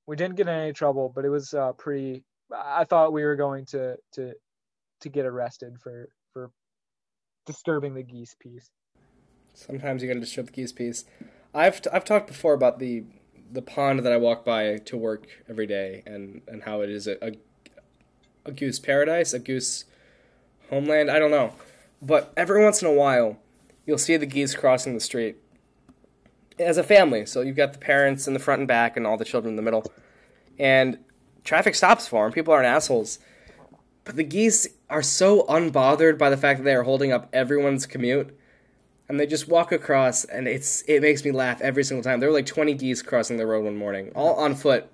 We 0.08 0.16
didn't 0.16 0.38
get 0.38 0.48
in 0.48 0.56
any 0.56 0.72
trouble, 0.72 1.12
but 1.14 1.26
it 1.26 1.30
was 1.30 1.54
uh, 1.54 1.74
pretty. 1.74 2.24
I 2.56 2.86
thought 2.86 3.12
we 3.12 3.26
were 3.26 3.36
going 3.36 3.66
to 3.68 3.98
to 4.14 4.34
to 5.02 5.10
get 5.10 5.26
arrested 5.26 5.78
for 5.82 6.10
for 6.34 6.52
disturbing 7.46 7.96
the 7.96 8.04
geese 8.04 8.36
peace. 8.40 8.70
Sometimes 9.54 10.02
you 10.02 10.08
gotta 10.08 10.20
disturb 10.20 10.48
the 10.48 10.52
geese 10.52 10.72
peace. 10.72 11.06
I've 11.54 11.82
I've 11.92 12.06
talked 12.06 12.28
before 12.28 12.54
about 12.54 12.80
the 12.80 13.04
the 13.52 13.62
pond 13.62 14.00
that 14.00 14.12
I 14.12 14.18
walk 14.18 14.44
by 14.44 14.78
to 14.78 14.98
work 14.98 15.28
every 15.50 15.66
day 15.68 16.04
and 16.06 16.42
and 16.48 16.64
how 16.64 16.82
it 16.82 16.90
is 16.90 17.08
a 17.08 17.24
a, 17.26 17.32
a 18.46 18.52
goose 18.52 18.80
paradise, 18.80 19.34
a 19.34 19.40
goose 19.40 19.86
homeland. 20.70 21.10
I 21.10 21.20
don't 21.20 21.32
know, 21.32 21.54
but 22.02 22.34
every 22.38 22.64
once 22.64 22.82
in 22.82 22.88
a 22.88 22.94
while, 22.94 23.38
you'll 23.86 23.98
see 23.98 24.18
the 24.18 24.26
geese 24.26 24.54
crossing 24.54 24.94
the 24.94 25.00
street 25.00 25.38
as 26.60 26.78
a 26.78 26.84
family. 26.84 27.26
So 27.26 27.42
you've 27.42 27.56
got 27.56 27.74
the 27.74 27.80
parents 27.80 28.28
in 28.28 28.34
the 28.34 28.40
front 28.40 28.60
and 28.60 28.68
back, 28.68 28.98
and 28.98 29.08
all 29.08 29.18
the 29.18 29.26
children 29.26 29.54
in 29.54 29.56
the 29.56 29.62
middle, 29.62 29.92
and 30.60 31.00
traffic 31.44 31.76
stops 31.76 32.08
for 32.08 32.26
them. 32.26 32.34
People 32.34 32.54
aren't 32.54 32.68
assholes. 32.68 33.20
But 34.08 34.16
the 34.16 34.24
geese 34.24 34.66
are 34.90 35.04
so 35.04 35.44
unbothered 35.44 36.18
by 36.18 36.30
the 36.30 36.38
fact 36.38 36.60
that 36.60 36.64
they 36.64 36.74
are 36.74 36.84
holding 36.84 37.12
up 37.12 37.28
everyone's 37.34 37.86
commute 37.86 38.34
and 39.10 39.20
they 39.20 39.28
just 39.28 39.50
walk 39.50 39.74
across 39.74 40.24
and 40.24 40.48
it's 40.48 40.82
it 40.88 41.02
makes 41.02 41.26
me 41.26 41.32
laugh 41.32 41.60
every 41.60 41.84
single 41.84 42.06
time. 42.06 42.22
There 42.22 42.30
were 42.30 42.36
like 42.36 42.46
20 42.46 42.74
geese 42.76 43.02
crossing 43.02 43.36
the 43.36 43.46
road 43.46 43.66
one 43.66 43.76
morning 43.76 44.14
all 44.16 44.36
on 44.36 44.56
foot 44.56 44.90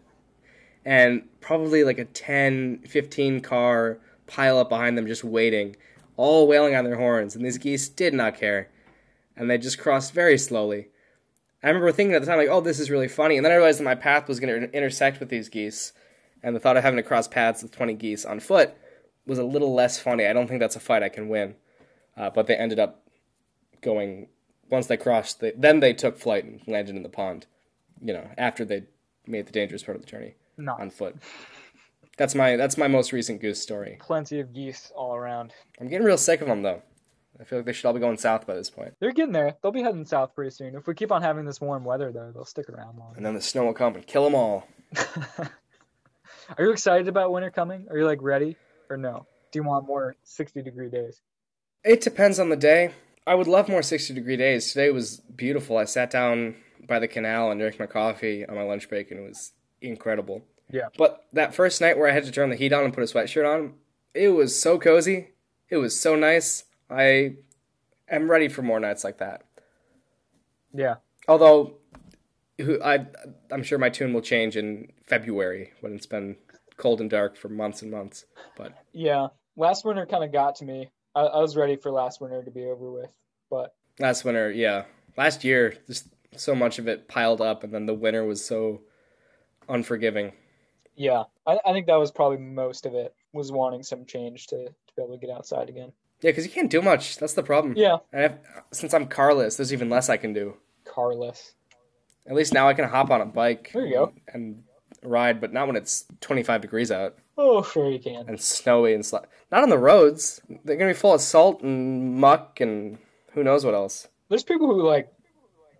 and 0.84 1.30
probably 1.42 1.84
like 1.84 2.00
a 2.00 2.06
10 2.06 2.80
15 2.88 3.42
car 3.42 4.00
pile 4.26 4.58
up 4.58 4.70
behind 4.70 4.98
them 4.98 5.06
just 5.06 5.24
waiting 5.24 5.76
all 6.18 6.48
wailing 6.48 6.76
on 6.76 6.84
their 6.84 6.98
horns 6.98 7.36
and 7.36 7.46
these 7.46 7.60
geese 7.60 7.88
did 7.90 8.16
not 8.16 8.36
care 8.36 8.68
and 9.38 9.48
they 9.48 9.60
just 9.60 9.78
crossed 9.78 10.12
very 10.12 10.40
slowly. 10.40 10.88
I 11.62 11.68
remember 11.68 11.92
thinking 11.92 12.16
at 12.16 12.22
the 12.22 12.26
time 12.26 12.40
like 12.40 12.50
oh 12.50 12.62
this 12.62 12.80
is 12.80 12.90
really 12.90 13.08
funny 13.08 13.38
and 13.38 13.46
then 13.46 13.52
i 13.52 13.56
realized 13.58 13.80
that 13.80 13.84
my 13.84 13.94
path 13.94 14.28
was 14.28 14.40
going 14.40 14.60
to 14.60 14.76
intersect 14.76 15.20
with 15.20 15.30
these 15.30 15.50
geese 15.50 15.94
and 16.42 16.56
the 16.56 16.60
thought 16.60 16.78
of 16.78 16.84
having 16.84 16.98
to 16.98 17.04
cross 17.04 17.28
paths 17.28 17.62
with 17.62 17.72
20 17.72 17.94
geese 17.94 18.26
on 18.26 18.40
foot 18.40 18.76
was 19.26 19.40
a 19.40 19.44
little 19.44 19.74
less 19.74 20.00
funny 20.00 20.26
i 20.26 20.34
don't 20.34 20.48
think 20.48 20.60
that's 20.60 20.76
a 20.76 20.80
fight 20.80 21.04
i 21.04 21.10
can 21.10 21.30
win 21.30 21.56
uh, 22.18 22.30
but 22.30 22.48
they 22.48 22.56
ended 22.56 22.80
up 22.80 23.02
going 23.82 24.28
once 24.70 24.88
they 24.88 24.98
crossed 24.98 25.40
they, 25.40 25.52
then 25.58 25.80
they 25.80 25.94
took 25.94 26.18
flight 26.18 26.44
and 26.46 26.62
landed 26.68 26.96
in 26.96 27.04
the 27.04 27.10
pond 27.10 27.46
you 28.02 28.14
know 28.14 28.28
after 28.38 28.64
they 28.66 28.84
made 29.28 29.46
the 29.46 29.52
dangerous 29.52 29.84
part 29.84 29.96
of 29.96 30.02
the 30.02 30.10
journey 30.10 30.36
on 30.80 30.90
foot 30.90 31.16
that's 32.18 32.36
my 32.36 32.56
that's 32.56 32.78
my 32.78 32.88
most 32.88 33.12
recent 33.12 33.42
goose 33.42 33.62
story 33.62 33.98
plenty 34.00 34.40
of 34.40 34.54
geese 34.54 34.92
all 34.96 35.16
around. 35.16 35.54
i'm 35.80 35.88
getting 35.88 36.06
real 36.06 36.18
sick 36.18 36.42
of 36.42 36.48
them 36.48 36.62
though 36.62 36.82
i 37.40 37.44
feel 37.44 37.60
like 37.60 37.66
they 37.66 37.74
should 37.74 37.86
all 37.88 37.94
be 37.94 38.00
going 38.00 38.18
south 38.18 38.46
by 38.46 38.54
this 38.54 38.70
point 38.70 38.94
They're 39.00 39.12
getting 39.12 39.32
there. 39.34 39.56
They'll 39.62 39.72
be 39.72 39.82
heading 39.82 40.06
south 40.06 40.36
pretty 40.36 40.52
soon. 40.52 40.76
If 40.76 40.86
we 40.86 40.94
keep 40.94 41.12
on 41.12 41.24
having 41.24 41.46
this 41.46 41.60
warm 41.60 41.84
weather, 41.84 42.12
though, 42.12 42.32
they'll 42.32 42.46
stick 42.46 42.70
around 42.70 43.00
long. 43.00 43.14
and 43.18 43.26
then 43.26 43.34
the 43.34 43.42
snow 43.42 43.66
will 43.66 43.74
come 43.74 43.96
and 43.96 44.06
kill 44.06 44.24
them 44.26 44.36
all 44.36 44.68
Are 46.58 46.66
you 46.66 46.72
excited 46.72 47.08
about 47.08 47.32
winter 47.32 47.50
coming? 47.50 47.88
Are 47.90 47.98
you 47.98 48.06
like 48.06 48.22
ready 48.22 48.58
or 48.94 48.98
no? 48.98 49.26
Do 49.52 49.60
you 49.60 49.64
want 49.64 49.86
more 49.88 50.16
60 50.24 50.62
degree 50.62 50.90
days? 50.90 51.22
it 51.84 52.00
depends 52.00 52.40
on 52.40 52.48
the 52.48 52.56
day 52.56 52.92
i 53.28 53.36
would 53.36 53.48
love 53.48 53.68
more 53.68 53.82
60 53.84 54.14
degree 54.14 54.38
days 54.38 54.72
today 54.72 54.90
was 54.90 55.18
beautiful 55.36 55.78
i 55.78 55.84
sat 55.84 56.10
down 56.10 56.56
by 56.88 56.98
the 56.98 57.10
canal 57.10 57.52
and 57.52 57.60
drank 57.60 57.78
my 57.78 57.86
coffee 57.86 58.46
on 58.48 58.56
my 58.56 58.64
lunch 58.64 58.88
break 58.88 59.12
and 59.12 59.20
it 59.20 59.24
was 59.28 59.52
incredible 59.82 60.42
Yeah. 60.72 60.88
But 60.98 61.26
that 61.34 61.54
first 61.54 61.82
night 61.82 61.98
where 61.98 62.08
I 62.10 62.14
had 62.14 62.24
to 62.24 62.32
turn 62.32 62.50
the 62.50 62.56
heat 62.56 62.72
on 62.72 62.86
and 62.86 62.94
put 62.94 63.04
a 63.04 63.08
sweatshirt 63.14 63.46
on, 63.46 63.74
it 64.14 64.30
was 64.30 64.60
so 64.60 64.80
cozy. 64.80 65.30
It 65.70 65.78
was 65.78 66.00
so 66.00 66.16
nice. 66.16 66.64
I 66.90 67.36
am 68.10 68.32
ready 68.32 68.48
for 68.48 68.62
more 68.64 68.80
nights 68.80 69.04
like 69.04 69.18
that. 69.20 69.44
Yeah. 70.74 70.96
Although, 71.28 71.76
I 72.60 73.06
I'm 73.52 73.62
sure 73.64 73.78
my 73.78 73.90
tune 73.90 74.14
will 74.14 74.22
change 74.22 74.56
in 74.58 74.92
February 75.06 75.74
when 75.82 75.94
it's 75.96 76.08
been 76.08 76.38
cold 76.78 77.02
and 77.02 77.10
dark 77.10 77.38
for 77.38 77.50
months 77.50 77.82
and 77.82 77.92
months. 77.92 78.26
But 78.58 78.74
Yeah. 78.92 79.28
Last 79.56 79.86
winter 79.86 80.06
kind 80.06 80.24
of 80.24 80.32
got 80.32 80.56
to 80.56 80.66
me. 80.66 80.90
I, 81.16 81.22
I 81.22 81.40
was 81.40 81.56
ready 81.56 81.76
for 81.76 81.92
last 81.92 82.20
winter 82.22 82.44
to 82.44 82.52
be 82.52 82.66
over 82.66 82.92
with, 82.92 83.14
but 83.50 83.76
last 84.00 84.26
winter, 84.26 84.52
yeah, 84.52 84.86
last 85.16 85.44
year, 85.44 85.76
just 85.86 86.08
so 86.36 86.56
much 86.56 86.80
of 86.80 86.88
it 86.88 87.08
piled 87.08 87.40
up, 87.40 87.64
and 87.64 87.72
then 87.72 87.86
the 87.86 87.94
winter 87.94 88.26
was 88.26 88.44
so 88.44 88.82
unforgiving. 89.70 90.34
yeah, 90.96 91.24
I, 91.46 91.60
I 91.66 91.72
think 91.74 91.88
that 91.88 91.96
was 92.00 92.12
probably 92.12 92.38
most 92.40 92.86
of 92.86 92.96
it. 92.96 93.14
Was 93.32 93.52
wanting 93.52 93.84
some 93.84 94.06
change 94.06 94.48
to, 94.48 94.66
to 94.66 94.94
be 94.96 95.02
able 95.04 95.18
to 95.18 95.26
get 95.26 95.36
outside 95.36 95.70
again. 95.70 95.92
Yeah, 96.22 96.32
because 96.32 96.46
you 96.46 96.52
can't 96.52 96.70
do 96.70 96.82
much. 96.82 97.18
That's 97.18 97.34
the 97.34 97.44
problem. 97.44 97.74
Yeah. 97.76 97.98
And 98.12 98.26
if, 98.26 98.34
since 98.72 98.94
I'm 98.94 99.08
carless, 99.08 99.56
there's 99.56 99.74
even 99.74 99.90
less 99.90 100.10
I 100.10 100.18
can 100.18 100.34
do. 100.34 100.56
Carless. 100.86 101.54
At 102.28 102.36
least 102.36 102.54
now 102.54 102.68
I 102.70 102.74
can 102.74 102.88
hop 102.88 103.10
on 103.12 103.22
a 103.22 103.26
bike. 103.26 103.72
There 103.74 103.86
you 103.86 103.94
go. 103.94 104.14
And 104.28 104.64
ride, 105.04 105.40
but 105.42 105.54
not 105.54 105.68
when 105.68 105.76
it's 105.76 106.06
25 106.22 106.62
degrees 106.62 106.92
out 106.92 107.16
Oh, 107.38 107.64
sure 107.64 107.90
you 107.90 108.00
can. 108.00 108.26
and 108.28 108.40
snowy 108.40 108.94
and 108.94 109.10
not 109.52 109.64
on 109.64 109.70
the 109.70 109.78
roads. 109.78 110.42
They're 110.64 110.76
gonna 110.78 110.92
be 110.92 110.96
full 110.98 111.14
of 111.14 111.22
salt 111.22 111.62
and 111.64 112.16
muck 112.20 112.60
and 112.62 112.98
who 113.34 113.44
knows 113.44 113.66
what 113.66 113.74
else. 113.74 114.08
There's 114.30 114.44
people 114.44 114.68
who 114.68 114.84
like 114.84 115.12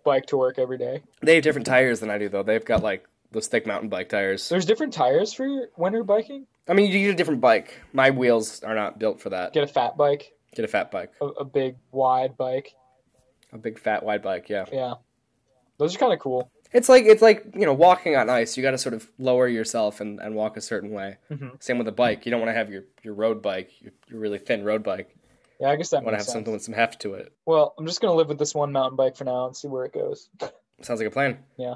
bike 0.04 0.26
to 0.26 0.36
work 0.36 0.58
every 0.58 0.78
day. 0.78 1.02
They 1.22 1.36
have 1.36 1.44
different 1.44 1.66
tires 1.66 2.00
than 2.00 2.10
I 2.10 2.18
do 2.18 2.28
though. 2.28 2.42
They've 2.42 2.64
got 2.64 2.82
like 2.82 3.06
those 3.30 3.46
thick 3.48 3.66
mountain 3.66 3.88
bike 3.88 4.08
tires. 4.08 4.48
There's 4.48 4.66
different 4.66 4.92
tires 4.92 5.32
for 5.32 5.48
winter 5.76 6.04
biking. 6.04 6.46
I 6.68 6.72
mean, 6.74 6.90
you 6.90 6.98
get 7.00 7.10
a 7.10 7.16
different 7.16 7.40
bike. 7.40 7.80
My 7.92 8.10
wheels 8.10 8.62
are 8.62 8.74
not 8.74 8.98
built 8.98 9.20
for 9.20 9.30
that. 9.30 9.52
Get 9.52 9.64
a 9.64 9.66
fat 9.66 9.96
bike, 9.96 10.32
Get 10.54 10.64
a 10.64 10.68
fat 10.68 10.90
bike, 10.90 11.12
a, 11.20 11.26
a 11.26 11.44
big 11.44 11.76
wide 11.92 12.36
bike. 12.36 12.72
a 13.52 13.58
big 13.58 13.78
fat 13.78 14.02
wide 14.04 14.22
bike. 14.22 14.48
Yeah, 14.48 14.64
Yeah, 14.72 14.94
those 15.78 15.94
are 15.94 15.98
kind 15.98 16.12
of 16.12 16.20
cool. 16.20 16.50
It's 16.74 16.88
like 16.90 17.04
it's 17.06 17.22
like 17.22 17.46
you 17.54 17.64
know 17.64 17.72
walking 17.72 18.14
on 18.16 18.28
ice. 18.28 18.56
You 18.56 18.62
got 18.62 18.72
to 18.72 18.78
sort 18.78 18.94
of 18.94 19.08
lower 19.18 19.48
yourself 19.48 20.00
and, 20.02 20.20
and 20.20 20.34
walk 20.34 20.58
a 20.58 20.60
certain 20.60 20.90
way. 20.90 21.16
Mhm. 21.30 21.62
Same 21.62 21.78
with 21.78 21.88
a 21.88 21.92
bike. 21.92 22.26
You 22.26 22.30
don't 22.30 22.40
want 22.40 22.50
to 22.50 22.54
have 22.58 22.70
your, 22.70 22.82
your 23.02 23.14
road 23.14 23.40
bike, 23.40 23.70
your, 23.80 23.92
your 24.10 24.20
really 24.20 24.38
thin 24.38 24.62
road 24.64 24.82
bike. 24.82 25.16
Yeah, 25.60 25.68
I 25.70 25.76
guess 25.76 25.88
that 25.90 26.02
want 26.02 26.12
to 26.14 26.16
have 26.18 26.24
sense. 26.26 26.32
something 26.34 26.52
with 26.52 26.62
some 26.62 26.74
heft 26.74 27.00
to 27.02 27.14
it. 27.14 27.32
Well, 27.46 27.74
I'm 27.78 27.86
just 27.86 28.00
gonna 28.02 28.12
live 28.14 28.28
with 28.28 28.38
this 28.38 28.54
one 28.54 28.72
mountain 28.72 28.96
bike 28.96 29.16
for 29.16 29.24
now 29.24 29.46
and 29.46 29.56
see 29.56 29.68
where 29.68 29.84
it 29.86 29.94
goes. 29.94 30.28
Sounds 30.82 31.00
like 31.00 31.06
a 31.08 31.12
plan. 31.12 31.38
Yeah. 31.56 31.74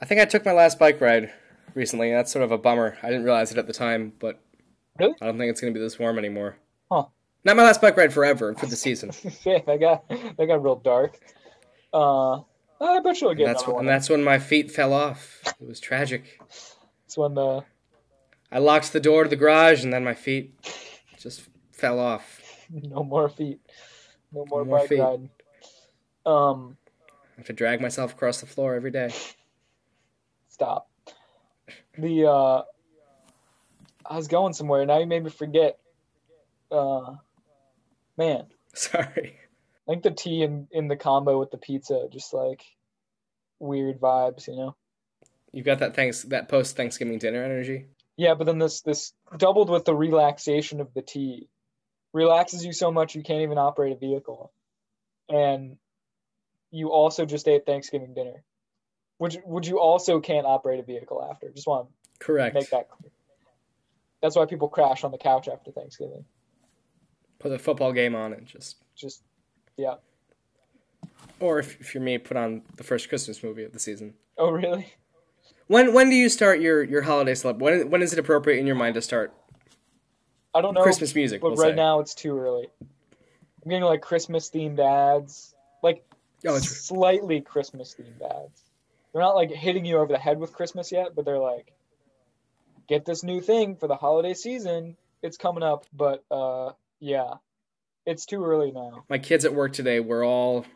I 0.00 0.06
think 0.06 0.20
I 0.20 0.24
took 0.24 0.44
my 0.44 0.52
last 0.52 0.78
bike 0.78 1.00
ride 1.00 1.30
recently. 1.74 2.10
and 2.10 2.18
That's 2.18 2.32
sort 2.32 2.44
of 2.44 2.50
a 2.50 2.58
bummer. 2.58 2.96
I 3.02 3.08
didn't 3.08 3.24
realize 3.24 3.52
it 3.52 3.58
at 3.58 3.66
the 3.66 3.72
time, 3.72 4.12
but 4.18 4.40
Really? 4.98 5.14
I 5.20 5.26
don't 5.26 5.38
think 5.38 5.50
it's 5.50 5.60
going 5.60 5.72
to 5.74 5.78
be 5.78 5.82
this 5.82 5.98
warm 5.98 6.18
anymore. 6.18 6.56
Huh. 6.90 7.06
Not 7.44 7.56
my 7.56 7.64
last 7.64 7.80
bike 7.80 7.96
ride 7.96 8.12
forever 8.12 8.54
for 8.54 8.66
the 8.66 8.76
season. 8.76 9.10
Shit, 9.42 9.66
that 9.66 9.80
got 9.80 10.08
that 10.08 10.46
got 10.46 10.62
real 10.62 10.76
dark. 10.76 11.18
Uh, 11.92 12.40
I 12.84 13.00
bet 13.00 13.20
you'll 13.20 13.30
And 13.30 13.38
get 13.38 13.46
that's 13.46 13.62
another 13.62 13.66
when, 13.66 13.74
one. 13.76 13.84
and 13.86 13.88
that's 13.94 14.08
when 14.10 14.24
my 14.24 14.38
feet 14.38 14.70
fell 14.70 14.92
off. 14.92 15.40
It 15.60 15.66
was 15.66 15.80
tragic. 15.80 16.38
That's 16.40 17.16
when 17.16 17.34
the 17.34 17.64
I 18.52 18.58
locked 18.58 18.92
the 18.92 19.00
door 19.00 19.24
to 19.24 19.28
the 19.30 19.36
garage, 19.36 19.82
and 19.84 19.92
then 19.92 20.04
my 20.04 20.14
feet 20.14 20.54
just 21.18 21.42
fell 21.72 21.98
off. 21.98 22.40
no 22.70 23.02
more 23.04 23.28
feet, 23.28 23.60
no 24.32 24.44
more, 24.48 24.64
more 24.64 24.78
bike 24.80 24.88
feet. 24.88 25.00
riding. 25.00 25.30
Um, 26.26 26.76
I 27.12 27.38
have 27.38 27.46
to 27.46 27.52
drag 27.52 27.80
myself 27.80 28.12
across 28.12 28.40
the 28.40 28.46
floor 28.46 28.74
every 28.74 28.90
day. 28.90 29.10
stop. 30.48 30.88
The 31.98 32.26
uh, 32.26 32.62
I 34.06 34.16
was 34.16 34.28
going 34.28 34.52
somewhere. 34.52 34.84
Now 34.86 34.98
you 34.98 35.06
made 35.06 35.24
me 35.24 35.30
forget. 35.30 35.78
Uh, 36.70 37.14
Man, 38.16 38.46
Sorry. 38.74 39.38
I 39.86 39.90
think 39.90 40.02
the 40.04 40.10
tea 40.12 40.42
in, 40.42 40.68
in 40.70 40.86
the 40.88 40.96
combo 40.96 41.38
with 41.40 41.50
the 41.50 41.58
pizza, 41.58 42.06
just 42.12 42.32
like 42.32 42.62
weird 43.58 44.00
vibes, 44.00 44.46
you 44.46 44.56
know? 44.56 44.76
You've 45.52 45.66
got 45.66 45.78
that 45.78 45.94
thanks 45.94 46.22
that 46.24 46.48
post 46.48 46.76
Thanksgiving 46.76 47.18
dinner 47.18 47.44
energy. 47.44 47.86
Yeah, 48.16 48.34
but 48.34 48.44
then 48.44 48.58
this 48.58 48.80
this 48.80 49.12
doubled 49.36 49.70
with 49.70 49.84
the 49.84 49.94
relaxation 49.94 50.80
of 50.80 50.92
the 50.94 51.02
tea. 51.02 51.48
Relaxes 52.12 52.64
you 52.64 52.72
so 52.72 52.90
much 52.90 53.14
you 53.14 53.22
can't 53.22 53.42
even 53.42 53.58
operate 53.58 53.92
a 53.92 53.96
vehicle. 53.96 54.52
And 55.28 55.76
you 56.70 56.90
also 56.90 57.24
just 57.24 57.46
ate 57.48 57.66
Thanksgiving 57.66 58.14
dinner. 58.14 58.42
Which 59.18 59.36
would 59.44 59.66
you 59.66 59.78
also 59.78 60.20
can't 60.20 60.46
operate 60.46 60.80
a 60.80 60.82
vehicle 60.82 61.24
after. 61.30 61.50
Just 61.50 61.68
want 61.68 61.88
to 61.88 62.24
Correct. 62.24 62.54
make 62.54 62.70
that 62.70 62.90
clear. 62.90 63.12
That's 64.20 64.36
why 64.36 64.46
people 64.46 64.68
crash 64.68 65.04
on 65.04 65.12
the 65.12 65.18
couch 65.18 65.48
after 65.48 65.70
Thanksgiving. 65.70 66.24
Put 67.38 67.52
a 67.52 67.58
football 67.58 67.92
game 67.92 68.16
on 68.16 68.32
and 68.32 68.46
just 68.46 68.76
Just 68.96 69.22
yeah. 69.76 69.94
Or 71.40 71.58
if, 71.58 71.80
if 71.80 71.94
you're 71.94 72.02
me, 72.02 72.18
put 72.18 72.36
on 72.36 72.62
the 72.76 72.84
first 72.84 73.08
Christmas 73.08 73.42
movie 73.42 73.64
of 73.64 73.72
the 73.72 73.78
season. 73.78 74.14
Oh 74.38 74.50
really? 74.50 74.92
When 75.66 75.94
when 75.94 76.10
do 76.10 76.16
you 76.16 76.28
start 76.28 76.60
your 76.60 76.82
your 76.82 77.02
holiday 77.02 77.32
celeb? 77.32 77.58
When 77.58 77.90
when 77.90 78.02
is 78.02 78.12
it 78.12 78.18
appropriate 78.18 78.58
in 78.58 78.66
your 78.66 78.76
mind 78.76 78.94
to 78.94 79.02
start 79.02 79.32
I 80.54 80.60
don't 80.60 80.74
know. 80.74 80.82
Christmas 80.82 81.14
music? 81.14 81.40
but 81.40 81.48
we'll 81.52 81.56
right 81.56 81.70
say. 81.72 81.76
now 81.76 82.00
it's 82.00 82.14
too 82.14 82.38
early. 82.38 82.68
I'm 82.80 83.70
getting 83.70 83.84
like 83.84 84.02
Christmas 84.02 84.50
themed 84.50 84.78
ads. 84.78 85.54
Like 85.82 86.04
Oh, 86.46 86.56
it's 86.56 86.68
slightly 86.68 87.40
Christmas 87.40 87.94
themed 87.98 88.22
ads. 88.22 88.60
They're 89.12 89.22
not 89.22 89.34
like 89.34 89.50
hitting 89.50 89.84
you 89.84 89.96
over 89.98 90.12
the 90.12 90.18
head 90.18 90.38
with 90.38 90.52
Christmas 90.52 90.92
yet, 90.92 91.14
but 91.14 91.24
they're 91.24 91.38
like, 91.38 91.72
get 92.88 93.04
this 93.06 93.22
new 93.22 93.40
thing 93.40 93.76
for 93.76 93.86
the 93.86 93.94
holiday 93.94 94.34
season. 94.34 94.96
It's 95.22 95.38
coming 95.38 95.62
up, 95.62 95.86
but 95.94 96.22
uh, 96.30 96.72
yeah, 97.00 97.34
it's 98.04 98.26
too 98.26 98.44
early 98.44 98.72
now. 98.72 99.04
my 99.08 99.16
kids 99.18 99.44
at 99.46 99.54
work 99.54 99.72
today 99.72 100.00
were 100.00 100.22
all 100.24 100.66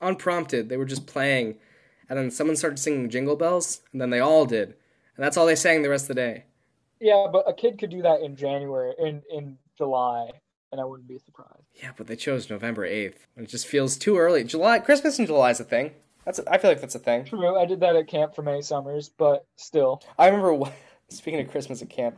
unprompted. 0.00 0.68
They 0.68 0.76
were 0.76 0.84
just 0.84 1.06
playing, 1.06 1.56
and 2.08 2.18
then 2.18 2.30
someone 2.30 2.56
started 2.56 2.78
singing 2.78 3.10
Jingle 3.10 3.36
Bells, 3.36 3.82
and 3.92 4.00
then 4.00 4.10
they 4.10 4.20
all 4.20 4.46
did, 4.46 4.68
and 5.16 5.24
that's 5.24 5.36
all 5.36 5.46
they 5.46 5.54
sang 5.56 5.82
the 5.82 5.90
rest 5.90 6.04
of 6.04 6.08
the 6.08 6.14
day. 6.14 6.44
Yeah, 7.00 7.26
but 7.30 7.48
a 7.48 7.52
kid 7.52 7.78
could 7.78 7.90
do 7.90 8.02
that 8.02 8.20
in 8.20 8.36
January, 8.36 8.92
in 8.98 9.22
in 9.30 9.58
July, 9.76 10.30
and 10.72 10.80
I 10.80 10.84
wouldn't 10.84 11.08
be 11.08 11.18
surprised. 11.18 11.64
Yeah, 11.74 11.90
but 11.96 12.06
they 12.06 12.16
chose 12.16 12.48
November 12.48 12.84
eighth. 12.84 13.26
and 13.36 13.46
It 13.46 13.50
just 13.50 13.66
feels 13.66 13.96
too 13.96 14.16
early. 14.16 14.44
July, 14.44 14.78
Christmas 14.78 15.18
in 15.18 15.26
July 15.26 15.50
is 15.50 15.60
a 15.60 15.64
thing. 15.64 15.92
That's 16.24 16.38
a, 16.38 16.50
I 16.50 16.58
feel 16.58 16.70
like 16.70 16.80
that's 16.80 16.94
a 16.94 17.00
thing. 17.00 17.24
True, 17.24 17.56
I 17.56 17.66
did 17.66 17.80
that 17.80 17.96
at 17.96 18.08
camp 18.08 18.34
for 18.34 18.42
many 18.42 18.62
summers, 18.62 19.10
but 19.10 19.46
still, 19.56 20.02
I 20.18 20.28
remember 20.28 20.70
speaking 21.08 21.40
of 21.40 21.50
Christmas 21.50 21.82
at 21.82 21.90
camp, 21.90 22.16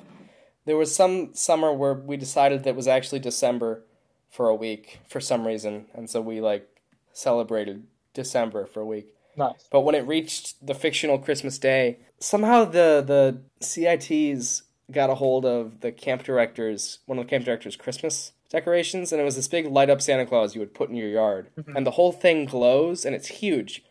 there 0.64 0.77
was 0.77 0.95
some 0.95 1.35
summer 1.35 1.72
where 1.72 1.95
we 1.95 2.16
decided 2.16 2.62
that 2.64 2.70
it 2.70 2.77
was 2.77 2.89
actually 2.89 3.18
December 3.20 3.83
for 4.31 4.49
a 4.49 4.55
week 4.55 5.01
for 5.09 5.20
some 5.20 5.47
reason, 5.47 5.87
and 5.95 6.09
so 6.09 6.20
we 6.20 6.41
like 6.41 6.68
celebrated 7.16 7.84
December 8.14 8.66
for 8.66 8.80
a 8.80 8.86
week. 8.86 9.14
nice. 9.36 9.68
But 9.70 9.80
when 9.80 9.94
it 9.94 10.06
reached 10.06 10.64
the 10.64 10.74
fictional 10.74 11.18
Christmas 11.18 11.58
day, 11.58 11.98
somehow 12.18 12.64
the 12.64 13.02
the 13.06 13.42
CITs 13.60 14.62
got 14.90 15.10
a 15.10 15.16
hold 15.16 15.44
of 15.44 15.80
the 15.80 15.90
camp 15.90 16.22
director's 16.22 17.00
one 17.06 17.18
of 17.18 17.24
the 17.24 17.30
camp 17.30 17.44
director's 17.44 17.76
Christmas 17.76 18.32
decorations, 18.50 19.12
and 19.12 19.20
it 19.20 19.24
was 19.24 19.36
this 19.36 19.48
big 19.48 19.66
light 19.66 19.90
up 19.90 20.00
Santa 20.00 20.26
Claus 20.26 20.54
you 20.54 20.60
would 20.60 20.74
put 20.74 20.90
in 20.90 20.96
your 20.96 21.08
yard, 21.08 21.48
mm-hmm. 21.58 21.76
and 21.76 21.86
the 21.86 21.92
whole 21.92 22.12
thing 22.12 22.44
glows, 22.44 23.04
and 23.04 23.14
it's 23.14 23.28
huge. 23.28 23.82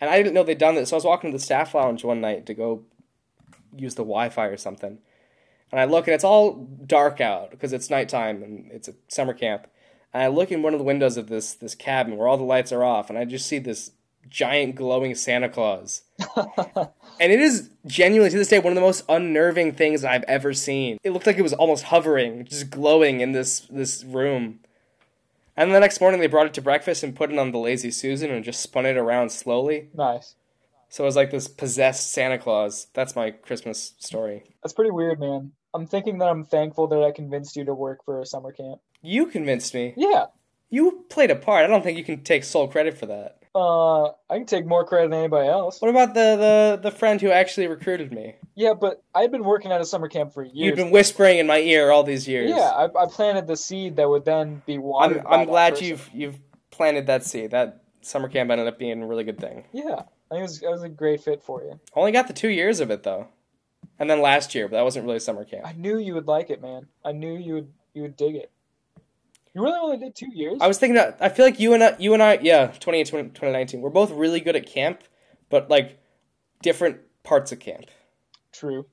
And 0.00 0.10
I 0.10 0.16
didn't 0.16 0.32
know 0.32 0.42
they'd 0.42 0.58
done 0.58 0.74
this, 0.74 0.88
so 0.88 0.96
I 0.96 0.98
was 0.98 1.04
walking 1.04 1.30
to 1.30 1.36
the 1.36 1.44
staff 1.44 1.74
lounge 1.74 2.02
one 2.02 2.22
night 2.22 2.46
to 2.46 2.54
go 2.54 2.82
use 3.76 3.94
the 3.94 4.02
Wi-Fi 4.02 4.46
or 4.46 4.56
something, 4.56 4.98
and 5.70 5.80
I 5.80 5.84
look, 5.84 6.08
and 6.08 6.14
it's 6.14 6.24
all 6.24 6.66
dark 6.86 7.20
out 7.20 7.50
because 7.50 7.72
it's 7.72 7.90
nighttime 7.90 8.42
and 8.42 8.70
it's 8.72 8.88
a 8.88 8.94
summer 9.08 9.34
camp. 9.34 9.66
And 10.12 10.22
I 10.22 10.26
look 10.28 10.50
in 10.50 10.62
one 10.62 10.74
of 10.74 10.78
the 10.78 10.84
windows 10.84 11.16
of 11.16 11.28
this 11.28 11.54
this 11.54 11.74
cabin 11.74 12.16
where 12.16 12.28
all 12.28 12.36
the 12.36 12.42
lights 12.42 12.72
are 12.72 12.84
off, 12.84 13.08
and 13.10 13.18
I 13.18 13.24
just 13.24 13.46
see 13.46 13.58
this 13.58 13.92
giant 14.28 14.76
glowing 14.76 15.14
Santa 15.14 15.48
Claus. 15.48 16.02
and 16.36 17.32
it 17.32 17.40
is 17.40 17.70
genuinely 17.86 18.30
to 18.30 18.38
this 18.38 18.48
day 18.48 18.58
one 18.58 18.72
of 18.72 18.74
the 18.76 18.80
most 18.80 19.04
unnerving 19.08 19.72
things 19.72 20.04
I've 20.04 20.24
ever 20.24 20.52
seen. 20.52 20.98
It 21.02 21.10
looked 21.10 21.26
like 21.26 21.38
it 21.38 21.42
was 21.42 21.52
almost 21.52 21.84
hovering, 21.84 22.44
just 22.44 22.70
glowing 22.70 23.20
in 23.20 23.32
this 23.32 23.60
this 23.70 24.04
room. 24.04 24.60
And 25.56 25.74
the 25.74 25.80
next 25.80 26.00
morning 26.00 26.20
they 26.20 26.26
brought 26.26 26.46
it 26.46 26.54
to 26.54 26.62
breakfast 26.62 27.02
and 27.02 27.14
put 27.14 27.30
it 27.30 27.38
on 27.38 27.50
the 27.50 27.58
lazy 27.58 27.90
Susan 27.90 28.30
and 28.30 28.44
just 28.44 28.62
spun 28.62 28.86
it 28.86 28.96
around 28.96 29.30
slowly. 29.30 29.88
nice. 29.94 30.34
So 30.92 31.04
it 31.04 31.06
was 31.06 31.14
like 31.14 31.30
this 31.30 31.46
possessed 31.46 32.10
Santa 32.10 32.36
Claus. 32.36 32.88
That's 32.94 33.14
my 33.14 33.30
Christmas 33.30 33.94
story. 34.00 34.42
That's 34.60 34.72
pretty 34.72 34.90
weird, 34.90 35.20
man. 35.20 35.52
I'm 35.72 35.86
thinking 35.86 36.18
that 36.18 36.28
I'm 36.28 36.44
thankful 36.44 36.88
that 36.88 37.04
I 37.04 37.12
convinced 37.12 37.54
you 37.54 37.64
to 37.66 37.74
work 37.74 38.04
for 38.04 38.20
a 38.20 38.26
summer 38.26 38.50
camp. 38.50 38.80
You 39.02 39.26
convinced 39.26 39.74
me. 39.74 39.94
Yeah. 39.96 40.26
You 40.68 41.04
played 41.08 41.30
a 41.30 41.36
part. 41.36 41.64
I 41.64 41.68
don't 41.68 41.82
think 41.82 41.98
you 41.98 42.04
can 42.04 42.22
take 42.22 42.44
sole 42.44 42.68
credit 42.68 42.96
for 42.96 43.06
that. 43.06 43.38
Uh, 43.52 44.04
I 44.04 44.36
can 44.36 44.46
take 44.46 44.64
more 44.64 44.84
credit 44.84 45.10
than 45.10 45.18
anybody 45.18 45.48
else. 45.48 45.80
What 45.80 45.88
about 45.88 46.14
the 46.14 46.78
the, 46.80 46.90
the 46.90 46.96
friend 46.96 47.20
who 47.20 47.30
actually 47.30 47.66
recruited 47.66 48.12
me? 48.12 48.36
Yeah, 48.54 48.74
but 48.74 49.02
I've 49.12 49.32
been 49.32 49.42
working 49.42 49.72
at 49.72 49.80
a 49.80 49.84
summer 49.84 50.08
camp 50.08 50.32
for 50.32 50.44
years. 50.44 50.54
You've 50.54 50.76
been 50.76 50.92
whispering 50.92 51.38
in 51.38 51.48
my 51.48 51.58
ear 51.58 51.90
all 51.90 52.04
these 52.04 52.28
years. 52.28 52.50
Yeah, 52.50 52.70
I, 52.70 52.84
I 52.84 53.06
planted 53.06 53.48
the 53.48 53.56
seed 53.56 53.96
that 53.96 54.08
would 54.08 54.24
then 54.24 54.62
be 54.66 54.78
watered. 54.78 55.24
I'm 55.26 55.40
I'm 55.40 55.46
glad 55.46 55.70
person. 55.70 55.86
you've 55.88 56.10
you've 56.14 56.38
planted 56.70 57.08
that 57.08 57.24
seed. 57.24 57.50
That 57.50 57.82
summer 58.02 58.28
camp 58.28 58.50
ended 58.50 58.68
up 58.68 58.78
being 58.78 59.02
a 59.02 59.06
really 59.06 59.24
good 59.24 59.40
thing. 59.40 59.64
Yeah, 59.72 60.02
I 60.30 60.34
think 60.34 60.38
it 60.38 60.42
was, 60.42 60.62
it 60.62 60.70
was 60.70 60.82
a 60.84 60.88
great 60.88 61.20
fit 61.20 61.42
for 61.42 61.60
you. 61.64 61.80
Only 61.94 62.12
got 62.12 62.28
the 62.28 62.32
two 62.32 62.50
years 62.50 62.78
of 62.78 62.92
it 62.92 63.02
though, 63.02 63.26
and 63.98 64.08
then 64.08 64.20
last 64.22 64.54
year, 64.54 64.68
but 64.68 64.76
that 64.76 64.84
wasn't 64.84 65.06
really 65.06 65.18
summer 65.18 65.44
camp. 65.44 65.66
I 65.66 65.72
knew 65.72 65.98
you 65.98 66.14
would 66.14 66.28
like 66.28 66.50
it, 66.50 66.62
man. 66.62 66.86
I 67.04 67.10
knew 67.10 67.36
you 67.36 67.54
would 67.54 67.72
you 67.94 68.02
would 68.02 68.16
dig 68.16 68.36
it. 68.36 68.52
You 69.54 69.62
really 69.62 69.78
only 69.80 69.96
did 69.96 70.14
two 70.14 70.30
years. 70.32 70.58
I 70.60 70.68
was 70.68 70.78
thinking, 70.78 70.94
that, 70.94 71.18
I 71.20 71.28
feel 71.28 71.44
like 71.44 71.58
you 71.58 71.74
and 71.74 71.82
I, 71.82 71.96
you 71.98 72.14
and 72.14 72.22
I, 72.22 72.38
yeah, 72.40 72.68
2018, 72.68 73.30
2019, 73.30 73.80
we're 73.80 73.90
both 73.90 74.10
really 74.12 74.40
good 74.40 74.54
at 74.54 74.66
camp, 74.66 75.02
but 75.48 75.68
like 75.68 75.98
different 76.62 77.00
parts 77.24 77.50
of 77.50 77.58
camp. 77.58 77.86
True. 78.52 78.86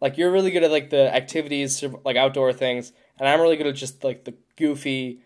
Like 0.00 0.16
you're 0.16 0.30
really 0.32 0.50
good 0.50 0.64
at 0.64 0.70
like 0.70 0.90
the 0.90 1.14
activities, 1.14 1.84
like 2.04 2.16
outdoor 2.16 2.52
things, 2.52 2.92
and 3.18 3.28
I'm 3.28 3.40
really 3.40 3.56
good 3.56 3.66
at 3.66 3.74
just 3.74 4.04
like 4.04 4.24
the 4.24 4.34
goofy, 4.56 5.20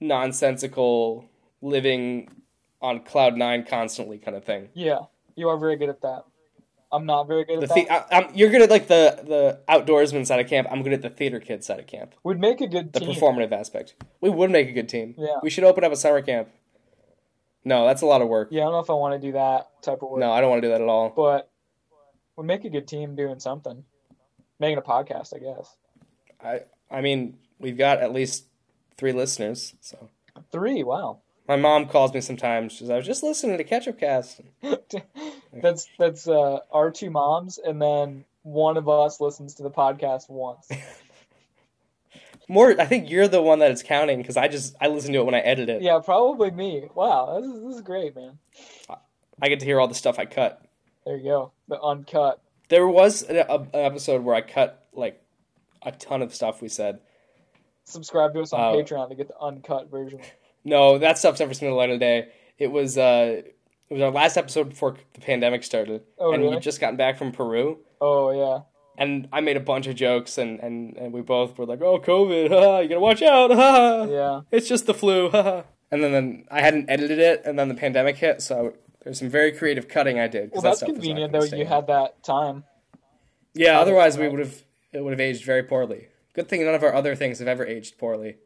nonsensical 0.00 1.28
living 1.62 2.30
on 2.80 3.00
cloud 3.00 3.36
nine 3.36 3.64
constantly 3.64 4.18
kind 4.18 4.36
of 4.36 4.44
thing. 4.44 4.68
Yeah, 4.74 5.00
you 5.36 5.48
are 5.48 5.56
very 5.56 5.76
good 5.76 5.88
at 5.88 6.02
that. 6.02 6.24
I'm 6.94 7.06
not 7.06 7.24
very 7.26 7.44
good 7.44 7.60
The 7.60 7.64
at 7.64 7.68
the, 7.74 7.84
that. 7.88 8.06
I, 8.12 8.16
I'm, 8.18 8.34
you're 8.34 8.50
good 8.50 8.62
at 8.62 8.70
like 8.70 8.86
the 8.88 9.18
the 9.24 9.60
outdoorsman 9.68 10.26
side 10.26 10.40
of 10.40 10.48
camp. 10.48 10.68
I'm 10.70 10.82
good 10.82 10.92
at 10.92 11.02
the 11.02 11.10
theater 11.10 11.40
kid 11.40 11.64
side 11.64 11.78
of 11.80 11.86
camp, 11.86 12.14
We'd 12.22 12.38
make 12.40 12.60
a 12.60 12.66
good 12.68 12.92
the 12.92 13.00
team. 13.00 13.10
performative 13.10 13.52
aspect. 13.52 13.94
We 14.20 14.30
would 14.30 14.50
make 14.50 14.68
a 14.68 14.72
good 14.72 14.88
team. 14.88 15.14
Yeah. 15.18 15.36
We 15.42 15.50
should 15.50 15.64
open 15.64 15.84
up 15.84 15.92
a 15.92 15.96
summer 15.96 16.22
camp. 16.22 16.48
No, 17.64 17.86
that's 17.86 18.02
a 18.02 18.06
lot 18.06 18.20
of 18.22 18.28
work. 18.28 18.48
Yeah, 18.50 18.62
I 18.62 18.64
don't 18.64 18.72
know 18.72 18.78
if 18.80 18.90
I 18.90 18.94
want 18.94 19.20
to 19.20 19.26
do 19.26 19.32
that 19.32 19.68
type 19.82 20.02
of 20.02 20.10
work. 20.10 20.20
No, 20.20 20.30
I 20.32 20.40
don't 20.40 20.50
want 20.50 20.62
to 20.62 20.68
do 20.68 20.72
that 20.72 20.80
at 20.82 20.88
all. 20.88 21.10
but 21.16 21.50
we'd 22.36 22.46
make 22.46 22.64
a 22.64 22.70
good 22.70 22.86
team 22.86 23.16
doing 23.16 23.40
something. 23.40 23.84
Making 24.60 24.78
a 24.78 24.82
podcast, 24.82 25.34
I 25.34 25.38
guess. 25.38 25.74
I 26.42 26.60
I 26.90 27.00
mean, 27.00 27.38
we've 27.58 27.76
got 27.78 27.98
at 28.00 28.12
least 28.12 28.44
three 28.96 29.12
listeners. 29.12 29.74
So 29.80 30.10
Three. 30.52 30.82
Wow. 30.82 31.20
My 31.48 31.56
mom 31.56 31.86
calls 31.86 32.12
me 32.14 32.20
sometimes. 32.20 32.72
She's 32.72 32.90
I 32.90 32.96
was 32.96 33.06
just 33.06 33.22
listening 33.22 33.58
to 33.58 33.64
Ketchup 33.64 33.98
Cast. 33.98 34.40
that's 35.52 35.88
that's 35.98 36.26
uh, 36.28 36.60
our 36.72 36.90
two 36.90 37.10
moms, 37.10 37.58
and 37.58 37.80
then 37.80 38.24
one 38.42 38.76
of 38.76 38.88
us 38.88 39.20
listens 39.20 39.54
to 39.54 39.62
the 39.62 39.70
podcast 39.70 40.28
once. 40.28 40.68
More, 42.48 42.78
I 42.78 42.84
think 42.84 43.08
you're 43.08 43.26
the 43.26 43.40
one 43.40 43.60
that 43.60 43.70
is 43.70 43.82
counting 43.82 44.18
because 44.18 44.36
I 44.36 44.48
just 44.48 44.76
I 44.80 44.88
listen 44.88 45.12
to 45.14 45.20
it 45.20 45.24
when 45.24 45.34
I 45.34 45.38
edit 45.40 45.70
it. 45.70 45.80
Yeah, 45.80 45.98
probably 46.04 46.50
me. 46.50 46.88
Wow, 46.94 47.40
this 47.40 47.50
is, 47.50 47.62
this 47.62 47.74
is 47.76 47.80
great, 47.80 48.14
man. 48.14 48.38
I 49.40 49.48
get 49.48 49.60
to 49.60 49.66
hear 49.66 49.80
all 49.80 49.88
the 49.88 49.94
stuff 49.94 50.18
I 50.18 50.26
cut. 50.26 50.62
There 51.06 51.16
you 51.16 51.24
go. 51.24 51.52
The 51.68 51.80
uncut. 51.80 52.40
There 52.68 52.86
was 52.86 53.22
an, 53.22 53.36
a, 53.36 53.54
an 53.60 53.68
episode 53.72 54.22
where 54.24 54.34
I 54.34 54.42
cut 54.42 54.86
like 54.92 55.22
a 55.82 55.92
ton 55.92 56.20
of 56.22 56.34
stuff 56.34 56.60
we 56.60 56.68
said. 56.68 57.00
Subscribe 57.84 58.34
to 58.34 58.40
us 58.40 58.52
on 58.52 58.60
Oh. 58.74 58.78
Patreon 58.78 59.08
to 59.08 59.14
get 59.14 59.28
the 59.28 59.38
uncut 59.40 59.90
version. 59.90 60.20
No, 60.64 60.98
that 60.98 61.18
stuff's 61.18 61.40
never 61.40 61.54
seen 61.54 61.68
the 61.68 61.74
light 61.74 61.90
of 61.90 62.00
day. 62.00 62.28
It 62.58 62.68
was 62.68 62.96
uh, 62.96 63.42
it 63.90 63.92
was 63.92 64.02
our 64.02 64.10
last 64.10 64.36
episode 64.36 64.70
before 64.70 64.96
the 65.12 65.20
pandemic 65.20 65.62
started, 65.64 66.02
Oh, 66.18 66.32
and 66.32 66.42
really? 66.42 66.54
we'd 66.56 66.62
just 66.62 66.80
gotten 66.80 66.96
back 66.96 67.18
from 67.18 67.32
Peru. 67.32 67.78
Oh 68.00 68.30
yeah. 68.30 68.60
And 68.96 69.28
I 69.32 69.40
made 69.40 69.56
a 69.56 69.60
bunch 69.60 69.88
of 69.88 69.96
jokes, 69.96 70.38
and, 70.38 70.60
and, 70.60 70.96
and 70.96 71.12
we 71.12 71.20
both 71.20 71.58
were 71.58 71.66
like, 71.66 71.82
"Oh, 71.82 71.98
COVID! 71.98 72.44
you 72.82 72.88
gotta 72.88 73.00
watch 73.00 73.22
out! 73.22 73.50
Yeah. 74.10 74.42
It's 74.52 74.68
just 74.68 74.86
the 74.86 74.94
flu!" 74.94 75.30
haha." 75.32 75.62
and 75.90 76.02
then, 76.02 76.12
then 76.12 76.44
I 76.50 76.60
hadn't 76.60 76.88
edited 76.88 77.18
it, 77.18 77.42
and 77.44 77.58
then 77.58 77.68
the 77.68 77.74
pandemic 77.74 78.16
hit, 78.16 78.40
so 78.40 78.74
there's 79.02 79.18
some 79.18 79.28
very 79.28 79.52
creative 79.52 79.88
cutting 79.88 80.18
I 80.18 80.28
did. 80.28 80.50
Well, 80.52 80.62
that's 80.62 80.80
not 80.80 80.90
convenient 80.92 81.32
though. 81.32 81.42
You 81.44 81.66
had 81.66 81.88
that 81.88 82.22
time. 82.22 82.64
Yeah, 83.52 83.78
otherwise 83.80 84.16
we 84.16 84.28
would 84.28 84.40
have 84.40 84.62
it 84.92 85.02
would 85.02 85.10
have 85.12 85.20
aged 85.20 85.44
very 85.44 85.62
poorly. 85.62 86.08
Good 86.32 86.48
thing 86.48 86.64
none 86.64 86.74
of 86.74 86.82
our 86.82 86.94
other 86.94 87.14
things 87.14 87.38
have 87.40 87.48
ever 87.48 87.66
aged 87.66 87.98
poorly. 87.98 88.36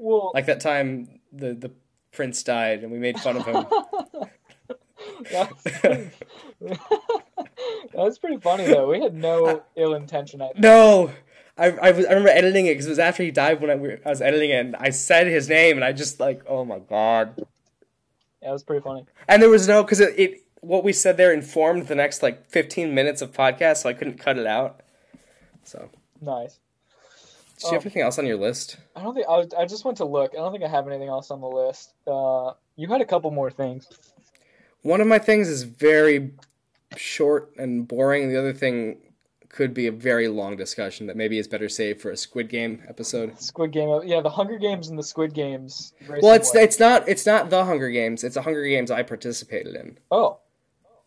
Well, 0.00 0.32
Like 0.34 0.46
that 0.46 0.60
time 0.60 1.20
the 1.30 1.52
the 1.52 1.70
prince 2.10 2.42
died 2.42 2.82
and 2.82 2.90
we 2.90 2.98
made 2.98 3.20
fun 3.20 3.36
of 3.36 3.44
him. 3.44 3.66
that's, 5.30 5.64
that's 7.94 8.18
pretty 8.18 8.38
funny 8.38 8.64
though. 8.66 8.88
We 8.88 9.02
had 9.02 9.14
no 9.14 9.62
ill 9.76 9.94
intention. 9.94 10.40
I 10.40 10.52
no, 10.56 11.10
I, 11.58 11.66
I, 11.66 11.90
was, 11.90 12.06
I 12.06 12.10
remember 12.10 12.30
editing 12.30 12.66
it 12.66 12.70
because 12.72 12.86
it 12.86 12.90
was 12.90 12.98
after 12.98 13.22
he 13.22 13.30
died 13.30 13.60
when 13.60 13.70
I, 13.70 13.98
I 14.06 14.08
was 14.08 14.22
editing 14.22 14.50
it, 14.50 14.60
and 14.60 14.76
I 14.76 14.88
said 14.88 15.26
his 15.26 15.48
name, 15.48 15.76
and 15.76 15.84
I 15.84 15.92
just 15.92 16.18
like, 16.18 16.42
oh 16.48 16.64
my 16.64 16.78
god. 16.78 17.34
Yeah, 18.42 18.48
it 18.48 18.52
was 18.52 18.62
pretty 18.62 18.82
funny. 18.82 19.04
And 19.28 19.42
there 19.42 19.50
was 19.50 19.68
no 19.68 19.82
because 19.82 20.00
it, 20.00 20.18
it 20.18 20.44
what 20.62 20.82
we 20.82 20.94
said 20.94 21.18
there 21.18 21.32
informed 21.32 21.88
the 21.88 21.94
next 21.94 22.22
like 22.22 22.48
15 22.48 22.94
minutes 22.94 23.20
of 23.20 23.32
podcast, 23.32 23.78
so 23.78 23.90
I 23.90 23.92
couldn't 23.92 24.18
cut 24.18 24.38
it 24.38 24.46
out. 24.46 24.80
So, 25.62 25.90
Nice. 26.22 26.58
Do 27.60 27.66
you 27.68 27.72
have 27.74 27.82
Oh. 27.82 27.84
anything 27.84 28.02
else 28.02 28.18
on 28.18 28.26
your 28.26 28.36
list? 28.36 28.76
I 28.96 29.02
don't 29.02 29.14
think 29.14 29.26
I, 29.28 29.36
was, 29.38 29.48
I 29.56 29.64
just 29.66 29.84
went 29.84 29.98
to 29.98 30.04
look. 30.04 30.32
I 30.32 30.36
don't 30.38 30.52
think 30.52 30.64
I 30.64 30.68
have 30.68 30.86
anything 30.88 31.08
else 31.08 31.30
on 31.30 31.40
the 31.40 31.46
list. 31.48 31.94
Uh, 32.06 32.52
you 32.76 32.88
had 32.88 33.00
a 33.00 33.04
couple 33.06 33.30
more 33.30 33.50
things. 33.50 33.86
One 34.82 35.00
of 35.00 35.06
my 35.06 35.18
things 35.18 35.48
is 35.48 35.62
very 35.64 36.32
short 36.96 37.52
and 37.58 37.86
boring. 37.86 38.30
The 38.30 38.38
other 38.38 38.52
thing 38.52 38.98
could 39.48 39.74
be 39.74 39.88
a 39.88 39.92
very 39.92 40.28
long 40.28 40.56
discussion 40.56 41.06
that 41.08 41.16
maybe 41.16 41.36
is 41.36 41.48
better 41.48 41.68
saved 41.68 42.00
for 42.00 42.10
a 42.10 42.16
Squid 42.16 42.48
Game 42.48 42.82
episode. 42.88 43.38
Squid 43.40 43.72
Game. 43.72 44.00
Yeah, 44.04 44.20
the 44.20 44.30
Hunger 44.30 44.58
Games 44.58 44.88
and 44.88 44.98
the 44.98 45.02
Squid 45.02 45.34
Games. 45.34 45.92
Well, 46.22 46.34
it's 46.34 46.50
similar. 46.52 46.64
it's 46.64 46.78
not 46.78 47.08
it's 47.08 47.26
not 47.26 47.50
the 47.50 47.64
Hunger 47.64 47.90
Games. 47.90 48.22
It's 48.24 48.36
the 48.36 48.42
Hunger 48.42 48.64
Games 48.66 48.90
I 48.90 49.02
participated 49.02 49.74
in. 49.74 49.98
oh 50.10 50.38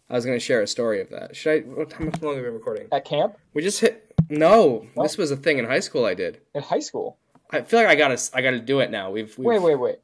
I 0.10 0.16
was 0.16 0.26
going 0.26 0.36
to 0.36 0.43
share 0.43 0.62
a 0.62 0.68
story 0.68 0.99
of 1.01 1.10
that. 1.10 1.36
Should 1.36 1.64
I? 1.66 1.95
How 1.95 2.04
much 2.06 2.22
longer 2.22 2.36
have 2.36 2.36
we 2.36 2.41
been 2.43 2.54
recording? 2.54 2.88
at 2.91 3.06
camp 3.06 3.38
We 3.54 3.64
just 3.64 3.80
hit. 3.80 4.12
No, 4.30 4.86
What? 4.94 5.04
this 5.04 5.18
was 5.18 5.32
a 5.32 5.36
thing 5.36 5.58
in 5.58 5.66
high 5.66 5.80
school. 5.80 6.06
I 6.06 6.14
did. 6.14 6.42
in 6.54 6.62
high 6.64 6.80
school. 6.80 7.18
I 7.52 7.62
feel 7.62 7.80
like 7.80 7.88
I 7.90 7.96
gotta 7.96 8.20
I 8.34 8.42
gotta 8.42 8.60
do 8.60 8.80
it 8.80 8.90
now. 8.90 9.12
We've, 9.12 9.38
we've 9.38 9.46
Wait, 9.46 9.62
wait, 9.62 9.76
wait. 9.76 10.00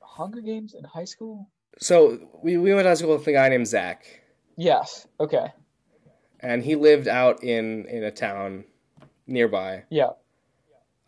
Hunger 0.00 0.40
Games 0.40 0.74
in 0.74 0.84
high 0.84 1.04
school? 1.06 1.48
So 1.78 2.18
we 2.42 2.56
we 2.58 2.74
went 2.74 2.84
to 2.84 2.88
high 2.90 2.94
school 2.94 3.16
with 3.16 3.26
a 3.26 3.32
guy 3.32 3.48
named 3.48 3.66
Zach, 3.66 4.04
Yes. 4.56 5.06
Okay. 5.18 5.52
and 6.40 6.62
he 6.62 6.74
lived 6.76 7.08
out 7.08 7.42
in 7.42 7.86
in 7.86 8.04
a 8.04 8.10
town 8.10 8.64
nearby, 9.26 9.84
Yeah. 9.88 10.10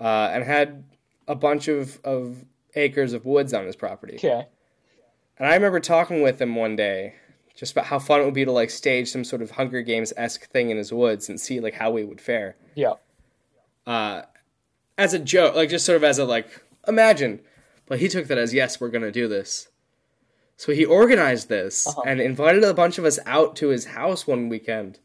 uh, 0.00 0.30
and 0.32 0.42
had 0.44 0.84
a 1.28 1.34
bunch 1.34 1.68
of 1.68 2.00
of 2.04 2.44
acres 2.74 3.12
of 3.12 3.26
woods 3.26 3.52
on 3.52 3.66
his 3.66 3.76
property. 3.76 4.14
Okay. 4.14 4.46
And 5.38 5.48
I 5.48 5.54
remember 5.54 5.80
talking 5.80 6.22
with 6.22 6.40
him 6.40 6.54
one 6.56 6.76
day, 6.76 7.14
just 7.54 7.72
about 7.72 7.86
how 7.86 7.98
fun 7.98 8.20
it 8.20 8.24
would 8.24 8.34
be 8.34 8.44
to 8.44 8.52
like 8.52 8.70
stage 8.70 9.08
some 9.08 9.24
sort 9.24 9.42
of 9.42 9.52
Hunger 9.52 9.82
Games 9.82 10.12
esque 10.16 10.48
thing 10.50 10.70
in 10.70 10.76
his 10.76 10.92
woods 10.92 11.28
and 11.28 11.40
see 11.40 11.60
like 11.60 11.74
how 11.74 11.90
we 11.90 12.04
would 12.04 12.20
fare. 12.20 12.56
Yeah. 12.74 12.94
uh, 13.86 14.22
as 14.96 15.12
a 15.12 15.18
joke, 15.18 15.54
like 15.56 15.68
just 15.70 15.84
sort 15.84 15.96
of 15.96 16.04
as 16.04 16.18
a 16.18 16.24
like 16.24 16.62
imagine. 16.86 17.40
But 17.86 17.98
he 18.00 18.08
took 18.08 18.28
that 18.28 18.38
as 18.38 18.54
yes, 18.54 18.80
we're 18.80 18.88
gonna 18.90 19.10
do 19.12 19.28
this. 19.28 19.68
So 20.56 20.72
he 20.72 20.84
organized 20.84 21.48
this 21.48 21.86
Uh-huh. 21.86 22.02
and 22.06 22.20
invited 22.20 22.62
a 22.64 22.72
bunch 22.74 22.96
of 22.98 23.04
us 23.04 23.18
out 23.26 23.56
to 23.56 23.68
his 23.68 23.86
house 23.86 24.26
one 24.26 24.48
weekend. 24.48 25.00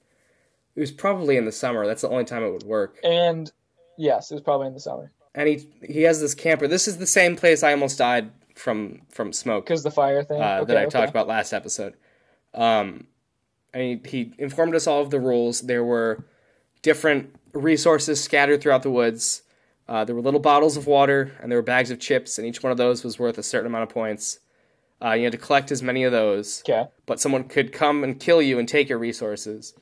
It 0.76 0.80
was 0.80 0.92
probably 0.92 1.36
in 1.38 1.46
the 1.46 1.52
summer. 1.52 1.86
That's 1.88 2.04
the 2.04 2.10
only 2.10 2.24
time 2.24 2.44
it 2.44 2.52
would 2.52 2.64
work. 2.64 2.98
And 3.04 3.52
yes, 3.98 4.32
it 4.32 4.36
was 4.36 4.42
probably 4.44 4.68
in 4.68 4.74
the 4.74 4.80
summer 4.80 5.12
And 5.36 5.48
he 5.50 5.68
he 5.86 6.02
has 6.04 6.22
this 6.22 6.36
camper. 6.36 6.68
This 6.68 6.88
is 6.88 6.98
the 6.98 7.08
same 7.08 7.36
place 7.36 7.64
I 7.64 7.72
almost 7.72 7.98
died 7.98 8.32
from 8.56 9.02
from 9.10 9.34
smoke 9.34 9.66
because 9.66 9.84
the 9.84 9.92
fire 9.92 10.24
thing. 10.24 10.42
uh, 10.42 10.60
okay, 10.62 10.66
that 10.74 10.78
I 10.78 10.82
okay. 10.86 10.90
talked 10.92 11.10
about 11.10 11.28
last 11.28 11.52
episode. 11.54 11.96
Um, 12.54 13.08
and 13.74 13.84
he, 14.06 14.10
he 14.10 14.34
informed 14.38 14.76
us 14.76 14.88
all 14.88 15.02
of 15.02 15.10
the 15.12 15.20
rules. 15.20 15.62
There 15.62 15.84
were 15.84 16.24
different 16.82 17.36
resources 17.54 18.22
scattered 18.24 18.62
throughout 18.62 18.84
the 18.84 18.92
woods. 18.92 19.44
Uh, 19.88 20.06
there 20.06 20.16
were 20.16 20.22
little 20.22 20.40
bottles 20.40 20.78
of 20.78 20.88
water, 20.88 21.32
and 21.42 21.52
there 21.52 21.58
were 21.58 21.64
bags 21.64 21.90
of 21.92 22.00
chips, 22.00 22.38
and 22.38 22.48
each 22.48 22.62
one 22.64 22.72
of 22.72 22.78
those 22.78 23.04
was 23.04 23.18
worth 23.20 23.38
a 23.38 23.44
certain 23.44 23.68
amount 23.68 23.84
of 23.84 23.90
points. 23.90 24.40
Uh, 25.04 25.12
you 25.14 25.24
had 25.24 25.32
to 25.32 25.38
collect 25.38 25.72
as 25.72 25.82
many 25.82 26.04
of 26.04 26.12
those, 26.12 26.62
Okay. 26.68 26.88
but 27.06 27.20
someone 27.20 27.46
could 27.46 27.72
come 27.72 28.04
and 28.04 28.20
kill 28.20 28.42
you 28.42 28.60
and 28.60 28.68
take 28.68 28.90
your 28.90 28.98
resources. 29.00 29.74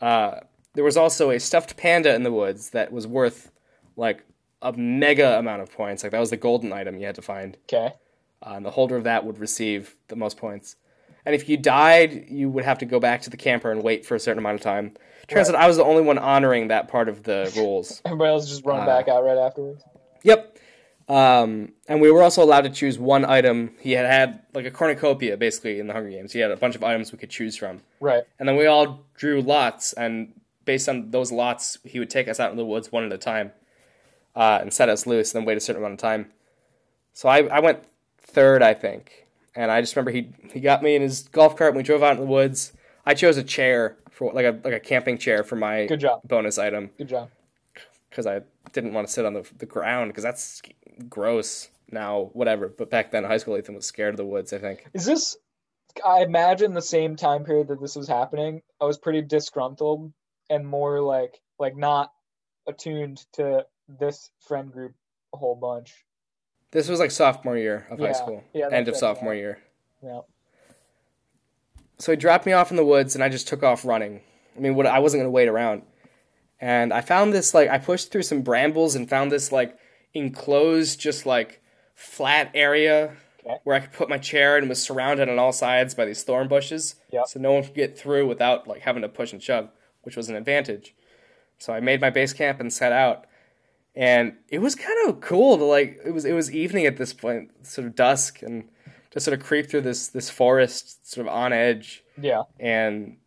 Uh, 0.00 0.40
there 0.74 0.84
was 0.84 0.96
also 0.96 1.30
a 1.30 1.40
stuffed 1.40 1.76
panda 1.76 2.14
in 2.14 2.22
the 2.22 2.32
woods 2.32 2.70
that 2.70 2.92
was 2.92 3.06
worth 3.06 3.50
like 3.96 4.24
a 4.60 4.72
mega 4.72 5.38
amount 5.38 5.62
of 5.62 5.72
points. 5.72 6.02
Like 6.02 6.12
that 6.12 6.20
was 6.20 6.30
the 6.30 6.36
golden 6.36 6.72
item 6.72 6.98
you 6.98 7.06
had 7.06 7.14
to 7.16 7.22
find 7.22 7.56
Okay. 7.72 7.94
uh, 8.46 8.50
and 8.54 8.64
the 8.64 8.70
holder 8.70 8.96
of 8.96 9.04
that 9.04 9.24
would 9.24 9.38
receive 9.38 9.96
the 10.08 10.16
most 10.16 10.36
points. 10.36 10.76
And 11.24 11.34
if 11.34 11.48
you 11.48 11.56
died, 11.56 12.26
you 12.28 12.48
would 12.50 12.64
have 12.64 12.78
to 12.78 12.84
go 12.86 12.98
back 12.98 13.22
to 13.22 13.30
the 13.30 13.36
camper 13.36 13.70
and 13.70 13.82
wait 13.82 14.04
for 14.04 14.14
a 14.14 14.20
certain 14.20 14.38
amount 14.38 14.56
of 14.56 14.60
time. 14.60 14.92
Turns 15.28 15.48
Right. 15.48 15.56
out 15.56 15.62
I 15.64 15.68
was 15.68 15.76
the 15.76 15.84
only 15.84 16.02
one 16.02 16.18
honoring 16.18 16.68
that 16.68 16.88
part 16.88 17.08
of 17.08 17.22
the 17.22 17.52
rules. 17.56 18.02
Everybody 18.04 18.30
else 18.30 18.48
just 18.48 18.64
run 18.64 18.80
Uh, 18.80 18.86
back 18.86 19.08
out 19.08 19.24
right 19.24 19.38
afterwards. 19.38 19.84
yep. 20.22 20.58
Um, 21.08 21.72
and 21.88 22.00
we 22.00 22.10
were 22.10 22.22
also 22.22 22.42
allowed 22.42 22.62
to 22.62 22.70
choose 22.70 22.98
one 22.98 23.24
item. 23.24 23.74
He 23.80 23.92
had 23.92 24.06
had 24.06 24.42
like 24.54 24.64
a 24.64 24.70
cornucopia, 24.70 25.36
basically, 25.36 25.78
in 25.78 25.86
the 25.86 25.92
Hunger 25.92 26.10
Games. 26.10 26.32
He 26.32 26.40
had 26.40 26.50
a 26.50 26.56
bunch 26.56 26.74
of 26.74 26.82
items 26.82 27.12
we 27.12 27.18
could 27.18 27.28
choose 27.30 27.56
from. 27.56 27.82
Right. 28.00 28.22
And 28.38 28.48
then 28.48 28.56
we 28.56 28.66
all 28.66 29.00
drew 29.16 29.42
lots, 29.42 29.92
and 29.92 30.32
based 30.64 30.88
on 30.88 31.10
those 31.10 31.30
lots, 31.32 31.76
he 31.84 31.98
would 31.98 32.08
take 32.08 32.28
us 32.28 32.38
out 32.40 32.50
in 32.52 32.56
the 32.56 32.64
woods 32.64 32.90
one 32.92 33.04
at 33.04 33.12
a 33.12 33.18
time 33.18 33.50
uh, 34.36 34.58
and 34.62 34.72
set 34.72 34.88
us 34.88 35.06
loose, 35.06 35.34
and 35.34 35.40
then 35.42 35.46
wait 35.46 35.56
a 35.56 35.60
certain 35.60 35.82
amount 35.82 35.94
of 35.94 35.98
time. 36.00 36.30
So 37.12 37.28
I, 37.28 37.42
I 37.48 37.60
went 37.60 37.80
third, 38.18 38.62
I 38.62 38.72
think, 38.72 39.21
and 39.54 39.70
I 39.70 39.80
just 39.80 39.94
remember 39.96 40.10
he 40.10 40.30
he 40.52 40.60
got 40.60 40.82
me 40.82 40.94
in 40.96 41.02
his 41.02 41.28
golf 41.28 41.56
cart. 41.56 41.70
and 41.70 41.76
We 41.76 41.82
drove 41.82 42.02
out 42.02 42.12
in 42.16 42.20
the 42.20 42.26
woods. 42.26 42.72
I 43.04 43.14
chose 43.14 43.36
a 43.36 43.42
chair 43.42 43.96
for 44.10 44.32
like 44.32 44.44
a 44.46 44.58
like 44.64 44.74
a 44.74 44.80
camping 44.80 45.18
chair 45.18 45.42
for 45.44 45.56
my 45.56 45.86
Good 45.86 46.00
job. 46.00 46.20
bonus 46.24 46.58
item 46.58 46.90
Good 46.98 47.08
job. 47.08 47.30
because 48.10 48.26
I 48.26 48.42
didn't 48.72 48.92
want 48.94 49.06
to 49.06 49.12
sit 49.12 49.24
on 49.24 49.34
the 49.34 49.48
the 49.58 49.66
ground 49.66 50.10
because 50.10 50.24
that's 50.24 50.62
gross 51.08 51.68
now. 51.90 52.30
Whatever, 52.32 52.68
but 52.68 52.90
back 52.90 53.10
then, 53.10 53.24
high 53.24 53.38
school 53.38 53.56
Ethan 53.58 53.74
was 53.74 53.86
scared 53.86 54.14
of 54.14 54.18
the 54.18 54.24
woods. 54.26 54.52
I 54.52 54.58
think. 54.58 54.86
Is 54.94 55.04
this? 55.04 55.36
I 56.06 56.22
imagine 56.22 56.72
the 56.72 56.80
same 56.80 57.16
time 57.16 57.44
period 57.44 57.68
that 57.68 57.80
this 57.80 57.96
was 57.96 58.08
happening. 58.08 58.62
I 58.80 58.86
was 58.86 58.96
pretty 58.98 59.20
disgruntled 59.22 60.12
and 60.48 60.66
more 60.66 61.00
like 61.02 61.40
like 61.58 61.76
not 61.76 62.12
attuned 62.66 63.24
to 63.34 63.66
this 63.88 64.30
friend 64.46 64.72
group 64.72 64.94
a 65.34 65.36
whole 65.36 65.54
bunch. 65.56 65.92
This 66.72 66.88
was 66.88 66.98
like 66.98 67.10
sophomore 67.10 67.56
year 67.56 67.86
of 67.90 67.98
high 67.98 68.12
school, 68.12 68.42
yeah, 68.52 68.68
end 68.72 68.88
of 68.88 68.96
sophomore 68.96 69.34
year. 69.34 69.58
Yeah. 70.02 70.20
So 71.98 72.12
he 72.12 72.16
dropped 72.16 72.46
me 72.46 72.52
off 72.52 72.70
in 72.70 72.76
the 72.76 72.84
woods, 72.84 73.14
and 73.14 73.22
I 73.22 73.28
just 73.28 73.46
took 73.46 73.62
off 73.62 73.84
running. 73.84 74.20
I 74.56 74.60
mean, 74.60 74.74
what 74.74 74.86
I 74.86 74.98
wasn't 74.98 75.20
gonna 75.20 75.30
wait 75.30 75.48
around. 75.48 75.82
And 76.60 76.92
I 76.92 77.00
found 77.00 77.32
this 77.32 77.54
like 77.54 77.68
I 77.68 77.78
pushed 77.78 78.10
through 78.10 78.22
some 78.22 78.42
brambles 78.42 78.94
and 78.94 79.08
found 79.08 79.30
this 79.30 79.52
like 79.52 79.76
enclosed, 80.14 80.98
just 81.00 81.26
like 81.26 81.62
flat 81.94 82.50
area 82.54 83.16
Okay. 83.44 83.56
where 83.64 83.74
I 83.76 83.80
could 83.80 83.92
put 83.92 84.08
my 84.08 84.18
chair 84.18 84.56
and 84.56 84.68
was 84.68 84.80
surrounded 84.80 85.28
on 85.28 85.38
all 85.38 85.52
sides 85.52 85.94
by 85.94 86.04
these 86.04 86.22
thorn 86.22 86.46
bushes. 86.46 86.94
Yep. 87.10 87.26
So 87.26 87.40
no 87.40 87.52
one 87.52 87.64
could 87.64 87.74
get 87.74 87.98
through 87.98 88.28
without 88.28 88.68
like 88.68 88.82
having 88.82 89.02
to 89.02 89.08
push 89.08 89.32
and 89.32 89.42
shove, 89.42 89.68
which 90.02 90.16
was 90.16 90.28
an 90.28 90.36
advantage. 90.36 90.94
So 91.58 91.72
I 91.72 91.80
made 91.80 92.00
my 92.00 92.10
base 92.10 92.32
camp 92.32 92.60
and 92.60 92.72
set 92.72 92.92
out. 92.92 93.26
And 93.94 94.34
it 94.48 94.60
was 94.60 94.74
kind 94.74 95.08
of 95.08 95.20
cool 95.20 95.58
to 95.58 95.64
like 95.64 96.00
it 96.04 96.12
was 96.12 96.24
it 96.24 96.32
was 96.32 96.50
evening 96.50 96.86
at 96.86 96.96
this 96.96 97.12
point, 97.12 97.50
sort 97.66 97.86
of 97.86 97.94
dusk 97.94 98.40
and 98.42 98.68
just 99.12 99.24
sort 99.26 99.38
of 99.38 99.44
creep 99.44 99.68
through 99.68 99.82
this 99.82 100.08
this 100.08 100.30
forest 100.30 101.06
sort 101.10 101.26
of 101.26 101.32
on 101.32 101.52
edge 101.52 102.02
Yeah. 102.18 102.44
and 102.58 103.18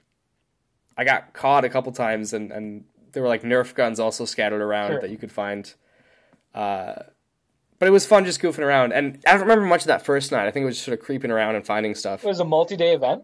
I 0.97 1.03
got 1.03 1.33
caught 1.33 1.65
a 1.65 1.69
couple 1.69 1.91
times, 1.91 2.33
and, 2.33 2.51
and 2.51 2.85
there 3.11 3.21
were 3.21 3.27
like 3.29 3.43
Nerf 3.43 3.75
guns 3.75 3.99
also 3.99 4.25
scattered 4.25 4.61
around 4.61 4.91
Sure. 4.91 5.01
that 5.01 5.09
you 5.11 5.17
could 5.17 5.31
find. 5.31 5.71
Uh, 6.53 6.93
but 7.77 7.87
it 7.87 7.91
was 7.91 8.05
fun 8.05 8.23
just 8.23 8.41
goofing 8.41 8.59
around, 8.63 8.93
and 8.93 9.19
I 9.27 9.31
don't 9.33 9.41
remember 9.41 9.65
much 9.65 9.81
of 9.81 9.87
that 9.87 10.05
first 10.05 10.31
night. 10.31 10.47
I 10.47 10.51
think 10.51 10.63
it 10.63 10.67
was 10.67 10.75
just 10.75 10.85
sort 10.85 10.97
of 10.97 11.03
creeping 11.05 11.29
around 11.31 11.55
and 11.55 11.65
finding 11.65 11.93
stuff. 11.95 12.23
It 12.23 12.27
was 12.27 12.39
a 12.39 12.45
multi-day 12.45 12.93
event. 12.95 13.23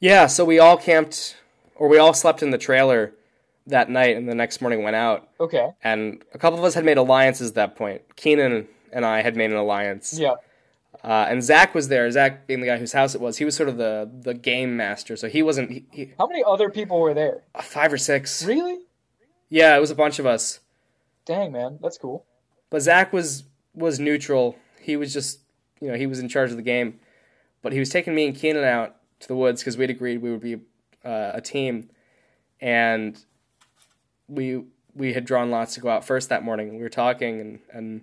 Yeah, 0.00 0.26
so 0.28 0.44
we 0.46 0.58
all 0.58 0.78
camped, 0.78 1.36
or 1.76 1.88
we 1.88 1.98
all 1.98 2.14
slept 2.14 2.42
in 2.42 2.50
the 2.50 2.58
trailer 2.58 3.12
that 3.68 3.88
night, 3.90 4.16
and 4.16 4.28
the 4.28 4.34
next 4.34 4.60
morning 4.60 4.82
went 4.82 4.96
out. 4.96 5.28
Okay. 5.40 5.70
And 5.82 6.22
a 6.34 6.38
couple 6.38 6.58
of 6.58 6.64
us 6.64 6.74
had 6.74 6.84
made 6.84 6.98
alliances 6.98 7.50
at 7.50 7.54
that 7.54 7.76
point. 7.76 8.02
Keenan 8.16 8.66
and 8.92 9.04
I 9.04 9.22
had 9.22 9.36
made 9.36 9.50
an 9.50 9.56
alliance. 9.56 10.18
Yeah. 10.18 10.34
Uh, 11.04 11.26
and 11.28 11.42
Zach 11.42 11.74
was 11.74 11.88
there. 11.88 12.10
Zach 12.10 12.46
being 12.46 12.60
the 12.60 12.66
guy 12.66 12.78
whose 12.78 12.92
house 12.92 13.14
it 13.14 13.20
was. 13.20 13.38
He 13.38 13.44
was 13.44 13.54
sort 13.54 13.68
of 13.68 13.76
the 13.76 14.10
the 14.22 14.34
game 14.34 14.76
master, 14.76 15.16
so 15.16 15.28
he 15.28 15.42
wasn't 15.42 15.70
he, 15.70 15.84
he, 15.92 16.12
How 16.18 16.26
many 16.26 16.42
other 16.44 16.70
people 16.70 16.98
were 16.98 17.14
there? 17.14 17.44
five 17.62 17.92
or 17.92 17.98
six. 17.98 18.44
Really? 18.44 18.78
Yeah, 19.48 19.76
it 19.76 19.80
was 19.80 19.90
a 19.90 19.94
bunch 19.94 20.18
of 20.18 20.26
us. 20.26 20.60
Dang, 21.24 21.52
man, 21.52 21.78
that's 21.80 21.98
cool. 21.98 22.24
But 22.70 22.82
Zach 22.82 23.12
was 23.12 23.44
was 23.74 24.00
neutral. 24.00 24.56
He 24.80 24.96
was 24.96 25.12
just 25.12 25.40
you 25.80 25.88
know 25.88 25.94
he 25.94 26.06
was 26.06 26.18
in 26.18 26.28
charge 26.28 26.50
of 26.50 26.56
the 26.56 26.62
game, 26.62 26.98
but 27.62 27.72
he 27.72 27.78
was 27.78 27.90
taking 27.90 28.14
me 28.14 28.26
and 28.26 28.34
Keenan 28.34 28.64
out 28.64 28.96
to 29.20 29.28
the 29.28 29.36
woods 29.36 29.60
because 29.60 29.76
we'd 29.76 29.90
agreed 29.90 30.20
we 30.20 30.30
would 30.32 30.40
be 30.40 30.56
uh, 31.04 31.30
a 31.34 31.40
team, 31.40 31.90
and 32.60 33.24
we 34.28 34.62
we 34.94 35.12
had 35.12 35.24
drawn 35.24 35.50
lots 35.50 35.74
to 35.74 35.80
go 35.80 35.88
out 35.88 36.04
first 36.04 36.28
that 36.28 36.42
morning. 36.42 36.76
We 36.76 36.82
were 36.82 36.88
talking 36.88 37.40
and 37.40 37.58
and 37.72 38.02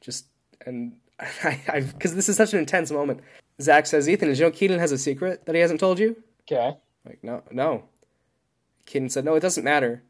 just 0.00 0.26
and 0.64 0.96
I 1.20 1.80
because 1.80 2.14
this 2.14 2.28
is 2.28 2.36
such 2.36 2.52
an 2.52 2.58
intense 2.58 2.90
moment. 2.90 3.20
Zach 3.60 3.86
says, 3.86 4.08
"Ethan, 4.08 4.28
did 4.28 4.38
you 4.38 4.44
know 4.44 4.50
Keenan 4.50 4.78
has 4.78 4.92
a 4.92 4.98
secret 4.98 5.46
that 5.46 5.54
he 5.54 5.60
hasn't 5.60 5.80
told 5.80 5.98
you?" 5.98 6.22
Okay. 6.50 6.76
Like, 7.04 7.22
no, 7.22 7.42
no. 7.50 7.84
Keenan 8.84 9.08
said, 9.10 9.24
no, 9.24 9.34
it 9.34 9.40
doesn't 9.40 9.64
matter. 9.64 10.02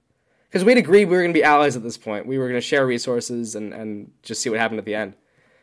Because 0.49 0.65
we'd 0.65 0.79
agreed 0.79 1.07
we 1.07 1.17
were 1.17 1.23
going 1.23 1.33
to 1.33 1.39
be 1.39 1.45
allies 1.45 1.77
at 1.77 1.83
this 1.83 1.99
point. 1.99 2.27
We 2.27 2.39
were 2.39 2.49
going 2.49 2.61
to 2.61 2.67
share 2.67 2.87
resources 2.87 3.55
and, 3.55 3.73
and 3.73 4.11
just 4.23 4.43
see 4.43 4.51
what 4.51 4.59
happened 4.59 4.79
at 4.79 4.85
the 4.85 4.95
end. 4.95 5.15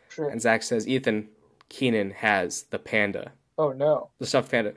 Sure. 0.10 0.30
And 0.30 0.42
Zach 0.42 0.62
says, 0.64 0.88
Ethan, 0.88 1.30
Keenan 1.70 2.12
has 2.12 2.64
the 2.64 2.80
panda, 2.80 3.32
Oh 3.58 3.72
no. 3.72 4.10
the 4.20 4.26
stuffed 4.26 4.52
panda. 4.52 4.74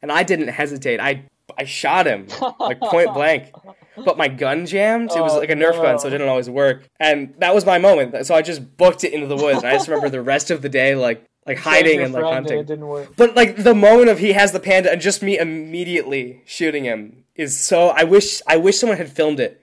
And 0.00 0.12
I 0.12 0.22
didn't 0.22 0.48
hesitate. 0.48 1.00
I, 1.00 1.24
I 1.58 1.64
shot 1.64 2.06
him, 2.06 2.26
like 2.60 2.80
point 2.80 3.12
blank. 3.12 3.50
but 4.04 4.16
my 4.18 4.28
gun 4.28 4.66
jammed. 4.66 5.10
It 5.12 5.20
was 5.20 5.34
Oh, 5.34 5.38
like 5.38 5.50
a 5.50 5.54
Nerf 5.54 5.72
gun, 5.80 5.98
so 5.98 6.08
it 6.08 6.10
didn't 6.10 6.28
always 6.28 6.48
work. 6.50 6.88
And 7.00 7.34
that 7.38 7.54
was 7.54 7.64
my 7.64 7.78
moment. 7.78 8.26
So 8.26 8.34
I 8.34 8.42
just 8.42 8.76
booked 8.76 9.04
it 9.04 9.12
into 9.12 9.26
the 9.26 9.36
woods. 9.36 9.58
And 9.62 9.66
I 9.68 9.72
just 9.74 9.88
remember 9.88 10.08
the 10.10 10.22
rest 10.34 10.50
of 10.50 10.62
the 10.62 10.68
day 10.68 10.94
like 10.94 11.24
like 11.46 11.58
hiding 11.58 12.00
and 12.00 12.12
like 12.12 12.24
hunting. 12.24 12.58
It 12.58 12.66
didn't 12.66 12.86
work. 12.86 13.14
But 13.16 13.34
like 13.36 13.56
the 13.62 13.74
moment 13.74 14.08
of 14.08 14.18
he 14.18 14.32
has 14.32 14.52
the 14.52 14.60
panda 14.60 14.90
and 14.92 15.00
just 15.00 15.22
me 15.22 15.38
immediately 15.38 16.42
shooting 16.44 16.84
him 16.84 17.24
is 17.34 17.58
so. 17.58 17.88
I 17.88 18.04
wish 18.04 18.42
I 18.46 18.56
wish 18.56 18.78
someone 18.78 18.98
had 18.98 19.10
filmed 19.10 19.40
it 19.40 19.60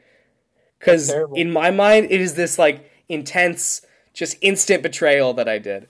because 0.80 1.14
in 1.36 1.52
my 1.52 1.72
mind 1.72 2.08
it 2.10 2.22
is 2.22 2.36
this 2.36 2.58
like 2.58 2.90
intense, 3.10 3.82
just 4.14 4.38
instant 4.42 4.82
betrayal 4.84 5.34
that 5.34 5.50
I 5.50 5.58
did. 5.60 5.88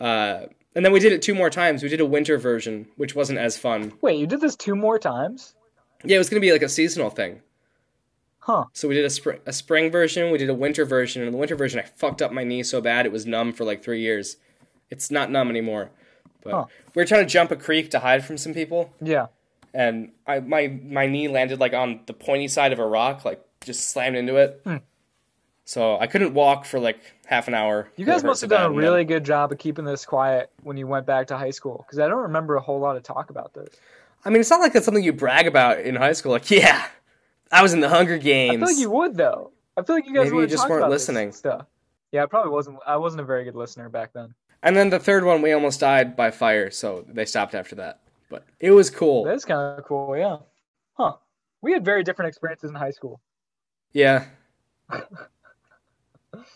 Uh, 0.00 0.46
and 0.74 0.84
then 0.84 0.92
we 0.92 1.00
did 1.00 1.12
it 1.12 1.22
two 1.22 1.34
more 1.34 1.50
times. 1.50 1.82
We 1.82 1.88
did 1.88 2.00
a 2.00 2.06
winter 2.06 2.38
version, 2.38 2.86
which 2.96 3.14
wasn't 3.16 3.40
as 3.40 3.58
fun. 3.58 3.92
Wait, 4.00 4.18
you 4.18 4.26
did 4.28 4.40
this 4.40 4.54
two 4.54 4.76
more 4.76 4.98
times? 4.98 5.54
Yeah, 6.04 6.14
it 6.14 6.18
was 6.18 6.30
gonna 6.30 6.40
be 6.40 6.52
like 6.52 6.62
a 6.62 6.68
seasonal 6.68 7.10
thing. 7.10 7.40
Huh. 8.48 8.64
So 8.72 8.88
we 8.88 8.94
did 8.94 9.04
a 9.04 9.10
spring 9.10 9.40
a 9.44 9.52
spring 9.52 9.90
version, 9.90 10.30
we 10.32 10.38
did 10.38 10.48
a 10.48 10.54
winter 10.54 10.86
version, 10.86 11.22
and 11.22 11.32
the 11.34 11.36
winter 11.36 11.54
version 11.54 11.78
I 11.78 11.82
fucked 11.82 12.22
up 12.22 12.32
my 12.32 12.44
knee 12.44 12.62
so 12.62 12.80
bad 12.80 13.04
it 13.04 13.12
was 13.12 13.26
numb 13.26 13.52
for 13.52 13.64
like 13.64 13.82
three 13.84 14.00
years. 14.00 14.38
It's 14.90 15.10
not 15.10 15.30
numb 15.30 15.50
anymore. 15.50 15.90
But 16.42 16.52
Huh. 16.52 16.64
we 16.94 17.02
were 17.02 17.06
trying 17.06 17.24
to 17.26 17.30
jump 17.30 17.50
a 17.50 17.56
creek 17.56 17.90
to 17.90 17.98
hide 17.98 18.24
from 18.24 18.38
some 18.38 18.54
people, 18.54 18.90
Yeah. 19.02 19.26
and 19.74 20.12
I 20.26 20.40
my 20.40 20.68
my 20.82 21.06
knee 21.06 21.28
landed 21.28 21.60
like 21.60 21.74
on 21.74 22.00
the 22.06 22.14
pointy 22.14 22.48
side 22.48 22.72
of 22.72 22.78
a 22.78 22.86
rock, 22.86 23.24
like 23.26 23.44
just 23.62 23.90
slammed 23.90 24.16
into 24.16 24.36
it. 24.36 24.60
Hmm. 24.64 24.76
So 25.66 25.98
I 25.98 26.06
couldn't 26.06 26.32
walk 26.32 26.64
for 26.64 26.80
like 26.80 26.98
half 27.26 27.46
an 27.48 27.52
hour. 27.54 27.88
You 27.96 28.06
guys 28.06 28.24
must 28.24 28.40
have 28.40 28.48
done 28.48 28.64
a 28.64 28.74
really 28.74 29.04
good 29.04 29.24
job 29.24 29.52
of 29.52 29.58
keeping 29.58 29.84
this 29.84 30.06
quiet 30.06 30.50
when 30.62 30.78
you 30.78 30.86
went 30.86 31.04
back 31.04 31.26
to 31.26 31.36
high 31.36 31.50
school 31.50 31.84
because 31.86 31.98
I 31.98 32.08
don't 32.08 32.22
remember 32.22 32.56
a 32.56 32.60
whole 32.62 32.80
lot 32.80 32.96
of 32.96 33.02
talk 33.02 33.28
about 33.28 33.52
this. 33.52 33.68
I 34.24 34.30
mean, 34.30 34.40
it's 34.40 34.48
not 34.48 34.60
like 34.60 34.72
that's 34.72 34.86
something 34.86 35.04
you 35.04 35.12
brag 35.12 35.46
about 35.46 35.80
in 35.80 35.94
high 35.96 36.14
school. 36.14 36.32
Like, 36.32 36.50
yeah, 36.50 36.86
I 37.50 37.62
was 37.62 37.72
in 37.72 37.80
the 37.80 37.88
Hunger 37.88 38.18
Games. 38.18 38.54
I 38.54 38.56
feel 38.56 38.74
like 38.74 38.78
you 38.78 38.90
would 38.90 39.16
though. 39.16 39.52
I 39.76 39.82
feel 39.82 39.96
like 39.96 40.06
you 40.06 40.14
guys 40.14 40.30
Maybe 40.30 40.42
you 40.42 40.46
just 40.46 40.68
weren't 40.68 40.88
listening. 40.90 41.32
stuff. 41.32 41.66
Yeah, 42.12 42.22
I 42.22 42.26
probably 42.26 42.50
wasn't. 42.50 42.78
I 42.86 42.96
wasn't 42.96 43.20
a 43.20 43.24
very 43.24 43.44
good 43.44 43.54
listener 43.54 43.88
back 43.88 44.12
then. 44.12 44.34
And 44.62 44.74
then 44.74 44.90
the 44.90 44.98
third 44.98 45.24
one, 45.24 45.40
we 45.40 45.52
almost 45.52 45.80
died 45.80 46.16
by 46.16 46.30
fire, 46.30 46.70
so 46.70 47.04
they 47.08 47.24
stopped 47.24 47.54
after 47.54 47.76
that. 47.76 48.00
But 48.28 48.44
it 48.60 48.72
was 48.72 48.90
cool. 48.90 49.24
That's 49.24 49.44
kind 49.44 49.78
of 49.78 49.84
cool. 49.84 50.16
Yeah. 50.16 50.38
Huh. 50.94 51.14
We 51.62 51.72
had 51.72 51.84
very 51.84 52.02
different 52.02 52.28
experiences 52.28 52.70
in 52.70 52.76
high 52.76 52.90
school. 52.90 53.20
Yeah. 53.92 54.24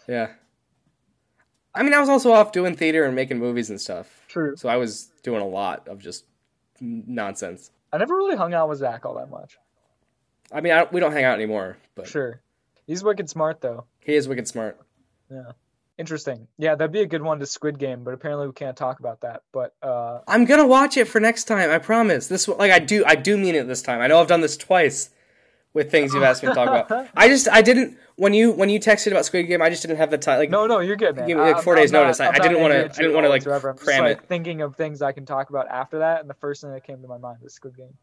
yeah. 0.09 0.29
I 1.75 1.83
mean, 1.83 1.95
I 1.95 2.01
was 2.01 2.09
also 2.09 2.33
off 2.33 2.53
doing 2.53 2.77
theater 2.77 3.05
and 3.05 3.15
making 3.15 3.39
movies 3.39 3.71
and 3.71 3.81
stuff. 3.81 4.25
True. 4.29 4.57
So 4.57 4.69
I 4.69 4.77
was 4.77 5.11
doing 5.23 5.41
a 5.41 5.47
lot 5.47 5.89
of 5.89 5.99
just 5.99 6.25
nonsense. 6.81 7.71
I 7.93 7.99
never 7.99 8.15
really 8.15 8.37
hung 8.37 8.53
out 8.53 8.69
with 8.69 8.79
Zach 8.79 9.07
all 9.07 9.15
that 9.15 9.31
much. 9.31 9.57
I 10.55 10.61
mean, 10.61 10.73
I, 10.73 10.85
we 10.91 11.01
don't 11.01 11.13
hang 11.13 11.25
out 11.25 11.35
anymore, 11.35 11.77
but 11.95 12.07
Sure. 12.09 12.41
He's 12.87 13.03
wicked 13.05 13.31
smart 13.31 13.61
though. 13.61 13.85
he 14.01 14.15
is 14.15 14.29
wicked 14.29 14.49
smart. 14.49 14.79
Yeah. 15.31 15.53
Interesting. 15.99 16.49
Yeah, 16.59 16.75
that'd 16.75 16.91
be 16.93 17.01
a 17.03 17.07
good 17.07 17.23
one 17.23 17.39
to 17.41 17.47
Squid 17.47 17.79
Game, 17.79 18.03
but 18.03 18.13
apparently 18.15 18.47
we 18.47 18.53
can't 18.55 18.77
talk 18.77 18.99
about 18.99 19.21
that. 19.21 19.43
But 19.53 19.75
uh 19.83 20.21
I'm 20.27 20.45
gonna 20.47 20.67
watch 20.67 20.97
it 20.97 21.07
for 21.07 21.21
next 21.21 21.45
time. 21.45 21.71
I 21.71 21.79
promise. 21.79 22.27
This 22.27 22.49
like 22.49 22.71
I 22.73 22.79
do. 22.79 23.05
I 23.07 23.15
do 23.15 23.37
mean 23.39 23.55
it 23.55 23.67
this 23.69 23.83
time. 23.83 24.01
I 24.01 24.07
know 24.09 24.21
I've 24.21 24.27
done 24.27 24.41
this 24.41 24.57
twice 24.57 25.11
with 25.75 25.91
things 25.91 26.13
you've 26.13 26.23
asked 26.23 26.43
me 26.43 26.49
to 26.49 26.55
talk 26.55 26.69
about. 26.87 27.09
I 27.17 27.29
just 27.29 27.49
I 27.49 27.63
didn't 27.63 27.97
when 28.17 28.35
you 28.35 28.53
when 28.53 28.69
you 28.69 28.81
texted 28.81 29.13
about 29.13 29.27
Squid 29.27 29.47
Game. 29.49 29.63
I 29.63 29.71
just 29.71 29.83
didn't 29.83 29.99
have 29.99 30.11
the 30.11 30.19
time. 30.19 30.39
Like 30.39 30.51
no, 30.51 30.67
no, 30.67 30.81
you're 30.81 30.97
good, 30.97 31.15
man. 31.15 31.29
Give 31.29 31.37
me, 31.37 31.43
like, 31.45 31.55
I'm- 31.57 31.65
four 31.65 31.75
I'm 31.77 31.83
days 31.83 31.93
not- 31.93 32.03
notice. 32.03 32.21
I- 32.21 32.27
I'm 32.29 32.35
I 32.35 32.39
not 32.39 32.43
didn't 32.43 32.61
wanna- 32.63 32.75
I 32.75 32.89
didn't 32.89 33.15
wanna, 33.15 33.29
like, 33.29 33.43
whatsoever. 33.43 33.69
I'm 33.71 33.77
just, 33.77 33.85
cram 33.87 34.05
like, 34.05 34.19
it. 34.19 34.25
thinking 34.29 34.61
of 34.63 34.77
things 34.77 35.03
I 35.03 35.13
can 35.13 35.25
talk 35.27 35.51
about 35.51 35.69
after 35.69 36.01
that, 36.01 36.21
and 36.23 36.29
the 36.29 36.35
first 36.35 36.63
thing 36.63 36.73
that 36.73 36.85
came 36.85 37.01
to 37.03 37.09
my 37.09 37.19
mind 37.19 37.39
was 37.43 37.55
Squid 37.55 37.77
Game, 37.77 37.97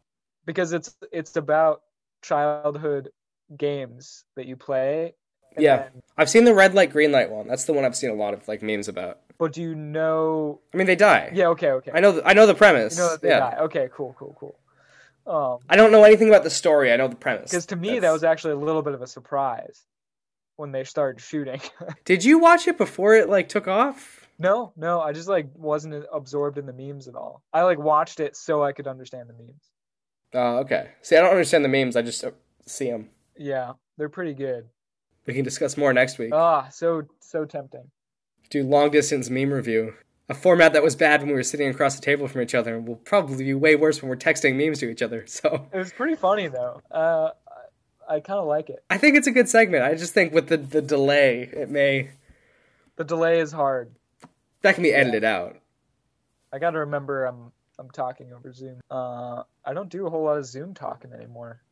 because 0.46 0.72
it's 0.72 0.96
it's 1.12 1.36
about 1.36 1.82
childhood 2.22 3.10
games 3.56 4.24
that 4.36 4.46
you 4.46 4.56
play. 4.56 5.14
Yeah. 5.58 5.76
then- 5.76 6.02
I've 6.16 6.30
seen 6.30 6.44
the 6.44 6.54
red 6.54 6.74
light 6.74 6.90
green 6.90 7.12
light 7.12 7.30
one. 7.30 7.48
That's 7.48 7.64
the 7.64 7.72
one 7.72 7.84
I've 7.84 7.96
seen 7.96 8.10
a 8.10 8.14
lot 8.14 8.34
of 8.34 8.46
like 8.48 8.62
memes 8.62 8.88
about. 8.88 9.20
but 9.38 9.52
do 9.52 9.62
you 9.62 9.74
know? 9.74 10.60
I 10.72 10.76
mean, 10.76 10.86
they 10.86 10.96
die. 10.96 11.30
Yeah. 11.34 11.48
Okay. 11.48 11.70
Okay. 11.70 11.90
I 11.94 12.00
know. 12.00 12.12
The, 12.12 12.26
I 12.26 12.34
know 12.34 12.46
the 12.46 12.54
premise. 12.54 12.96
You 12.96 13.02
know 13.02 13.10
that 13.10 13.22
they 13.22 13.28
yeah. 13.28 13.38
die. 13.40 13.56
Okay. 13.62 13.88
Cool. 13.92 14.14
Cool. 14.18 14.36
Cool. 14.38 14.56
Um, 15.26 15.58
I 15.68 15.76
don't 15.76 15.92
know 15.92 16.04
anything 16.04 16.28
about 16.28 16.44
the 16.44 16.50
story. 16.50 16.92
I 16.92 16.96
know 16.96 17.08
the 17.08 17.16
premise. 17.16 17.50
because 17.50 17.66
to 17.66 17.76
me 17.76 17.98
that 17.98 18.10
was 18.10 18.24
actually 18.24 18.54
a 18.54 18.56
little 18.56 18.82
bit 18.82 18.94
of 18.94 19.02
a 19.02 19.06
surprise 19.06 19.84
when 20.56 20.72
they 20.72 20.84
started 20.84 21.22
shooting. 21.22 21.60
Did 22.04 22.24
you 22.24 22.38
watch 22.38 22.66
it 22.68 22.78
before 22.78 23.14
it 23.14 23.28
like 23.28 23.48
took 23.48 23.68
off? 23.68 24.28
no, 24.38 24.72
no, 24.76 25.00
I 25.00 25.12
just 25.12 25.28
like 25.28 25.48
wasn't 25.54 26.06
absorbed 26.12 26.56
in 26.56 26.64
the 26.64 26.72
memes 26.72 27.06
at 27.08 27.14
all. 27.14 27.42
I 27.52 27.62
like 27.62 27.78
watched 27.78 28.20
it 28.20 28.34
so 28.36 28.62
I 28.62 28.72
could 28.72 28.86
understand 28.86 29.28
the 29.28 29.34
memes. 29.34 29.70
Oh, 30.34 30.58
okay. 30.58 30.90
See, 31.02 31.16
I 31.16 31.20
don't 31.20 31.30
understand 31.30 31.64
the 31.64 31.68
memes. 31.68 31.96
I 31.96 32.02
just 32.02 32.22
uh, 32.24 32.30
see 32.66 32.90
them. 32.90 33.10
Yeah, 33.36 33.72
they're 33.96 34.08
pretty 34.08 34.34
good. 34.34 34.66
We 35.26 35.34
can 35.34 35.44
discuss 35.44 35.76
more 35.76 35.92
next 35.92 36.18
week. 36.18 36.32
Ah, 36.34 36.68
so 36.70 37.02
so 37.20 37.44
tempting. 37.44 37.90
Do 38.50 38.62
long 38.64 38.90
distance 38.90 39.30
meme 39.30 39.52
review. 39.52 39.94
A 40.28 40.34
format 40.34 40.72
that 40.74 40.82
was 40.82 40.94
bad 40.94 41.20
when 41.20 41.28
we 41.30 41.34
were 41.34 41.42
sitting 41.42 41.68
across 41.68 41.96
the 41.96 42.02
table 42.02 42.28
from 42.28 42.40
each 42.42 42.54
other 42.54 42.76
and 42.76 42.86
will 42.86 42.96
probably 42.96 43.44
be 43.44 43.54
way 43.54 43.74
worse 43.74 44.00
when 44.00 44.08
we're 44.08 44.16
texting 44.16 44.54
memes 44.56 44.78
to 44.80 44.88
each 44.90 45.02
other. 45.02 45.24
So 45.28 45.66
It 45.72 45.76
was 45.78 45.92
pretty 45.92 46.14
funny 46.14 46.46
though. 46.48 46.80
Uh, 46.90 47.30
I, 48.08 48.16
I 48.16 48.20
kind 48.20 48.38
of 48.38 48.46
like 48.46 48.70
it. 48.70 48.84
I 48.88 48.98
think 48.98 49.16
it's 49.16 49.26
a 49.26 49.32
good 49.32 49.48
segment. 49.48 49.82
I 49.84 49.94
just 49.94 50.14
think 50.14 50.32
with 50.32 50.46
the, 50.48 50.56
the 50.56 50.80
delay, 50.82 51.48
it 51.52 51.68
may 51.70 52.10
The 52.96 53.04
delay 53.04 53.40
is 53.40 53.50
hard. 53.52 53.92
that 54.62 54.74
can 54.74 54.82
be 54.84 54.92
edited 54.92 55.24
out. 55.24 55.56
I 56.52 56.58
got 56.60 56.70
to 56.70 56.80
remember 56.80 57.24
I'm 57.24 57.50
I'm 57.80 57.90
talking 57.90 58.32
over 58.32 58.52
Zoom. 58.52 58.80
Uh, 58.90 59.42
I 59.64 59.72
don't 59.72 59.88
do 59.88 60.06
a 60.06 60.10
whole 60.10 60.24
lot 60.24 60.36
of 60.36 60.44
Zoom 60.44 60.74
talking 60.74 61.12
anymore. 61.12 61.62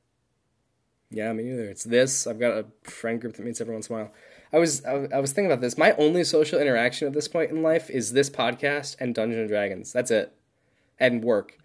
Yeah, 1.11 1.33
me 1.33 1.45
neither. 1.45 1.65
It's 1.69 1.85
this. 1.85 2.27
I've 2.27 2.41
got 2.41 2.53
a 2.53 2.67
friend 2.91 3.21
group 3.21 3.35
that 3.37 3.45
meets 3.45 3.61
every 3.61 3.75
once 3.75 3.89
in 3.89 3.95
a 3.97 3.99
while. 3.99 4.13
I 4.53 4.59
was 4.59 4.85
I, 4.85 5.09
I 5.15 5.21
was 5.21 5.33
thinking 5.33 5.51
about 5.51 5.61
this. 5.61 5.77
My 5.77 5.93
only 5.93 6.25
social 6.25 6.59
interaction 6.61 7.07
at 7.07 7.15
this 7.15 7.29
point 7.29 7.51
in 7.51 7.63
life 7.63 7.91
is 7.91 8.13
this 8.13 8.31
podcast 8.31 8.97
and 8.99 9.15
Dungeons 9.15 9.41
and 9.41 9.49
Dragons. 9.49 9.93
That's 9.93 10.11
it, 10.11 10.33
and 10.99 11.23
work. 11.23 11.59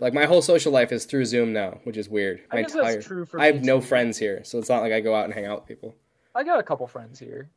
Like 0.00 0.12
my 0.14 0.26
whole 0.26 0.42
social 0.42 0.72
life 0.72 0.90
is 0.92 1.04
through 1.04 1.24
Zoom 1.26 1.52
now, 1.52 1.80
which 1.84 1.96
is 1.96 2.08
weird. 2.08 2.40
I 2.50 2.56
My 2.56 2.62
guess 2.62 2.72
that's 2.72 3.06
true 3.06 3.24
for 3.24 3.40
I 3.40 3.46
have 3.46 3.62
no 3.64 3.80
too. 3.80 3.86
friends 3.86 4.18
here, 4.18 4.42
so 4.44 4.58
it's 4.58 4.68
not 4.68 4.82
like 4.82 4.92
I 4.92 5.00
go 5.00 5.14
out 5.14 5.24
and 5.26 5.32
hang 5.34 5.46
out 5.46 5.60
with 5.60 5.68
people. 5.68 5.94
I 6.34 6.44
got 6.44 6.58
a 6.58 6.62
couple 6.62 6.86
friends 6.86 7.18
here. 7.18 7.48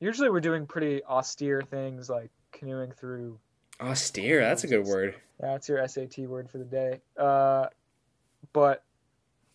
Usually 0.00 0.30
we're 0.30 0.40
doing 0.40 0.66
pretty 0.66 1.02
austere 1.04 1.62
things 1.62 2.08
like 2.10 2.30
canoeing 2.52 2.92
through. 2.92 3.38
Austere. 3.80 4.40
That's 4.40 4.64
a 4.64 4.66
good 4.66 4.84
word. 4.86 5.14
Yeah, 5.40 5.52
that's 5.52 5.68
your 5.68 5.86
SAT 5.86 6.18
word 6.20 6.50
for 6.50 6.58
the 6.58 6.64
day. 6.64 7.00
Uh, 7.16 7.66
but 8.52 8.82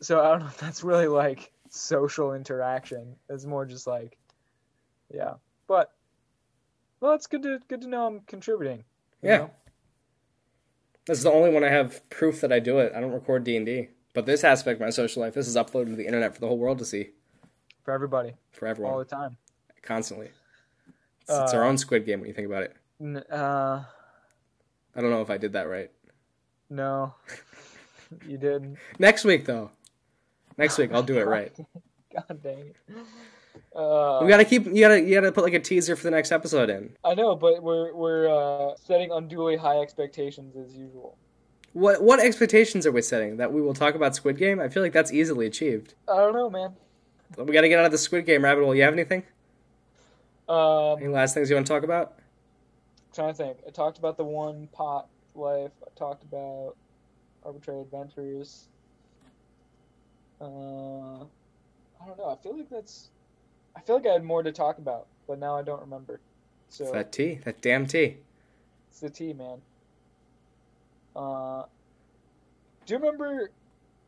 so 0.01 0.21
I 0.23 0.29
don't 0.31 0.39
know 0.39 0.47
if 0.47 0.57
that's 0.59 0.83
really 0.83 1.07
like 1.07 1.51
social 1.69 2.33
interaction. 2.33 3.15
It's 3.29 3.45
more 3.45 3.65
just 3.65 3.87
like, 3.87 4.17
yeah. 5.13 5.33
But 5.67 5.91
well, 6.99 7.13
it's 7.13 7.27
good 7.27 7.43
to 7.43 7.59
good 7.67 7.81
to 7.81 7.87
know 7.87 8.05
I'm 8.07 8.21
contributing. 8.21 8.83
Yeah. 9.21 9.37
know? 9.37 9.51
This 11.05 11.17
is 11.17 11.23
the 11.25 11.31
only 11.31 11.49
one 11.49 11.63
I 11.65 11.69
have 11.69 12.07
proof 12.09 12.39
that 12.41 12.53
I 12.53 12.59
do 12.59 12.79
it. 12.79 12.93
I 12.95 13.01
don't 13.01 13.11
record 13.11 13.43
D 13.43 13.57
and 13.57 13.65
D, 13.65 13.89
but 14.13 14.25
this 14.25 14.43
aspect 14.45 14.79
of 14.79 14.85
my 14.85 14.89
social 14.89 15.21
life, 15.21 15.33
this 15.33 15.47
is 15.49 15.57
uploaded 15.57 15.87
to 15.87 15.95
the 15.97 16.05
internet 16.05 16.33
for 16.33 16.39
the 16.39 16.47
whole 16.47 16.57
world 16.57 16.79
to 16.79 16.85
see, 16.85 17.09
for 17.83 17.93
everybody, 17.93 18.33
for 18.51 18.67
everyone. 18.67 18.93
all 18.93 18.99
the 18.99 19.05
time. 19.05 19.35
constantly. 19.81 20.29
It's, 21.21 21.29
it's 21.29 21.53
our 21.53 21.65
Uh, 21.65 21.67
own 21.69 21.77
Squid 21.77 22.05
Game 22.05 22.21
when 22.21 22.29
you 22.29 22.33
think 22.33 22.47
about 22.47 22.63
it. 22.63 23.29
Uh, 23.29 23.83
I 24.95 25.01
don't 25.01 25.09
know 25.09 25.21
if 25.21 25.29
I 25.29 25.37
did 25.37 25.53
that 25.53 25.67
right. 25.69 25.91
no, 26.69 27.13
you 28.27 28.37
didn't. 28.37 28.77
Next 28.99 29.23
week, 29.25 29.45
though. 29.45 29.71
Next 30.57 30.77
week, 30.77 30.91
I'll 30.93 31.03
do 31.03 31.17
it 31.17 31.23
right. 31.27 31.51
God 32.13 32.43
dang 32.43 32.59
it. 32.59 32.75
Uh, 33.75 34.19
We 34.21 34.29
gotta 34.29 34.45
keep. 34.45 34.65
You 34.67 34.81
gotta. 34.81 35.01
You 35.01 35.15
gotta 35.15 35.31
put 35.31 35.43
like 35.43 35.53
a 35.53 35.59
teaser 35.59 35.95
for 35.95 36.03
the 36.03 36.11
next 36.11 36.31
episode 36.31 36.69
in. 36.69 36.95
I 37.03 37.15
know, 37.15 37.35
but 37.35 37.63
we're 37.63 37.93
we're 37.93 38.27
uh, 38.29 38.75
setting 38.75 39.11
unduly 39.11 39.55
high 39.57 39.79
expectations 39.79 40.55
as 40.55 40.75
usual. 40.75 41.17
What 41.73 42.03
What 42.03 42.19
expectations 42.19 42.85
are 42.85 42.91
we 42.91 43.01
setting? 43.01 43.37
That 43.37 43.51
we 43.51 43.61
will 43.61 43.73
talk 43.73 43.95
about 43.95 44.15
Squid 44.15 44.37
Game? 44.37 44.59
I 44.59 44.69
feel 44.69 44.83
like 44.83 44.93
that's 44.93 45.11
easily 45.11 45.47
achieved. 45.47 45.95
I 46.07 46.17
don't 46.17 46.33
know, 46.33 46.51
man. 46.51 46.73
We 47.35 47.51
gotta 47.51 47.67
get 47.67 47.79
out 47.79 47.85
of 47.85 47.91
the 47.91 47.97
Squid 47.97 48.27
Game 48.27 48.43
rabbit 48.43 48.63
hole. 48.63 48.75
You 48.75 48.83
have 48.83 48.93
anything? 48.93 49.23
Um, 50.47 50.97
Any 50.99 51.07
last 51.07 51.33
things 51.33 51.49
you 51.49 51.55
want 51.55 51.65
to 51.65 51.73
talk 51.73 51.81
about? 51.83 52.13
Trying 53.13 53.29
to 53.29 53.33
think. 53.33 53.57
I 53.67 53.71
talked 53.71 53.97
about 53.97 54.17
the 54.17 54.23
one 54.23 54.67
pot 54.73 55.07
life. 55.35 55.71
I 55.85 55.89
talked 55.97 56.23
about 56.23 56.75
arbitrary 57.43 57.81
adventures. 57.81 58.67
Uh, 60.41 61.23
I 61.23 62.05
don't 62.07 62.17
know. 62.17 62.29
I 62.29 62.35
feel 62.41 62.57
like 62.57 62.69
that's. 62.69 63.09
I 63.75 63.81
feel 63.81 63.95
like 63.95 64.05
I 64.05 64.13
had 64.13 64.23
more 64.23 64.43
to 64.43 64.51
talk 64.51 64.77
about, 64.77 65.07
but 65.27 65.39
now 65.39 65.55
I 65.55 65.63
don't 65.63 65.81
remember. 65.81 66.19
So 66.69 66.83
It's 66.85 66.93
that 66.93 67.11
tea. 67.11 67.39
That 67.45 67.61
damn 67.61 67.85
tea. 67.85 68.17
it's 68.89 68.99
the 68.99 69.09
tea, 69.09 69.33
man. 69.33 69.61
Uh, 71.15 71.63
do 72.85 72.93
you 72.93 72.99
remember? 72.99 73.51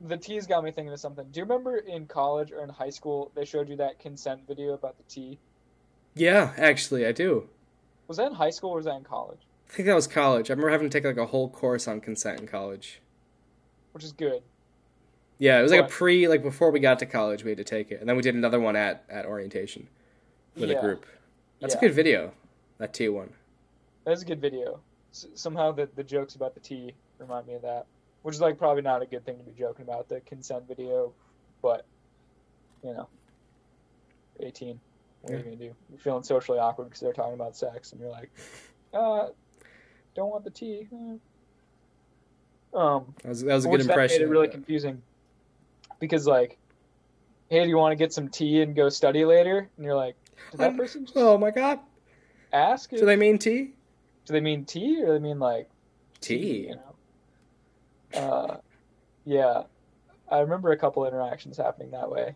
The 0.01 0.17
tea's 0.17 0.45
got 0.45 0.63
me 0.63 0.71
thinking 0.71 0.91
of 0.91 0.99
something. 0.99 1.25
Do 1.31 1.39
you 1.39 1.45
remember 1.45 1.77
in 1.77 2.05
college 2.05 2.51
or 2.51 2.63
in 2.63 2.69
high 2.69 2.89
school 2.89 3.31
they 3.33 3.45
showed 3.45 3.69
you 3.69 3.77
that 3.77 3.97
consent 3.99 4.41
video 4.45 4.73
about 4.73 4.97
the 4.97 5.03
tea? 5.03 5.39
Yeah, 6.15 6.53
actually, 6.57 7.05
I 7.05 7.11
do. 7.13 7.47
Was 8.07 8.17
that 8.17 8.27
in 8.27 8.33
high 8.33 8.49
school 8.49 8.71
or 8.71 8.77
was 8.77 8.85
that 8.85 8.95
in 8.95 9.03
college? 9.03 9.39
I 9.69 9.73
think 9.73 9.87
that 9.87 9.95
was 9.95 10.07
college. 10.07 10.49
I 10.49 10.53
remember 10.53 10.69
having 10.69 10.89
to 10.89 10.95
take 10.97 11.05
like 11.05 11.17
a 11.17 11.25
whole 11.25 11.49
course 11.49 11.87
on 11.87 11.99
consent 12.01 12.39
in 12.39 12.47
college. 12.47 13.01
Which 13.93 14.03
is 14.03 14.11
good. 14.11 14.41
Yeah, 15.39 15.59
it 15.59 15.63
was 15.63 15.71
like 15.71 15.81
a 15.81 15.87
pre, 15.87 16.27
like 16.27 16.43
before 16.43 16.71
we 16.71 16.79
got 16.79 16.99
to 16.99 17.05
college, 17.05 17.43
we 17.43 17.51
had 17.51 17.57
to 17.57 17.63
take 17.63 17.91
it, 17.91 17.99
and 17.99 18.07
then 18.07 18.15
we 18.15 18.21
did 18.21 18.35
another 18.35 18.59
one 18.59 18.75
at 18.75 19.03
at 19.09 19.25
orientation 19.25 19.87
with 20.55 20.69
Yeah. 20.69 20.77
a 20.77 20.81
group. 20.81 21.05
That's 21.59 21.73
Yeah. 21.73 21.79
a 21.79 21.81
good 21.81 21.93
video. 21.93 22.33
That 22.77 22.93
T 22.93 23.09
one. 23.09 23.33
That's 24.05 24.21
a 24.21 24.25
good 24.25 24.39
video. 24.39 24.79
S- 25.11 25.27
somehow 25.33 25.71
the 25.71 25.89
the 25.95 26.03
jokes 26.03 26.35
about 26.35 26.53
the 26.53 26.59
T 26.61 26.93
remind 27.17 27.47
me 27.47 27.55
of 27.55 27.63
that, 27.63 27.85
which 28.21 28.35
is 28.35 28.41
like 28.41 28.57
probably 28.57 28.81
not 28.83 29.01
a 29.01 29.05
good 29.05 29.25
thing 29.25 29.37
to 29.37 29.43
be 29.43 29.51
joking 29.57 29.83
about 29.83 30.07
the 30.07 30.21
consent 30.21 30.67
video, 30.67 31.11
but 31.61 31.85
you 32.83 32.93
know, 32.93 33.07
eighteen. 34.39 34.79
What 35.25 35.33
are 35.33 35.37
you 35.37 35.43
gonna 35.43 35.55
do? 35.55 35.75
You're 35.89 35.99
feeling 35.99 36.23
socially 36.23 36.59
awkward 36.59 36.85
because 36.85 36.99
they're 36.99 37.13
talking 37.13 37.33
about 37.33 37.55
sex, 37.57 37.91
and 37.91 37.99
you're 38.01 38.11
like, 38.11 38.29
uh, 38.93 39.29
don't 40.15 40.29
want 40.29 40.43
the 40.43 40.51
tea. 40.51 40.87
eh." 40.93 41.17
Um, 42.73 43.15
That 43.23 43.29
was 43.29 43.41
that 43.41 43.53
was 43.55 43.65
a 43.65 43.69
good 43.69 43.79
that 43.81 43.89
impression. 43.89 44.19
made 44.21 44.25
it 44.27 44.29
really 44.29 44.47
that. 44.47 44.53
confusing 44.53 45.01
because 45.99 46.27
like, 46.27 46.57
hey, 47.49 47.63
do 47.63 47.69
you 47.69 47.77
want 47.77 47.91
to 47.93 47.95
get 47.95 48.13
some 48.13 48.27
tea 48.29 48.61
and 48.61 48.75
go 48.75 48.89
study 48.89 49.25
later? 49.25 49.69
And 49.77 49.85
you're 49.85 49.95
like, 49.95 50.15
did 50.51 50.59
that 50.59 50.65
I'm- 50.65 50.77
person 50.77 51.05
just 51.05 51.17
Oh 51.17 51.37
my 51.37 51.51
god! 51.51 51.79
ask? 52.53 52.89
Do 52.89 52.97
if- 52.97 53.05
they 53.05 53.15
mean 53.15 53.37
tea? 53.39 53.73
do 54.25 54.33
they 54.33 54.41
mean 54.41 54.65
tea 54.65 55.01
or 55.03 55.05
do 55.07 55.13
they 55.13 55.19
mean 55.19 55.39
like 55.39 55.69
Tea. 56.19 56.67
you 56.69 56.75
know. 56.75 58.19
Uh, 58.19 58.57
yeah, 59.25 59.63
I 60.29 60.39
remember 60.39 60.71
a 60.71 60.77
couple 60.77 61.05
interactions 61.05 61.57
happening 61.57 61.91
that 61.91 62.09
way. 62.11 62.35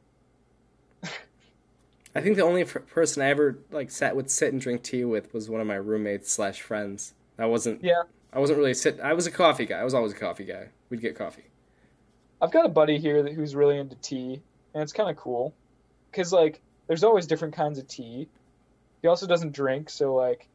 I 2.15 2.21
think 2.21 2.37
the 2.37 2.43
only 2.43 2.63
f- 2.63 2.77
person 2.87 3.21
I 3.21 3.27
ever 3.27 3.59
like 3.71 3.91
sat 3.91 4.15
would 4.15 4.31
sit 4.31 4.51
and 4.51 4.61
drink 4.61 4.83
tea 4.83 5.05
with 5.05 5.33
was 5.33 5.49
one 5.49 5.61
of 5.61 5.67
my 5.67 5.75
roommates 5.75 6.31
slash 6.31 6.61
friends. 6.61 7.13
I 7.37 7.45
wasn't. 7.45 7.83
Yeah. 7.83 8.03
I 8.33 8.39
wasn't 8.39 8.59
really 8.59 8.73
sit. 8.73 8.99
I 8.99 9.13
was 9.13 9.27
a 9.27 9.31
coffee 9.31 9.65
guy. 9.65 9.79
I 9.79 9.83
was 9.83 9.93
always 9.93 10.11
a 10.11 10.15
coffee 10.15 10.45
guy. 10.45 10.67
We'd 10.89 11.01
get 11.01 11.15
coffee. 11.15 11.45
I've 12.41 12.51
got 12.51 12.65
a 12.65 12.69
buddy 12.69 12.97
here 12.97 13.23
that, 13.23 13.33
who's 13.33 13.55
really 13.55 13.77
into 13.77 13.95
tea, 13.95 14.41
and 14.73 14.83
it's 14.83 14.93
kind 14.93 15.09
of 15.09 15.17
cool, 15.17 15.53
cause 16.13 16.31
like 16.31 16.61
there's 16.87 17.03
always 17.03 17.27
different 17.27 17.53
kinds 17.53 17.79
of 17.79 17.87
tea. 17.87 18.27
He 19.01 19.07
also 19.07 19.27
doesn't 19.27 19.53
drink, 19.53 19.89
so 19.89 20.15
like 20.15 20.47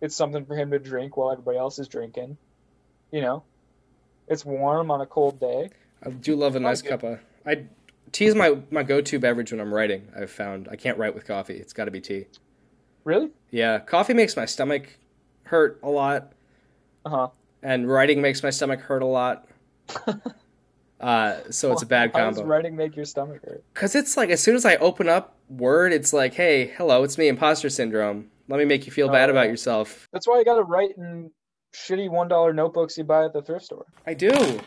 it's 0.00 0.16
something 0.16 0.44
for 0.44 0.56
him 0.56 0.70
to 0.70 0.78
drink 0.78 1.16
while 1.16 1.30
everybody 1.30 1.58
else 1.58 1.78
is 1.78 1.88
drinking. 1.88 2.36
You 3.12 3.20
know, 3.20 3.42
it's 4.28 4.44
warm 4.44 4.90
on 4.90 5.00
a 5.00 5.06
cold 5.06 5.38
day. 5.38 5.70
I 6.04 6.10
do 6.10 6.34
love 6.34 6.56
a 6.56 6.60
nice 6.60 6.82
cup 6.82 7.02
of. 7.02 7.20
I 7.46 7.64
tea 8.12 8.26
is 8.26 8.34
my 8.34 8.58
my 8.70 8.82
go 8.82 9.00
to 9.00 9.18
beverage 9.18 9.52
when 9.52 9.60
I'm 9.60 9.72
writing. 9.72 10.08
I've 10.16 10.30
found 10.30 10.68
I 10.70 10.76
can't 10.76 10.98
write 10.98 11.14
with 11.14 11.26
coffee. 11.26 11.54
It's 11.54 11.72
got 11.72 11.86
to 11.86 11.90
be 11.90 12.00
tea. 12.00 12.26
Really? 13.04 13.30
Yeah, 13.50 13.78
coffee 13.78 14.14
makes 14.14 14.36
my 14.36 14.44
stomach 14.44 14.98
hurt 15.44 15.80
a 15.82 15.88
lot, 15.88 16.32
Uh 17.04 17.10
huh. 17.10 17.28
and 17.62 17.88
writing 17.88 18.20
makes 18.20 18.42
my 18.42 18.50
stomach 18.50 18.80
hurt 18.80 19.02
a 19.02 19.06
lot. 19.06 19.48
Uh, 21.00 21.38
so 21.50 21.72
it's 21.72 21.80
a 21.80 21.86
bad 21.86 22.12
combo. 22.12 22.24
How 22.24 22.30
does 22.30 22.42
writing 22.42 22.76
make 22.76 22.94
your 22.94 23.06
stomach 23.06 23.40
hurt? 23.42 23.64
Cause 23.72 23.94
it's 23.94 24.18
like 24.18 24.28
as 24.28 24.42
soon 24.42 24.54
as 24.54 24.66
I 24.66 24.76
open 24.76 25.08
up 25.08 25.34
Word, 25.48 25.94
it's 25.94 26.12
like, 26.12 26.34
hey, 26.34 26.66
hello, 26.76 27.02
it's 27.04 27.16
me, 27.16 27.26
imposter 27.28 27.70
syndrome. 27.70 28.30
Let 28.48 28.58
me 28.58 28.66
make 28.66 28.84
you 28.84 28.92
feel 28.92 29.08
bad 29.08 29.30
Oh, 29.30 29.32
about 29.32 29.46
yourself. 29.48 30.08
That's 30.12 30.28
why 30.28 30.38
you 30.40 30.44
got 30.44 30.56
to 30.56 30.62
write 30.62 30.90
in 30.98 31.30
shitty 31.74 32.10
one 32.10 32.28
dollar 32.28 32.52
notebooks 32.52 32.98
you 32.98 33.04
buy 33.04 33.24
at 33.24 33.32
the 33.32 33.40
thrift 33.40 33.64
store. 33.64 33.86
I 34.06 34.12
do, 34.12 34.60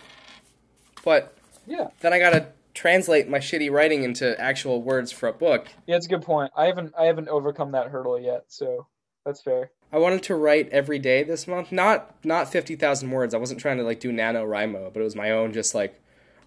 but 1.05 1.37
Yeah. 1.67 1.89
then 2.01 2.13
I 2.13 2.17
gotta 2.19 2.47
translate 2.73 3.29
my 3.29 3.39
shitty 3.39 3.71
writing 3.71 4.03
into 4.03 4.39
actual 4.39 4.81
words 4.81 5.11
for 5.11 5.27
a 5.27 5.33
book. 5.33 5.67
Yeah, 5.85 5.95
it's 5.95 6.05
a 6.05 6.09
good 6.09 6.23
point. 6.23 6.51
I 6.55 6.65
haven't 6.65 6.93
I 6.97 7.05
haven't 7.05 7.29
overcome 7.29 7.71
that 7.71 7.87
hurdle 7.87 8.19
yet, 8.19 8.45
so 8.47 8.87
that's 9.25 9.41
fair. 9.41 9.71
I 9.91 9.99
wanted 9.99 10.23
to 10.23 10.35
write 10.35 10.69
every 10.69 10.99
day 10.99 11.23
this 11.23 11.47
month, 11.47 11.71
not 11.71 12.15
not 12.23 12.51
fifty 12.51 12.75
thousand 12.75 13.11
words. 13.11 13.33
I 13.33 13.37
wasn't 13.37 13.59
trying 13.59 13.77
to 13.77 13.83
like 13.83 13.99
do 13.99 14.11
nano 14.11 14.45
NaNoWriMo, 14.45 14.93
but 14.93 14.99
it 14.99 15.03
was 15.03 15.15
my 15.15 15.31
own, 15.31 15.53
just 15.53 15.75
like 15.75 16.01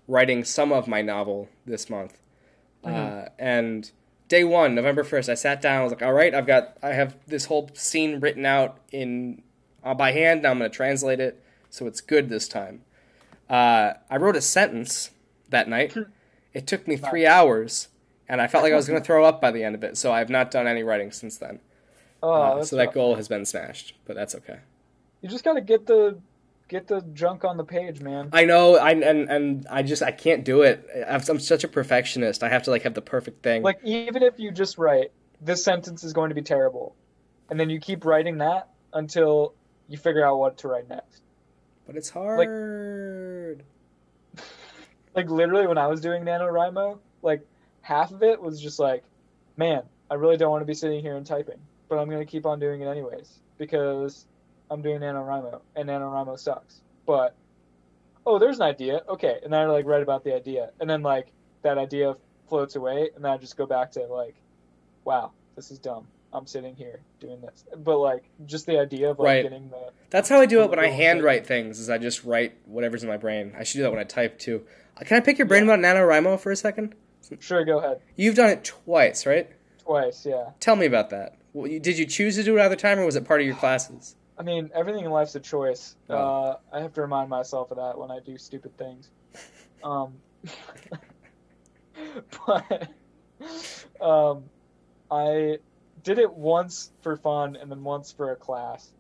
writing 0.09 0.45
some 0.45 0.73
of 0.73 0.89
my 0.89 1.03
novel 1.03 1.49
this 1.65 1.91
month. 1.91 2.19
Uh, 2.85 3.25
and 3.39 3.91
day 4.29 4.45
one, 4.45 4.75
November 4.75 5.05
first, 5.05 5.29
I 5.29 5.35
sat 5.35 5.61
down. 5.61 5.81
I 5.81 5.83
was 5.83 5.93
like, 5.93 6.03
all 6.03 6.13
right, 6.13 6.35
I've 6.35 6.47
got, 6.47 6.77
I 6.83 6.91
have 6.91 7.17
this 7.27 7.47
whole 7.47 7.71
scene 7.75 8.21
written 8.21 8.47
out 8.47 8.79
in 8.93 9.43
uh, 9.83 9.95
by 9.95 10.13
hand. 10.13 10.43
Now 10.43 10.53
I'm 10.53 10.59
going 10.59 10.71
to 10.71 10.77
translate 10.77 11.21
it 11.21 11.43
so 11.71 11.87
it's 11.87 12.01
good 12.01 12.29
this 12.29 12.49
time. 12.49 12.83
Uh, 13.49 13.95
I 14.11 14.17
wrote 14.17 14.37
a 14.37 14.41
sentence 14.41 15.11
that 15.51 15.69
night. 15.69 15.97
It 16.57 16.67
took 16.67 16.89
me 16.89 16.97
three 16.97 17.27
hours, 17.27 17.89
and 18.29 18.41
I 18.41 18.47
felt 18.47 18.65
like 18.65 18.73
I 18.73 18.77
was 18.77 18.89
going 18.89 18.99
to 19.01 19.05
throw 19.05 19.25
up 19.25 19.41
by 19.41 19.51
the 19.51 19.63
end 19.63 19.75
of 19.75 19.85
it. 19.85 19.97
So 19.99 20.11
I 20.11 20.21
have 20.21 20.31
not 20.31 20.51
done 20.51 20.67
any 20.67 20.83
writing 20.83 21.13
since 21.13 21.37
then. 21.37 21.61
Oh, 22.23 22.33
Uh, 22.33 22.65
so 22.65 22.77
that 22.77 22.93
goal 22.95 23.17
has 23.17 23.29
been 23.29 23.45
smashed, 23.45 23.95
but 24.07 24.17
that's 24.17 24.35
okay. 24.35 24.61
You 25.21 25.29
just 25.29 25.45
got 25.45 25.55
to 25.55 25.61
get 25.61 25.87
the 25.87 26.19
get 26.69 26.89
the 26.89 27.01
junk 27.13 27.45
on 27.45 27.57
the 27.59 27.65
page, 27.65 28.01
man. 28.01 28.31
I 28.33 28.45
know, 28.47 28.77
I 28.77 28.93
and 28.93 29.05
and 29.05 29.67
I 29.71 29.83
just 29.83 30.03
I 30.03 30.13
can't 30.13 30.45
do 30.45 30.63
it. 30.63 30.89
I'm, 31.09 31.21
I'm 31.29 31.39
such 31.41 31.63
a 31.63 31.69
perfectionist. 31.69 32.43
I 32.43 32.49
have 32.49 32.63
to 32.65 32.71
like 32.71 32.83
have 32.83 32.95
the 32.95 33.03
perfect 33.03 33.43
thing. 33.43 33.63
Like 33.63 33.81
even 33.85 34.23
if 34.23 34.39
you 34.39 34.51
just 34.51 34.79
write 34.79 35.13
this 35.41 35.63
sentence 35.63 36.03
is 36.05 36.13
going 36.15 36.31
to 36.31 36.35
be 36.35 36.43
terrible, 36.43 36.97
and 37.51 37.61
then 37.61 37.69
you 37.69 37.79
keep 37.81 38.05
writing 38.07 38.39
that 38.39 38.71
until 38.95 39.53
you 39.89 39.99
figure 39.99 40.25
out 40.27 40.39
what 40.39 40.57
to 40.59 40.69
write 40.69 40.89
next. 40.89 41.21
but 41.87 41.97
it's 41.97 42.09
hard. 42.11 42.39
Like 42.39 43.65
literally, 45.25 45.67
when 45.67 45.79
I 45.79 45.87
was 45.87 46.01
doing 46.01 46.25
NaNoWriMo, 46.25 46.99
like 47.23 47.47
half 47.81 48.13
of 48.13 48.23
it 48.23 48.41
was 48.41 48.61
just 48.61 48.79
like, 48.79 49.03
man, 49.57 49.83
I 50.11 50.15
really 50.15 50.37
don't 50.37 50.51
want 50.51 50.63
to 50.63 50.67
be 50.67 50.75
sitting 50.75 51.01
here 51.01 51.17
and 51.17 51.27
typing, 51.27 51.59
but 51.89 51.99
I'm 51.99 52.09
gonna 52.11 52.27
keep 52.27 52.47
on 52.47 52.61
doing 52.61 52.83
it 52.83 52.87
anyways 52.87 53.39
because 53.59 54.27
I'm 54.71 54.83
doing 54.83 55.01
NaNoWriMo 55.01 55.61
and 55.75 55.89
NaNoWriMo 55.89 56.39
sucks. 56.39 56.81
But 57.07 57.35
oh, 58.27 58.39
there's 58.39 58.57
an 58.57 58.63
idea. 58.63 59.03
Okay, 59.09 59.39
and 59.43 59.53
then 59.53 59.61
I 59.61 59.67
like 59.67 59.87
write 59.87 60.03
about 60.03 60.23
the 60.25 60.35
idea, 60.35 60.71
and 60.81 60.89
then 60.89 61.03
like 61.03 61.33
that 61.63 61.79
idea 61.79 62.15
floats 62.49 62.77
away, 62.77 63.11
and 63.15 63.25
then 63.25 63.33
I 63.33 63.37
just 63.39 63.57
go 63.57 63.67
back 63.67 63.91
to 63.93 64.01
like, 64.05 64.35
wow, 65.05 65.33
this 65.57 65.71
is 65.71 65.79
dumb. 65.79 66.07
I'm 66.33 66.47
sitting 66.47 66.75
here 66.77 67.01
doing 67.19 67.41
this, 67.41 67.65
but 67.79 67.99
like 67.99 68.25
just 68.45 68.67
the 68.67 68.79
idea 68.79 69.11
of 69.11 69.19
like 69.19 69.27
Right. 69.27 69.43
getting 69.45 69.71
the 69.71 69.91
That's 70.11 70.29
how 70.29 70.39
I 70.41 70.47
do 70.47 70.63
it 70.63 70.71
when 70.71 70.79
I 70.79 70.89
handwrite 70.89 71.47
things. 71.47 71.81
Is 71.81 71.89
I 71.89 71.99
just 71.99 72.25
write 72.25 72.57
whatever's 72.67 73.03
in 73.03 73.09
my 73.09 73.17
brain. 73.17 73.55
I 73.57 73.65
should 73.65 73.79
do 73.79 73.83
that 73.85 73.91
when 73.91 74.01
I 74.01 74.05
type 74.05 74.39
too. 74.39 74.67
Can 75.05 75.17
I 75.17 75.21
pick 75.21 75.39
your 75.39 75.47
brain 75.47 75.65
about 75.65 75.81
NaNoWriMo 75.81 76.41
for 76.41 76.51
a 76.51 76.57
second? 76.57 76.95
sure 77.41 77.65
go 77.65 77.79
ahead 77.79 78.01
You've 78.15 78.37
done 78.37 78.51
it 78.51 78.65
twice, 78.65 79.27
right? 79.27 79.51
twice, 79.79 80.25
yeah. 80.25 80.51
Tell 80.61 80.77
me 80.77 80.87
about 80.87 81.11
that. 81.11 81.37
Did 81.55 81.99
you 81.99 82.07
choose 82.07 82.37
to 82.37 82.43
do 82.43 82.57
it 82.57 82.61
other 82.61 82.77
time, 82.77 82.99
or 82.99 83.07
was 83.07 83.17
it 83.17 83.25
part 83.25 83.41
of 83.41 83.47
your 83.47 83.57
classes? 83.57 84.15
I 84.39 84.43
mean, 84.43 84.71
everything 84.75 85.05
in 85.05 85.11
life's 85.11 85.35
a 85.35 85.41
choice. 85.41 85.97
Oh. 86.11 86.17
Uh, 86.17 86.57
I 86.73 86.81
have 86.81 86.93
to 86.95 87.01
remind 87.01 87.31
myself 87.31 87.71
of 87.71 87.79
that 87.79 87.99
when 87.99 88.11
I 88.11 88.21
do 88.21 88.39
stupid 88.39 88.77
things. 88.77 89.11
Um, 89.85 90.15
but 92.47 92.89
um, 94.01 94.45
I 95.11 95.59
did 96.03 96.19
it 96.19 96.33
once 96.33 96.91
for 97.03 97.17
fun 97.17 97.57
and 97.57 97.71
then 97.71 97.85
once 97.85 98.11
for 98.11 98.33
a 98.33 98.37
class. 98.37 98.91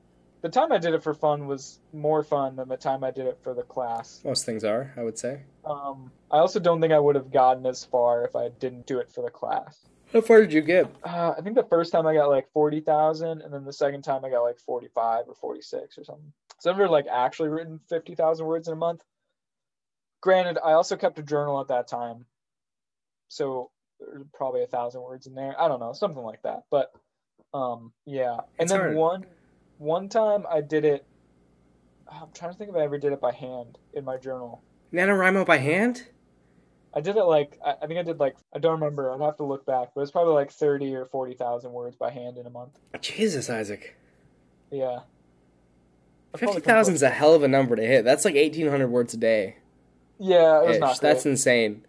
The 0.46 0.52
time 0.52 0.70
I 0.70 0.78
did 0.78 0.94
it 0.94 1.02
for 1.02 1.12
fun 1.12 1.48
was 1.48 1.80
more 1.92 2.22
fun 2.22 2.54
than 2.54 2.68
the 2.68 2.76
time 2.76 3.02
I 3.02 3.10
did 3.10 3.26
it 3.26 3.36
for 3.42 3.52
the 3.52 3.64
class. 3.64 4.20
Most 4.24 4.46
things 4.46 4.62
are, 4.62 4.94
I 4.96 5.02
would 5.02 5.18
say. 5.18 5.40
Um, 5.64 6.12
I 6.30 6.38
also 6.38 6.60
don't 6.60 6.80
think 6.80 6.92
I 6.92 7.00
would 7.00 7.16
have 7.16 7.32
gotten 7.32 7.66
as 7.66 7.84
far 7.84 8.24
if 8.24 8.36
I 8.36 8.50
didn't 8.50 8.86
do 8.86 9.00
it 9.00 9.10
for 9.10 9.22
the 9.22 9.30
class. 9.30 9.76
How 10.12 10.20
far 10.20 10.40
did 10.40 10.52
you 10.52 10.60
get? 10.62 10.86
Uh, 11.02 11.34
I 11.36 11.40
think 11.40 11.56
the 11.56 11.64
first 11.64 11.90
time 11.90 12.06
I 12.06 12.14
got 12.14 12.28
like 12.28 12.46
forty 12.52 12.78
thousand, 12.78 13.42
and 13.42 13.52
then 13.52 13.64
the 13.64 13.72
second 13.72 14.02
time 14.02 14.24
I 14.24 14.30
got 14.30 14.42
like 14.42 14.60
forty-five 14.60 15.24
or 15.26 15.34
forty-six 15.34 15.98
or 15.98 16.04
something. 16.04 16.32
So 16.60 16.70
I've 16.70 16.76
never 16.76 16.88
like 16.88 17.06
actually 17.10 17.48
written 17.48 17.80
fifty 17.88 18.14
thousand 18.14 18.46
words 18.46 18.68
in 18.68 18.74
a 18.74 18.76
month. 18.76 19.02
Granted, 20.20 20.58
I 20.64 20.74
also 20.74 20.94
kept 20.94 21.18
a 21.18 21.24
journal 21.24 21.60
at 21.60 21.66
that 21.68 21.88
time, 21.88 22.24
so 23.26 23.72
there's 23.98 24.22
probably 24.32 24.62
a 24.62 24.68
thousand 24.68 25.02
words 25.02 25.26
in 25.26 25.34
there. 25.34 25.60
I 25.60 25.66
don't 25.66 25.80
know, 25.80 25.92
something 25.92 26.22
like 26.22 26.42
that. 26.42 26.66
But 26.70 26.92
um, 27.52 27.92
yeah. 28.04 28.34
And 28.34 28.40
It's 28.60 28.70
then 28.70 28.80
hard. 28.80 28.94
one 28.94 29.26
one 29.78 30.08
time 30.08 30.44
I 30.50 30.60
did 30.60 30.84
it. 30.84 31.04
I'm 32.10 32.28
trying 32.34 32.52
to 32.52 32.58
think 32.58 32.70
if 32.70 32.76
I 32.76 32.82
ever 32.82 32.98
did 32.98 33.12
it 33.12 33.20
by 33.20 33.32
hand 33.32 33.78
in 33.94 34.04
my 34.04 34.16
journal. 34.16 34.62
NaNoWriMo 34.92 35.44
by 35.44 35.58
hand? 35.58 36.06
I 36.94 37.00
did 37.00 37.16
it 37.16 37.24
like 37.24 37.58
I, 37.64 37.86
think 37.86 37.98
I 37.98 38.02
did 38.02 38.18
like 38.18 38.36
I 38.54 38.58
don't 38.58 38.80
remember. 38.80 39.12
I'd 39.12 39.20
have 39.20 39.36
to 39.36 39.44
look 39.44 39.66
back, 39.66 39.88
but 39.94 40.00
it's 40.00 40.10
probably 40.10 40.32
like 40.32 40.50
thirty 40.50 40.94
or 40.94 41.04
forty 41.04 41.34
thousand 41.34 41.72
words 41.72 41.94
by 41.94 42.10
hand 42.10 42.38
in 42.38 42.46
a 42.46 42.50
month. 42.50 42.78
Jesus, 43.02 43.50
Isaac. 43.50 43.96
Yeah. 44.70 45.00
Fifty 46.36 46.60
thousand 46.60 46.94
is 46.94 47.02
a 47.02 47.10
hell 47.10 47.34
of 47.34 47.42
a 47.42 47.48
number 47.48 47.76
to 47.76 47.82
hit. 47.82 48.04
That's 48.04 48.24
like 48.24 48.34
eighteen 48.34 48.68
hundred 48.68 48.88
words 48.88 49.12
a 49.12 49.18
day. 49.18 49.56
Yeah, 50.18 50.62
it 50.62 50.68
was 50.68 50.78
not 50.78 51.00
That's 51.00 51.26
insane. 51.26 51.84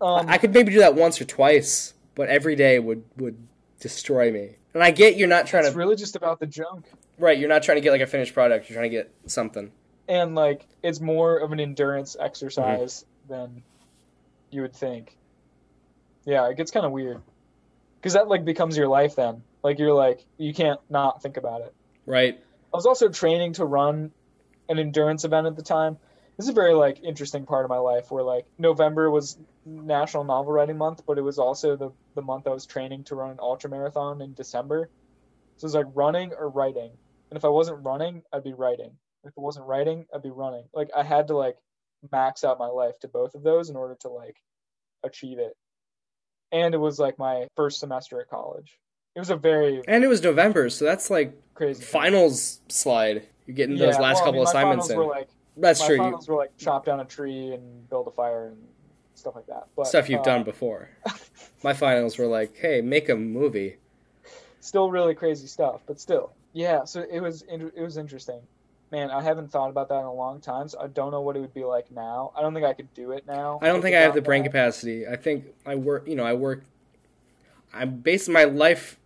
Um, 0.00 0.28
I 0.28 0.38
could 0.38 0.54
maybe 0.54 0.72
do 0.72 0.78
that 0.78 0.94
once 0.94 1.20
or 1.20 1.24
twice, 1.24 1.94
but 2.14 2.28
every 2.28 2.54
day 2.54 2.78
would 2.78 3.02
would 3.16 3.36
destroy 3.80 4.30
me. 4.30 4.56
And 4.74 4.82
I 4.82 4.92
get 4.92 5.16
you're 5.16 5.26
not 5.26 5.46
trying 5.46 5.62
it's 5.62 5.68
to 5.68 5.70
It's 5.70 5.76
really 5.76 5.96
just 5.96 6.14
about 6.14 6.38
the 6.38 6.46
junk, 6.46 6.86
right. 7.18 7.38
You're 7.38 7.48
not 7.48 7.62
trying 7.62 7.76
to 7.76 7.80
get 7.82 7.90
like 7.92 8.00
a 8.00 8.06
finished 8.06 8.34
product. 8.34 8.68
You're 8.68 8.76
trying 8.78 8.90
to 8.90 8.96
get 8.96 9.12
something. 9.26 9.70
and 10.08 10.34
like 10.34 10.66
it's 10.82 11.00
more 11.00 11.38
of 11.38 11.52
an 11.52 11.60
endurance 11.60 12.14
Mm-hmm. 12.16 12.24
exercise 12.26 13.04
than 13.28 13.62
you 14.50 14.62
would 14.62 14.74
think. 14.74 15.16
Yeah, 16.24 16.48
it 16.48 16.56
gets 16.56 16.70
kind 16.70 16.84
of 16.86 16.92
weird 16.92 17.20
because 18.00 18.12
that 18.14 18.28
like 18.28 18.44
becomes 18.44 18.76
your 18.76 18.88
life 18.88 19.16
then. 19.16 19.42
Like 19.62 19.78
you're 19.78 19.94
like 19.94 20.24
you 20.36 20.52
can't 20.54 20.80
not 20.90 21.22
think 21.22 21.36
about 21.36 21.62
it. 21.62 21.74
Right. 22.06 22.38
I 22.72 22.76
was 22.76 22.86
also 22.86 23.08
training 23.08 23.54
to 23.54 23.64
run 23.64 24.12
an 24.68 24.78
endurance 24.78 25.24
event 25.24 25.46
at 25.46 25.56
the 25.56 25.62
time, 25.62 25.96
this 26.36 26.44
is 26.44 26.50
a 26.50 26.54
very 26.54 26.74
like 26.74 27.02
interesting 27.02 27.46
part 27.46 27.64
of 27.64 27.70
my 27.70 27.78
life 27.78 28.10
where 28.10 28.22
like 28.22 28.44
November 28.58 29.10
was 29.10 29.38
National 29.64 30.24
Novel 30.24 30.52
Writing 30.52 30.76
Month, 30.76 31.04
but 31.06 31.16
it 31.18 31.22
was 31.22 31.38
also 31.38 31.76
the 31.76 31.90
the 32.14 32.22
month 32.22 32.46
I 32.46 32.50
was 32.50 32.66
training 32.66 33.04
to 33.04 33.14
run 33.14 33.30
an 33.30 33.38
ultra 33.40 33.70
marathon 33.70 34.20
in 34.20 34.34
December. 34.34 34.90
So 35.56 35.64
it 35.64 35.68
was 35.68 35.74
like 35.74 35.86
running 35.94 36.32
or 36.38 36.48
writing, 36.50 36.90
and 37.30 37.36
if 37.36 37.44
I 37.44 37.48
wasn't 37.48 37.84
running, 37.84 38.22
I'd 38.32 38.44
be 38.44 38.52
writing. 38.52 38.92
If 39.24 39.30
it 39.30 39.40
wasn't 39.40 39.66
writing, 39.66 40.06
I'd 40.14 40.22
be 40.22 40.30
running. 40.30 40.64
Like 40.72 40.90
I 40.96 41.02
had 41.02 41.28
to 41.28 41.36
like 41.36 41.56
max 42.12 42.44
out 42.44 42.58
my 42.58 42.68
life 42.68 42.98
to 43.00 43.08
both 43.08 43.34
of 43.34 43.42
those 43.42 43.70
in 43.70 43.76
order 43.76 43.96
to 44.00 44.08
like 44.08 44.36
achieve 45.04 45.38
it. 45.38 45.54
And 46.52 46.74
it 46.74 46.78
was 46.78 46.98
like 46.98 47.18
my 47.18 47.46
first 47.56 47.80
semester 47.80 48.20
at 48.20 48.30
college. 48.30 48.78
It 49.14 49.18
was 49.18 49.30
a 49.30 49.36
very 49.36 49.82
And 49.88 50.04
it 50.04 50.08
was 50.08 50.22
November, 50.22 50.70
so 50.70 50.84
that's 50.84 51.10
like 51.10 51.34
crazy 51.54 51.82
finals 51.82 52.60
slide. 52.68 53.26
You're 53.46 53.56
getting 53.56 53.76
those 53.76 53.96
Yeah, 53.96 54.00
last 54.00 54.16
well, 54.16 54.22
I 54.22 54.26
couple 54.26 54.32
mean, 54.32 54.44
my 54.44 54.50
assignments 54.50 54.86
finals 54.86 54.90
in. 54.90 54.98
Were 54.98 55.14
like, 55.14 55.28
that's 55.56 55.80
my 55.80 55.86
true. 55.86 55.96
You, 55.96 56.02
finals 56.02 56.28
were 56.28 56.36
like 56.36 56.56
chop 56.56 56.84
down 56.86 57.00
a 57.00 57.04
tree 57.04 57.52
and 57.52 57.88
build 57.90 58.06
a 58.06 58.10
fire 58.10 58.48
and 58.48 58.56
stuff 59.14 59.34
like 59.34 59.46
that. 59.46 59.66
But 59.76 59.86
stuff 59.88 60.08
you've 60.08 60.20
uh, 60.20 60.24
done 60.24 60.44
before. 60.44 60.88
My 61.64 61.72
finals 61.72 62.18
were 62.18 62.26
like, 62.26 62.56
hey, 62.56 62.80
make 62.80 63.08
a 63.08 63.16
movie. 63.16 63.76
Still 64.60 64.90
really 64.90 65.14
crazy 65.14 65.46
stuff, 65.46 65.80
but 65.86 66.00
still, 66.00 66.32
yeah. 66.58 66.84
So 66.84 67.06
it 67.08 67.20
was 67.20 67.42
it 67.42 67.80
was 67.80 67.96
interesting. 67.96 68.40
Man, 68.90 69.10
I 69.10 69.22
haven't 69.22 69.52
thought 69.52 69.70
about 69.70 69.88
that 69.90 70.00
in 70.00 70.06
a 70.06 70.12
long 70.12 70.40
time, 70.40 70.68
so 70.68 70.80
I 70.80 70.88
don't 70.88 71.12
know 71.12 71.20
what 71.20 71.36
it 71.36 71.40
would 71.40 71.54
be 71.54 71.62
like 71.62 71.90
now. 71.92 72.32
I 72.34 72.40
don't 72.40 72.52
think 72.52 72.66
I 72.66 72.72
could 72.72 72.92
do 72.94 73.12
it 73.12 73.26
now. 73.26 73.60
I 73.62 73.66
don't 73.68 73.80
think 73.80 73.94
I 73.94 74.00
have 74.00 74.14
the 74.14 74.22
brain 74.22 74.42
that 74.42 74.48
capacity. 74.48 75.06
I 75.06 75.14
think 75.14 75.44
I 75.64 75.76
work, 75.76 76.08
you 76.08 76.16
know, 76.16 76.24
I 76.24 76.32
work. 76.32 76.64
I'm 77.72 77.98
basing 77.98 78.34
my 78.34 78.44
life 78.44 78.98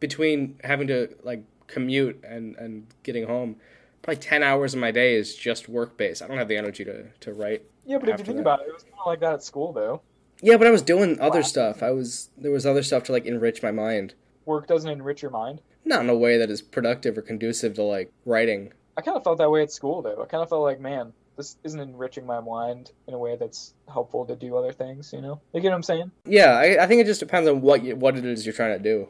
between 0.00 0.58
having 0.62 0.88
to 0.88 1.16
like 1.22 1.42
commute 1.66 2.22
and 2.24 2.56
and 2.56 2.86
getting 3.04 3.26
home. 3.26 3.56
Probably 4.02 4.20
ten 4.20 4.42
hours 4.42 4.74
of 4.74 4.80
my 4.80 4.90
day 4.90 5.14
is 5.14 5.34
just 5.34 5.66
work 5.66 5.96
based. 5.96 6.20
I 6.20 6.26
don't 6.26 6.36
have 6.36 6.48
the 6.48 6.58
energy 6.58 6.84
to 6.84 7.04
to 7.20 7.32
write. 7.32 7.62
Yeah, 7.86 7.96
but 7.96 8.10
if 8.10 8.18
you 8.18 8.24
think 8.26 8.36
that. 8.36 8.42
about 8.42 8.60
it, 8.60 8.68
it 8.68 8.74
was 8.74 8.82
kind 8.82 8.96
of 9.00 9.06
like 9.06 9.20
that 9.20 9.32
at 9.32 9.42
school, 9.42 9.72
though. 9.72 10.02
Yeah, 10.42 10.58
but 10.58 10.66
I 10.66 10.70
was 10.70 10.82
doing 10.82 11.18
other 11.20 11.40
Classes. 11.40 11.50
stuff. 11.50 11.82
I 11.82 11.90
was 11.90 12.28
there 12.36 12.50
was 12.50 12.66
other 12.66 12.82
stuff 12.82 13.04
to 13.04 13.12
like 13.12 13.24
enrich 13.24 13.62
my 13.62 13.70
mind, 13.70 14.14
Work 14.44 14.66
doesn't 14.66 14.90
enrich 14.90 15.22
your 15.22 15.30
mind. 15.30 15.60
Not 15.84 16.00
in 16.00 16.10
a 16.10 16.16
way 16.16 16.38
that 16.38 16.50
is 16.50 16.62
productive 16.62 17.16
or 17.18 17.22
conducive 17.22 17.74
to 17.74 17.82
like 17.82 18.12
writing. 18.24 18.72
I 18.96 19.02
kind 19.02 19.16
of 19.16 19.24
felt 19.24 19.38
that 19.38 19.50
way 19.50 19.62
at 19.62 19.72
school, 19.72 20.02
though. 20.02 20.22
I 20.22 20.26
kind 20.26 20.42
of 20.42 20.48
felt 20.48 20.62
like, 20.62 20.80
man, 20.80 21.12
this 21.36 21.56
isn't 21.64 21.80
enriching 21.80 22.26
my 22.26 22.40
mind 22.40 22.92
in 23.08 23.14
a 23.14 23.18
way 23.18 23.36
that's 23.36 23.72
helpful 23.90 24.26
to 24.26 24.36
do 24.36 24.56
other 24.56 24.72
things. 24.72 25.12
You 25.12 25.22
know, 25.22 25.40
you 25.54 25.60
get 25.60 25.70
what 25.70 25.76
I'm 25.76 25.82
saying? 25.82 26.10
Yeah, 26.26 26.50
I, 26.52 26.84
I 26.84 26.86
think 26.86 27.00
it 27.00 27.06
just 27.06 27.20
depends 27.20 27.48
on 27.48 27.60
what 27.62 27.82
you, 27.82 27.96
what 27.96 28.16
it 28.16 28.24
is 28.24 28.44
you're 28.44 28.54
trying 28.54 28.76
to 28.76 28.82
do. 28.82 29.08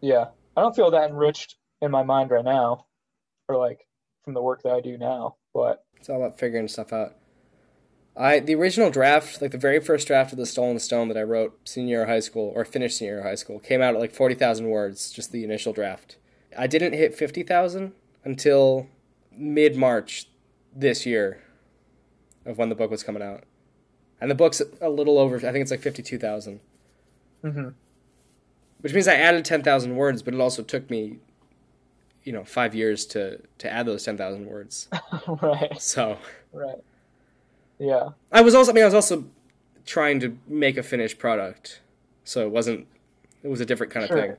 Yeah, 0.00 0.26
I 0.56 0.60
don't 0.62 0.74
feel 0.74 0.90
that 0.90 1.10
enriched 1.10 1.56
in 1.80 1.90
my 1.90 2.02
mind 2.02 2.30
right 2.30 2.44
now, 2.44 2.86
or 3.48 3.56
like 3.56 3.86
from 4.24 4.34
the 4.34 4.42
work 4.42 4.62
that 4.62 4.72
I 4.72 4.80
do 4.80 4.98
now. 4.98 5.36
But 5.52 5.84
It's 6.00 6.08
all 6.08 6.16
about 6.16 6.38
figuring 6.38 6.66
stuff 6.68 6.92
out. 6.92 7.14
I 8.16 8.38
the 8.40 8.54
original 8.54 8.90
draft, 8.90 9.42
like 9.42 9.50
the 9.50 9.58
very 9.58 9.80
first 9.80 10.06
draft 10.06 10.32
of 10.32 10.38
the 10.38 10.46
Stolen 10.46 10.78
Stone 10.78 11.08
that 11.08 11.16
I 11.16 11.22
wrote 11.22 11.58
senior 11.64 11.96
year 11.96 12.02
of 12.02 12.08
high 12.08 12.20
school 12.20 12.52
or 12.54 12.64
finished 12.64 12.98
senior 12.98 13.14
year 13.14 13.20
of 13.20 13.26
high 13.26 13.34
school, 13.34 13.58
came 13.58 13.82
out 13.82 13.94
at 13.94 14.00
like 14.00 14.12
forty 14.12 14.34
thousand 14.34 14.68
words, 14.70 15.10
just 15.10 15.32
the 15.32 15.42
initial 15.42 15.72
draft. 15.72 16.16
I 16.56 16.68
didn't 16.68 16.92
hit 16.92 17.14
fifty 17.14 17.42
thousand 17.42 17.92
until 18.24 18.86
mid 19.32 19.76
March 19.76 20.28
this 20.74 21.04
year, 21.04 21.42
of 22.46 22.56
when 22.56 22.68
the 22.68 22.76
book 22.76 22.90
was 22.90 23.02
coming 23.02 23.22
out, 23.22 23.42
and 24.20 24.30
the 24.30 24.36
book's 24.36 24.62
a 24.80 24.88
little 24.88 25.18
over. 25.18 25.36
I 25.36 25.40
think 25.40 25.56
it's 25.56 25.72
like 25.72 25.82
fifty 25.82 26.02
two 26.02 26.18
thousand, 26.18 26.60
mm-hmm. 27.42 27.70
which 28.80 28.94
means 28.94 29.08
I 29.08 29.14
added 29.14 29.44
ten 29.44 29.64
thousand 29.64 29.96
words, 29.96 30.22
but 30.22 30.34
it 30.34 30.40
also 30.40 30.62
took 30.62 30.88
me, 30.88 31.18
you 32.22 32.32
know, 32.32 32.44
five 32.44 32.76
years 32.76 33.06
to 33.06 33.40
to 33.58 33.72
add 33.72 33.86
those 33.86 34.04
ten 34.04 34.16
thousand 34.16 34.46
words. 34.46 34.88
right, 35.42 35.80
So. 35.82 36.16
right, 36.52 36.78
yeah, 37.78 38.10
I 38.32 38.40
was 38.40 38.54
also 38.54 38.72
I 38.72 38.74
mean 38.74 38.84
I 38.84 38.86
was 38.86 38.94
also 38.94 39.24
trying 39.84 40.20
to 40.20 40.36
make 40.46 40.76
a 40.76 40.82
finished 40.82 41.18
product. 41.18 41.80
So 42.24 42.46
it 42.46 42.50
wasn't 42.50 42.86
it 43.42 43.48
was 43.48 43.60
a 43.60 43.66
different 43.66 43.92
kind 43.92 44.04
of 44.04 44.10
thing. 44.10 44.36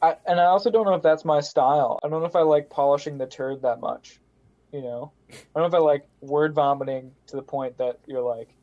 I, 0.00 0.16
and 0.26 0.40
I 0.40 0.44
also 0.44 0.70
don't 0.70 0.84
know 0.84 0.94
if 0.94 1.02
that's 1.02 1.24
my 1.24 1.40
style. 1.40 1.98
I 2.02 2.08
don't 2.08 2.20
know 2.20 2.26
if 2.26 2.34
I 2.34 2.40
like 2.40 2.68
polishing 2.68 3.18
the 3.18 3.26
turd 3.26 3.62
that 3.62 3.80
much. 3.80 4.20
You 4.72 4.82
know, 4.82 5.12
I 5.30 5.34
don't 5.54 5.62
know 5.62 5.66
if 5.66 5.74
I 5.74 5.84
like 5.84 6.06
word 6.20 6.54
vomiting 6.54 7.12
to 7.26 7.36
the 7.36 7.42
point 7.42 7.76
that 7.78 7.98
you're 8.06 8.22
like, 8.22 8.54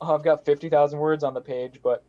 oh, 0.00 0.14
I've 0.14 0.22
got 0.22 0.44
fifty 0.44 0.68
thousand 0.68 0.98
words 0.98 1.24
on 1.24 1.34
the 1.34 1.40
page, 1.40 1.80
but 1.82 2.04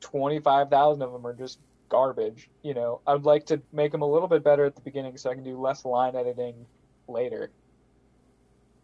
twenty 0.00 0.38
five 0.38 0.70
thousand 0.70 1.02
of 1.02 1.12
them 1.12 1.26
are 1.26 1.34
just 1.34 1.58
garbage. 1.88 2.48
You 2.62 2.74
know, 2.74 3.00
I'd 3.06 3.24
like 3.24 3.44
to 3.46 3.60
make 3.72 3.92
them 3.92 4.02
a 4.02 4.10
little 4.10 4.28
bit 4.28 4.44
better 4.44 4.64
at 4.64 4.76
the 4.76 4.82
beginning 4.82 5.16
so 5.16 5.30
I 5.30 5.34
can 5.34 5.44
do 5.44 5.58
less 5.58 5.84
line 5.84 6.16
editing 6.16 6.64
later. 7.08 7.50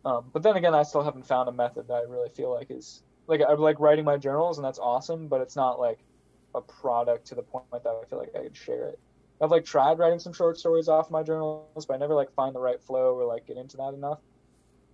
Um, 0.05 0.27
but 0.33 0.43
then 0.43 0.57
again, 0.57 0.75
I 0.75 0.83
still 0.83 1.03
haven't 1.03 1.27
found 1.27 1.49
a 1.49 1.53
method 1.53 1.89
that 1.89 1.95
I 1.95 2.03
really 2.03 2.31
feel 2.31 2.53
like 2.53 2.71
is 2.71 3.03
like 3.27 3.41
I 3.43 3.53
like 3.53 3.81
writing 3.81 4.05
my 4.05 4.17
journals, 4.17 4.59
and 4.59 4.65
that's 4.65 4.79
awesome. 4.79 5.29
But 5.29 5.41
it's 5.41 5.57
not 5.57 5.79
like 5.79 5.99
a 6.55 6.61
product 6.61 7.27
to 7.29 7.35
the 7.35 7.43
point 7.43 7.65
that 7.71 7.87
I 7.87 8.05
feel 8.09 8.19
like 8.19 8.35
I 8.35 8.43
could 8.43 8.57
share 8.57 8.89
it. 8.89 8.99
I've 9.41 9.51
like 9.51 9.65
tried 9.65 9.99
writing 9.99 10.19
some 10.19 10.33
short 10.33 10.59
stories 10.59 10.89
off 10.89 11.11
my 11.11 11.23
journals, 11.23 11.87
but 11.87 11.95
I 11.95 11.97
never 11.97 12.15
like 12.15 12.33
find 12.33 12.55
the 12.55 12.61
right 12.61 12.81
flow 12.81 13.15
or 13.15 13.25
like 13.25 13.47
get 13.47 13.57
into 13.57 13.77
that 13.79 13.95
enough. 13.95 14.19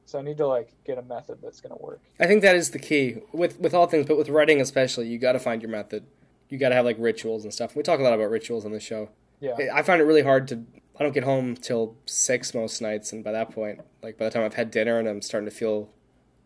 So 0.05 0.21
I 0.21 0.23
need 0.23 0.37
to 0.37 0.47
like 0.47 0.73
get 0.85 0.99
a 0.99 1.03
method 1.03 1.39
that's 1.43 1.61
gonna 1.61 1.77
work. 1.77 2.01
I 2.21 2.27
think 2.27 2.43
that 2.43 2.55
is 2.55 2.71
the 2.71 2.79
key 2.79 3.19
with 3.33 3.59
with 3.59 3.75
all 3.75 3.87
things, 3.87 4.07
but 4.07 4.17
with 4.17 4.29
writing 4.29 4.61
especially, 4.61 5.09
you 5.09 5.19
got 5.19 5.33
to 5.33 5.41
find 5.41 5.63
your 5.63 5.71
method. 5.71 6.05
You 6.49 6.59
got 6.59 6.69
to 6.69 6.77
have 6.77 6.85
like 6.85 6.97
rituals 6.99 7.43
and 7.43 7.53
stuff. 7.53 7.75
We 7.75 7.83
talk 7.83 7.99
a 7.99 8.05
lot 8.05 8.13
about 8.13 8.31
rituals 8.31 8.65
on 8.65 8.71
the 8.71 8.79
show. 8.79 9.09
Yeah. 9.41 9.57
I 9.75 9.83
find 9.83 10.01
it 10.01 10.05
really 10.05 10.23
hard 10.23 10.47
to. 10.49 10.63
I 10.99 11.03
don't 11.03 11.13
get 11.13 11.25
home 11.25 11.57
till 11.57 11.95
six 12.07 12.55
most 12.55 12.81
nights, 12.81 13.13
and 13.13 13.23
by 13.23 13.33
that 13.33 13.51
point, 13.51 13.81
like 14.03 14.17
by 14.19 14.25
the 14.25 14.31
time 14.31 14.45
I've 14.45 14.55
had 14.55 14.71
dinner 14.71 14.99
and 14.99 15.07
I'm 15.09 15.21
starting 15.23 15.49
to 15.49 15.55
feel 15.55 15.91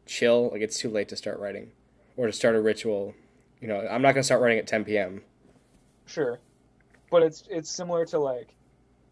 chill, 0.06 0.50
like 0.50 0.60
it's 0.60 0.78
too 0.78 0.90
late 0.90 1.08
to 1.10 1.16
start 1.16 1.38
writing 1.38 1.70
or 2.16 2.26
to 2.26 2.32
start 2.32 2.56
a 2.56 2.60
ritual. 2.60 3.14
You 3.60 3.68
know, 3.68 3.86
I'm 3.88 4.02
not 4.02 4.12
gonna 4.14 4.24
start 4.24 4.40
writing 4.40 4.58
at 4.58 4.66
10 4.66 4.84
p.m. 4.84 5.22
Sure. 6.06 6.40
But 7.10 7.22
it's 7.22 7.44
it's 7.50 7.70
similar 7.70 8.04
to 8.06 8.18
like 8.18 8.54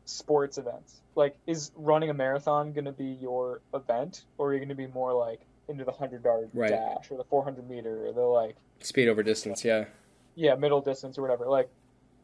sports 0.06 0.58
events. 0.58 1.00
Like 1.14 1.36
is 1.46 1.70
running 1.76 2.10
a 2.10 2.14
marathon 2.14 2.72
gonna 2.72 2.92
be 2.92 3.18
your 3.20 3.60
event 3.74 4.24
or 4.38 4.48
are 4.48 4.54
you 4.54 4.60
gonna 4.60 4.74
be 4.74 4.86
more 4.88 5.12
like 5.12 5.40
into 5.68 5.84
the 5.84 5.92
hundred 5.92 6.24
yard 6.24 6.48
Right. 6.54 6.70
dash 6.70 7.10
or 7.10 7.16
the 7.18 7.24
four 7.24 7.44
hundred 7.44 7.68
meter 7.68 8.06
or 8.06 8.12
the 8.12 8.22
like 8.22 8.56
Speed 8.80 9.08
over 9.08 9.22
distance, 9.22 9.64
yeah. 9.64 9.84
yeah, 10.36 10.54
middle 10.54 10.80
distance 10.80 11.18
or 11.18 11.22
whatever. 11.22 11.46
Like, 11.46 11.68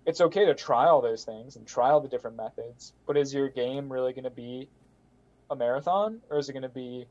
it's 0.06 0.20
okay 0.20 0.44
to 0.44 0.54
try 0.54 0.86
all 0.86 1.00
those 1.00 1.24
things 1.24 1.56
and 1.56 1.66
try 1.66 1.90
all 1.90 2.00
the 2.00 2.08
different 2.08 2.36
methods, 2.36 2.92
but 3.06 3.16
is 3.16 3.32
your 3.32 3.48
game 3.48 3.90
really 3.90 4.12
going 4.12 4.24
to 4.24 4.30
be 4.30 4.68
a 5.50 5.56
marathon 5.56 6.20
or 6.30 6.38
is 6.38 6.48
it 6.48 6.52
going 6.52 6.62
to 6.62 6.68
be 6.68 7.06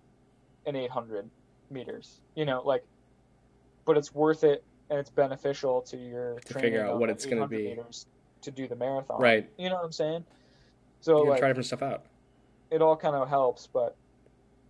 an 0.65 0.75
800 0.75 1.29
meters? 1.71 2.21
You 2.35 2.45
know, 2.45 2.61
like, 2.63 2.83
but 3.85 3.97
it's 3.97 4.13
worth 4.13 4.43
it 4.43 4.63
and 4.89 4.99
it's 4.99 5.09
beneficial 5.09 5.81
to 5.81 5.97
your 5.97 6.39
To 6.41 6.53
figure 6.53 6.85
out 6.85 6.99
what 6.99 7.09
it's 7.09 7.25
gonna 7.25 7.47
be. 7.47 7.69
meters 7.69 8.05
to 8.41 8.51
do 8.51 8.67
the 8.67 8.75
marathon. 8.75 9.19
Right. 9.21 9.49
You 9.57 9.69
know 9.69 9.75
what 9.75 9.85
I'm 9.85 9.91
saying? 9.91 10.23
So 11.01 11.19
like, 11.21 11.39
try 11.39 11.47
different 11.49 11.65
stuff 11.67 11.81
out. 11.81 12.03
it 12.69 12.81
all 12.81 12.95
kind 12.95 13.15
of 13.15 13.27
helps, 13.27 13.67
but 13.67 13.95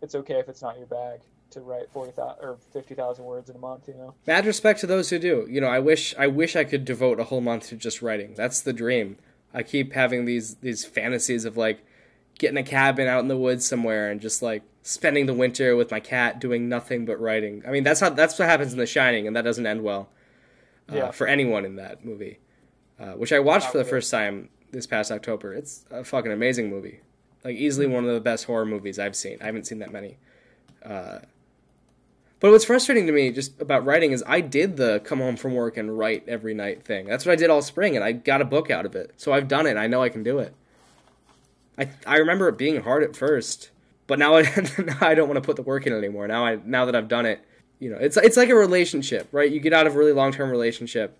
it's 0.01 0.15
okay 0.15 0.35
if 0.35 0.47
it's 0.49 0.61
not 0.61 0.77
your 0.77 0.87
bag 0.87 1.19
to 1.53 1.61
write 1.61 1.89
40,000 1.91 2.43
or 2.43 2.57
50,000 2.73 3.23
words 3.25 3.49
in 3.49 3.55
a 3.55 3.59
month. 3.59 3.87
You 3.87 3.95
know. 3.95 4.13
Mad 4.27 4.45
respect 4.45 4.79
to 4.81 4.87
those 4.87 5.09
who 5.09 5.19
do. 5.19 5.47
You 5.49 5.61
know, 5.61 5.67
I 5.67 5.79
wish 5.79 6.13
I 6.17 6.27
wish 6.27 6.55
I 6.55 6.63
could 6.63 6.85
devote 6.85 7.19
a 7.19 7.25
whole 7.25 7.41
month 7.41 7.69
to 7.69 7.75
just 7.75 8.01
writing. 8.01 8.33
That's 8.35 8.61
the 8.61 8.73
dream. 8.73 9.17
I 9.53 9.63
keep 9.63 9.93
having 9.93 10.25
these 10.25 10.55
these 10.55 10.83
fantasies 10.85 11.45
of 11.45 11.57
like 11.57 11.85
getting 12.39 12.57
a 12.57 12.63
cabin 12.63 13.07
out 13.07 13.19
in 13.21 13.27
the 13.27 13.37
woods 13.37 13.65
somewhere 13.65 14.09
and 14.09 14.19
just 14.19 14.41
like 14.41 14.63
spending 14.81 15.27
the 15.27 15.33
winter 15.33 15.75
with 15.75 15.91
my 15.91 15.99
cat 15.99 16.39
doing 16.39 16.67
nothing 16.67 17.05
but 17.05 17.19
writing. 17.19 17.63
I 17.67 17.71
mean, 17.71 17.83
that's 17.83 17.99
how 17.99 18.09
that's 18.09 18.37
what 18.39 18.47
happens 18.49 18.73
in 18.73 18.79
The 18.79 18.85
Shining, 18.85 19.27
and 19.27 19.35
that 19.35 19.43
doesn't 19.43 19.65
end 19.65 19.83
well 19.83 20.09
uh, 20.91 20.95
Yeah. 20.95 21.11
for 21.11 21.27
anyone 21.27 21.65
in 21.65 21.75
that 21.77 22.03
movie. 22.03 22.39
Uh, 22.99 23.13
which 23.13 23.33
I 23.33 23.39
watched 23.39 23.67
for 23.69 23.77
the 23.77 23.85
first 23.85 24.09
time 24.11 24.49
this 24.71 24.85
past 24.87 25.11
October. 25.11 25.53
It's 25.53 25.85
a 25.91 26.03
fucking 26.03 26.31
amazing 26.31 26.69
movie. 26.69 27.01
Like 27.43 27.55
easily 27.55 27.85
one 27.87 28.05
of 28.05 28.13
the 28.13 28.21
best 28.21 28.45
horror 28.45 28.65
movies 28.65 28.97
I've 28.99 29.15
seen. 29.15 29.37
I 29.41 29.45
haven't 29.45 29.67
seen 29.67 29.79
that 29.79 29.91
many. 29.91 30.17
Uh, 30.83 31.19
but 32.43 32.51
what's 32.51 32.65
frustrating 32.65 33.07
to 33.07 33.13
me 33.13 33.31
just 33.31 33.61
about 33.61 33.85
writing 33.85 34.11
is 34.11 34.21
I 34.27 34.41
did 34.41 34.75
the 34.75 34.99
come 35.05 35.19
home 35.19 35.37
from 35.37 35.53
work 35.53 35.77
and 35.77 35.97
write 35.97 36.27
every 36.27 36.53
night 36.53 36.83
thing. 36.83 37.05
That's 37.05 37.25
what 37.25 37.31
I 37.31 37.35
did 37.37 37.49
all 37.49 37.61
spring, 37.61 37.95
and 37.95 38.03
I 38.03 38.11
got 38.11 38.41
a 38.41 38.45
book 38.45 38.69
out 38.69 38.85
of 38.85 38.97
it. 38.97 39.13
So 39.15 39.31
I've 39.31 39.47
done 39.47 39.65
it. 39.65 39.69
And 39.69 39.79
I 39.79 39.87
know 39.87 40.03
I 40.03 40.09
can 40.09 40.23
do 40.23 40.39
it. 40.39 40.53
I 41.77 41.87
I 42.05 42.17
remember 42.17 42.49
it 42.49 42.57
being 42.57 42.81
hard 42.81 43.01
at 43.01 43.15
first, 43.15 43.69
but 44.07 44.19
now 44.19 44.35
I 44.37 44.41
now 44.77 44.97
I 44.99 45.15
don't 45.15 45.29
want 45.29 45.41
to 45.41 45.45
put 45.45 45.55
the 45.55 45.61
work 45.61 45.87
in 45.87 45.93
anymore. 45.93 46.27
Now 46.27 46.45
I 46.45 46.59
now 46.65 46.83
that 46.83 46.97
I've 46.97 47.07
done 47.07 47.25
it, 47.25 47.39
you 47.79 47.89
know, 47.89 47.95
it's 47.95 48.17
it's 48.17 48.35
like 48.35 48.49
a 48.49 48.55
relationship, 48.55 49.29
right? 49.31 49.49
You 49.49 49.61
get 49.61 49.71
out 49.71 49.87
of 49.87 49.95
a 49.95 49.97
really 49.97 50.11
long 50.11 50.33
term 50.33 50.49
relationship 50.49 51.17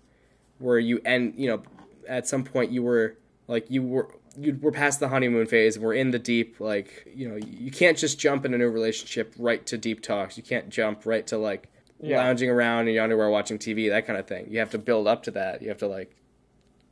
where 0.58 0.78
you 0.78 1.00
end, 1.06 1.36
you 1.38 1.48
know, 1.48 1.62
at 2.06 2.28
some 2.28 2.44
point 2.44 2.70
you 2.70 2.82
were 2.82 3.16
like 3.48 3.70
you 3.70 3.82
were 3.82 4.10
you 4.38 4.58
were 4.60 4.72
past 4.72 5.00
the 5.00 5.08
honeymoon 5.08 5.46
phase 5.46 5.76
and 5.76 5.84
we're 5.84 5.94
in 5.94 6.10
the 6.10 6.18
deep 6.18 6.58
like 6.60 7.06
you 7.14 7.28
know 7.28 7.36
you 7.36 7.70
can't 7.70 7.96
just 7.96 8.18
jump 8.18 8.44
in 8.44 8.52
a 8.54 8.58
new 8.58 8.68
relationship 8.68 9.34
right 9.38 9.64
to 9.66 9.78
deep 9.78 10.02
talks. 10.02 10.36
You 10.36 10.42
can't 10.42 10.68
jump 10.68 11.06
right 11.06 11.26
to 11.28 11.38
like 11.38 11.68
Yeah. 12.00 12.18
lounging 12.18 12.50
around 12.50 12.88
in 12.88 12.94
your 12.94 13.04
underwear 13.04 13.30
watching 13.30 13.58
tv 13.58 13.88
that 13.90 14.06
kind 14.06 14.18
of 14.18 14.26
thing. 14.26 14.46
You 14.50 14.58
have 14.58 14.70
to 14.70 14.78
build 14.78 15.06
up 15.06 15.22
to 15.24 15.30
that. 15.32 15.62
You 15.62 15.68
have 15.68 15.78
to 15.78 15.86
like 15.86 16.16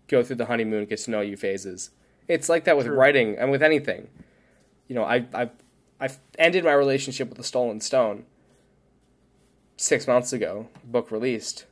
go 0.08 0.22
through 0.22 0.36
the 0.36 0.46
honeymoon 0.46 0.84
get 0.86 0.98
to 1.00 1.10
know 1.10 1.20
you 1.20 1.36
phases. 1.36 1.90
It's 2.28 2.48
like 2.48 2.64
that 2.64 2.76
with 2.76 2.86
True. 2.86 2.96
writing 2.96 3.36
and 3.38 3.50
with 3.50 3.62
anything. 3.62 4.08
You 4.88 4.94
know 4.94 5.04
i 5.04 5.26
i 5.34 5.50
I 6.00 6.08
ended 6.38 6.64
my 6.64 6.72
relationship 6.72 7.28
with 7.28 7.38
the 7.38 7.44
Stolen 7.44 7.80
Stone 7.80 8.24
six 9.76 10.06
months 10.06 10.32
ago, 10.32 10.68
book 10.84 11.10
released, 11.10 11.64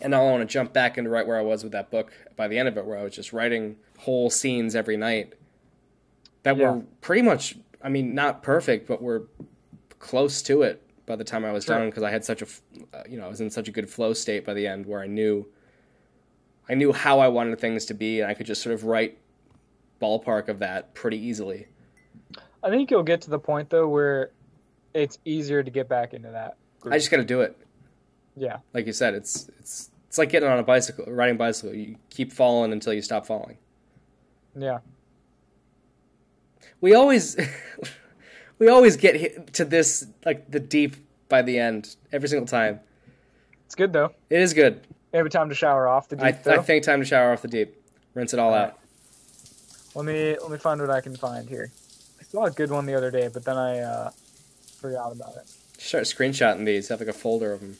and 0.00 0.10
now 0.12 0.22
I 0.26 0.30
want 0.30 0.40
to 0.40 0.46
jump 0.52 0.72
back 0.72 0.96
into 0.98 1.10
right 1.10 1.26
where 1.26 1.38
I 1.38 1.42
was 1.42 1.62
with 1.62 1.72
that 1.72 1.90
book 1.90 2.12
by 2.36 2.48
the 2.48 2.58
end 2.58 2.68
of 2.68 2.76
it, 2.78 2.86
where 2.86 2.98
I 2.98 3.02
was 3.02 3.14
just 3.14 3.32
writing 3.32 3.76
whole 3.98 4.30
scenes 4.30 4.74
every 4.74 4.96
night 4.96 5.34
that 6.44 6.56
Yeah. 6.56 6.70
were 6.72 6.82
pretty 7.00 7.22
much, 7.22 7.56
I 7.82 7.88
mean, 7.88 8.14
not 8.14 8.42
perfect, 8.42 8.86
but 8.88 9.02
were 9.02 9.28
close 9.98 10.40
to 10.42 10.62
it 10.62 10.82
by 11.06 11.16
the 11.16 11.24
time 11.24 11.44
I 11.44 11.52
was 11.52 11.64
Sure. 11.64 11.76
done 11.78 11.88
because 11.90 12.02
I 12.02 12.10
had 12.10 12.24
such 12.24 12.42
a, 12.42 12.46
uh, 12.96 13.02
you 13.08 13.18
know, 13.18 13.26
I 13.26 13.28
was 13.28 13.40
in 13.40 13.50
such 13.50 13.68
a 13.68 13.72
good 13.72 13.90
flow 13.90 14.12
state 14.12 14.44
by 14.44 14.54
the 14.54 14.66
end 14.66 14.86
where 14.86 15.00
I 15.00 15.06
knew, 15.06 15.46
I 16.68 16.74
knew 16.74 16.92
how 16.92 17.18
I 17.18 17.28
wanted 17.28 17.58
things 17.60 17.86
to 17.86 17.94
be, 17.94 18.20
and 18.20 18.30
I 18.30 18.34
could 18.34 18.46
just 18.46 18.62
sort 18.62 18.74
of 18.74 18.84
write 18.84 19.18
ballpark 20.00 20.48
of 20.48 20.60
that 20.60 20.94
pretty 20.94 21.18
easily. 21.18 21.66
I 22.62 22.70
think 22.70 22.90
you'll 22.90 23.02
get 23.02 23.20
to 23.22 23.30
the 23.30 23.38
point 23.38 23.70
though 23.70 23.88
where 23.88 24.30
it's 24.94 25.18
easier 25.24 25.62
to 25.62 25.70
get 25.70 25.88
back 25.88 26.14
into 26.14 26.30
that. 26.30 26.56
Group. 26.80 26.94
I 26.94 26.98
just 26.98 27.10
got 27.10 27.16
to 27.18 27.24
do 27.24 27.40
it. 27.40 27.56
yeah, 28.36 28.58
Like 28.72 28.86
you 28.86 28.92
said, 28.92 29.14
it's 29.14 29.48
it's 29.58 29.90
it's 30.06 30.16
like 30.18 30.30
getting 30.30 30.48
on 30.48 30.58
a 30.58 30.62
bicycle, 30.62 31.04
riding 31.06 31.34
a 31.34 31.38
bicycle. 31.38 31.74
You 31.74 31.96
keep 32.10 32.32
falling 32.32 32.72
until 32.72 32.92
you 32.92 33.02
stop 33.02 33.26
falling. 33.26 33.58
Yeah. 34.56 34.78
We 36.80 36.94
always 36.94 37.36
we 38.58 38.68
always 38.68 38.96
get 38.96 39.52
to 39.54 39.64
this 39.64 40.06
like 40.24 40.50
the 40.50 40.60
deep 40.60 40.96
by 41.28 41.42
the 41.42 41.58
end 41.58 41.96
every 42.12 42.28
single 42.28 42.46
time. 42.46 42.80
It's 43.66 43.74
good 43.74 43.92
though. 43.92 44.12
It 44.30 44.40
is 44.40 44.54
good. 44.54 44.86
Every 45.12 45.30
time 45.30 45.48
to 45.48 45.54
shower 45.54 45.88
off 45.88 46.08
the 46.08 46.16
deep 46.16 46.46
I. 46.46 46.54
I 46.54 46.58
think 46.58 46.84
time 46.84 47.00
to 47.00 47.06
shower 47.06 47.32
off 47.32 47.42
the 47.42 47.48
deep, 47.48 47.74
rinse 48.14 48.32
it 48.32 48.38
all 48.38 48.52
Alright. 48.52 48.70
out. 48.70 48.78
Let 49.94 50.04
me 50.04 50.36
let 50.40 50.50
me 50.50 50.58
find 50.58 50.80
what 50.80 50.90
I 50.90 51.00
can 51.00 51.16
find 51.16 51.48
here. 51.48 51.70
I 52.20 52.24
saw 52.24 52.44
a 52.44 52.50
good 52.50 52.70
one 52.70 52.86
the 52.86 52.94
other 52.94 53.10
day, 53.10 53.28
but 53.32 53.44
then 53.44 53.56
I 53.56 53.80
uh, 53.80 54.10
forgot 54.80 55.12
about 55.12 55.36
it. 55.36 55.50
Start 55.78 56.04
screenshotting 56.04 56.64
these. 56.64 56.88
Have 56.88 57.00
like 57.00 57.08
a 57.08 57.12
folder 57.12 57.52
of 57.52 57.60
them. 57.60 57.76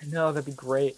I 0.00 0.06
know 0.06 0.32
that'd 0.32 0.46
be 0.46 0.52
great. 0.52 0.96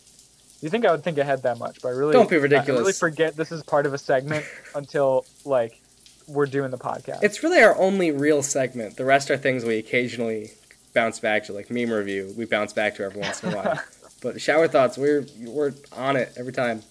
You 0.61 0.71
think 0.71 0.87
I 0.87 0.91
would 0.91 1.05
think 1.05 1.19
ahead 1.19 1.43
that 1.43 1.59
much, 1.59 1.83
but 1.83 1.89
I 1.89 1.93
really 1.93 2.13
Don't 2.13 2.29
be 2.31 2.37
I- 2.37 2.61
I 2.61 2.65
really 2.65 2.93
forget 2.93 3.37
this 3.37 3.53
is 3.53 3.63
part 3.63 3.87
of 3.87 3.95
a 3.95 3.99
segment 3.99 4.45
until 4.75 5.27
like 5.45 5.81
we're 6.27 6.47
doing 6.47 6.71
the 6.71 6.79
podcast. 6.79 7.23
It's 7.23 7.43
really 7.43 7.61
our 7.61 7.77
only 7.79 8.11
real 8.11 8.43
segment. 8.43 8.97
The 8.97 9.05
rest 9.05 9.31
are 9.31 9.37
things 9.37 9.65
we 9.65 9.79
occasionally 9.79 10.51
bounce 10.95 11.21
back 11.21 11.45
to, 11.45 11.53
like 11.53 11.71
meme 11.71 11.91
review. 11.91 12.33
We 12.37 12.47
bounce 12.47 12.73
back 12.73 12.97
to 12.97 13.05
every 13.05 13.21
once 13.21 13.43
in 13.45 13.53
a 13.53 13.57
while. 13.57 13.81
but 14.23 14.41
shower 14.41 14.67
thoughts, 14.67 14.97
we're 14.99 15.27
we're 15.41 15.73
on 15.93 16.17
it 16.17 16.33
every 16.37 16.53
time. 16.53 16.83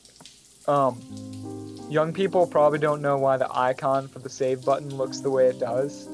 Um, 0.68 1.00
young 1.90 2.14
people 2.14 2.48
probably 2.48 2.80
don't 2.80 3.02
know 3.02 3.18
why 3.18 3.38
the 3.38 3.48
icon 3.52 4.08
for 4.08 4.20
the 4.20 4.30
save 4.30 4.64
button 4.64 4.96
looks 4.96 5.20
the 5.20 5.30
way 5.30 5.48
it 5.48 5.60
does, 5.60 6.08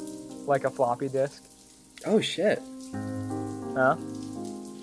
like 0.47 0.63
a 0.63 0.69
floppy 0.69 1.09
disk. 1.09 1.43
Oh 2.05 2.19
shit! 2.21 2.61
Huh? 3.75 3.95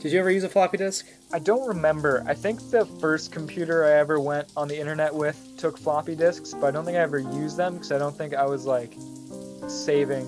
Did 0.01 0.13
you 0.13 0.21
ever 0.21 0.31
use 0.31 0.45
a 0.45 0.49
floppy 0.49 0.77
disk? 0.77 1.07
I 1.31 1.39
don't 1.39 1.67
remember. 1.69 2.25
I 2.27 2.33
think 2.35 2.71
the 2.71 2.87
first 3.01 3.33
computer 3.33 3.85
I 3.85 3.93
ever 3.99 4.19
went 4.19 4.49
on 4.57 4.67
the 4.67 4.79
internet 4.79 5.15
with 5.15 5.39
took 5.59 5.77
floppy 5.77 6.15
disks, 6.17 6.55
but 6.55 6.69
I 6.69 6.71
don't 6.71 6.85
think 6.87 6.97
I 6.97 7.01
ever 7.01 7.19
used 7.19 7.57
them 7.59 7.75
because 7.75 7.93
I 7.93 7.99
don't 7.99 8.17
think 8.17 8.35
I 8.35 8.47
was 8.47 8.65
like 8.65 8.95
saving 9.69 10.27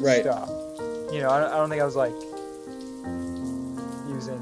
Right. 0.00 0.22
stuff. 0.22 0.48
You 1.12 1.20
know, 1.20 1.30
I 1.30 1.40
don't, 1.40 1.52
I 1.52 1.56
don't 1.56 1.68
think 1.70 1.80
I 1.80 1.84
was 1.84 1.96
like 1.96 2.12
using 4.08 4.40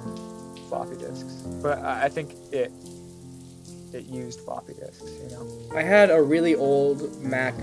floppy 0.69 0.97
disks, 0.97 1.35
but 1.63 1.79
I, 1.79 2.05
I 2.05 2.09
think 2.09 2.35
it 2.53 2.73
it 3.93 4.05
used 4.07 4.41
floppy 4.41 4.75
disks. 4.75 5.11
You 5.23 5.31
know. 5.31 5.47
I 5.75 5.83
had 5.83 6.11
a 6.11 6.21
really 6.21 6.55
old 6.55 7.21
Mac, 7.23 7.55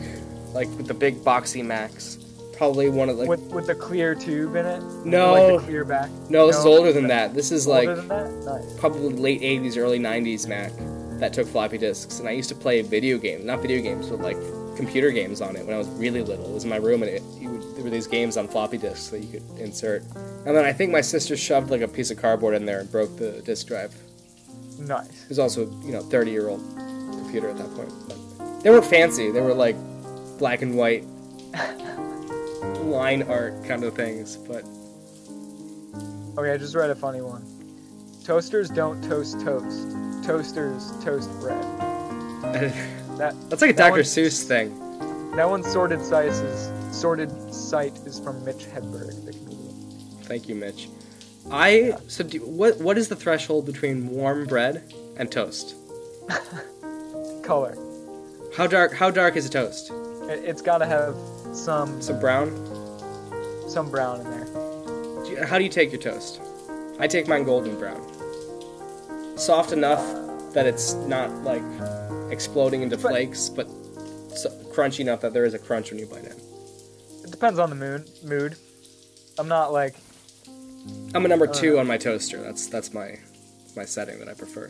like 0.54 0.68
with 0.78 0.88
the 0.88 0.94
big 0.94 1.16
boxy 1.18 1.64
Macs. 1.66 2.18
Probably 2.54 2.90
one 2.90 3.10
of 3.10 3.18
the 3.18 3.26
with 3.26 3.42
with 3.52 3.68
the 3.68 3.76
clear 3.76 4.14
tube 4.16 4.56
in 4.56 4.66
it. 4.66 4.82
No. 5.06 5.34
like 5.34 5.60
the 5.60 5.66
clear 5.66 5.84
back. 5.86 6.10
no, 6.30 6.48
this 6.48 6.58
is 6.58 6.66
older 6.66 6.94
than 6.94 7.08
that. 7.08 7.34
This 7.34 7.52
is 7.52 7.66
like 7.68 7.90
Older 7.90 8.02
than 8.02 8.08
that, 8.10 8.32
nice. 8.46 8.80
probably 8.80 9.10
late 9.14 9.42
'80s, 9.42 9.78
early 9.78 10.00
'90s 10.00 10.48
Mac 10.48 10.72
that 11.20 11.34
took 11.34 11.48
floppy 11.48 11.78
disks, 11.78 12.20
and 12.20 12.28
I 12.28 12.32
used 12.32 12.50
to 12.50 12.56
play 12.56 12.82
video 12.82 13.18
games, 13.18 13.46
not 13.46 13.62
video 13.62 13.82
games, 13.82 14.10
but 14.10 14.20
like 14.20 14.38
computer 14.76 15.12
games 15.12 15.42
on 15.42 15.56
it 15.56 15.66
when 15.66 15.74
I 15.74 15.78
was 15.78 15.88
really 15.90 16.22
little. 16.22 16.46
It 16.46 16.54
was 16.54 16.64
in 16.64 16.70
my 16.70 16.78
room, 16.78 17.04
and 17.04 17.12
it, 17.12 17.22
would, 17.42 17.76
there 17.76 17.84
were 17.84 17.90
these 17.90 18.08
games 18.08 18.38
on 18.38 18.48
floppy 18.48 18.78
disks 18.78 19.10
that 19.10 19.20
you 19.20 19.40
could 19.40 19.60
insert. 19.60 20.04
And 20.46 20.56
then 20.56 20.66
I 20.66 20.74
think 20.74 20.92
my 20.92 21.02
sister 21.02 21.38
shoved 21.38 21.70
like 21.70 21.82
a 21.82 21.88
piece 21.88 22.12
of 22.12 22.18
cardboard 22.18 22.56
in 22.56 22.66
there 22.66 22.80
and 22.80 22.92
broke 22.92 23.16
the 23.18 23.42
disk 23.42 23.68
drive. 23.68 23.96
Nice. 24.80 25.24
It 25.24 25.30
was 25.30 25.40
also 25.40 25.70
you 25.82 25.92
know 25.92 26.02
30 26.02 26.32
year 26.32 26.50
old 26.50 26.62
computer 27.12 27.50
at 27.50 27.58
that 27.58 27.74
point. 27.76 27.92
But 28.08 28.62
they 28.64 28.70
weren't 28.70 28.86
fancy. 28.86 29.32
They 29.32 29.42
were 29.42 29.54
like 29.54 29.76
black 30.40 30.62
and 30.62 30.76
white 30.76 31.04
line 32.84 33.24
art 33.24 33.66
kind 33.66 33.84
of 33.84 33.96
things. 33.96 34.38
But 34.38 34.64
Okay, 36.38 36.52
I 36.52 36.58
just 36.58 36.76
read 36.76 36.90
a 36.90 36.96
funny 36.96 37.22
one. 37.22 37.44
Toasters 38.24 38.70
don't 38.70 39.02
toast 39.04 39.40
toast. 39.42 39.96
Toasters 40.26 40.92
toast 41.04 41.30
bread. 41.40 41.64
That 43.14 43.36
that's 43.48 43.62
like 43.62 43.70
a 43.72 43.74
That 43.74 43.90
Dr. 43.90 44.02
Seuss 44.02 44.44
thing. 44.48 44.74
that 45.36 45.48
one's 45.48 45.72
sorted 45.72 46.04
sight 46.04 46.30
is 46.30 46.72
sorted 46.92 47.30
sight 47.54 47.94
is 48.08 48.20
from 48.20 48.44
Mitch 48.44 48.66
Hedberg, 48.66 49.24
the 49.26 49.34
comedian. 49.34 49.70
Thank 50.24 50.50
you, 50.50 50.56
Mitch. 50.56 50.90
I 51.52 51.94
so 52.08 52.24
do, 52.24 52.40
what 52.40 52.80
what 52.80 52.98
is 52.98 53.08
the 53.10 53.16
threshold 53.16 53.68
between 53.68 54.10
warm 54.10 54.46
bread 54.48 54.92
and 55.16 55.32
toast? 55.32 55.76
Color. 57.44 57.78
How 58.58 58.66
dark 58.66 58.94
how 58.96 59.12
dark 59.12 59.36
is 59.36 59.46
a 59.46 59.50
toast? 59.50 59.92
It, 60.24 60.44
it's 60.44 60.62
got 60.64 60.80
to 60.80 60.88
have 60.88 61.16
some 61.56 62.02
So 62.02 62.20
brown. 62.20 62.50
Some 63.74 63.90
brown 63.90 64.22
in 64.22 64.30
there. 64.30 65.46
How 65.46 65.58
do 65.58 65.64
you 65.64 65.70
take 65.70 65.92
your 65.92 66.00
toast? 66.02 66.40
I 67.00 67.08
take 67.08 67.28
mine 67.28 67.44
golden 67.44 67.78
brown. 67.80 68.02
Soft 69.38 69.72
enough 69.72 70.00
that 70.54 70.66
it's 70.68 70.94
not 70.94 71.30
like 71.44 71.64
exploding 72.32 72.84
into 72.84 72.98
But- 72.98 73.10
flakes, 73.12 73.50
but 73.50 73.68
so, 74.36 74.50
crunchy 74.74 75.00
enough 75.02 75.22
that 75.22 75.34
there 75.34 75.46
is 75.46 75.54
a 75.54 75.60
crunch 75.60 75.92
when 75.92 76.00
you 76.00 76.06
bite 76.06 76.26
in. 76.26 76.36
It 77.24 77.32
depends 77.32 77.58
on 77.60 77.70
the 77.70 77.76
mood. 77.76 78.10
Mood. 78.24 78.56
I'm 79.38 79.48
not 79.48 79.74
like 79.74 79.96
I'm 81.16 81.26
a 81.26 81.28
number 81.28 81.48
Uh, 81.50 81.54
two 81.54 81.80
on 81.80 81.88
my 81.88 81.98
toaster. 81.98 82.42
That's 82.42 82.68
that's 82.68 82.94
my 82.94 83.18
my 83.76 83.86
setting 83.86 84.20
that 84.20 84.28
I 84.28 84.34
prefer. 84.34 84.70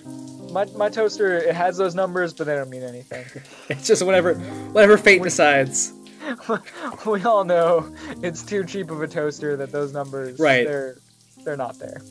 my 0.51 0.65
my 0.77 0.87
toaster. 0.89 1.37
It 1.37 1.55
has 1.55 1.75
those 1.77 1.93
numbers, 1.95 2.33
but 2.33 2.45
they 2.47 2.55
don't 2.55 2.69
mean 2.69 2.83
anything. 2.83 3.25
It's 3.69 3.85
just 3.87 4.05
whatever 4.05 4.35
whatever 4.71 4.97
fate 4.97 5.21
decides. 5.23 5.91
we 7.05 7.23
all 7.23 7.43
know 7.43 7.93
it's 8.21 8.43
too 8.43 8.63
cheap 8.65 8.91
of 8.91 9.01
a 9.01 9.07
toaster 9.07 9.55
that 9.57 9.71
those 9.71 9.93
numbers 9.93 10.39
Right. 10.39 10.65
they're 10.65 10.97
they're 11.43 11.57
not 11.57 11.77
there. 11.79 12.01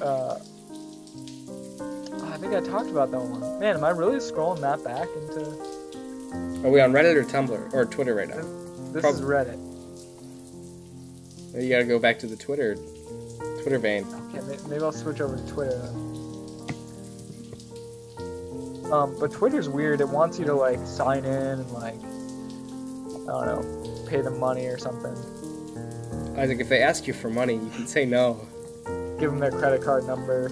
Uh, 0.00 0.38
I 2.22 2.36
think 2.40 2.54
I 2.54 2.60
talked 2.60 2.88
about 2.90 3.10
that 3.10 3.20
one. 3.20 3.58
Man, 3.58 3.74
am 3.76 3.82
I 3.84 3.90
really 3.90 4.18
scrolling 4.18 4.60
that 4.60 4.84
back 4.84 5.08
into 5.16 6.66
Are 6.66 6.70
we 6.70 6.80
on 6.80 6.92
Reddit 6.92 7.16
or 7.16 7.24
Tumblr 7.24 7.74
or 7.74 7.84
Twitter 7.84 8.14
right 8.14 8.28
now? 8.28 8.42
this 8.92 9.02
Prob- 9.02 9.14
is 9.14 9.20
Reddit. 9.22 9.58
You 11.60 11.68
gotta 11.68 11.84
go 11.84 11.98
back 11.98 12.18
to 12.20 12.26
the 12.26 12.36
Twitter 12.36 12.76
Twitter 13.62 13.78
vein. 13.80 14.06
Okay, 14.32 14.40
maybe 14.68 14.82
I'll 14.84 14.92
switch 14.92 15.20
over 15.20 15.36
to 15.36 15.46
Twitter 15.48 15.76
then. 15.76 16.04
Um, 18.92 19.16
but 19.18 19.32
Twitter's 19.32 19.68
weird. 19.68 20.00
It 20.00 20.08
wants 20.08 20.38
you 20.38 20.44
to 20.46 20.54
like 20.54 20.78
sign 20.86 21.24
in 21.24 21.32
and 21.60 21.70
like 21.72 21.96
I 23.28 23.44
don't 23.44 23.46
know, 23.46 24.06
pay 24.08 24.22
them 24.22 24.40
money 24.40 24.66
or 24.66 24.78
something. 24.78 25.14
Isaac, 26.38 26.60
if 26.60 26.68
they 26.68 26.82
ask 26.82 27.06
you 27.06 27.12
for 27.12 27.28
money, 27.28 27.54
you 27.54 27.70
can 27.70 27.86
say 27.86 28.06
no. 28.06 28.40
Give 29.20 29.30
them 29.30 29.38
their 29.38 29.50
credit 29.50 29.82
card 29.82 30.06
number. 30.06 30.50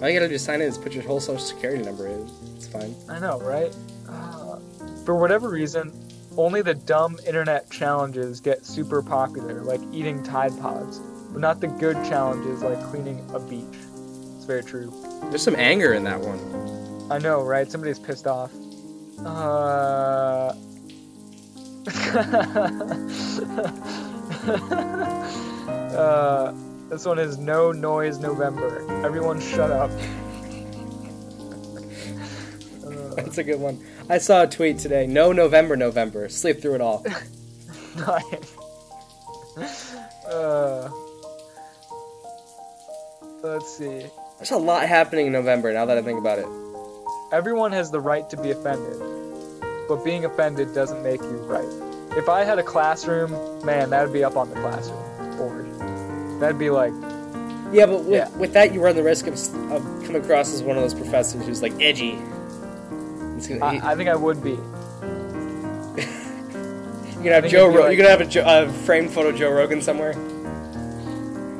All 0.00 0.08
you 0.08 0.18
gotta 0.18 0.28
do 0.28 0.34
is 0.36 0.42
sign 0.42 0.62
in 0.62 0.68
is 0.68 0.78
put 0.78 0.92
your 0.94 1.02
whole 1.02 1.20
social 1.20 1.44
security 1.44 1.84
number 1.84 2.06
in. 2.06 2.30
It's 2.56 2.66
fine. 2.66 2.94
I 3.08 3.18
know, 3.18 3.38
right? 3.40 3.74
Uh, 4.08 4.58
for 5.04 5.16
whatever 5.16 5.50
reason, 5.50 5.92
only 6.38 6.62
the 6.62 6.74
dumb 6.74 7.18
internet 7.26 7.70
challenges 7.70 8.40
get 8.40 8.64
super 8.64 9.02
popular, 9.02 9.60
like 9.62 9.80
eating 9.92 10.22
Tide 10.22 10.58
Pods, 10.58 11.00
but 11.32 11.40
not 11.40 11.60
the 11.60 11.66
good 11.66 11.96
challenges 12.08 12.62
like 12.62 12.80
cleaning 12.84 13.22
a 13.34 13.40
beach. 13.40 13.78
It's 14.36 14.46
very 14.46 14.62
true. 14.62 14.90
There's 15.24 15.42
some 15.42 15.56
anger 15.56 15.92
in 15.92 16.04
that 16.04 16.20
one. 16.20 17.10
I 17.12 17.18
know, 17.18 17.42
right? 17.42 17.70
Somebody's 17.70 17.98
pissed 17.98 18.26
off. 18.26 18.52
Uh. 19.18 20.54
uh, 25.96 26.52
this 26.90 27.06
one 27.06 27.18
is 27.18 27.38
No 27.38 27.72
Noise 27.72 28.18
November. 28.18 28.84
Everyone 29.04 29.40
shut 29.40 29.70
up. 29.70 29.90
Uh, 32.84 33.14
That's 33.14 33.38
a 33.38 33.44
good 33.44 33.60
one. 33.60 33.82
I 34.10 34.18
saw 34.18 34.42
a 34.42 34.46
tweet 34.46 34.78
today. 34.78 35.06
No 35.06 35.32
November, 35.32 35.74
November. 35.76 36.28
Sleep 36.28 36.60
through 36.60 36.74
it 36.76 36.80
all. 36.80 37.04
Nice. 37.96 38.56
Uh, 40.26 40.88
let's 43.42 43.76
see. 43.76 44.06
There's 44.38 44.52
a 44.52 44.56
lot 44.56 44.86
happening 44.88 45.26
in 45.26 45.32
November 45.32 45.72
now 45.72 45.86
that 45.86 45.98
I 45.98 46.02
think 46.02 46.20
about 46.20 46.38
it. 46.38 46.46
Everyone 47.32 47.72
has 47.72 47.90
the 47.90 48.00
right 48.00 48.30
to 48.30 48.36
be 48.36 48.52
offended, 48.52 48.96
but 49.90 50.04
being 50.04 50.24
offended 50.24 50.72
doesn't 50.72 51.02
make 51.02 51.20
you 51.20 51.36
right. 51.46 51.66
if 52.16 52.28
I 52.28 52.44
had 52.44 52.60
a 52.60 52.62
classroom, 52.62 53.32
man, 53.64 53.90
that 53.90 54.04
would 54.04 54.12
be 54.12 54.22
up 54.22 54.36
on 54.36 54.48
the 54.48 54.54
classroom 54.56 55.36
board. 55.36 55.66
That'd 56.40 56.58
be 56.60 56.70
like, 56.70 56.92
Yeah, 57.72 57.86
but 57.86 58.04
with, 58.04 58.08
Yeah. 58.08 58.28
with 58.36 58.52
that, 58.52 58.72
you 58.72 58.80
run 58.80 58.94
the 58.94 59.02
risk 59.02 59.26
of, 59.26 59.34
of 59.72 59.82
coming 60.06 60.22
across 60.22 60.54
as 60.54 60.62
one 60.62 60.76
of 60.76 60.82
those 60.84 60.94
professors 60.94 61.44
who's 61.44 61.60
like 61.60 61.72
edgy. 61.80 62.18
It's 63.36 63.48
gonna, 63.48 63.64
I, 63.64 63.92
I 63.92 63.96
think 63.96 64.08
I 64.08 64.14
would 64.16 64.42
be. 64.44 64.50
you're 64.50 64.56
gonna 67.24 67.34
have 67.34 67.48
Joe. 67.48 67.64
it'd 67.66 67.74
Ro- 67.76 67.82
like- 67.82 67.96
you're 67.96 67.96
gonna 67.96 68.10
have 68.10 68.20
a, 68.20 68.26
jo- 68.26 68.44
a 68.46 68.72
framed 68.84 69.10
photo 69.10 69.30
of 69.30 69.36
Joe 69.36 69.50
Rogan 69.50 69.82
somewhere. 69.82 70.14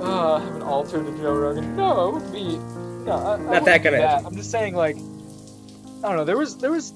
Uh, 0.01 0.37
I 0.37 0.41
have 0.45 0.55
an 0.55 0.63
altar 0.63 1.03
to 1.03 1.19
Joe 1.19 1.35
Rogan. 1.35 1.77
No, 1.77 2.09
it 2.09 2.13
would 2.15 2.33
be. 2.33 2.57
No, 3.05 3.13
I, 3.13 3.35
I 3.35 3.37
wouldn't 3.37 3.65
that 3.67 3.83
kinda 3.83 4.23
I'm 4.25 4.35
just 4.37 4.51
saying, 4.51 4.75
like, 4.75 4.97
I 4.97 6.09
don't 6.09 6.17
know. 6.17 6.25
There 6.25 6.39
was 6.39 6.57
there 6.59 6.71
was 6.71 6.93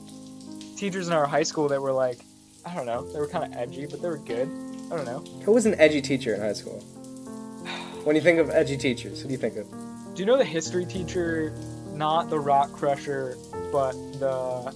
teachers 0.76 1.08
in 1.08 1.14
our 1.14 1.26
high 1.26 1.42
school 1.42 1.68
that 1.68 1.80
were 1.80 1.92
like, 1.92 2.18
I 2.66 2.74
don't 2.74 2.86
know, 2.86 3.02
they 3.12 3.18
were 3.18 3.28
kind 3.28 3.44
of 3.44 3.58
edgy, 3.58 3.86
but 3.86 4.00
they 4.02 4.08
were 4.08 4.18
good. 4.18 4.48
I 4.90 4.96
don't 4.96 5.04
know. 5.04 5.20
Who 5.44 5.52
was 5.52 5.66
an 5.66 5.74
edgy 5.78 6.00
teacher 6.00 6.34
in 6.34 6.40
high 6.40 6.52
school? 6.52 6.80
When 8.04 8.16
you 8.16 8.22
think 8.22 8.38
of 8.38 8.50
edgy 8.50 8.76
teachers, 8.76 9.22
who 9.22 9.28
do 9.28 9.32
you 9.32 9.38
think 9.38 9.56
of? 9.56 9.66
Do 10.14 10.20
you 10.22 10.26
know 10.26 10.36
the 10.36 10.44
history 10.44 10.84
teacher? 10.84 11.54
Not 11.94 12.28
the 12.28 12.38
rock 12.38 12.72
crusher, 12.72 13.36
but 13.72 13.92
the 14.18 14.74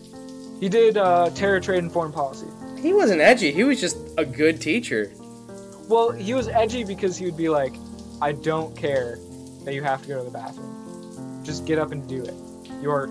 he 0.61 0.69
did 0.69 0.97
uh, 0.97 1.31
terror 1.31 1.61
trade 1.61 1.79
and 1.79 1.93
foreign 1.93 2.13
policy. 2.13 2.47
He 2.81 2.93
wasn't 2.93 3.21
edgy. 3.21 3.53
He 3.53 3.65
was 3.65 3.81
just 3.81 3.97
a 4.17 4.25
good 4.25 4.61
teacher. 4.61 5.13
Well, 5.89 6.11
he 6.11 6.35
was 6.35 6.49
edgy 6.49 6.85
because 6.85 7.17
he 7.17 7.27
would 7.27 7.37
be 7.37 7.49
like, 7.49 7.75
I 8.21 8.33
don't 8.33 8.77
care 8.77 9.19
that 9.65 9.75
you 9.75 9.83
have 9.83 10.03
to 10.03 10.09
go 10.09 10.19
to 10.19 10.25
the 10.25 10.31
bathroom. 10.31 11.45
Just 11.45 11.65
get 11.65 11.79
up 11.79 11.93
and 11.93 12.07
do 12.09 12.23
it. 12.23 12.35
You're 12.83 13.09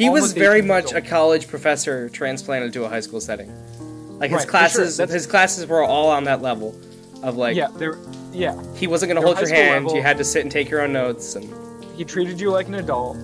He 0.00 0.08
was 0.08 0.32
very 0.32 0.62
much 0.62 0.92
a 0.92 1.00
college 1.00 1.46
professor 1.48 2.08
transplanted 2.08 2.72
to 2.72 2.84
a 2.84 2.88
high 2.88 3.00
school 3.00 3.20
setting. 3.20 3.50
Like 4.18 4.30
his 4.30 4.38
Right, 4.38 4.44
for 4.46 4.50
classes, 4.50 4.96
sure, 4.96 5.06
that's- 5.06 5.14
his 5.14 5.26
classes 5.26 5.66
were 5.66 5.82
all 5.82 6.08
on 6.08 6.24
that 6.24 6.42
level 6.42 6.74
of 7.22 7.36
like 7.36 7.54
yeah, 7.56 7.68
there 7.76 7.96
yeah. 8.32 8.60
he 8.74 8.86
wasn't 8.86 9.10
gonna 9.10 9.20
Their 9.20 9.26
hold 9.26 9.36
high 9.36 9.40
your 9.42 9.48
school 9.48 9.58
hand. 9.58 9.84
level- 9.84 9.96
You 9.96 10.02
had 10.02 10.18
to 10.18 10.24
sit 10.24 10.42
and 10.42 10.50
take 10.50 10.70
your 10.70 10.80
own 10.82 10.92
notes. 10.92 11.36
And 11.36 11.52
He 11.96 12.04
treated 12.04 12.40
you 12.40 12.50
like 12.50 12.66
an 12.68 12.74
adult. 12.76 13.16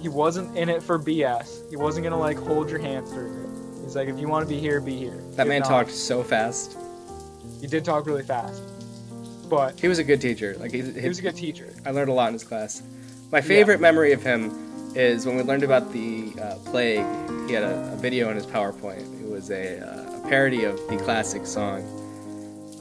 He 0.00 0.08
wasn't 0.08 0.56
in 0.56 0.68
it 0.68 0.82
for 0.82 0.98
BS. 0.98 1.60
He 1.70 1.76
wasn't 1.76 2.04
gonna 2.04 2.18
like 2.18 2.38
hold 2.38 2.70
your 2.70 2.78
hand 2.78 3.06
through 3.08 3.26
it. 3.32 3.48
He's 3.84 3.94
like, 3.96 4.08
if 4.08 4.18
you 4.18 4.28
want 4.28 4.46
to 4.48 4.54
be 4.54 4.58
here, 4.60 4.80
be 4.80 4.96
here. 4.96 5.22
that 5.36 5.42
If 5.42 5.48
man 5.48 5.60
not- 5.60 5.68
talked 5.68 5.90
so 5.90 6.22
fast. 6.22 6.76
He 7.60 7.66
did 7.66 7.84
talk 7.84 8.06
really 8.06 8.22
fast, 8.22 8.62
but 9.48 9.78
He 9.80 9.88
was 9.88 9.98
a 9.98 10.04
good 10.04 10.20
teacher. 10.20 10.56
Like 10.58 10.72
he, 10.72 10.80
he 10.82 11.08
was 11.08 11.18
a 11.18 11.22
good 11.22 11.36
teacher. 11.36 11.68
I 11.86 11.90
learned 11.90 12.08
a 12.10 12.12
lot 12.14 12.28
in 12.28 12.32
his 12.34 12.44
class. 12.44 12.82
My 13.32 13.40
favorite 13.40 13.80
memory 13.80 14.12
of 14.12 14.22
him 14.22 14.50
is 14.94 15.26
when 15.26 15.36
we 15.36 15.42
learned 15.42 15.62
about 15.62 15.92
the 15.92 16.32
uh, 16.40 16.56
plague. 16.66 17.04
He 17.48 17.54
had 17.54 17.62
a, 17.64 17.92
a 17.92 17.96
video 17.96 18.30
in 18.30 18.36
his 18.36 18.46
PowerPoint. 18.46 19.00
It 19.20 19.28
was 19.28 19.50
a, 19.50 19.80
uh, 19.80 20.18
a 20.18 20.28
parody 20.28 20.64
of 20.64 20.76
the 20.88 20.96
classic 20.98 21.46
song 21.46 21.82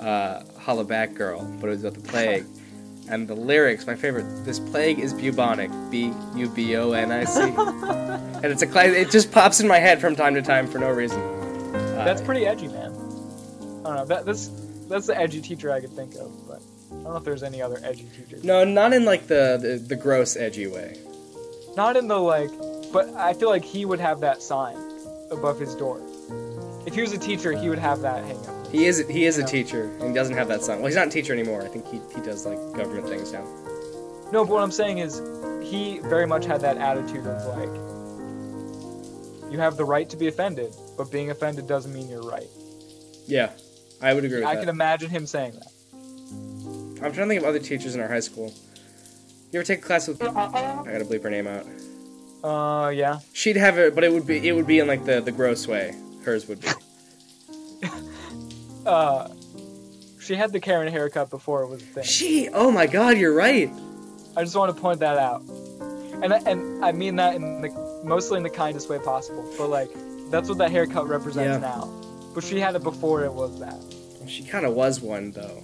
uh, 0.01 0.43
"Hollaback 0.59 1.15
Girl," 1.15 1.43
but 1.59 1.67
it 1.67 1.71
was 1.71 1.83
about 1.83 2.01
the 2.01 2.07
plague. 2.07 2.45
and 3.09 3.27
the 3.27 3.35
lyrics, 3.35 3.85
my 3.85 3.95
favorite. 3.95 4.45
This 4.45 4.59
plague 4.59 4.99
is 4.99 5.13
bubonic. 5.13 5.69
B 5.91 6.13
U 6.35 6.49
B 6.49 6.75
O 6.77 6.91
N 6.93 7.11
I 7.11 7.23
C. 7.25 7.41
And 8.43 8.51
it's 8.51 8.61
a 8.61 8.67
class. 8.67 8.87
It 8.87 9.09
just 9.09 9.31
pops 9.31 9.61
in 9.61 9.69
my 9.69 9.79
head 9.79 10.01
from 10.01 10.17
time 10.17 10.33
to 10.35 10.41
time 10.41 10.67
for 10.67 10.77
no 10.77 10.89
reason. 10.89 11.21
Uh, 11.21 12.03
That's 12.03 12.21
pretty 12.21 12.45
edgy, 12.45 12.67
man. 12.67 12.91
I 12.91 12.91
don't 12.91 13.83
know. 13.83 14.05
That, 14.05 14.25
that's 14.25 14.49
that's 14.89 15.07
the 15.07 15.17
edgy 15.17 15.41
teacher 15.41 15.71
I 15.71 15.79
could 15.79 15.91
think 15.91 16.15
of, 16.15 16.45
but 16.45 16.61
I 16.91 16.93
don't 16.95 17.03
know 17.05 17.15
if 17.15 17.23
there's 17.23 17.43
any 17.43 17.61
other 17.61 17.79
edgy 17.83 18.09
teachers. 18.15 18.43
no, 18.43 18.65
not 18.65 18.91
in 18.91 19.05
like 19.05 19.27
the, 19.27 19.57
the 19.61 19.77
the 19.77 19.95
gross 19.95 20.35
edgy 20.35 20.67
way. 20.67 20.97
Not 21.75 21.97
in 21.97 22.07
the 22.07 22.17
like, 22.19 22.51
but 22.91 23.09
I 23.15 23.33
feel 23.33 23.49
like 23.49 23.63
he 23.65 23.85
would 23.85 23.99
have 23.99 24.19
that 24.21 24.41
sign 24.41 24.77
above 25.31 25.59
his 25.59 25.73
door. 25.75 25.99
If 26.85 26.93
he 26.95 27.01
was 27.01 27.13
a 27.13 27.17
teacher, 27.17 27.51
he 27.53 27.69
would 27.69 27.79
have 27.79 28.01
that 28.01 28.23
hang 28.25 28.37
up. 28.47 28.67
He 28.71 28.85
is 28.85 29.05
he 29.07 29.25
is 29.25 29.37
a 29.37 29.41
Yeah. 29.41 29.47
teacher 29.47 29.83
and 29.99 30.03
he 30.09 30.13
doesn't 30.13 30.35
have 30.35 30.47
that 30.49 30.63
sign. 30.63 30.77
Well, 30.79 30.87
he's 30.87 30.95
not 30.95 31.07
a 31.07 31.11
teacher 31.11 31.33
anymore. 31.33 31.61
I 31.61 31.67
think 31.67 31.87
he, 31.87 31.99
he 32.15 32.21
does 32.21 32.45
like 32.45 32.57
government 32.73 33.07
things 33.07 33.31
now. 33.31 33.43
No, 34.31 34.43
but 34.45 34.53
what 34.53 34.63
I'm 34.63 34.71
saying 34.71 34.97
is, 34.99 35.21
he 35.63 35.99
very 35.99 36.25
much 36.25 36.45
had 36.45 36.61
that 36.61 36.77
attitude 36.77 37.25
of 37.27 37.57
like, 37.57 37.69
you 39.51 39.59
have 39.59 39.77
the 39.77 39.85
right 39.85 40.09
to 40.09 40.17
be 40.17 40.27
offended, 40.27 40.75
but 40.97 41.11
being 41.11 41.29
offended 41.29 41.67
doesn't 41.67 41.93
mean 41.93 42.09
you're 42.09 42.23
right. 42.23 42.47
Yeah, 43.27 43.51
I 44.01 44.13
would 44.13 44.25
agree 44.25 44.39
with 44.39 44.47
I 44.47 44.55
that. 44.55 44.61
can 44.61 44.69
imagine 44.69 45.09
him 45.09 45.25
saying 45.27 45.53
that. 45.53 45.67
I'm 47.05 47.11
trying 47.13 47.27
to 47.27 47.27
think 47.27 47.41
of 47.41 47.47
other 47.47 47.59
teachers 47.59 47.93
in 47.95 48.01
our 48.01 48.07
high 48.07 48.19
school. 48.21 48.53
You 49.53 49.59
ever 49.59 49.65
take 49.67 49.79
a 49.79 49.81
class 49.83 50.07
with? 50.07 50.19
I 50.19 50.25
gotta 50.25 51.05
bleep 51.05 51.21
her 51.21 51.29
name 51.29 51.45
out. 51.47 51.65
Uh, 52.43 52.89
yeah. 52.89 53.19
She'd 53.33 53.55
have 53.55 53.77
it, 53.77 53.93
but 53.93 54.03
it 54.03 54.11
would 54.11 54.25
be 54.25 54.45
it 54.47 54.53
would 54.53 54.65
be 54.65 54.79
in 54.79 54.87
like 54.87 55.05
the 55.05 55.21
the 55.21 55.31
gross 55.31 55.67
way. 55.67 55.93
Hers 56.25 56.47
would 56.47 56.59
be. 56.59 56.67
Uh, 58.85 59.29
she 60.19 60.35
had 60.35 60.51
the 60.51 60.59
Karen 60.59 60.91
haircut 60.91 61.29
before 61.29 61.61
it 61.63 61.67
was 61.69 61.81
a 61.81 61.85
thing. 61.85 62.03
She. 62.03 62.49
Oh 62.51 62.69
my 62.69 62.85
God, 62.85 63.17
you're 63.17 63.33
right. 63.33 63.71
I 64.35 64.43
just 64.43 64.57
want 64.57 64.75
to 64.75 64.81
point 64.81 64.99
that 64.99 65.17
out, 65.17 65.41
and 66.21 66.33
I, 66.33 66.39
and 66.39 66.83
I 66.83 66.91
mean 66.91 67.15
that 67.15 67.33
in 67.35 67.61
the 67.61 67.69
mostly 68.03 68.35
in 68.35 68.43
the 68.43 68.49
kindest 68.49 68.89
way 68.89 68.99
possible. 68.99 69.49
But 69.57 69.69
like, 69.69 69.89
that's 70.31 70.49
what 70.49 70.57
that 70.57 70.69
haircut 70.71 71.07
represents 71.07 71.47
Yeah. 71.63 71.69
now. 71.69 71.85
But 72.35 72.43
she 72.43 72.59
had 72.59 72.75
it 72.75 72.83
before 72.83 73.23
it 73.23 73.31
was 73.33 73.57
that. 73.61 73.79
She 74.27 74.43
kind 74.43 74.65
of 74.65 74.73
was 74.73 74.99
one 74.99 75.31
though. 75.31 75.63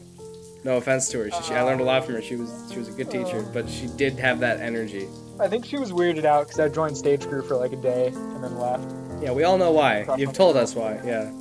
No 0.63 0.77
offense 0.77 1.07
to 1.09 1.19
her. 1.19 1.31
She, 1.31 1.43
she, 1.43 1.53
I 1.53 1.61
learned 1.61 1.81
a 1.81 1.85
lot 1.85 2.05
from 2.05 2.15
her. 2.15 2.21
She 2.21 2.35
was 2.35 2.69
she 2.71 2.79
was 2.79 2.89
a 2.89 2.91
good 2.91 3.09
teacher, 3.09 3.41
but 3.53 3.69
she 3.69 3.87
did 3.87 4.19
have 4.19 4.39
that 4.41 4.59
energy. 4.59 5.07
I 5.39 5.47
think 5.47 5.65
she 5.65 5.77
was 5.77 5.91
weirded 5.91 6.25
out 6.25 6.47
because 6.47 6.59
I 6.59 6.67
joined 6.67 6.97
stage 6.97 7.25
crew 7.27 7.41
for 7.41 7.55
like 7.55 7.71
a 7.71 7.77
day 7.77 8.07
and 8.07 8.43
then 8.43 8.57
left. 8.57 8.83
Yeah, 9.21 9.31
we 9.31 9.43
all 9.43 9.57
know 9.57 9.71
why. 9.71 10.05
You've 10.17 10.33
told 10.33 10.57
us 10.57 10.75
why. 10.75 10.99
Yeah, 11.05 11.31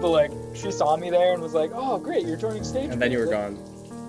But 0.00 0.08
like, 0.10 0.30
she 0.54 0.70
saw 0.70 0.96
me 0.96 1.10
there 1.10 1.32
and 1.32 1.42
was 1.42 1.52
like, 1.54 1.70
"Oh, 1.74 1.98
great, 1.98 2.24
you're 2.26 2.36
joining 2.36 2.62
stage." 2.64 2.90
and 2.90 3.02
then 3.02 3.10
you 3.10 3.18
were 3.18 3.26
gone. 3.26 3.58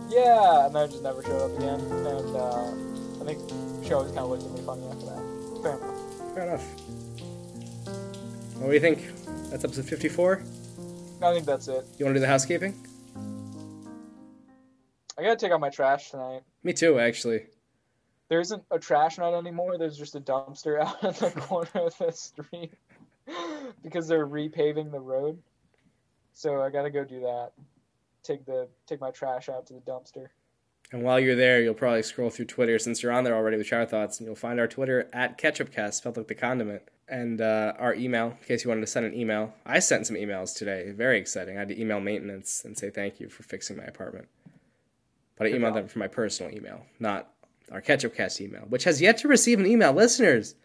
Yeah, 0.10 0.66
and 0.68 0.76
then 0.76 0.84
I 0.84 0.88
just 0.88 1.02
never 1.04 1.24
showed 1.24 1.42
up 1.42 1.58
again. 1.58 1.80
And 1.80 2.36
uh, 2.36 3.22
I 3.22 3.26
think 3.26 3.40
she 3.86 3.94
always 3.94 4.12
kind 4.12 4.20
of 4.26 4.30
looked 4.30 4.44
at 4.44 4.52
me 4.52 4.62
funny 4.62 4.86
after 4.88 5.06
that. 5.06 5.22
Fair 5.64 5.78
enough. 5.78 6.34
Fair 6.36 6.44
enough. 6.48 6.66
What 8.60 8.68
do 8.68 8.74
you 8.74 8.80
think? 8.80 9.08
That's 9.50 9.64
episode 9.64 9.86
54. 9.86 10.44
I 11.24 11.34
think 11.34 11.46
that's 11.46 11.68
it. 11.68 11.86
You 11.98 12.06
want 12.06 12.14
to 12.16 12.20
do 12.20 12.20
the 12.20 12.28
housekeeping? 12.28 12.76
I 15.18 15.24
gotta 15.24 15.36
take 15.36 15.52
out 15.52 15.60
my 15.60 15.70
trash 15.70 16.12
tonight. 16.12 16.42
Me 16.64 16.74
too, 16.74 17.00
actually. 17.00 17.46
There 18.30 18.40
isn't 18.40 18.64
a 18.72 18.80
trash 18.80 19.18
night 19.18 19.34
anymore. 19.34 19.78
There's 19.78 19.98
just 19.98 20.16
a 20.16 20.22
dumpster 20.22 20.80
out 20.82 21.04
in 21.04 21.14
the 21.14 21.32
corner 21.42 21.70
of 21.76 21.98
the 21.98 22.12
street 22.12 22.74
because 23.84 24.08
they're 24.08 24.28
repaving 24.28 24.92
the 24.92 25.00
road. 25.00 25.38
So 26.34 26.62
I 26.62 26.70
gotta 26.70 26.90
go 26.90 27.04
do 27.04 27.20
that. 27.22 27.52
Take 28.24 28.46
the 28.46 28.68
take 28.88 29.02
my 29.02 29.12
trash 29.12 29.50
out 29.50 29.68
to 29.68 29.74
the 29.74 29.82
dumpster. 29.82 30.28
And 30.94 31.04
while 31.04 31.20
you're 31.20 31.36
there, 31.36 31.62
you'll 31.62 31.74
probably 31.74 32.04
scroll 32.04 32.30
through 32.30 32.46
Twitter 32.46 32.78
since 32.78 33.02
you're 33.02 33.14
on 33.14 33.24
there 33.24 33.36
already 33.36 33.56
with 33.56 33.68
Shower 33.68 33.86
Thoughts, 33.86 34.20
and 34.20 34.28
you'll 34.28 34.36
find 34.36 34.60
our 34.60 34.68
Twitter 34.68 35.10
at 35.14 35.38
KetchupCast, 35.38 35.94
spelled 35.94 36.18
like 36.18 36.28
the 36.28 36.36
condiment, 36.36 36.82
and 37.08 37.40
uh, 37.40 37.74
our 37.80 37.96
email 37.96 38.28
in 38.28 38.46
case 38.46 38.66
you 38.66 38.70
wanted 38.70 38.82
to 38.82 38.88
send 38.88 39.06
an 39.06 39.14
email. 39.14 39.54
I 39.66 39.80
sent 39.80 40.06
some 40.06 40.18
emails 40.18 40.54
today, 40.54 40.92
very 40.92 41.18
exciting. 41.18 41.56
I 41.56 41.60
had 41.60 41.70
to 41.70 41.80
email 41.80 42.02
maintenance 42.02 42.64
and 42.66 42.78
say 42.78 42.90
thank 42.90 43.22
you 43.22 43.30
for 43.30 43.44
fixing 43.44 43.78
my 43.78 43.84
apartment, 43.84 44.28
but 45.42 45.48
I 45.48 45.58
emailed 45.58 45.74
them 45.74 45.88
from 45.88 46.00
my 46.00 46.08
personal 46.08 46.54
email, 46.56 46.86
not 47.00 47.30
our 47.72 47.82
KetchupCast 47.82 48.42
email, 48.42 48.62
which 48.70 48.84
has 48.84 49.02
yet 49.02 49.18
to 49.20 49.28
receive 49.28 49.60
an 49.60 49.66
email. 49.66 49.94
Listeners, 49.94 50.56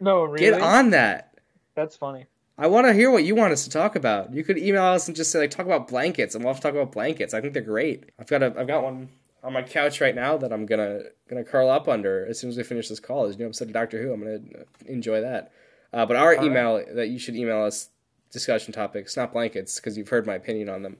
No, 0.00 0.24
really. 0.24 0.38
get 0.50 0.60
on 0.60 0.90
that. 0.90 1.38
That's 1.74 1.96
funny. 1.96 2.26
I 2.56 2.68
want 2.68 2.86
to 2.86 2.92
hear 2.94 3.10
what 3.10 3.24
you 3.24 3.34
want 3.34 3.52
us 3.52 3.64
to 3.64 3.70
talk 3.70 3.96
about. 3.96 4.32
You 4.32 4.44
could 4.44 4.58
email 4.58 4.84
us 4.84 5.08
and 5.08 5.16
just 5.16 5.30
say 5.32 5.40
like 5.40 5.50
talk 5.50 5.66
about 5.66 5.88
blankets, 5.88 6.34
and 6.34 6.44
we'll 6.44 6.52
have 6.54 6.62
to 6.62 6.68
talk 6.68 6.74
about 6.80 6.92
blankets. 6.92 7.34
I 7.34 7.40
think 7.40 7.52
they're 7.52 7.62
great. 7.62 8.10
I've 8.18 8.28
got 8.28 8.42
a 8.42 8.54
I've 8.56 8.66
got 8.68 8.82
one 8.84 9.08
on 9.42 9.52
my 9.52 9.62
couch 9.62 10.00
right 10.00 10.14
now 10.14 10.36
that 10.36 10.52
I'm 10.52 10.64
gonna 10.64 11.00
gonna 11.28 11.44
curl 11.44 11.68
up 11.68 11.88
under 11.88 12.24
as 12.26 12.38
soon 12.38 12.50
as 12.50 12.56
we 12.56 12.62
finish 12.62 12.88
this 12.88 13.00
call. 13.00 13.24
There's 13.24 13.38
new 13.38 13.46
episode 13.46 13.68
of 13.68 13.74
Doctor 13.74 14.00
Who. 14.02 14.12
I'm 14.12 14.20
gonna 14.20 14.40
enjoy 14.86 15.20
that. 15.20 15.52
Uh, 15.92 16.06
but 16.06 16.16
our 16.16 16.30
All 16.34 16.38
right. 16.38 16.46
email 16.46 16.84
that 16.94 17.08
you 17.08 17.18
should 17.18 17.36
email 17.36 17.62
us 17.62 17.90
discussion 18.32 18.72
topics, 18.72 19.16
not 19.16 19.32
blankets, 19.32 19.78
because 19.78 19.98
you've 19.98 20.08
heard 20.08 20.26
my 20.26 20.34
opinion 20.34 20.68
on 20.68 20.82
them, 20.82 20.96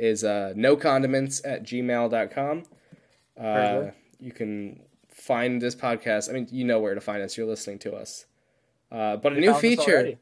is 0.00 0.24
uh, 0.24 0.52
no 0.56 0.76
condiments 0.76 1.40
at 1.44 1.62
gmail.com. 1.62 2.62
Uh, 3.38 3.90
you 4.18 4.32
can 4.32 4.80
find 5.08 5.60
this 5.60 5.74
podcast. 5.74 6.28
I 6.28 6.32
mean, 6.32 6.48
you 6.50 6.64
know 6.64 6.80
where 6.80 6.94
to 6.94 7.00
find 7.00 7.22
us. 7.22 7.36
You're 7.36 7.46
listening 7.46 7.78
to 7.80 7.94
us. 7.94 8.26
Uh, 8.90 9.16
but 9.16 9.32
a 9.32 9.40
new 9.40 9.54
feature 9.54 10.14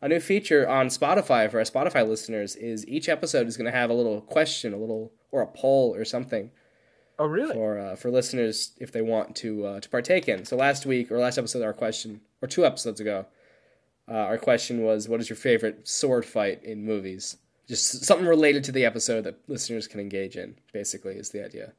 a 0.00 0.08
new 0.08 0.20
feature 0.20 0.68
on 0.68 0.88
Spotify 0.88 1.50
for 1.50 1.58
our 1.58 1.64
Spotify 1.64 2.06
listeners 2.06 2.56
is 2.56 2.86
each 2.86 3.08
episode 3.08 3.46
is 3.46 3.56
going 3.56 3.70
to 3.70 3.76
have 3.78 3.90
a 3.90 3.94
little 3.94 4.20
question, 4.20 4.72
a 4.74 4.76
little 4.76 5.12
or 5.30 5.40
a 5.42 5.46
poll 5.46 5.94
or 5.94 6.04
something 6.04 6.50
Oh, 7.18 7.26
really? 7.26 7.54
for 7.54 7.78
uh, 7.78 7.96
for 7.96 8.10
listeners 8.10 8.72
if 8.78 8.92
they 8.92 9.02
want 9.02 9.36
to 9.36 9.64
uh, 9.66 9.80
to 9.80 9.88
partake 9.88 10.28
in. 10.28 10.44
So 10.44 10.56
last 10.56 10.84
week 10.86 11.10
or 11.12 11.18
last 11.18 11.38
episode, 11.38 11.62
our 11.62 11.72
question 11.72 12.20
or 12.42 12.48
two 12.48 12.64
episodes 12.66 13.00
ago, 13.00 13.26
uh, 14.08 14.12
our 14.14 14.38
question 14.38 14.82
was, 14.82 15.08
"What 15.08 15.20
is 15.20 15.28
your 15.28 15.36
favorite 15.36 15.86
sword 15.86 16.24
fight 16.24 16.62
in 16.64 16.84
movies?" 16.84 17.36
Just 17.66 18.04
something 18.04 18.26
related 18.26 18.64
to 18.64 18.72
the 18.72 18.84
episode 18.84 19.24
that 19.24 19.38
listeners 19.48 19.86
can 19.86 20.00
engage 20.00 20.36
in. 20.36 20.56
Basically, 20.72 21.14
is 21.14 21.30
the 21.30 21.44
idea. 21.44 21.72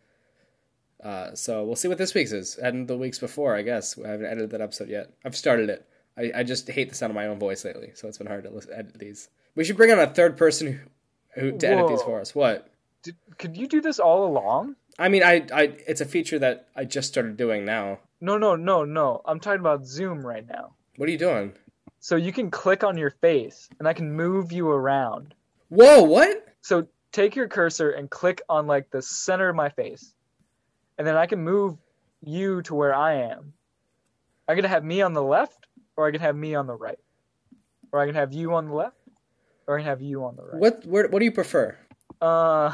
Uh, 1.03 1.35
so 1.35 1.63
we'll 1.63 1.75
see 1.75 1.87
what 1.87 1.97
this 1.97 2.13
week's 2.13 2.31
is, 2.31 2.55
and 2.55 2.87
the 2.87 2.97
weeks 2.97 3.19
before. 3.19 3.55
I 3.55 3.61
guess 3.61 3.97
I 4.03 4.09
haven't 4.09 4.25
edited 4.25 4.49
that 4.51 4.61
episode 4.61 4.89
yet. 4.89 5.11
I've 5.23 5.35
started 5.35 5.69
it. 5.69 5.87
I, 6.17 6.31
I 6.37 6.43
just 6.43 6.67
hate 6.69 6.89
the 6.89 6.95
sound 6.95 7.11
of 7.11 7.15
my 7.15 7.27
own 7.27 7.37
voice 7.37 7.65
lately, 7.65 7.91
so 7.93 8.07
it's 8.07 8.17
been 8.17 8.27
hard 8.27 8.43
to 8.45 8.49
listen, 8.49 8.73
edit 8.73 8.97
these. 8.97 9.29
We 9.55 9.63
should 9.63 9.77
bring 9.77 9.91
on 9.91 9.99
a 9.99 10.07
third 10.07 10.37
person 10.37 10.87
who, 11.35 11.41
who 11.41 11.57
to 11.57 11.67
edit 11.67 11.87
these 11.89 12.01
for 12.01 12.19
us. 12.19 12.33
What? 12.33 12.69
Did, 13.03 13.15
could 13.37 13.55
you 13.55 13.67
do 13.67 13.81
this 13.81 13.99
all 13.99 14.25
along? 14.25 14.75
I 14.97 15.09
mean, 15.09 15.23
I, 15.23 15.45
I, 15.53 15.75
it's 15.87 16.01
a 16.01 16.05
feature 16.05 16.39
that 16.39 16.69
I 16.75 16.85
just 16.85 17.09
started 17.09 17.37
doing 17.37 17.65
now. 17.65 17.99
No, 18.21 18.37
no, 18.37 18.55
no, 18.55 18.85
no. 18.85 19.21
I'm 19.25 19.39
talking 19.39 19.59
about 19.59 19.85
Zoom 19.85 20.25
right 20.25 20.47
now. 20.47 20.73
What 20.95 21.09
are 21.09 21.11
you 21.11 21.17
doing? 21.17 21.53
So 21.99 22.15
you 22.15 22.31
can 22.31 22.49
click 22.49 22.83
on 22.83 22.97
your 22.97 23.11
face, 23.11 23.67
and 23.77 23.87
I 23.87 23.93
can 23.93 24.13
move 24.13 24.51
you 24.51 24.69
around. 24.69 25.35
Whoa! 25.69 26.03
What? 26.03 26.45
So 26.61 26.87
take 27.11 27.35
your 27.35 27.47
cursor 27.47 27.91
and 27.91 28.09
click 28.09 28.41
on 28.49 28.67
like 28.67 28.89
the 28.91 29.01
center 29.01 29.49
of 29.49 29.55
my 29.55 29.69
face, 29.69 30.13
and 30.97 31.05
then 31.07 31.15
I 31.15 31.25
can 31.25 31.39
move 31.39 31.77
you 32.23 32.61
to 32.63 32.75
where 32.75 32.93
I 32.93 33.15
am. 33.31 33.53
I 34.47 34.55
can 34.55 34.63
have 34.65 34.83
me 34.83 35.01
on 35.01 35.13
the 35.13 35.23
left, 35.23 35.67
or 35.97 36.07
I 36.07 36.11
can 36.11 36.21
have 36.21 36.35
me 36.35 36.55
on 36.55 36.67
the 36.67 36.75
right, 36.75 36.99
or 37.91 37.99
I 37.99 38.05
can 38.05 38.15
have 38.15 38.33
you 38.33 38.53
on 38.53 38.67
the 38.67 38.73
left, 38.73 38.97
or 39.67 39.75
I 39.77 39.81
can 39.81 39.87
have 39.87 40.01
you 40.01 40.23
on 40.23 40.35
the 40.35 40.43
right. 40.43 40.59
What? 40.59 40.85
Where, 40.85 41.07
what 41.07 41.19
do 41.19 41.25
you 41.25 41.31
prefer? 41.31 41.75
Uh, 42.21 42.73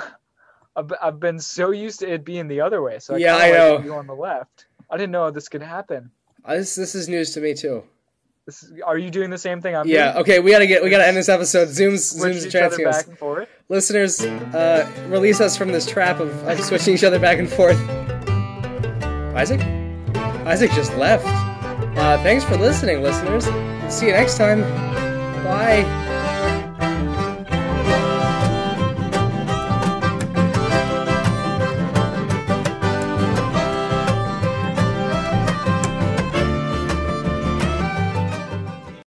I've, 0.76 0.92
I've 1.02 1.20
been 1.20 1.40
so 1.40 1.72
used 1.72 2.00
to 2.02 2.12
it 2.14 2.24
being 2.26 2.48
the 2.48 2.62
other 2.62 2.82
way, 2.82 3.00
so 3.00 3.16
I 3.16 3.18
Yeah, 3.18 3.36
I 3.38 3.52
know. 3.52 3.80
you 3.80 3.94
on 3.96 4.08
the 4.08 4.16
left. 4.16 4.66
I 4.90 4.98
didn't 4.98 5.12
know 5.12 5.32
this 5.32 5.48
could 5.50 5.62
happen. 5.62 6.12
Uh, 6.44 6.56
This, 6.56 6.76
this 6.76 6.96
is 6.96 7.08
news 7.10 7.34
to 7.34 7.42
me 7.42 7.54
too. 7.54 7.84
Is, 8.48 8.72
are 8.86 8.98
you 8.98 9.12
doing 9.12 9.30
the 9.30 9.38
same 9.38 9.62
thing 9.62 9.76
I'm 9.76 9.88
Yeah. 9.88 10.14
doing? 10.14 10.22
Okay. 10.24 10.40
We 10.40 10.52
gotta 10.52 10.66
get. 10.68 10.84
We 10.84 10.90
gotta 10.90 11.06
end 11.08 11.16
this 11.16 11.30
episode. 11.30 11.70
Zoom's 11.70 12.10
Switch 12.10 12.34
Zoom's 12.34 12.48
each 12.48 12.56
other 12.56 12.78
back 12.84 13.08
and 13.08 13.18
forth. 13.18 13.48
Listeners, 13.70 14.22
uh, 14.22 14.90
release 15.08 15.40
us 15.40 15.56
from 15.56 15.72
this 15.72 15.86
trap 15.86 16.20
of, 16.20 16.48
of 16.48 16.60
switching 16.64 16.94
each 16.96 17.04
other 17.04 17.20
back 17.20 17.38
and 17.38 17.48
forth. 17.50 17.78
Isaac? 19.36 19.62
Isaac 20.48 20.72
just 20.72 20.96
left. 20.98 21.26
Uh, 21.98 22.18
thanks 22.24 22.44
for 22.44 22.58
listening, 22.58 23.02
listeners. 23.04 23.46
See 23.94 24.08
you 24.08 24.14
next 24.14 24.38
time. 24.38 24.62
Bye. 25.44 26.00